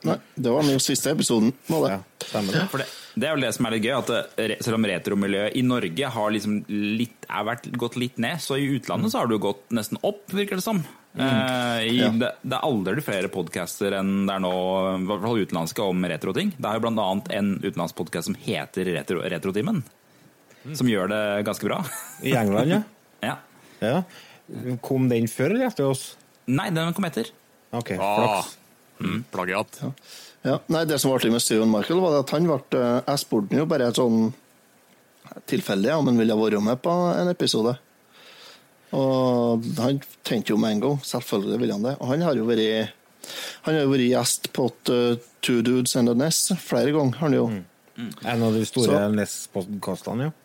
Nei, 0.06 0.19
det 0.38 0.52
var 0.53 0.68
den 0.68 0.82
siste 0.84 1.10
episoden. 1.15 1.53
Var 1.65 1.86
det. 1.88 1.94
Ja, 1.95 2.27
stemmer 2.27 2.53
det. 2.60 2.65
For 2.69 2.82
det, 2.84 2.86
det 3.15 3.26
er 3.30 3.38
vel 3.38 3.45
det 3.48 3.53
som 3.56 3.65
er 3.65 3.73
litt 3.73 3.86
gøy, 3.88 3.94
at 3.98 4.11
det, 4.38 4.57
selv 4.61 4.77
om 4.77 4.86
retromiljøet 4.86 5.56
i 5.57 5.64
Norge 5.65 6.11
har 6.18 6.36
liksom 6.36 6.60
litt, 6.69 7.26
er 7.26 7.48
vært, 7.48 7.65
gått 7.82 7.98
litt 7.98 8.19
ned, 8.22 8.38
så 8.44 8.60
i 8.61 8.68
utlandet 8.76 9.14
så 9.15 9.23
har 9.23 9.32
det 9.32 9.40
jo 9.40 9.45
gått 9.48 9.64
nesten 9.73 9.98
opp, 10.06 10.22
virker 10.36 10.60
det 10.61 10.65
som. 10.68 10.84
Eh, 11.15 11.80
i, 11.88 11.95
Ja. 12.03 12.11
det, 12.11 12.30
det 12.44 12.57
er 12.60 12.68
aldri 12.68 13.02
flere 13.02 13.32
podcaster 13.34 13.95
enn 13.98 14.27
det 14.27 14.36
er 14.36 14.44
nå, 14.44 14.53
i 14.99 15.07
hvert 15.10 15.26
fall 15.26 15.41
utenlandske, 15.41 15.90
om 15.95 16.06
retroting. 16.11 16.53
Det 16.60 16.69
er 16.69 16.77
jo 16.77 16.86
blant 16.86 17.02
annet 17.07 17.32
en 17.40 17.53
utenlandsk 17.64 17.98
podcast 18.03 18.30
som 18.30 18.38
heter 18.45 18.91
retro, 18.99 19.23
Retrotimen, 19.26 19.82
som 20.76 20.91
gjør 20.91 21.10
det 21.15 21.23
ganske 21.49 21.65
bra. 21.72 21.82
I 22.22 22.36
England, 22.36 22.76
ja. 22.76 22.82
ja. 23.32 23.38
Ja. 23.82 24.04
Kom 24.86 25.08
den 25.10 25.26
før 25.32 25.56
eller 25.56 25.68
etter 25.72 25.88
oss? 25.90 26.12
Nei, 26.48 26.70
den 26.74 26.94
kom 26.94 27.08
etter. 27.08 27.32
Ok, 27.76 27.96
Ah, 28.00 28.46
mm, 29.02 29.24
plagiat. 29.34 29.80
Ja, 30.46 30.60
nei, 30.70 30.84
Det 30.86 31.00
som 31.02 31.10
var 31.12 31.20
artig 31.20 31.32
med 31.34 31.42
Steven 31.42 31.72
Michael, 31.72 32.00
var 32.04 32.20
at 32.20 32.30
han 32.36 32.46
ble 32.46 32.60
eh, 32.78 33.02
Jeg 33.08 33.24
spurte 33.24 33.58
jo 33.58 33.66
bare 33.66 33.88
et 33.90 33.98
sånn 33.98 34.30
tilfeldig 35.50 35.90
om 35.98 36.12
han 36.12 36.20
ville 36.22 36.38
være 36.38 36.62
med 36.62 36.78
på 36.86 36.94
en 37.18 37.32
episode. 37.32 37.74
Og 38.96 39.66
han 39.82 39.98
tenkte 40.24 40.54
jo 40.54 40.60
med 40.62 40.78
en 40.78 40.84
gang. 40.86 41.00
Selvfølgelig 41.04 41.60
ville 41.60 41.74
han 41.76 41.84
det. 41.90 41.96
Og 42.00 42.14
han 42.14 42.24
har 42.24 42.38
jo 42.38 42.46
vært 42.48 42.94
han 43.66 43.74
har 43.74 43.82
jo 43.82 43.90
vært 43.90 44.06
gjest 44.06 44.52
på 44.54 44.68
eh, 44.94 45.18
Two 45.42 45.64
Dudes 45.66 45.96
and 45.98 46.12
a 46.12 46.14
Ness 46.14 46.52
flere 46.62 46.94
ganger. 46.94 47.18
Han 47.24 47.34
jo. 47.34 47.46
En 47.98 48.44
av 48.46 48.54
de 48.54 48.66
store 48.68 49.06
Ness-podkastene, 49.16 50.28
jo. 50.30 50.32
ja. 50.32 50.42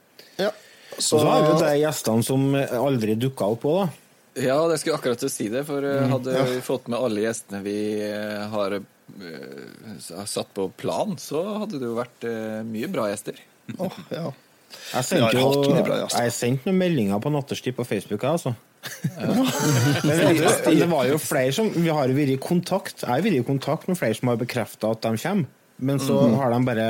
Ja. 1.01 1.17
Og 1.17 1.25
så 1.25 1.27
har 1.27 1.43
vi 1.43 1.51
jo 1.51 1.59
de 1.65 1.75
gjestene 1.81 2.27
som 2.27 2.47
aldri 2.55 3.17
dukka 3.19 3.51
opp 3.57 3.67
òg, 3.67 3.83
da. 3.83 4.07
Ja, 4.39 4.57
det 4.71 4.79
skulle 4.79 4.95
jeg 4.95 5.01
akkurat 5.01 5.21
til 5.21 5.31
å 5.31 5.33
si 5.33 5.49
det. 5.51 5.65
For 5.69 5.87
eh, 5.87 6.07
hadde 6.13 6.45
vi 6.53 6.61
fått 6.65 6.87
med 6.91 7.01
alle 7.01 7.25
gjestene 7.25 7.63
vi 7.65 7.79
eh, 8.07 8.45
har 8.53 8.77
eh, 8.79 9.97
satt 10.07 10.53
på 10.55 10.69
plan, 10.79 11.17
så 11.19 11.43
hadde 11.65 11.81
det 11.81 11.91
jo 11.91 11.99
vært 11.99 12.29
mye 12.69 12.91
bra 12.93 13.09
gjester. 13.11 13.41
Åh, 13.77 14.01
ja. 14.15 14.31
Jeg 14.71 15.07
sendte 15.07 15.27
har 15.27 15.35
jo 15.35 16.07
jeg 16.15 16.33
sendte 16.35 16.69
noen 16.69 16.79
meldinger 16.79 17.23
på 17.23 17.31
natterstid 17.35 17.75
på 17.75 17.87
Facebook, 17.87 18.23
jeg, 18.23 18.39
altså. 18.39 18.55
Men 20.07 20.39
det, 20.39 20.53
det 20.65 20.87
var 20.89 21.09
jo 21.11 21.19
flere 21.21 21.51
som 21.53 21.67
Vi 21.75 21.91
har 21.93 22.09
vært 22.17 22.31
i 22.33 22.39
kontakt 22.41 23.03
Jeg 23.03 23.11
har 23.11 23.21
vært 23.21 23.37
i 23.37 23.43
kontakt 23.45 23.91
med 23.91 23.99
flere 24.01 24.17
som 24.17 24.31
har 24.31 24.39
bekrefta 24.41 24.95
at 24.95 25.03
de 25.05 25.21
kommer. 25.21 25.51
Men 25.81 25.99
så 25.99 26.13
Mhm. 26.29 26.35
har 26.37 26.51
de 26.53 26.65
bare 26.65 26.87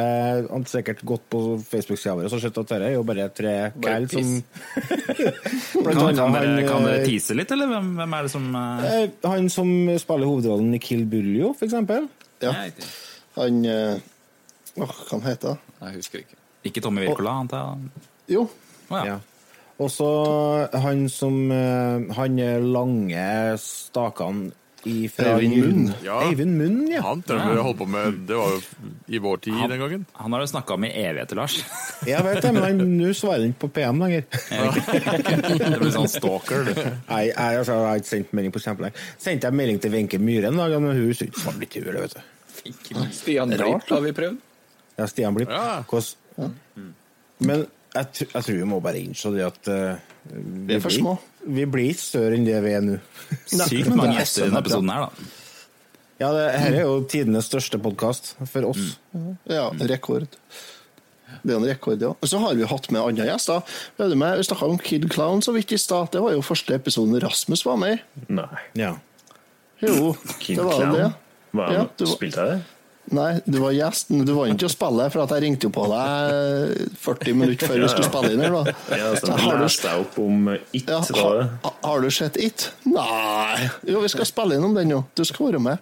han 0.50 0.64
sikkert 0.66 1.02
gått 1.06 1.22
på 1.30 1.40
Facebook-sida 1.62 2.14
vår 2.18 2.24
og 2.26 2.40
sett 2.42 2.58
at 2.58 2.66
dette 2.66 2.82
er 2.88 2.94
jo 2.96 3.02
bare 3.06 3.28
tre 3.30 3.52
kæll 3.80 4.08
som 4.10 4.42
Blant 5.84 5.98
Kan, 5.98 6.06
annet 6.08 6.18
kan, 6.18 6.32
dere, 6.34 6.64
kan 6.66 6.82
dere 6.88 7.00
eh, 7.00 7.06
tease 7.06 7.36
litt, 7.38 7.50
eller 7.54 7.70
hvem, 7.70 7.92
hvem 8.00 8.16
er 8.18 8.22
det 8.26 8.32
som 8.32 8.48
eh, 8.56 9.10
Han 9.30 9.48
som 9.52 9.70
spiller 10.02 10.26
hovedrollen 10.26 10.74
i 10.74 10.80
Kill 10.82 11.04
Buljo, 11.06 11.52
for 11.58 11.68
eksempel. 11.68 12.08
ja. 12.42 12.54
Han 13.38 13.60
uh... 13.64 14.00
Åh, 14.80 14.86
hva 14.86 15.10
han 15.12 15.22
heter 15.26 15.48
han? 15.54 15.58
Jeg 15.86 16.00
husker 16.00 16.18
ikke. 16.24 16.36
Ikke 16.66 16.82
Tommy 16.82 17.06
Wirkola, 17.06 17.36
antar 17.44 17.66
jeg? 17.76 18.06
Jo, 18.36 18.48
Oh, 18.90 18.96
ja. 18.98 19.04
Ja. 19.06 19.18
Og 19.78 19.86
så 19.94 20.06
han 20.82 21.04
som 21.08 21.36
Han 22.16 22.36
lange 22.72 23.26
stakene 23.62 24.50
fra 25.12 25.34
Eivind 25.34 25.56
Munn. 25.60 25.92
Ja. 26.04 26.16
Eivind 26.24 26.56
Munn, 26.56 26.78
ja. 26.90 27.02
Han 27.04 27.22
tror 27.26 27.40
jeg 27.42 27.64
holdt 27.66 27.78
på 27.80 27.86
med 27.90 28.20
Det 28.28 28.38
var 28.38 28.54
jo 28.54 28.60
i 29.10 29.20
vår 29.22 29.42
tid 29.44 29.58
den 29.70 29.82
gangen. 29.82 30.06
Han 30.18 30.32
har 30.36 30.44
du 30.44 30.50
snakka 30.50 30.76
om 30.76 30.86
i 30.88 30.90
evigheter, 31.02 31.38
Lars. 31.38 31.58
Jeg 32.08 32.24
vet 32.24 32.40
det, 32.44 32.52
men 32.56 32.82
nå 32.96 33.12
svarer 33.16 33.44
han 33.44 33.52
ikke 33.52 33.66
på 33.66 33.72
PM 33.80 34.00
lenger. 34.04 34.26
Det 34.30 35.80
blir 35.82 35.94
sånn 35.94 36.10
stalker, 36.10 36.70
du. 36.70 36.82
Nei, 37.10 37.22
jeg, 37.28 37.36
altså, 37.36 37.76
jeg 37.76 37.88
har 37.90 38.02
ikke 38.02 38.12
sendt 38.12 38.36
melding 38.38 38.54
på 38.56 38.62
kjempelenge. 38.64 39.08
Sendte 39.20 39.50
jeg 39.50 39.58
melding 39.60 39.82
til 39.84 39.94
Wenche 39.96 40.20
Myhre 40.22 40.52
en 40.52 40.60
dag, 40.62 40.76
men 40.80 40.96
hun 40.96 41.10
syntes 41.16 41.44
ikke 41.44 41.56
litt 41.60 41.80
ikke, 41.80 41.96
vet 42.00 42.16
du. 42.16 42.22
Stian 43.16 43.52
Blipp 43.52 43.90
har 43.90 44.04
vi 44.04 44.14
prøvd. 44.16 44.40
Ja, 45.00 45.08
Stian 45.08 45.36
Blipp. 45.36 45.52
Ja. 45.52 46.48
Men 47.40 47.66
jeg, 47.94 48.06
jeg 48.22 48.42
tror 48.44 48.56
vi 48.56 48.68
må 48.68 48.80
bare 48.84 49.00
innse 49.00 49.32
det 49.34 49.46
at 49.46 49.70
eh, 49.72 50.09
vi 50.28 50.74
er 50.76 50.82
for 50.84 50.94
små. 50.94 51.14
Vi 51.46 51.64
blir 51.70 51.92
ikke 51.94 52.04
større 52.04 52.36
enn 52.36 52.44
det 52.46 52.58
vi 52.64 52.72
er 52.76 52.82
nå. 52.84 52.96
Sykt 53.48 53.88
mange 53.94 54.10
er 54.12 54.18
gjester 54.20 54.44
i 54.44 54.48
denne 54.50 54.60
episoden 54.64 54.92
her, 54.92 55.06
da. 55.06 55.30
Ja, 56.20 56.28
det 56.36 56.42
her 56.60 56.74
er 56.76 56.82
jo 56.84 56.98
tidenes 57.08 57.46
største 57.48 57.78
podkast 57.80 58.34
for 58.50 58.68
oss. 58.68 58.98
Ja, 59.48 59.70
rekord. 59.88 60.26
Det 61.40 61.54
er 61.54 61.56
en 61.56 61.64
rekord, 61.64 62.02
ja. 62.02 62.10
Og 62.12 62.28
så 62.28 62.40
har 62.42 62.58
vi 62.58 62.66
hatt 62.68 62.90
med 62.92 63.00
andre 63.00 63.28
gjester. 63.30 63.62
Med, 63.96 64.12
vi 64.36 64.44
snakka 64.44 64.68
om 64.68 64.76
Kid 64.84 65.06
Clown 65.14 65.40
så 65.46 65.54
vidt 65.56 65.72
i 65.72 65.78
stad. 65.80 66.10
Det 66.12 66.20
var 66.20 66.34
jo 66.36 66.42
første 66.44 66.76
episoden 66.76 67.16
Rasmus 67.22 67.64
var 67.64 67.80
med 67.80 67.96
i. 67.96 68.24
Nei. 68.36 68.66
Ja. 68.76 68.92
Jo, 69.80 70.12
Kid 70.42 70.58
det 70.60 70.66
var 70.66 70.76
Clown? 70.76 70.98
det. 70.98 71.08
Hva, 71.56 71.70
Ja, 71.72 71.86
du 71.96 72.04
Spilte 72.06 72.44
jeg 72.44 72.58
det? 72.58 72.79
Nei, 73.10 73.40
du 73.44 73.58
var 73.58 73.72
gjest, 73.74 74.10
men 74.14 74.22
du 74.24 74.32
vant 74.36 74.52
ikke 74.52 74.60
til 74.62 74.68
å 74.68 74.72
spille, 74.72 75.06
for 75.10 75.24
at 75.24 75.32
jeg 75.34 75.42
ringte 75.42 75.66
jo 75.66 75.72
på 75.74 75.82
deg 75.90 76.94
40 77.02 77.34
minutter 77.34 77.66
før 77.72 77.80
vi 77.82 77.88
skulle 77.90 78.06
spille 78.10 78.32
inn 78.36 78.44
her. 78.44 78.54
da. 78.54 78.74
Ja, 79.00 79.08
så 79.18 79.32
Har 79.34 79.56
du- 79.58 79.64
leste 79.64 79.88
jeg 79.90 80.04
opp 80.04 80.18
om 80.22 80.48
It. 80.72 80.86
Ja, 80.88 81.00
var 81.00 81.38
det. 81.40 81.46
ha, 81.64 81.72
har 81.88 82.00
du 82.06 82.10
sett 82.10 82.36
It? 82.36 82.68
Nei 82.86 83.68
Jo, 83.88 84.00
vi 84.04 84.08
skal 84.12 84.24
spille 84.30 84.54
inn 84.60 84.64
om 84.64 84.74
den 84.78 84.90
jo. 84.94 85.04
Du 85.18 85.24
skal 85.24 85.50
være 85.50 85.60
med. 85.60 85.78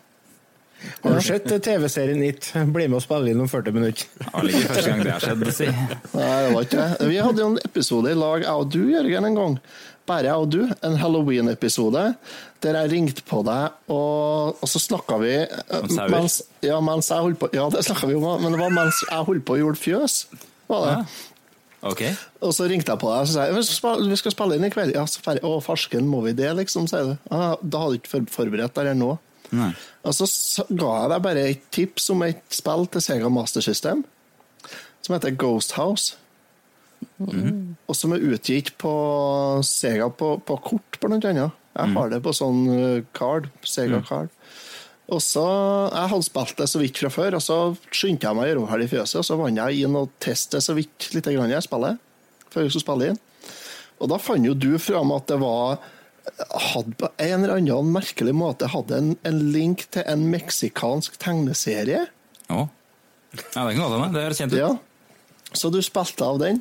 Har 1.03 1.11
du 1.17 1.21
sett 1.27 1.45
TV-serien 1.65 2.23
It? 2.23 2.53
Bli 2.55 2.87
med 2.89 2.97
og 3.01 3.03
spille 3.03 3.29
inn 3.33 3.41
om 3.45 3.49
40 3.51 3.73
minutter. 3.75 4.07
Det 4.19 4.33
var 4.33 4.49
ikke 4.49 4.69
første 4.73 4.87
gang 4.89 5.03
det 5.05 5.13
har 5.13 5.21
skjedd, 5.27 5.53
si. 5.53 5.67
Nei, 5.67 6.43
det 6.47 6.53
var 6.55 6.63
ikke 6.69 6.83
det. 6.99 7.09
Vi 7.13 7.17
hadde 7.27 7.43
jo 7.45 7.49
en 7.53 7.59
episode 7.67 8.11
i 8.13 8.15
lag, 8.15 8.41
jeg 8.47 8.55
og 8.63 8.71
du, 8.73 8.81
Jørgen, 8.93 9.27
en 9.27 9.35
gang. 9.43 9.59
Bare 10.09 10.25
jeg 10.31 10.41
og 10.41 10.51
du. 10.53 10.61
En 10.85 10.97
Halloween-episode 10.99 12.05
der 12.65 12.75
jeg 12.81 12.91
ringte 12.91 13.23
på 13.23 13.45
deg, 13.47 13.75
og, 13.93 14.57
og 14.59 14.67
så 14.67 14.81
snakka 14.83 15.19
vi 15.23 15.35
eh, 15.45 15.75
Om 15.79 15.93
sauer? 15.95 16.11
mens, 16.11 16.41
ja, 16.65 16.81
mens 16.83 17.11
jeg 17.13 17.23
holdt 17.23 17.39
på 17.39 17.51
Ja, 17.55 17.69
det 17.71 17.85
snakka 17.87 18.09
vi 18.11 18.17
om, 18.19 18.25
men 18.43 18.57
det 18.57 18.59
var 18.59 18.73
mens 18.75 18.99
jeg 19.05 19.29
holdt 19.29 19.45
på 19.47 19.55
og 19.55 19.63
gjorde 19.63 19.83
fjøs. 19.85 20.17
Var 20.69 20.87
det. 20.89 20.97
Ok. 21.87 22.03
Og 22.43 22.51
så 22.57 22.67
ringte 22.67 22.91
jeg 22.91 22.99
på 22.99 23.13
deg 23.13 23.23
og 23.23 23.31
sa 23.31 23.47
jeg, 23.47 23.55
vi 24.11 24.19
skal 24.19 24.35
spille, 24.35 24.59
inn 24.59 24.67
i 24.67 24.73
kveld. 24.75 24.97
Ja, 24.97 25.07
så 25.07 25.23
ferdig. 25.23 25.45
Å, 25.47 25.61
farsken, 25.63 26.09
må 26.11 26.25
vi 26.27 26.35
det, 26.35 26.51
liksom? 26.59 26.89
sier 26.91 27.13
du. 27.13 27.17
Ja, 27.31 27.55
da 27.63 27.85
hadde 27.85 27.95
du 27.95 28.01
ikke 28.01 28.25
forberedt 28.35 28.75
deg 28.81 28.97
nå. 28.99 29.15
Nei. 29.55 29.71
Og 30.05 30.17
så 30.19 30.27
ga 30.69 30.91
jeg 31.05 31.13
deg 31.15 31.23
bare 31.25 31.45
et 31.55 31.69
tips 31.73 32.11
om 32.13 32.25
et 32.27 32.43
spill 32.53 32.89
til 32.93 33.05
Sega 33.05 33.31
Master 33.33 33.65
System 33.65 34.03
som 35.09 35.15
heter 35.15 35.37
Ghost 35.41 35.73
House. 35.79 36.17
Og 37.19 37.97
som 37.97 38.15
er 38.15 38.25
utgitt 38.31 38.75
på 38.79 38.93
Sega 39.67 40.09
på, 40.15 40.37
på 40.47 40.59
kort, 40.63 40.99
blant 41.03 41.27
annet. 41.27 41.55
Jeg 41.79 41.95
har 41.95 42.11
det 42.11 42.19
på 42.25 42.35
sånn 42.35 42.65
uh, 42.71 43.05
card, 43.15 43.49
Sega 43.67 44.01
card. 44.07 44.33
Og 45.09 45.23
så, 45.25 45.45
Jeg 45.95 46.11
hadde 46.13 46.27
spilt 46.27 46.59
det 46.59 46.67
så 46.69 46.81
vidt 46.83 46.99
fra 47.01 47.11
før, 47.13 47.39
og 47.39 47.43
så 47.43 47.59
skyndte 47.89 48.29
jeg 48.29 48.37
meg 48.37 48.45
å 48.45 48.49
gjøre 48.51 48.65
over 48.67 48.83
i 48.85 48.91
fjøset. 48.91 49.21
Og 49.23 49.27
så 49.27 49.39
vant 49.41 49.61
jeg 49.63 49.87
inn 49.87 49.97
og 49.97 50.11
testet 50.23 50.65
så 50.65 50.77
vidt 50.77 51.09
litt 51.15 51.31
grann 51.33 51.55
jeg 51.55 51.65
spiller, 51.65 51.97
før 52.53 52.67
jeg 52.67 52.75
skulle 52.75 52.87
spille 52.87 53.13
inn. 53.13 53.23
Og 53.99 54.11
da 54.13 54.19
fant 54.23 54.47
jo 54.47 54.55
du 54.55 54.75
fram 54.83 55.15
at 55.17 55.31
det 55.31 55.41
var 55.43 55.79
hadde 56.37 56.97
på 57.01 57.09
en 57.25 57.45
eller 57.45 57.55
annen 57.57 57.93
merkelig 57.95 58.35
måte 58.37 58.69
hadde 58.69 58.99
en, 59.01 59.15
en 59.27 59.39
link 59.53 59.87
til 59.95 60.05
en 60.05 60.27
meksikansk 60.29 61.17
tegneserie. 61.23 62.05
Ja. 62.49 62.67
Ja, 63.55 63.65
det 63.65 63.77
kan 63.77 63.83
godt 63.83 63.95
hende. 63.95 64.11
Det 64.13 64.27
høres 64.27 64.41
kjent 64.43 64.55
ut. 64.55 64.61
Ja. 64.61 64.71
Så 65.57 65.71
du 65.73 65.81
spilte 65.85 66.29
av 66.29 66.41
den. 66.43 66.61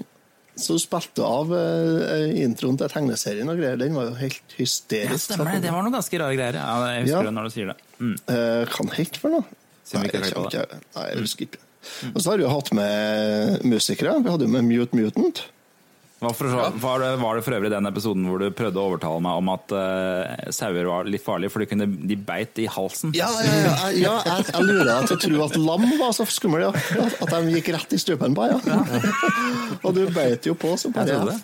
Så 0.57 0.73
du 0.73 0.81
spilte 0.81 1.21
av 1.23 1.51
eh, 1.53 2.31
introen 2.43 2.77
til 2.79 2.89
tegneserien 2.89 3.49
og 3.51 3.59
greier. 3.59 3.77
Den 3.77 3.93
var 3.97 4.07
jo 4.09 4.15
helt 4.17 4.41
Ja, 4.55 4.57
hysterisk. 4.63 5.27
stemmer 5.29 5.51
det. 5.53 5.61
Det 5.67 5.71
var 5.75 5.83
noen 5.85 5.93
ganske 5.93 6.19
rare 6.19 6.35
greier. 6.35 6.57
Ja, 6.57 6.77
jeg 6.95 7.03
husker 7.05 7.17
Ja. 7.17 7.23
det 7.29 7.33
når 7.37 7.43
du 7.43 7.49
sier 7.53 7.67
det. 7.67 7.77
Mm. 8.01 8.15
Eh, 8.33 8.65
kan 8.73 8.87
helt 8.97 9.17
for 9.21 9.29
noe? 9.29 9.45
Nei, 9.93 10.01
jeg 10.03 10.21
ikke- 10.33 10.79
nei, 10.97 11.05
jeg 11.13 11.17
husker 11.21 11.45
ikke. 11.47 11.59
Og 12.13 12.19
så 12.21 12.31
har 12.31 12.37
vi 12.37 12.43
jo 12.43 12.49
hatt 12.49 12.73
med 12.73 13.61
musikere. 13.63 14.17
Vi 14.23 14.29
hadde 14.29 14.41
jo 14.43 14.51
med 14.51 14.65
Mute 14.65 14.93
Mutant. 14.97 15.45
For, 16.17 16.49
var, 16.81 16.97
det, 17.03 17.09
var 17.21 17.35
det 17.37 17.43
for 17.45 17.53
øvrig 17.53 17.69
den 17.69 17.85
episoden 17.85 18.23
hvor 18.25 18.41
du 18.41 18.47
prøvde 18.57 18.79
å 18.81 18.87
overtale 18.89 19.19
meg 19.21 19.37
om 19.37 19.51
at 19.53 19.73
uh, 19.77 20.49
sauer 20.55 20.87
var 20.89 21.05
litt 21.05 21.21
farlige, 21.21 21.51
for 21.53 21.61
de, 21.61 21.67
kunne, 21.69 21.85
de 22.09 22.15
beit 22.17 22.57
i 22.57 22.65
halsen? 22.73 23.11
Ja, 23.13 23.27
ja, 23.45 23.53
ja, 23.61 23.75
jeg- 23.91 23.99
ja 24.07 24.15
jeg, 24.25 24.47
jeg 24.49 24.65
lurer 24.65 24.89
deg 24.89 25.05
til 25.11 25.13
å 25.13 25.21
tro 25.27 25.43
at 25.45 25.57
lam 25.61 25.85
var 26.01 26.15
så 26.17 26.25
skummel, 26.25 26.65
ja. 26.65 26.71
At 27.21 27.29
de 27.35 27.53
gikk 27.53 27.69
rett 27.75 27.93
i 27.93 27.99
stupen 28.01 28.33
på, 28.37 28.47
ja. 28.49 28.57
Og 29.83 29.93
du 29.93 30.01
beit 30.15 30.49
jo 30.49 30.57
på, 30.57 30.73
så 30.81 30.89
bare 30.95 31.21
trodde 31.21 31.37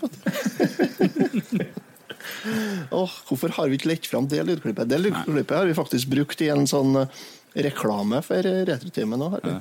hvorfor 3.30 3.54
har 3.56 3.70
vi 3.70 3.78
ikke 3.78 3.92
lett 3.94 4.08
fram 4.10 4.26
det 4.32 4.42
lydklippet? 4.48 4.90
Det 4.90 5.00
lydklippet 5.04 5.58
har 5.58 5.70
vi 5.70 5.76
faktisk 5.78 6.10
brukt 6.12 6.42
i 6.44 6.50
en 6.54 6.66
sånn 6.70 6.98
eh, 7.04 7.22
reklame 7.70 8.24
for 8.26 8.42
eh, 8.50 8.64
Retrotimen 8.68 9.22
nå. 9.22 9.30
har 9.36 9.46
vi. 9.46 9.54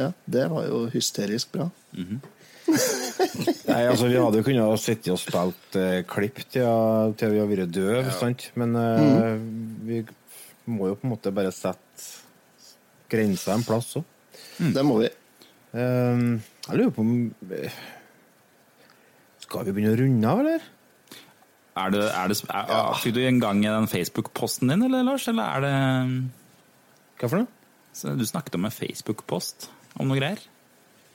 Ja, 0.00 0.08
det 0.24 0.48
var 0.52 0.66
jo 0.68 0.86
hysterisk 0.92 1.52
bra. 1.56 1.68
Nei, 3.70 3.82
altså 3.88 4.08
Vi 4.10 4.18
hadde 4.18 4.40
jo 4.40 4.46
kunnet 4.46 4.82
sitte 4.82 5.14
og 5.14 5.20
spilt 5.20 5.78
eh, 5.80 6.02
klipp 6.08 6.40
til, 6.52 7.14
til 7.18 7.32
vi 7.32 7.40
har 7.40 7.50
vært 7.50 7.72
døve, 7.74 8.04
sant? 8.16 8.50
men 8.58 8.76
eh, 8.80 9.34
vi 9.86 10.02
må 10.66 10.90
jo 10.90 10.98
på 10.98 11.06
en 11.06 11.14
måte 11.14 11.32
bare 11.34 11.52
sette 11.54 11.82
grensa 13.12 13.54
en 13.54 13.66
plass 13.66 13.96
òg. 14.00 14.06
Det 14.74 14.82
må 14.84 14.98
vi. 15.02 15.10
jeg 15.76 16.78
lurer 16.78 16.94
på 16.94 17.04
om 17.04 17.12
eh, 17.52 17.76
Skal 19.44 19.66
vi 19.68 19.76
begynne 19.76 19.94
å 19.94 20.00
runde 20.00 20.32
av, 20.32 20.42
eller? 20.42 20.66
Er 21.76 21.92
det, 21.92 22.04
er 22.08 22.32
det, 22.32 22.38
er, 22.48 22.94
Fikk 23.02 23.14
du 23.18 23.22
en 23.26 23.40
gang 23.42 23.60
i 23.60 23.68
den 23.68 23.88
Facebook-posten 23.92 24.72
din, 24.72 24.86
eller 24.88 25.04
Lars? 25.04 25.26
Eller 25.28 25.44
er 25.44 25.64
det 25.66 25.74
Hva 27.20 27.28
for 27.28 27.42
noe? 27.42 27.50
Så 27.96 28.12
Du 28.16 28.24
snakket 28.28 28.56
om 28.56 28.68
en 28.68 28.74
Facebook-post 28.74 29.68
om 29.96 30.08
noe 30.08 30.18
greier? 30.18 30.40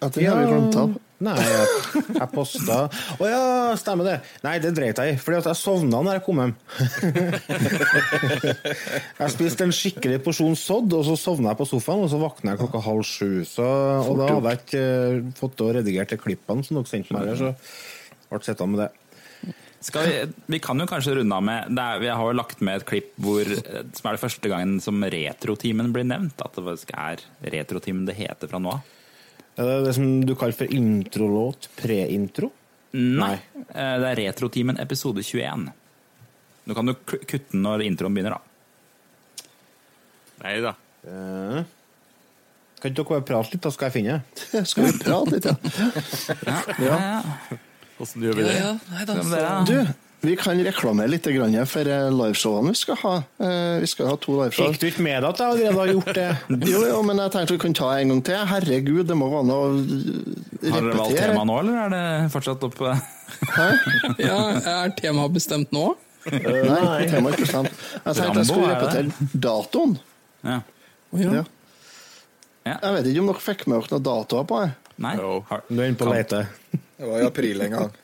Ja, 0.02 0.10
det 0.10 0.26
har 0.26 0.40
vi 0.40 0.50
glemt 0.50 0.78
av. 0.82 0.94
Nei, 1.22 1.36
jeg, 1.38 2.04
jeg 2.16 2.28
posta 2.34 2.78
Å 2.90 3.28
ja, 3.30 3.42
stemmer 3.78 4.08
det. 4.08 4.16
Nei, 4.46 4.56
det 4.64 4.72
dreit 4.78 4.98
jeg 4.98 5.14
i, 5.14 5.20
fordi 5.22 5.38
at 5.42 5.50
jeg 5.52 5.60
sovna 5.60 6.02
når 6.02 6.18
jeg 6.18 6.24
kom 6.26 6.42
hjem. 6.42 6.54
jeg 9.22 9.34
spiste 9.36 9.68
en 9.68 9.76
skikkelig 9.76 10.22
porsjon 10.26 10.58
sodd, 10.58 10.96
og 10.98 11.06
så 11.08 11.18
sovna 11.20 11.54
jeg 11.54 11.62
på 11.62 11.70
sofaen, 11.70 12.06
og 12.08 12.10
så 12.12 12.22
våkna 12.22 12.56
jeg 12.56 12.62
klokka 12.64 12.82
halv 12.88 13.06
sju. 13.06 13.44
Så, 13.48 13.68
og 14.08 14.18
da 14.18 14.32
hadde 14.32 14.56
jeg 14.56 14.64
ikke 14.64 14.82
eh, 14.88 15.20
fått 15.38 15.60
til 15.60 15.70
å 15.70 15.76
redigere 15.78 16.10
til 16.10 16.22
klippene 16.24 16.66
som 16.66 16.80
dere 16.80 16.90
sendte 16.90 17.18
meg, 17.18 17.36
så 17.38 17.54
ble 18.32 18.42
sittende 18.48 18.74
med 18.74 18.84
det. 18.86 18.90
Skal 19.82 20.06
vi, 20.06 20.18
vi 20.54 20.60
kan 20.62 20.78
jo 20.78 20.86
kanskje 20.86 21.16
runde 21.18 21.38
av 21.38 21.42
med 21.42 21.72
det 21.74 21.82
er, 21.82 22.02
Vi 22.04 22.10
har 22.14 22.22
jo 22.22 22.38
lagt 22.38 22.60
med 22.62 22.78
et 22.78 22.86
klipp 22.86 23.16
hvor, 23.22 23.42
eh, 23.42 23.86
som 23.98 24.10
er 24.10 24.18
det 24.18 24.24
første 24.24 24.52
gangen 24.52 24.82
som 24.84 25.02
Retrotimen 25.02 25.94
blir 25.94 26.06
nevnt. 26.06 26.42
At 26.42 26.58
det 26.58 26.66
faktisk 26.66 26.94
er 26.98 27.22
Retrotimen 27.54 28.10
det 28.10 28.18
heter 28.20 28.50
fra 28.52 28.62
nå 28.62 28.76
av. 28.78 28.98
Er 29.60 29.68
det 29.68 29.78
det 29.90 29.94
som 29.98 30.08
du 30.26 30.34
kaller 30.40 30.56
for 30.56 30.72
introlåt? 30.74 31.68
Pre-intro? 31.80 32.52
Nei. 32.96 33.34
eh, 33.72 33.96
Det 34.02 34.10
er 34.12 34.20
Retrotimen 34.26 34.80
episode 34.80 35.24
21. 35.24 35.70
Nå 36.68 36.76
kan 36.78 36.86
du 36.88 36.94
kutte 36.96 37.44
den 37.52 37.64
når 37.66 37.84
introen 37.88 38.14
begynner, 38.16 38.38
da. 38.38 39.46
Nei 40.44 40.56
da. 40.64 40.74
Eh. 41.06 41.62
Kan 42.82 42.90
ikke 42.92 42.98
dere 43.04 43.10
bare 43.12 43.26
prate 43.28 43.54
litt, 43.54 43.62
da 43.66 43.72
skal 43.74 43.90
jeg 43.92 43.96
finne 44.00 44.16
det? 44.18 44.64
Skal 44.72 44.88
vi 44.88 44.94
prate 45.04 45.36
litt, 45.36 45.46
ja? 45.46 45.56
Ja. 46.88 47.00
Åssen 48.02 48.24
gjør 48.26 48.40
vi 48.40 48.48
det? 48.48 48.56
Ja, 48.58 48.72
nei 48.90 49.04
da. 49.06 49.18
så... 49.22 49.42
Du, 49.70 49.76
vi 50.22 50.36
kan 50.38 50.60
reklamere 50.62 51.10
litt 51.10 51.26
for 51.70 51.88
eh, 51.90 52.10
liveshowene 52.14 52.74
vi 52.76 52.78
skal 52.78 52.98
ha. 53.02 53.14
Eh, 53.42 53.80
Vi 53.82 53.88
skal 53.90 54.12
ha 54.12 54.16
to 54.22 54.36
liveshow. 54.38 54.70
Fikk 54.70 54.82
du 54.82 54.86
ikke 54.92 55.06
med 55.06 55.24
deg 55.24 55.30
at 55.32 55.40
jeg 55.42 55.48
allerede 55.48 55.80
har 55.80 55.92
gjort 55.96 56.14
det? 56.18 56.28
Jo, 56.72 56.82
jo, 56.86 57.00
men 57.08 57.18
jeg 57.24 57.34
tenkte 57.34 57.56
vi 57.56 57.62
kunne 57.64 57.80
ta 57.80 57.90
en 57.98 58.14
gang 58.14 58.22
til. 58.28 58.44
Herregud, 58.52 59.02
det 59.10 59.18
må 59.18 59.30
være 59.34 59.48
noe 59.50 59.64
å 59.66 59.72
Har 60.76 60.86
dere 60.86 61.00
valgt 61.00 61.18
tema 61.18 61.46
nå, 61.50 61.58
eller 61.64 61.80
er 61.86 61.96
det 61.96 62.04
fortsatt 62.36 62.68
opp 62.70 62.78
Hæ? 62.82 63.68
Ja, 64.30 64.38
er 64.60 64.94
temaet 65.00 65.34
bestemt 65.40 65.74
nå? 65.74 65.88
Uh, 66.28 66.38
Nei, 66.38 67.08
temaet 67.10 67.34
er 67.34 67.40
ikke 67.40 67.48
bestemt. 67.48 67.82
Jeg 68.06 68.20
tenkte 68.20 68.44
jeg 68.44 68.50
skulle 68.52 68.70
er 68.70 68.78
repetere 68.78 69.32
datoen. 69.48 69.98
Ja. 70.46 70.60
Ja. 71.18 71.42
Ja. 72.62 72.76
Jeg 72.78 72.94
vet 72.94 73.10
ikke 73.10 73.24
om 73.24 73.32
dere 73.32 73.42
fikk 73.42 73.66
med 73.66 73.80
dere 73.82 73.96
noen 73.98 74.06
datoer 74.06 74.46
på 74.52 74.62
det. 74.62 74.70
Nei? 75.02 75.16
Jo. 75.18 75.40
Du 75.66 75.80
er 75.82 75.88
inne 75.90 75.98
på 75.98 76.06
å 76.06 76.14
lete. 76.14 76.44
Det 76.72 77.10
var 77.10 77.24
i 77.24 77.26
april 77.26 77.66
en 77.66 77.74
gang. 77.74 77.96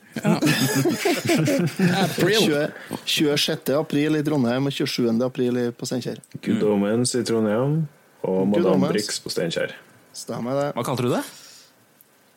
April. 2.04 2.38
20 2.38 2.72
26. 3.06 3.74
april 3.80 4.16
i 4.20 4.24
Trondheim 4.26 4.70
og 4.70 4.74
27. 4.76 5.10
april 5.26 5.60
på 5.78 5.88
Steinkjer. 5.90 6.20
Good 6.44 6.64
Omens 6.68 7.16
i 7.20 7.24
Trondheim 7.28 7.80
og 8.28 8.48
Madame 8.52 8.90
Brix 8.92 9.20
på 9.24 9.32
Steinkjer. 9.34 9.74
Stemmer 10.18 10.58
det. 10.58 10.68
hva 10.78 10.84
kalte 10.88 11.06
du 11.06 11.12
det? 11.14 11.24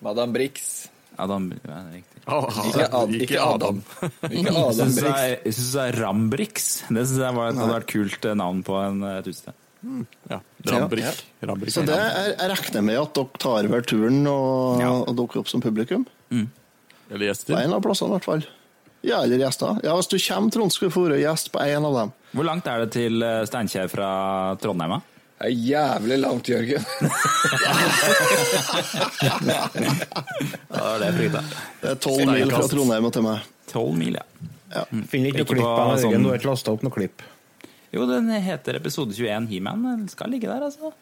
Madame 0.04 0.32
Brix. 0.36 0.88
Adam, 1.20 1.50
ja, 1.68 1.78
riktig. 1.92 2.20
Ah, 2.30 2.46
Ikke, 2.68 2.84
Ad, 2.96 3.10
ikke 3.16 3.40
Adam. 3.42 3.80
Ikke 4.30 4.52
Adam 4.56 4.92
Brix. 4.94 5.18
jeg 5.44 5.52
synes 5.56 5.72
det 5.74 5.82
er 5.88 5.98
Rambrix. 6.00 6.68
Det 6.88 7.02
synes 7.08 7.18
jeg 7.20 7.34
var 7.36 7.50
et, 7.50 7.58
hadde 7.60 7.74
vært 7.74 7.88
kult 7.90 8.28
eh, 8.30 8.36
navn 8.40 8.62
på 8.64 8.76
en, 8.80 9.02
et 9.18 9.28
utested. 9.28 9.56
Ja. 10.30 10.38
Rambrik. 10.68 11.20
Rambrik. 11.48 11.72
Så 11.72 11.82
det 11.88 11.96
er, 11.96 12.30
jeg 12.36 12.50
regner 12.54 12.82
med 12.84 12.98
at 13.00 13.12
dere 13.16 13.40
tar 13.40 13.68
hver 13.72 13.84
turen 13.88 14.18
og, 14.28 14.80
Ja. 14.80 14.90
og 15.00 15.12
dukker 15.18 15.40
opp 15.42 15.48
som 15.52 15.60
publikum. 15.64 16.06
Eller 17.10 17.34
På 17.46 17.58
en 17.58 17.72
av 17.74 17.82
plassene, 17.84 18.08
i 18.08 18.16
hvert 18.18 18.24
fall. 18.28 18.44
Ja, 19.02 19.22
eller 19.24 19.40
gjester. 19.40 19.78
Ja, 19.82 19.94
Hvis 19.96 20.08
du 20.12 20.18
kommer, 20.20 20.50
Trond, 20.52 20.72
skal 20.74 20.88
du 20.90 20.94
få 20.94 21.06
være 21.08 21.20
gjest 21.22 21.50
på 21.54 21.60
en 21.64 21.84
av 21.88 21.94
dem. 21.96 22.10
Hvor 22.36 22.44
langt 22.46 22.66
er 22.68 22.84
det 22.84 22.90
til 22.94 23.22
eh, 23.24 23.44
Steinkjer 23.48 23.88
fra 23.90 24.10
Trondheim? 24.60 24.98
Det 25.40 25.48
er 25.48 25.54
jævlig 25.56 26.18
langt, 26.20 26.48
Jørgen. 26.52 26.84
Ja, 29.20 30.98
det 31.00 31.06
er 31.06 31.06
det 31.06 31.10
frykta. 31.16 31.42
Det 31.80 31.90
er 31.94 31.98
tolv 32.04 32.22
mil 32.30 32.52
fra 32.52 32.62
Trondheim 32.70 33.08
og 33.08 33.12
til 33.16 33.24
meg. 33.26 33.48
Tolv 33.70 33.96
mil, 33.98 34.18
ja. 34.18 34.24
Ja. 34.70 34.84
Finner 35.10 35.32
ikke 35.32 35.42
noe 35.42 35.50
klipp 35.50 35.66
av 35.66 35.94
sånn- 35.98 36.04
Jørgen. 36.12 36.22
Du 36.26 36.30
har 36.30 36.38
ikke 36.40 36.50
lasta 36.52 36.72
opp 36.76 36.84
noe 36.86 36.94
klipp. 36.94 37.24
Jo, 37.90 38.04
den 38.06 38.28
heter 38.44 38.76
episode 38.78 39.16
21 39.16 39.48
He-Man. 39.50 39.82
Den 39.82 40.08
skal 40.12 40.30
ligge 40.30 40.46
der, 40.46 40.62
altså. 40.68 40.92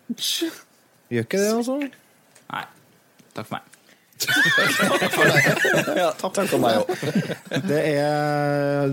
Gjør 1.13 1.27
ikke 1.27 1.41
det, 1.43 1.51
altså? 1.59 1.77
Nei. 2.49 2.65
Takk 3.35 3.47
for 3.51 3.59
meg. 3.59 3.78
Ja, 6.01 6.09
takk 6.19 6.41
for 6.49 6.59
meg 6.63 6.81
òg. 6.81 6.91
Det 7.69 7.81
er 7.93 8.93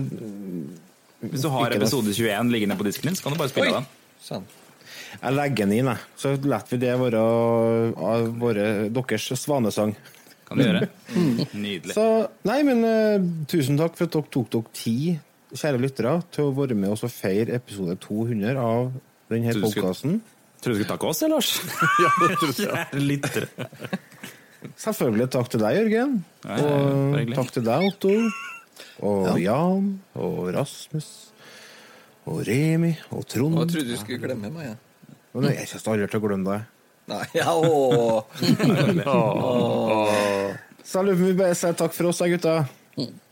Hvis 1.26 1.44
du 1.44 1.50
har 1.54 1.74
episode 1.76 2.14
21 2.14 2.52
liggende 2.54 2.76
på 2.78 2.86
disken 2.86 3.10
din, 3.10 3.18
så 3.18 3.26
kan 3.26 3.34
du 3.34 3.40
bare 3.40 3.52
spille 3.52 3.72
Oi. 3.72 3.80
den. 3.80 3.88
Sånn. 4.22 4.46
Jeg 5.16 5.32
legger 5.36 5.64
den 5.64 5.74
inn, 5.78 5.88
jeg. 5.90 6.04
Så 6.20 6.34
lar 6.44 6.66
vi 6.68 6.78
det 6.82 6.92
være 7.00 7.22
av 7.22 8.28
våre, 8.40 8.66
deres 8.92 9.30
svanesang. 9.40 9.94
Kan 10.46 10.60
du 10.60 10.66
gjøre. 10.66 10.88
Nydelig. 11.56 11.94
Så 11.96 12.06
nei, 12.46 12.60
men 12.66 12.84
uh, 12.86 13.24
tusen 13.50 13.78
takk 13.80 13.96
for 13.98 14.06
at 14.06 14.14
dere 14.14 14.30
tok 14.36 14.52
dere 14.52 14.76
tid, 14.76 15.18
kjære 15.56 15.82
lyttere, 15.82 16.14
til 16.34 16.50
å 16.50 16.54
være 16.54 16.76
med 16.78 16.94
oss 16.94 17.04
og 17.06 17.12
feire 17.14 17.56
episode 17.58 17.96
200 18.04 18.60
av 18.60 18.92
denne 19.32 19.56
podkasten. 19.58 20.20
Tror 20.62 20.72
du 20.72 20.78
du 20.78 20.84
skulle 20.84 20.92
takke 20.92 21.10
oss, 21.10 21.22
eller, 21.26 21.36
Lars? 21.36 21.50
Ja, 22.04 22.12
det 22.22 22.38
tror 22.38 22.52
jeg. 22.52 22.60
Kjære 22.60 23.02
lyttere. 23.02 23.48
Selvfølgelig 24.80 25.28
takk 25.34 25.48
til 25.52 25.62
deg, 25.62 25.78
Jørgen. 25.80 26.16
Ja, 26.44 26.56
ja, 26.56 26.66
ja, 26.66 27.22
Og 27.22 27.32
takk 27.38 27.52
til 27.54 27.64
deg, 27.66 27.86
Otto. 27.90 28.14
Og 29.06 29.38
Jan. 29.40 29.90
Og 30.18 30.50
Rasmus. 30.56 31.10
Og 32.26 32.40
Remi. 32.48 32.94
Og 33.14 33.26
Trond. 33.30 33.58
Jeg 33.62 33.72
trodde 33.74 33.92
du 33.92 34.00
skulle 34.00 34.22
glemme 34.22 34.50
meg. 34.50 34.72
Ja. 34.72 34.76
Nei, 35.36 35.52
Jeg 35.52 35.68
kommer 35.68 35.92
aldri 35.94 36.08
til 36.10 36.18
å 36.18 36.24
glemme 36.26 36.50
deg. 36.50 36.72
Nei, 37.06 37.24
ja, 37.38 37.52
å. 37.54 38.24
Så 40.86 41.00
jeg 41.00 41.06
lurer 41.06 41.18
på 41.18 41.22
om 41.22 41.30
vi 41.30 41.36
bare 41.38 41.54
sier 41.58 41.76
takk 41.78 41.94
for 41.94 42.10
oss, 42.10 42.22
da, 42.22 42.28
gutta. 42.30 42.54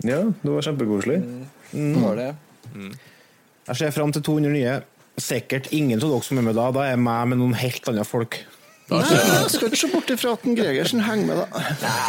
Ja, 0.05 0.21
det 0.29 0.51
var 0.53 0.67
kjempekoselig. 0.67 1.21
Mm. 1.75 1.95
var 2.05 2.19
det. 2.21 2.31
Jeg 3.65 3.79
ser 3.81 3.95
fram 3.97 4.13
til 4.15 4.23
200 4.27 4.53
nye. 4.55 4.75
Sikkert 5.19 5.71
ingen 5.75 5.99
av 6.03 6.11
dere 6.11 6.27
som 6.27 6.39
er 6.39 6.47
med 6.47 6.59
da. 6.59 6.69
Da 6.75 6.85
er 6.85 6.93
jeg 6.95 7.03
med 7.03 7.33
med 7.33 7.41
noen 7.41 7.55
helt 7.59 7.89
andre 7.91 8.05
folk. 8.07 8.39
Nei, 8.91 9.01
jeg 9.17 9.51
skal 9.55 9.71
ikke 9.71 9.79
se 9.81 9.89
bort 9.93 10.11
ifra 10.13 10.33
at 10.37 10.43
en 10.45 10.57
Gregersen 10.59 11.01
henger 11.07 11.27
med, 11.31 11.39
da. 11.41 11.63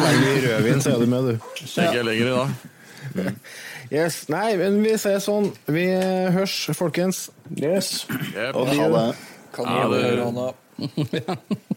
Lenge 0.03 0.31
i 0.33 0.41
rødvin, 0.43 0.81
så 0.83 0.91
er 0.91 0.99
du 0.99 1.05
med, 1.07 1.29
du. 1.29 1.35
Ikke 1.63 1.85
er 2.01 2.03
lenger 2.03 2.25
i 2.25 2.33
dag. 2.35 2.49
Yes, 3.93 4.17
Nei, 4.33 4.55
men 4.59 4.81
vi 4.83 4.95
sier 4.99 5.21
sånn. 5.23 5.51
Vi 5.71 5.85
hørs, 6.35 6.55
folkens. 6.75 7.29
Yes. 7.55 8.03
Yep. 8.33 8.57
Og 8.59 8.67
ha 8.73 8.87
det. 8.95 9.05
Kan 9.55 9.69
Ja, 9.71 9.85
du 9.87 9.93
det- 9.95 10.03
gjøre 10.09 10.25
hånda? 10.25 10.47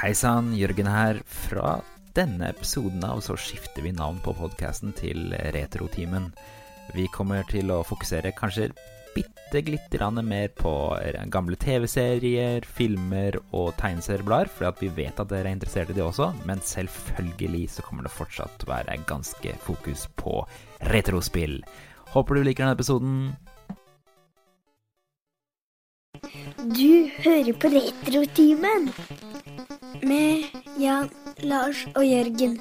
Hei 0.00 0.12
sann, 0.18 0.52
Jørgen 0.58 0.86
her. 0.90 1.20
Fra 1.26 1.80
denne 2.14 2.50
episoden 2.54 3.02
av 3.06 3.20
så 3.26 3.34
skifter 3.38 3.82
vi 3.82 3.92
navn 3.96 4.20
på 4.22 4.34
podkasten 4.38 4.92
til 4.98 5.32
Retrotimen. 5.54 6.30
Vi 6.94 7.08
kommer 7.14 7.42
til 7.50 7.70
å 7.74 7.80
fokusere 7.86 8.34
kanskje 8.36 8.70
bitte 9.14 9.62
glitt 9.64 9.94
mer 10.24 10.48
på 10.48 10.72
gamle 11.30 11.56
TV-serier, 11.56 12.64
filmer 12.66 13.38
og 13.52 13.74
tegneserieblader, 13.78 14.50
fordi 14.50 14.88
vi 14.88 15.04
vet 15.04 15.20
at 15.20 15.30
dere 15.30 15.48
er 15.48 15.54
interessert 15.54 15.90
i 15.90 15.96
det 15.96 16.02
også, 16.02 16.32
men 16.44 16.60
selvfølgelig 16.60 17.70
så 17.70 17.82
kommer 17.82 18.02
det 18.02 18.12
fortsatt 18.12 18.64
å 18.64 18.70
være 18.70 18.98
ganske 19.06 19.54
fokus 19.62 20.08
på 20.16 20.44
retrospill. 20.90 21.62
Håper 22.14 22.34
du 22.34 22.42
liker 22.42 22.64
denne 22.64 22.74
episoden. 22.74 23.36
Du 26.74 27.10
hører 27.24 27.52
på 27.58 27.68
Retrotimen 27.74 28.90
med 30.02 30.44
Jan, 30.78 31.10
Lars 31.42 31.86
og 31.94 32.06
Jørgen. 32.06 32.58